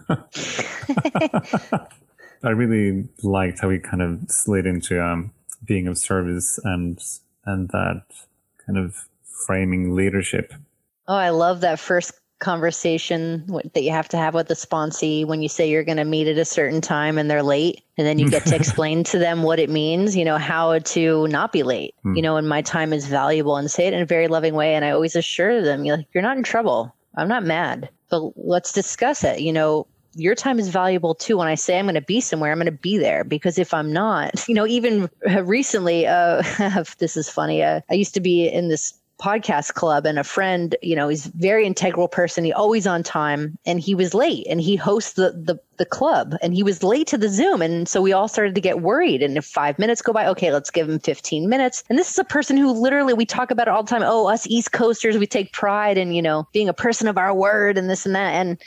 I 2.45 2.51
really 2.51 3.09
liked 3.23 3.61
how 3.61 3.69
we 3.69 3.79
kind 3.79 4.03
of 4.03 4.21
slid 4.29 4.67
into 4.67 5.03
um, 5.03 5.33
being 5.65 5.87
of 5.87 5.99
service 5.99 6.59
and 6.65 6.99
and 7.45 7.69
that 7.71 8.05
kind 8.67 8.79
of 8.79 9.09
framing 9.47 9.95
leadership. 9.95 10.53
Oh, 11.09 11.17
I 11.17 11.31
love 11.31 11.61
that 11.63 11.81
first 11.81 12.13
conversation 12.43 13.47
that 13.73 13.83
you 13.83 13.93
have 13.93 14.09
to 14.09 14.17
have 14.17 14.35
with 14.35 14.49
the 14.49 14.55
sponsee 14.55 15.25
when 15.25 15.43
you 15.43 15.49
say 15.49 15.69
you're 15.69 15.85
going 15.85 15.97
to 15.97 16.05
meet 16.05 16.27
at 16.27 16.37
a 16.39 16.45
certain 16.45 16.81
time 16.81 17.17
and 17.17 17.31
they're 17.31 17.43
late. 17.43 17.83
And 17.97 18.07
then 18.07 18.19
you 18.19 18.29
get 18.29 18.45
to 18.47 18.57
explain 18.63 19.05
to 19.05 19.19
them 19.19 19.45
what 19.45 19.61
it 19.61 19.71
means, 19.71 20.17
you 20.17 20.25
know, 20.25 20.39
how 20.39 20.79
to 20.79 21.29
not 21.29 21.53
be 21.53 21.63
late, 21.63 21.95
you 22.17 22.21
know, 22.21 22.37
and 22.37 22.49
my 22.49 22.61
time 22.61 22.93
is 22.93 23.07
valuable 23.07 23.57
and 23.57 23.71
say 23.71 23.87
it 23.87 23.95
in 23.95 24.03
a 24.03 24.07
very 24.07 24.27
loving 24.29 24.55
way. 24.55 24.75
And 24.75 24.85
I 24.85 24.91
always 24.91 25.15
assure 25.15 25.63
them, 25.63 25.85
you're, 25.85 25.99
like, 25.99 26.09
you're 26.13 26.23
not 26.23 26.37
in 26.37 26.43
trouble. 26.43 26.95
I'm 27.17 27.29
not 27.29 27.45
mad, 27.45 27.89
but 28.11 28.33
let's 28.37 28.73
discuss 28.73 29.23
it. 29.23 29.41
You 29.41 29.53
know, 29.53 29.87
your 30.15 30.35
time 30.35 30.59
is 30.59 30.69
valuable 30.69 31.15
too. 31.15 31.39
When 31.39 31.49
I 31.49 31.55
say 31.55 31.79
I'm 31.79 31.87
going 31.87 31.95
to 31.95 32.01
be 32.01 32.21
somewhere, 32.21 32.53
I'm 32.53 32.59
going 32.59 32.67
to 32.67 32.73
be 32.73 32.99
there 32.99 33.25
because 33.25 33.59
if 33.59 33.73
I'm 33.73 33.93
not, 33.93 34.47
you 34.49 34.55
know, 34.55 34.67
even 34.67 35.09
recently, 35.43 36.07
uh, 36.07 36.43
this 36.99 37.17
is 37.17 37.29
funny. 37.29 37.63
Uh, 37.63 37.81
I 37.91 37.95
used 37.95 38.15
to 38.15 38.21
be 38.21 38.49
in 38.49 38.69
this 38.69 38.95
podcast 39.23 39.75
club 39.75 40.05
and 40.05 40.19
a 40.19 40.25
friend, 40.25 40.75
you 40.83 40.97
know, 40.97 41.09
he's 41.09 41.27
very 41.27 41.65
integral 41.65 42.09
person. 42.09 42.43
He 42.45 42.53
always 42.53 42.89
on 42.89 43.05
time 43.05 43.57
and 43.65 43.79
he 43.79 43.95
was 43.95 44.15
late 44.15 44.45
and 44.51 44.61
he 44.61 44.75
hosts 44.75 45.13
the, 45.13 45.31
the, 45.31 45.61
the 45.77 45.85
club 45.85 46.35
and 46.43 46.53
he 46.53 46.65
was 46.65 46.83
late 46.83 47.07
to 47.09 47.19
the 47.19 47.29
Zoom. 47.29 47.63
And 47.63 47.89
so 47.89 48.03
we 48.03 48.13
all 48.13 48.27
started 48.27 48.57
to 48.57 48.61
get 48.61 48.83
worried. 48.83 49.23
And 49.23 49.39
if 49.39 49.45
five 49.45 49.79
minutes 49.79 50.03
go 50.03 50.13
by, 50.13 50.27
okay, 50.27 50.53
let's 50.53 50.71
give 50.71 50.89
him 50.89 50.99
15 50.99 51.49
minutes. 51.49 51.85
And 51.89 51.97
this 51.97 52.11
is 52.11 52.19
a 52.19 52.25
person 52.25 52.57
who 52.57 52.73
literally, 52.73 53.15
we 53.15 53.25
talk 53.25 53.53
about 53.53 53.69
it 53.69 53.71
all 53.71 53.85
the 53.85 53.91
time. 53.91 54.03
Oh, 54.05 54.27
us 54.27 54.47
East 54.49 54.73
Coasters, 54.73 55.17
we 55.17 55.27
take 55.29 55.53
pride 55.53 55.99
in, 55.99 56.13
you 56.13 56.23
know, 56.23 56.49
being 56.53 56.69
a 56.69 56.75
person 56.75 57.07
of 57.07 57.17
our 57.17 57.33
word 57.33 57.79
and 57.79 57.89
this 57.89 58.05
and 58.05 58.17
that. 58.17 58.33
And, 58.33 58.61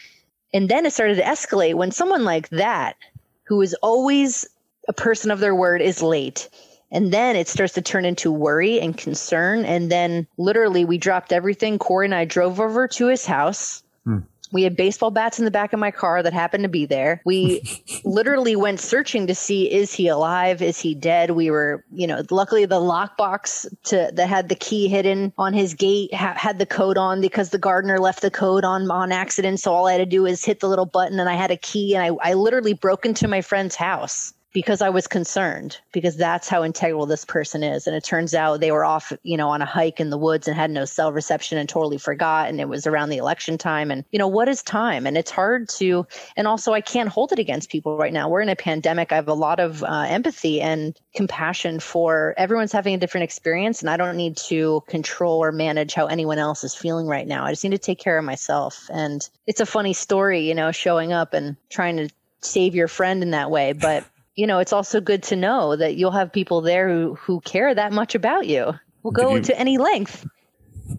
and 0.55 0.69
then 0.69 0.85
it 0.85 0.93
started 0.93 1.15
to 1.15 1.21
escalate 1.21 1.75
when 1.75 1.91
someone 1.91 2.23
like 2.23 2.47
that, 2.49 2.95
who 3.43 3.61
is 3.61 3.73
always 3.83 4.47
a 4.87 4.93
person 4.93 5.29
of 5.29 5.41
their 5.41 5.53
word, 5.53 5.81
is 5.81 6.01
late. 6.01 6.49
And 6.91 7.11
then 7.11 7.35
it 7.35 7.49
starts 7.49 7.73
to 7.73 7.81
turn 7.81 8.05
into 8.05 8.31
worry 8.31 8.79
and 8.79 8.97
concern. 8.97 9.65
And 9.65 9.91
then 9.91 10.27
literally, 10.37 10.85
we 10.85 10.97
dropped 10.97 11.33
everything. 11.33 11.77
Corey 11.77 12.05
and 12.05 12.15
I 12.15 12.23
drove 12.23 12.61
over 12.61 12.87
to 12.87 13.07
his 13.07 13.25
house. 13.25 13.83
Hmm. 14.05 14.19
We 14.51 14.63
had 14.63 14.75
baseball 14.75 15.11
bats 15.11 15.39
in 15.39 15.45
the 15.45 15.51
back 15.51 15.73
of 15.73 15.79
my 15.79 15.91
car 15.91 16.21
that 16.23 16.33
happened 16.33 16.63
to 16.63 16.69
be 16.69 16.85
there. 16.85 17.21
We 17.25 17.61
literally 18.05 18.55
went 18.55 18.79
searching 18.79 19.27
to 19.27 19.35
see 19.35 19.71
is 19.71 19.93
he 19.93 20.07
alive? 20.07 20.61
Is 20.61 20.79
he 20.79 20.93
dead? 20.93 21.31
We 21.31 21.49
were, 21.49 21.83
you 21.91 22.07
know, 22.07 22.23
luckily 22.29 22.65
the 22.65 22.79
lockbox 22.79 23.65
to 23.85 24.11
that 24.13 24.29
had 24.29 24.49
the 24.49 24.55
key 24.55 24.87
hidden 24.87 25.33
on 25.37 25.53
his 25.53 25.73
gate 25.73 26.13
ha- 26.13 26.35
had 26.37 26.59
the 26.59 26.65
code 26.65 26.97
on 26.97 27.21
because 27.21 27.49
the 27.49 27.57
gardener 27.57 27.99
left 27.99 28.21
the 28.21 28.31
code 28.31 28.63
on 28.63 28.89
on 28.91 29.11
accident. 29.11 29.59
So 29.59 29.73
all 29.73 29.87
I 29.87 29.93
had 29.93 29.97
to 29.97 30.05
do 30.05 30.21
was 30.23 30.45
hit 30.45 30.59
the 30.59 30.69
little 30.69 30.85
button 30.85 31.19
and 31.19 31.29
I 31.29 31.33
had 31.33 31.51
a 31.51 31.57
key 31.57 31.95
and 31.95 32.03
I, 32.03 32.29
I 32.29 32.33
literally 32.33 32.73
broke 32.73 33.05
into 33.05 33.27
my 33.27 33.41
friend's 33.41 33.75
house 33.75 34.34
because 34.55 34.81
I 34.81 34.89
was 34.89 35.05
concerned 35.05 35.79
because 35.91 36.15
that's 36.15 36.47
how 36.47 36.63
integral 36.63 37.05
this 37.05 37.25
person 37.25 37.61
is. 37.61 37.87
And 37.87 37.95
it 37.95 38.05
turns 38.05 38.33
out 38.33 38.61
they 38.61 38.71
were 38.71 38.85
off, 38.85 39.11
you 39.21 39.35
know, 39.35 39.49
on 39.49 39.61
a 39.61 39.65
hike 39.65 39.99
in 39.99 40.11
the 40.11 40.17
woods 40.17 40.47
and 40.47 40.55
had 40.55 40.71
no 40.71 40.85
cell 40.85 41.11
reception 41.11 41.57
and 41.57 41.67
totally 41.67 41.97
forgot. 41.97 42.47
And 42.47 42.61
it 42.61 42.69
was 42.69 42.87
around 42.87 43.09
the 43.09 43.17
election 43.17 43.57
time. 43.57 43.91
And, 43.91 44.05
you 44.11 44.17
know, 44.17 44.29
what 44.29 44.47
is 44.47 44.63
time? 44.63 45.05
And 45.05 45.17
it's 45.17 45.29
hard 45.29 45.67
to, 45.71 46.07
and 46.37 46.47
also 46.47 46.71
I 46.71 46.79
can't 46.79 47.09
hold 47.09 47.33
it 47.33 47.37
against 47.37 47.69
people 47.69 47.97
right 47.97 48.13
now. 48.13 48.29
We're 48.29 48.39
in 48.39 48.47
a 48.47 48.55
pandemic. 48.55 49.11
I 49.11 49.15
have 49.15 49.27
a 49.27 49.33
lot 49.33 49.59
of 49.59 49.83
uh, 49.83 50.05
empathy 50.07 50.61
and 50.61 50.97
compassion 51.13 51.81
for 51.81 52.33
everyone's 52.37 52.71
having 52.71 52.95
a 52.95 52.97
different 52.97 53.25
experience. 53.25 53.81
And 53.81 53.89
I 53.89 53.97
don't 53.97 54.15
need 54.15 54.37
to 54.37 54.83
control 54.87 55.43
or 55.43 55.51
manage 55.51 55.93
how 55.93 56.05
anyone 56.05 56.39
else 56.39 56.63
is 56.63 56.73
feeling 56.73 57.07
right 57.07 57.27
now. 57.27 57.43
I 57.43 57.51
just 57.51 57.65
need 57.65 57.71
to 57.71 57.77
take 57.77 57.99
care 57.99 58.17
of 58.17 58.23
myself. 58.23 58.89
And 58.89 59.29
it's 59.47 59.59
a 59.59 59.65
funny 59.65 59.91
story, 59.91 60.47
you 60.47 60.55
know, 60.55 60.71
showing 60.71 61.11
up 61.11 61.33
and 61.33 61.57
trying 61.69 61.97
to 61.97 62.09
save 62.39 62.73
your 62.73 62.87
friend 62.87 63.21
in 63.21 63.31
that 63.31 63.51
way. 63.51 63.73
But, 63.73 64.05
you 64.35 64.47
know, 64.47 64.59
it's 64.59 64.73
also 64.73 65.01
good 65.01 65.23
to 65.23 65.35
know 65.35 65.75
that 65.75 65.95
you'll 65.95 66.11
have 66.11 66.31
people 66.31 66.61
there 66.61 66.89
who, 66.89 67.15
who 67.15 67.41
care 67.41 67.73
that 67.73 67.93
much 67.93 68.15
about 68.15 68.47
you. 68.47 68.73
Will 69.03 69.11
go 69.11 69.35
you- 69.35 69.41
to 69.43 69.59
any 69.59 69.77
length. 69.77 70.25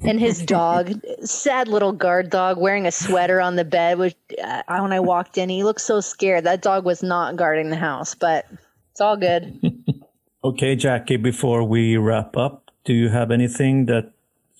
And 0.02 0.18
his 0.18 0.44
dog, 0.46 0.92
sad 1.22 1.68
little 1.68 1.92
guard 1.92 2.30
dog, 2.30 2.58
wearing 2.58 2.86
a 2.86 2.92
sweater 2.92 3.40
on 3.40 3.56
the 3.56 3.64
bed. 3.64 3.98
Which 3.98 4.16
uh, 4.42 4.62
when 4.80 4.92
I 4.92 5.00
walked 5.00 5.38
in, 5.38 5.48
he 5.48 5.62
looked 5.62 5.80
so 5.80 6.00
scared. 6.00 6.44
That 6.44 6.62
dog 6.62 6.84
was 6.84 7.02
not 7.02 7.36
guarding 7.36 7.70
the 7.70 7.76
house, 7.76 8.14
but 8.14 8.46
it's 8.92 9.00
all 9.00 9.16
good. 9.16 9.60
Okay, 10.44 10.76
Jackie, 10.76 11.16
before 11.16 11.64
we 11.64 11.96
wrap 11.96 12.36
up, 12.36 12.70
do 12.84 12.92
you 12.92 13.08
have 13.08 13.32
anything 13.32 13.86
that 13.86 14.12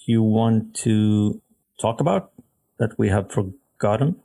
you 0.05 0.21
want 0.21 0.75
to 0.79 1.41
talk 1.81 2.01
about 2.01 2.33
that 2.81 2.99
we 2.99 3.09
have 3.09 3.31
forgotten? 3.31 4.17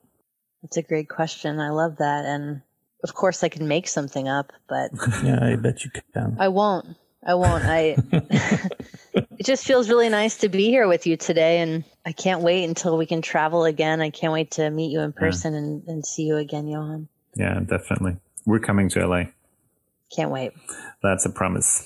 That's 0.63 0.77
a 0.77 0.81
great 0.81 1.07
question. 1.07 1.59
I 1.59 1.69
love 1.69 1.97
that, 1.97 2.25
and 2.25 2.63
of 3.03 3.13
course, 3.13 3.43
I 3.43 3.49
can 3.49 3.67
make 3.67 3.87
something 3.87 4.27
up, 4.27 4.51
but 4.67 4.91
Yeah, 5.23 5.39
I 5.41 5.55
bet 5.55 5.83
you 5.83 5.91
can. 6.13 6.37
I 6.39 6.47
won't. 6.47 6.87
I 7.25 7.35
won't. 7.35 7.63
I. 7.65 7.97
it 9.13 9.45
just 9.45 9.65
feels 9.65 9.89
really 9.89 10.09
nice 10.09 10.37
to 10.37 10.49
be 10.49 10.65
here 10.69 10.87
with 10.87 11.05
you 11.05 11.17
today, 11.17 11.59
and 11.59 11.83
I 12.05 12.11
can't 12.11 12.41
wait 12.41 12.63
until 12.63 12.97
we 12.97 13.05
can 13.05 13.21
travel 13.21 13.65
again. 13.65 14.01
I 14.01 14.09
can't 14.09 14.33
wait 14.33 14.51
to 14.51 14.69
meet 14.69 14.91
you 14.91 15.01
in 15.01 15.13
person 15.13 15.53
and, 15.53 15.83
and 15.87 16.05
see 16.05 16.23
you 16.23 16.37
again, 16.37 16.67
Johan. 16.67 17.07
Yeah, 17.35 17.59
definitely. 17.59 18.17
We're 18.45 18.59
coming 18.59 18.89
to 18.89 19.07
LA. 19.07 19.23
Can't 20.15 20.31
wait. 20.31 20.51
That's 21.03 21.25
a 21.25 21.29
promise. 21.29 21.83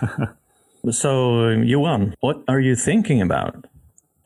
So, 0.90 1.48
Johan, 1.48 2.16
what 2.20 2.42
are 2.48 2.58
you 2.58 2.74
thinking 2.74 3.22
about? 3.22 3.66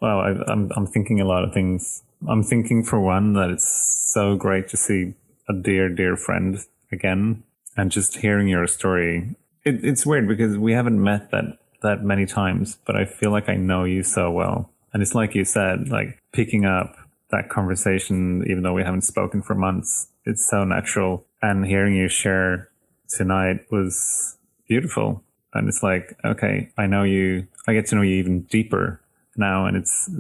Well, 0.01 0.21
I, 0.21 0.31
I'm 0.51 0.71
I'm 0.75 0.87
thinking 0.87 1.21
a 1.21 1.27
lot 1.27 1.45
of 1.45 1.53
things. 1.53 2.03
I'm 2.27 2.43
thinking 2.43 2.83
for 2.83 2.99
one 2.99 3.35
that 3.35 3.51
it's 3.51 3.69
so 4.11 4.37
great 4.37 4.69
to 4.71 4.77
see 4.79 5.13
a 5.49 5.55
dear 5.55 5.89
dear 5.89 6.17
friend 6.17 6.59
again, 6.93 7.43
and 7.77 7.91
just 7.91 8.17
hearing 8.17 8.49
your 8.49 8.67
story. 8.67 9.37
It, 9.65 9.85
it's 9.85 10.07
weird 10.07 10.29
because 10.29 10.57
we 10.59 10.73
haven't 10.73 11.03
met 11.03 11.31
that 11.31 11.59
that 11.83 12.03
many 12.03 12.27
times, 12.27 12.79
but 12.87 12.97
I 12.97 13.05
feel 13.05 13.31
like 13.31 13.49
I 13.49 13.57
know 13.57 13.85
you 13.85 14.03
so 14.03 14.31
well, 14.31 14.71
and 14.93 15.03
it's 15.03 15.15
like 15.15 15.35
you 15.35 15.45
said, 15.45 15.89
like 15.89 16.19
picking 16.33 16.65
up 16.65 16.97
that 17.31 17.49
conversation, 17.49 18.45
even 18.49 18.63
though 18.63 18.73
we 18.73 18.83
haven't 18.83 19.03
spoken 19.03 19.43
for 19.43 19.55
months. 19.55 20.09
It's 20.25 20.49
so 20.49 20.65
natural, 20.65 21.25
and 21.43 21.67
hearing 21.67 21.95
you 21.95 22.09
share 22.09 22.71
tonight 23.09 23.67
was 23.71 24.37
beautiful. 24.69 25.23
And 25.55 25.69
it's 25.69 25.83
like, 25.83 26.17
okay, 26.25 26.71
I 26.77 26.87
know 26.87 27.03
you. 27.03 27.47
I 27.67 27.73
get 27.73 27.87
to 27.87 27.95
know 27.95 28.03
you 28.03 28.17
even 28.17 28.43
deeper 28.43 29.01
now, 29.37 29.67
and 29.67 29.77
it's 29.77 30.11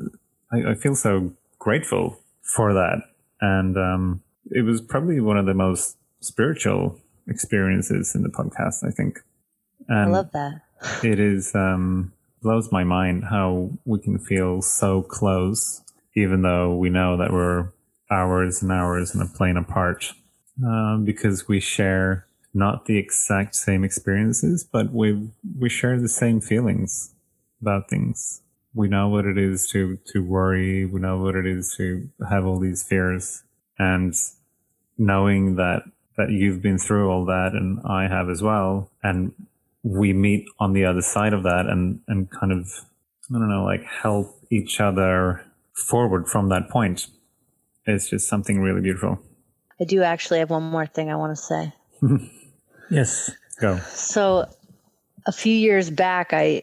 I, 0.52 0.70
I 0.70 0.74
feel 0.74 0.94
so 0.94 1.32
grateful 1.58 2.18
for 2.42 2.72
that. 2.74 3.02
And 3.40 3.76
um, 3.76 4.22
it 4.50 4.64
was 4.64 4.80
probably 4.80 5.20
one 5.20 5.36
of 5.36 5.46
the 5.46 5.54
most 5.54 5.96
spiritual 6.20 6.98
experiences 7.28 8.14
in 8.14 8.22
the 8.22 8.28
podcast, 8.28 8.86
I 8.86 8.90
think. 8.90 9.20
I 9.90 10.06
love 10.06 10.30
that. 10.32 10.62
it 11.04 11.18
is 11.18 11.54
um, 11.54 12.12
blows 12.42 12.70
my 12.70 12.84
mind 12.84 13.24
how 13.30 13.70
we 13.84 13.98
can 13.98 14.18
feel 14.18 14.62
so 14.62 15.02
close, 15.02 15.82
even 16.14 16.42
though 16.42 16.74
we 16.74 16.90
know 16.90 17.16
that 17.16 17.32
we're 17.32 17.72
hours 18.10 18.62
and 18.62 18.70
hours 18.70 19.14
in 19.14 19.20
a 19.20 19.26
plane 19.26 19.56
apart, 19.56 20.12
um, 20.64 21.04
because 21.04 21.48
we 21.48 21.60
share 21.60 22.26
not 22.54 22.86
the 22.86 22.98
exact 22.98 23.54
same 23.54 23.84
experiences, 23.84 24.64
but 24.64 24.92
we 24.92 25.28
we 25.58 25.68
share 25.68 26.00
the 26.00 26.08
same 26.08 26.40
feelings 26.40 27.14
about 27.60 27.88
things. 27.90 28.42
We 28.74 28.88
know 28.88 29.08
what 29.08 29.24
it 29.26 29.38
is 29.38 29.68
to 29.70 29.98
to 30.12 30.22
worry. 30.22 30.84
We 30.86 31.00
know 31.00 31.18
what 31.18 31.36
it 31.36 31.46
is 31.46 31.74
to 31.78 32.08
have 32.28 32.46
all 32.46 32.58
these 32.58 32.82
fears, 32.82 33.42
and 33.78 34.14
knowing 34.98 35.56
that 35.56 35.82
that 36.16 36.30
you've 36.30 36.62
been 36.62 36.78
through 36.78 37.10
all 37.10 37.26
that 37.26 37.52
and 37.52 37.80
I 37.86 38.08
have 38.08 38.30
as 38.30 38.42
well, 38.42 38.90
and 39.02 39.32
we 39.82 40.12
meet 40.12 40.46
on 40.58 40.72
the 40.72 40.84
other 40.84 41.02
side 41.02 41.32
of 41.32 41.42
that 41.44 41.66
and 41.66 42.00
and 42.08 42.30
kind 42.30 42.52
of 42.52 42.68
I 43.30 43.38
don't 43.38 43.48
know 43.48 43.64
like 43.64 43.84
help 43.84 44.38
each 44.50 44.80
other 44.80 45.44
forward 45.72 46.28
from 46.28 46.48
that 46.48 46.70
point. 46.70 47.08
It's 47.84 48.08
just 48.08 48.28
something 48.28 48.60
really 48.60 48.80
beautiful. 48.80 49.18
I 49.78 49.84
do 49.84 50.02
actually 50.02 50.38
have 50.40 50.50
one 50.50 50.62
more 50.62 50.86
thing 50.86 51.10
I 51.10 51.16
want 51.16 51.36
to 51.36 51.42
say. 51.42 51.72
Yes. 52.90 53.30
Go. 53.60 53.78
So, 53.78 54.48
a 55.26 55.32
few 55.32 55.52
years 55.52 55.90
back, 55.90 56.32
I 56.32 56.62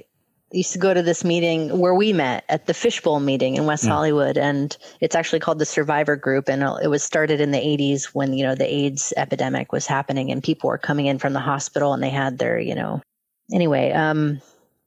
used 0.53 0.73
to 0.73 0.79
go 0.79 0.93
to 0.93 1.01
this 1.01 1.23
meeting 1.23 1.79
where 1.79 1.95
we 1.95 2.13
met 2.13 2.43
at 2.49 2.67
the 2.67 2.73
Fishbowl 2.73 3.19
meeting 3.19 3.55
in 3.55 3.65
West 3.65 3.85
Hollywood, 3.85 4.37
and 4.37 4.77
it's 5.01 5.15
actually 5.15 5.39
called 5.39 5.59
the 5.59 5.65
Survivor 5.65 6.15
Group, 6.15 6.47
and 6.47 6.63
it 6.81 6.87
was 6.87 7.03
started 7.03 7.41
in 7.41 7.51
the 7.51 7.57
'80s 7.57 8.05
when 8.13 8.33
you 8.33 8.43
know 8.43 8.55
the 8.55 8.71
AIDS 8.71 9.13
epidemic 9.17 9.71
was 9.71 9.87
happening, 9.87 10.31
and 10.31 10.43
people 10.43 10.69
were 10.69 10.77
coming 10.77 11.07
in 11.07 11.19
from 11.19 11.33
the 11.33 11.39
hospital, 11.39 11.93
and 11.93 12.03
they 12.03 12.09
had 12.09 12.37
their 12.37 12.59
you 12.59 12.75
know. 12.75 13.01
Anyway, 13.51 13.91
um, 13.91 14.39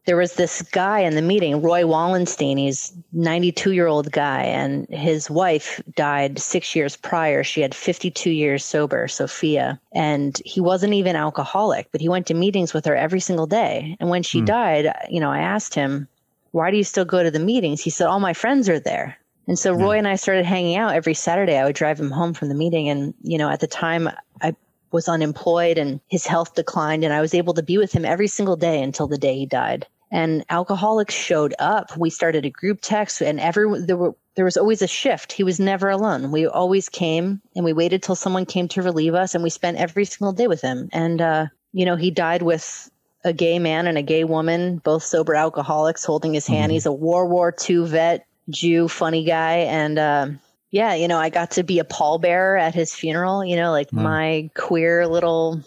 there 0.07 0.17
was 0.17 0.35
this 0.35 0.63
guy 0.63 1.01
in 1.01 1.17
the 1.17 1.23
meeting, 1.23 1.61
Roy 1.61 1.85
Wallenstein. 1.85 2.59
He's 2.59 2.93
92 3.13 3.73
year 3.73 3.89
old 3.89 4.11
guy, 4.13 4.43
and 4.43 4.89
his 4.89 5.29
wife 5.29 5.83
died 5.97 6.39
six 6.39 6.77
years 6.77 6.97
prior. 6.97 7.43
She 7.43 7.61
had 7.61 7.75
52 7.75 8.31
years 8.31 8.65
sober, 8.65 9.09
Sophia, 9.09 9.81
and 9.93 10.41
he 10.45 10.61
wasn't 10.61 10.95
even 10.95 11.17
alcoholic, 11.17 11.89
but 11.91 12.01
he 12.01 12.09
went 12.09 12.27
to 12.29 12.35
meetings 12.35 12.73
with 12.73 12.85
her 12.85 12.95
every 12.95 13.19
single 13.19 13.49
day. 13.49 13.97
And 13.99 14.09
when 14.09 14.23
she 14.23 14.39
hmm. 14.39 14.47
died, 14.47 14.93
you 15.11 15.21
know, 15.21 15.31
I 15.31 15.41
asked 15.41 15.75
him, 15.75 16.07
"Why 16.53 16.71
do 16.71 16.77
you 16.77 16.85
still 16.85 17.05
go 17.05 17.25
to 17.25 17.31
the 17.31 17.41
meetings?" 17.41 17.83
He 17.83 17.91
said, 17.91 18.07
"All 18.07 18.21
my 18.21 18.33
friends 18.33 18.69
are 18.69 18.81
there." 18.81 19.19
And 19.49 19.59
so 19.59 19.73
Roy 19.73 19.95
hmm. 19.95 19.99
and 19.99 20.09
I 20.09 20.17
started 20.17 20.47
hanging 20.47 20.77
out 20.77 20.95
every 20.95 21.15
Saturday. 21.15 21.57
I 21.57 21.65
would 21.65 21.75
drive 21.75 21.99
him 21.99 22.13
home 22.13 22.33
from 22.33 22.49
the 22.49 22.55
meeting, 22.55 22.89
and 22.89 23.13
you 23.23 23.39
know, 23.39 23.51
at 23.51 23.59
the 23.59 23.67
time, 23.67 24.09
I 24.41 24.55
was 24.93 25.09
unemployed 25.09 25.79
and 25.79 26.01
his 26.07 26.27
health 26.27 26.55
declined 26.55 27.03
and 27.03 27.13
I 27.13 27.21
was 27.21 27.35
able 27.35 27.53
to 27.55 27.63
be 27.63 27.77
with 27.77 27.93
him 27.93 28.05
every 28.05 28.29
single 28.29 28.57
day 28.57 28.81
until 28.81 29.09
the 29.09 29.19
day 29.19 29.37
he 29.37 29.45
died 29.45 29.85
and 30.11 30.45
alcoholics 30.51 31.15
showed 31.15 31.55
up. 31.59 31.97
We 31.97 32.11
started 32.11 32.45
a 32.45 32.51
group 32.51 32.81
text, 32.81 33.21
and 33.21 33.41
every 33.41 33.81
there 33.81 33.97
were 33.97 34.15
there 34.35 34.45
was 34.45 34.57
always 34.57 34.83
a 34.83 34.87
shift. 34.87 35.33
He 35.33 35.43
was 35.43 35.59
never 35.59 35.89
alone. 35.89 36.31
We 36.31 36.47
always 36.47 36.89
came, 36.89 37.41
and 37.55 37.65
we 37.65 37.73
waited 37.73 38.03
till 38.03 38.15
someone 38.15 38.47
came 38.47 38.69
to 38.69 38.83
relieve 38.83 39.15
us, 39.15 39.35
and 39.35 39.43
we 39.43 39.51
spent 39.51 39.79
every 39.79 40.05
single 40.05 40.33
day 40.33 40.47
with 40.47 40.61
him. 40.61 40.89
And 40.93 41.21
uh, 41.21 41.47
you 41.73 41.85
know, 41.85 41.97
he 41.97 42.11
died 42.11 42.43
with 42.43 42.91
a 43.25 43.33
gay 43.33 43.59
man 43.59 43.87
and 43.87 43.99
a 43.99 44.03
gay 44.03 44.25
woman, 44.25 44.79
both 44.79 45.03
sober 45.03 45.35
alcoholics, 45.35 46.05
holding 46.05 46.35
his 46.35 46.47
hand. 46.47 46.65
Mm-hmm. 46.65 46.73
He's 46.73 46.87
a 46.87 46.93
World 46.93 47.31
War 47.31 47.55
II 47.69 47.87
vet, 47.87 48.27
Jew, 48.51 48.89
funny 48.89 49.25
guy, 49.25 49.57
and. 49.59 49.99
Uh, 49.99 50.29
yeah, 50.73 50.95
you 50.95 51.09
know, 51.09 51.17
I 51.17 51.31
got 51.31 51.53
to 51.53 51.63
be 51.63 51.79
a 51.79 51.85
pallbearer 51.85 52.61
at 52.61 52.75
his 52.75 52.95
funeral. 52.95 53.43
You 53.43 53.57
know, 53.57 53.71
like 53.71 53.89
mm. 53.91 54.03
my 54.03 54.51
queer 54.55 55.07
little 55.07 55.63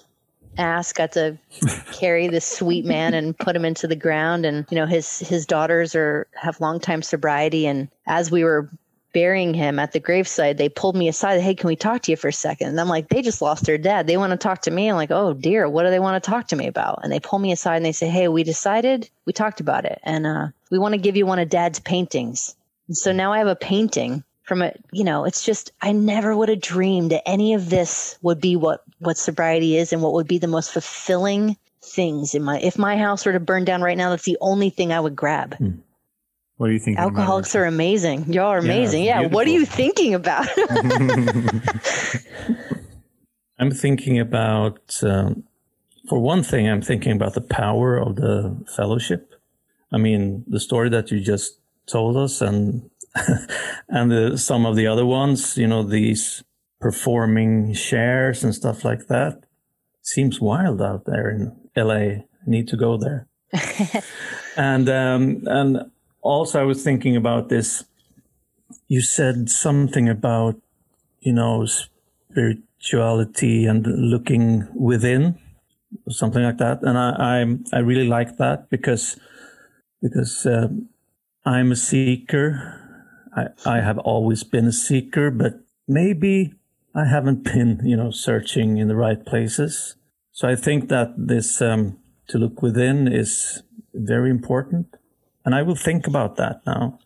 ass 0.58 0.94
got 0.94 1.12
to 1.14 1.38
carry 1.94 2.28
this 2.28 2.46
sweet 2.46 2.86
man 2.86 3.14
and 3.14 3.38
put 3.38 3.56
him 3.56 3.66
into 3.66 3.88
the 3.88 3.96
ground. 3.96 4.46
And 4.46 4.66
you 4.70 4.76
know 4.76 4.86
his 4.86 5.20
his 5.20 5.46
daughters 5.46 5.96
are 5.96 6.28
have 6.34 6.62
long 6.62 6.80
time 6.80 7.02
sobriety. 7.02 7.68
And 7.68 7.90
as 8.08 8.32
we 8.32 8.44
were 8.44 8.70
burying 9.12 9.56
him 9.56 9.80
at 9.80 9.92
the 9.92 10.00
graveside 10.00 10.58
they 10.58 10.70
pulled 10.70 10.96
me 10.96 11.08
aside. 11.08 11.42
Hey 11.42 11.56
can 11.56 11.68
we 11.68 11.76
talk 11.76 12.04
to 12.04 12.12
you 12.12 12.18
for 12.18 12.28
a 12.28 12.34
second? 12.34 12.70
And 12.70 12.80
i'm 12.80 12.88
like 12.88 13.10
they 13.10 13.22
just 13.22 13.42
lost 13.42 13.66
their 13.66 13.78
dad. 13.78 14.08
They 14.08 14.18
want 14.18 14.32
to 14.32 14.38
talk 14.38 14.62
to 14.64 14.72
me. 14.72 14.90
I'm 14.90 14.96
like 14.96 15.12
oh 15.12 15.34
dear 15.34 15.68
what 15.68 15.84
do 15.84 15.90
they 15.90 16.00
want 16.00 16.22
to 16.24 16.30
talk 16.30 16.48
to 16.50 16.56
me 16.56 16.68
about? 16.68 17.00
And 17.04 17.12
they 17.12 17.20
pull 17.20 17.40
me 17.40 17.52
aside 17.52 17.78
and 17.78 17.86
they 17.86 17.92
say 17.92 18.08
hey 18.08 18.28
we 18.28 18.44
decided 18.44 19.10
we 19.26 19.34
talked 19.34 19.60
about 19.60 19.86
it. 19.86 20.00
And 20.04 20.28
uh, 20.28 20.48
we 20.70 20.80
want 20.80 20.94
to 20.94 21.00
give 21.00 21.18
you 21.18 21.26
one 21.26 21.40
of 21.40 21.50
dad's 21.50 21.80
paintings. 21.80 22.56
And 22.88 22.98
so 22.98 23.12
now 23.12 23.34
i 23.34 23.40
have 23.40 23.48
a 23.48 23.56
painting 23.56 24.24
from 24.50 24.64
a 24.64 24.74
you 24.92 25.04
know 25.04 25.26
it's 25.26 25.46
just 25.46 25.72
i 25.82 25.92
never 25.92 26.36
would 26.36 26.50
have 26.50 26.60
dreamed 26.60 27.12
that 27.12 27.22
any 27.28 27.54
of 27.54 27.70
this 27.70 28.18
would 28.24 28.42
be 28.42 28.56
what 28.56 28.84
what 29.00 29.18
sobriety 29.18 29.78
is 29.78 29.92
and 29.92 30.02
what 30.02 30.14
would 30.14 30.28
be 30.28 30.38
the 30.38 30.48
most 30.48 30.72
fulfilling 30.72 31.58
things 31.82 32.36
in 32.36 32.44
my 32.44 32.60
if 32.60 32.78
my 32.78 32.98
house 32.98 33.26
were 33.26 33.32
to 33.32 33.40
burn 33.40 33.64
down 33.66 33.82
right 33.82 33.98
now 33.98 34.10
that's 34.10 34.26
the 34.26 34.38
only 34.42 34.70
thing 34.70 34.92
i 34.92 35.00
would 35.00 35.16
grab. 35.16 35.56
Hmm. 35.56 35.78
what 36.58 36.68
do 36.68 36.74
you 36.74 36.80
think 36.80 37.00
alcoholics 37.00 37.56
are 37.56 37.66
amazing. 37.66 38.32
Y'all 38.32 38.48
are 38.48 38.58
amazing. 38.58 39.04
Yeah, 39.04 39.22
yeah. 39.22 39.28
what 39.28 39.48
are 39.48 39.52
you 39.52 39.66
thinking 39.66 40.14
about? 40.14 40.48
I'm 43.60 43.72
thinking 43.72 44.20
about 44.20 45.00
um, 45.04 45.44
for 46.08 46.20
one 46.20 46.44
thing 46.44 46.70
i'm 46.70 46.82
thinking 46.82 47.14
about 47.14 47.34
the 47.34 47.42
power 47.42 47.98
of 47.98 48.16
the 48.18 48.56
fellowship. 48.76 49.36
I 49.92 49.98
mean 49.98 50.44
the 50.48 50.60
story 50.60 50.90
that 50.90 51.12
you 51.12 51.20
just 51.20 51.60
told 51.88 52.18
us 52.18 52.42
and 52.42 52.90
and 53.90 54.12
the, 54.12 54.38
some 54.38 54.66
of 54.66 54.76
the 54.76 54.88
other 54.88 55.06
ones, 55.06 55.58
you 55.58 55.68
know, 55.68 55.84
these 55.84 56.44
performing 56.80 57.74
shares 57.74 58.44
and 58.44 58.56
stuff 58.56 58.84
like 58.84 59.08
that. 59.08 59.44
Seems 60.02 60.42
wild 60.42 60.82
out 60.82 61.06
there 61.06 61.30
in 61.30 61.56
LA. 61.76 62.24
need 62.46 62.68
to 62.70 62.78
go 62.78 62.98
there. 62.98 63.28
and 64.58 64.90
um, 64.90 65.44
and 65.46 65.92
also, 66.22 66.62
I 66.62 66.64
was 66.64 66.84
thinking 66.84 67.16
about 67.16 67.50
this. 67.50 67.84
You 68.88 69.02
said 69.02 69.50
something 69.50 70.10
about 70.10 70.60
you 71.20 71.34
know 71.34 71.66
spirituality 71.66 73.66
and 73.66 73.86
looking 73.88 74.68
within, 74.74 75.38
something 76.10 76.44
like 76.44 76.58
that. 76.58 76.82
And 76.84 76.98
I 76.98 77.16
I, 77.20 77.46
I 77.78 77.80
really 77.80 78.08
like 78.08 78.38
that 78.38 78.70
because 78.70 79.18
because 80.02 80.46
uh, 80.46 80.70
I'm 81.46 81.72
a 81.72 81.76
seeker 81.76 82.80
I, 83.36 83.48
I 83.66 83.82
have 83.82 83.98
always 84.00 84.44
been 84.44 84.66
a 84.66 84.72
seeker, 84.72 85.32
but 85.32 85.60
maybe 85.88 86.54
I 86.95 87.06
haven't 87.06 87.44
been, 87.44 87.82
you 87.84 87.95
know, 87.95 88.11
searching 88.11 88.78
in 88.78 88.88
the 88.88 88.95
right 88.95 89.24
places. 89.26 89.95
So 90.32 90.48
I 90.48 90.56
think 90.56 90.90
that 90.90 91.14
this 91.18 91.61
um, 91.61 91.98
to 92.30 92.38
look 92.38 92.61
within 92.61 93.07
is 93.07 93.64
very 93.94 94.30
important, 94.30 94.88
and 95.45 95.53
I 95.53 95.61
will 95.61 95.76
think 95.76 96.07
about 96.07 96.38
that 96.38 96.61
now. 96.66 96.99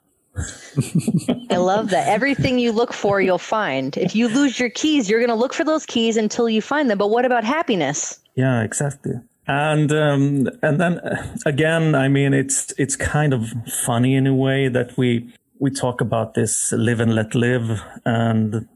I 1.50 1.58
love 1.58 1.90
that. 1.92 2.08
Everything 2.08 2.58
you 2.58 2.72
look 2.72 2.94
for, 2.94 3.22
you'll 3.22 3.38
find. 3.38 3.96
If 3.98 4.16
you 4.16 4.28
lose 4.28 4.60
your 4.60 4.70
keys, 4.70 5.10
you're 5.10 5.20
going 5.20 5.30
to 5.30 5.36
look 5.36 5.54
for 5.54 5.64
those 5.64 5.86
keys 5.86 6.18
until 6.18 6.50
you 6.50 6.62
find 6.62 6.90
them. 6.90 6.98
But 6.98 7.10
what 7.10 7.26
about 7.26 7.44
happiness? 7.44 8.20
Yeah, 8.36 8.64
exactly. 8.64 9.14
And 9.48 9.92
um, 9.92 10.48
and 10.62 10.80
then 10.80 11.00
uh, 11.00 11.36
again, 11.46 11.96
I 11.96 12.08
mean, 12.08 12.34
it's 12.34 12.74
it's 12.78 12.96
kind 12.96 13.34
of 13.34 13.46
funny 13.86 14.16
in 14.16 14.26
a 14.26 14.34
way 14.34 14.70
that 14.70 14.98
we 14.98 15.34
we 15.60 15.70
talk 15.70 16.02
about 16.02 16.34
this 16.34 16.72
live 16.72 17.00
and 17.00 17.14
let 17.14 17.36
live 17.36 17.82
and 18.06 18.68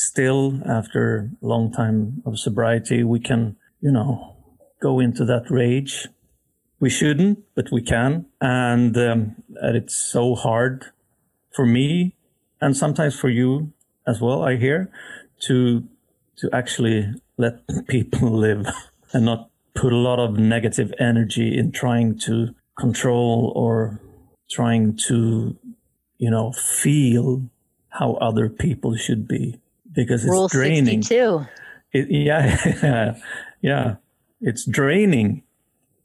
still 0.00 0.60
after 0.66 1.30
a 1.42 1.46
long 1.46 1.72
time 1.72 2.22
of 2.26 2.38
sobriety 2.38 3.02
we 3.04 3.20
can 3.20 3.56
you 3.80 3.90
know 3.90 4.36
go 4.80 4.98
into 4.98 5.24
that 5.26 5.44
rage. 5.50 6.08
We 6.78 6.88
shouldn't 6.88 7.40
but 7.54 7.70
we 7.70 7.82
can. 7.82 8.24
And, 8.40 8.96
um, 8.96 9.36
it's 9.62 9.94
so 9.94 10.34
hard 10.34 10.86
for 11.54 11.66
me 11.66 12.16
and 12.60 12.76
sometimes 12.76 13.18
for 13.18 13.28
you 13.28 13.72
as 14.06 14.20
well 14.20 14.42
i 14.42 14.56
hear 14.56 14.90
to 15.40 15.84
to 16.36 16.48
actually 16.52 17.12
let 17.36 17.54
people 17.88 18.30
live 18.30 18.66
and 19.12 19.24
not 19.24 19.50
put 19.74 19.92
a 19.92 19.96
lot 19.96 20.18
of 20.18 20.38
negative 20.38 20.92
energy 20.98 21.58
in 21.58 21.72
trying 21.72 22.18
to 22.18 22.54
control 22.78 23.52
or 23.54 24.00
trying 24.50 24.96
to 24.96 25.56
you 26.20 26.30
know, 26.30 26.52
feel 26.52 27.42
how 27.88 28.12
other 28.20 28.48
people 28.48 28.94
should 28.94 29.26
be 29.26 29.59
because 29.92 30.24
it's 30.24 30.30
Rule 30.30 30.48
draining. 30.48 31.02
62. 31.02 31.46
It, 31.92 32.10
yeah, 32.10 33.18
yeah, 33.60 33.96
it's 34.40 34.64
draining. 34.64 35.42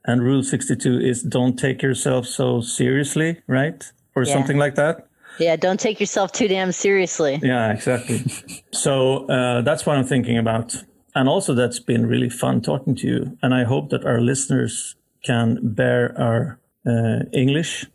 And 0.06 0.22
Rule 0.22 0.44
62 0.44 1.00
is 1.00 1.24
don't 1.24 1.58
take 1.58 1.82
yourself 1.82 2.28
so 2.28 2.62
seriously, 2.62 3.42
right? 3.48 3.84
Or 4.16 4.24
yeah. 4.24 4.34
something 4.34 4.58
like 4.58 4.76
that. 4.76 5.08
Yeah, 5.40 5.56
don't 5.56 5.80
take 5.80 6.00
yourself 6.00 6.32
too 6.32 6.48
damn 6.48 6.72
seriously. 6.72 7.40
Yeah, 7.42 7.74
exactly. 7.74 8.24
so 8.72 9.28
uh, 9.28 9.62
that's 9.62 9.86
what 9.86 9.98
I'm 9.98 10.06
thinking 10.06 10.38
about. 10.38 10.76
And 11.16 11.28
also, 11.30 11.54
that's 11.54 11.80
been 11.80 12.06
really 12.06 12.30
fun 12.30 12.62
talking 12.62 12.96
to 12.96 13.08
you. 13.08 13.38
And 13.42 13.54
I 13.54 13.64
hope 13.64 13.90
that 13.90 14.06
our 14.06 14.22
listeners 14.22 14.96
can 15.24 15.60
bear 15.62 16.14
our 16.20 16.60
uh, 16.86 17.26
English 17.34 17.86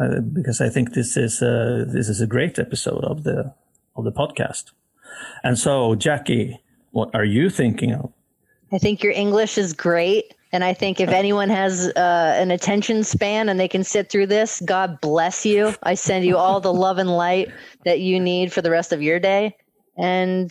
uh, 0.00 0.20
because 0.20 0.60
I 0.60 0.68
think 0.68 0.94
this 0.94 1.16
is 1.16 1.42
a, 1.42 1.84
this 1.86 2.08
is 2.08 2.20
a 2.20 2.26
great 2.26 2.58
episode 2.58 3.04
of 3.04 3.24
the 3.24 3.52
of 3.96 4.04
the 4.04 4.12
podcast. 4.12 4.72
And 5.42 5.58
so, 5.58 5.94
Jackie, 5.94 6.60
what 6.90 7.14
are 7.14 7.24
you 7.24 7.50
thinking 7.50 7.92
of? 7.92 8.12
I 8.72 8.78
think 8.78 9.02
your 9.02 9.12
English 9.12 9.58
is 9.58 9.72
great. 9.72 10.34
And 10.50 10.64
I 10.64 10.72
think 10.72 10.98
if 10.98 11.10
anyone 11.10 11.50
has 11.50 11.88
uh, 11.88 12.34
an 12.38 12.50
attention 12.50 13.04
span 13.04 13.50
and 13.50 13.60
they 13.60 13.68
can 13.68 13.84
sit 13.84 14.10
through 14.10 14.28
this, 14.28 14.62
God 14.64 14.98
bless 15.00 15.44
you. 15.44 15.74
I 15.82 15.94
send 15.94 16.24
you 16.24 16.38
all 16.38 16.60
the 16.60 16.72
love 16.72 16.96
and 16.98 17.10
light 17.10 17.50
that 17.84 18.00
you 18.00 18.18
need 18.18 18.52
for 18.52 18.62
the 18.62 18.70
rest 18.70 18.92
of 18.92 19.02
your 19.02 19.20
day. 19.20 19.56
And 19.96 20.50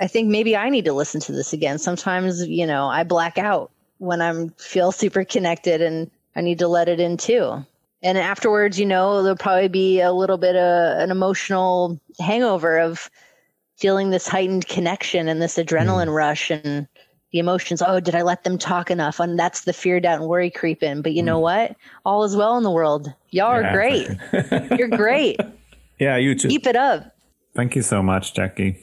I 0.00 0.08
think 0.08 0.28
maybe 0.28 0.56
I 0.56 0.68
need 0.68 0.84
to 0.86 0.92
listen 0.92 1.20
to 1.22 1.32
this 1.32 1.52
again. 1.52 1.78
Sometimes, 1.78 2.44
you 2.46 2.66
know, 2.66 2.88
I 2.88 3.04
black 3.04 3.38
out 3.38 3.70
when 3.98 4.20
I'm 4.20 4.50
feel 4.50 4.90
super 4.90 5.24
connected 5.24 5.80
and 5.80 6.10
I 6.34 6.40
need 6.40 6.58
to 6.58 6.68
let 6.68 6.88
it 6.88 6.98
in 6.98 7.16
too 7.16 7.64
and 8.02 8.16
afterwards, 8.16 8.78
you 8.78 8.86
know, 8.86 9.22
there'll 9.22 9.36
probably 9.36 9.68
be 9.68 10.00
a 10.00 10.12
little 10.12 10.38
bit 10.38 10.56
of 10.56 10.98
an 10.98 11.10
emotional 11.10 12.00
hangover 12.18 12.78
of 12.78 13.10
feeling 13.80 14.10
this 14.10 14.28
heightened 14.28 14.68
connection 14.68 15.28
and 15.28 15.40
this 15.40 15.56
adrenaline 15.56 16.08
mm. 16.08 16.14
rush 16.14 16.50
and 16.50 16.86
the 17.32 17.38
emotions. 17.38 17.82
Oh, 17.82 18.00
did 18.00 18.14
I 18.14 18.22
let 18.22 18.44
them 18.44 18.58
talk 18.58 18.90
enough? 18.90 19.20
And 19.20 19.38
that's 19.38 19.62
the 19.62 19.72
fear, 19.72 20.00
doubt, 20.00 20.20
and 20.20 20.28
worry 20.28 20.50
creep 20.50 20.82
in. 20.82 21.02
But 21.02 21.12
you 21.12 21.22
mm. 21.22 21.26
know 21.26 21.38
what? 21.38 21.76
All 22.04 22.24
is 22.24 22.36
well 22.36 22.56
in 22.56 22.62
the 22.62 22.70
world. 22.70 23.12
Y'all 23.30 23.46
are 23.46 23.72
great. 23.72 24.08
You're 24.78 24.88
great. 24.88 25.40
Yeah, 25.98 26.16
you 26.16 26.34
too. 26.34 26.48
Keep 26.48 26.66
it 26.66 26.76
up. 26.76 27.14
Thank 27.54 27.76
you 27.76 27.82
so 27.82 28.02
much, 28.02 28.34
Jackie, 28.34 28.78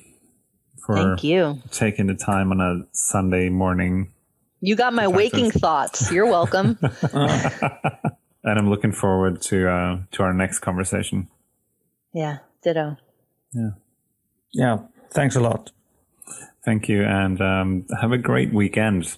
for 0.85 0.95
Thank 0.95 1.23
you. 1.23 1.61
taking 1.71 2.07
the 2.07 2.15
time 2.15 2.51
on 2.51 2.59
a 2.59 2.87
Sunday 2.91 3.49
morning. 3.49 4.11
You 4.59 4.75
got 4.75 4.93
my 4.93 5.07
waking 5.07 5.51
thoughts. 5.63 6.11
You're 6.11 6.25
welcome. 6.25 6.77
and 7.13 8.59
I'm 8.59 8.69
looking 8.69 8.91
forward 8.91 9.41
to 9.43 9.69
uh, 9.69 9.99
to 10.11 10.23
our 10.23 10.33
next 10.33 10.59
conversation. 10.59 11.27
Yeah, 12.13 12.39
ditto. 12.63 12.97
Yeah, 13.53 13.71
yeah. 14.57 14.79
Thanks 15.11 15.35
a 15.35 15.39
lot. 15.39 15.71
Thank 16.65 16.89
you, 16.89 17.03
and 17.03 17.39
um, 17.39 17.85
have 18.01 18.11
a 18.11 18.17
great 18.17 18.51
weekend 18.53 19.17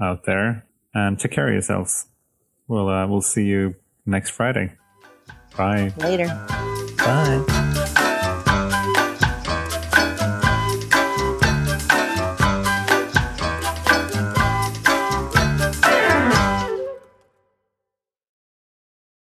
out 0.00 0.24
there, 0.24 0.64
and 0.94 1.18
take 1.18 1.32
care 1.32 1.48
of 1.48 1.52
yourselves. 1.52 2.06
we'll 2.68 2.88
uh, 2.88 3.06
we'll 3.08 3.22
see 3.22 3.44
you 3.44 3.74
next 4.06 4.30
Friday. 4.30 4.72
Bye. 5.56 5.92
Later. 5.96 6.28
Bye. 6.98 7.70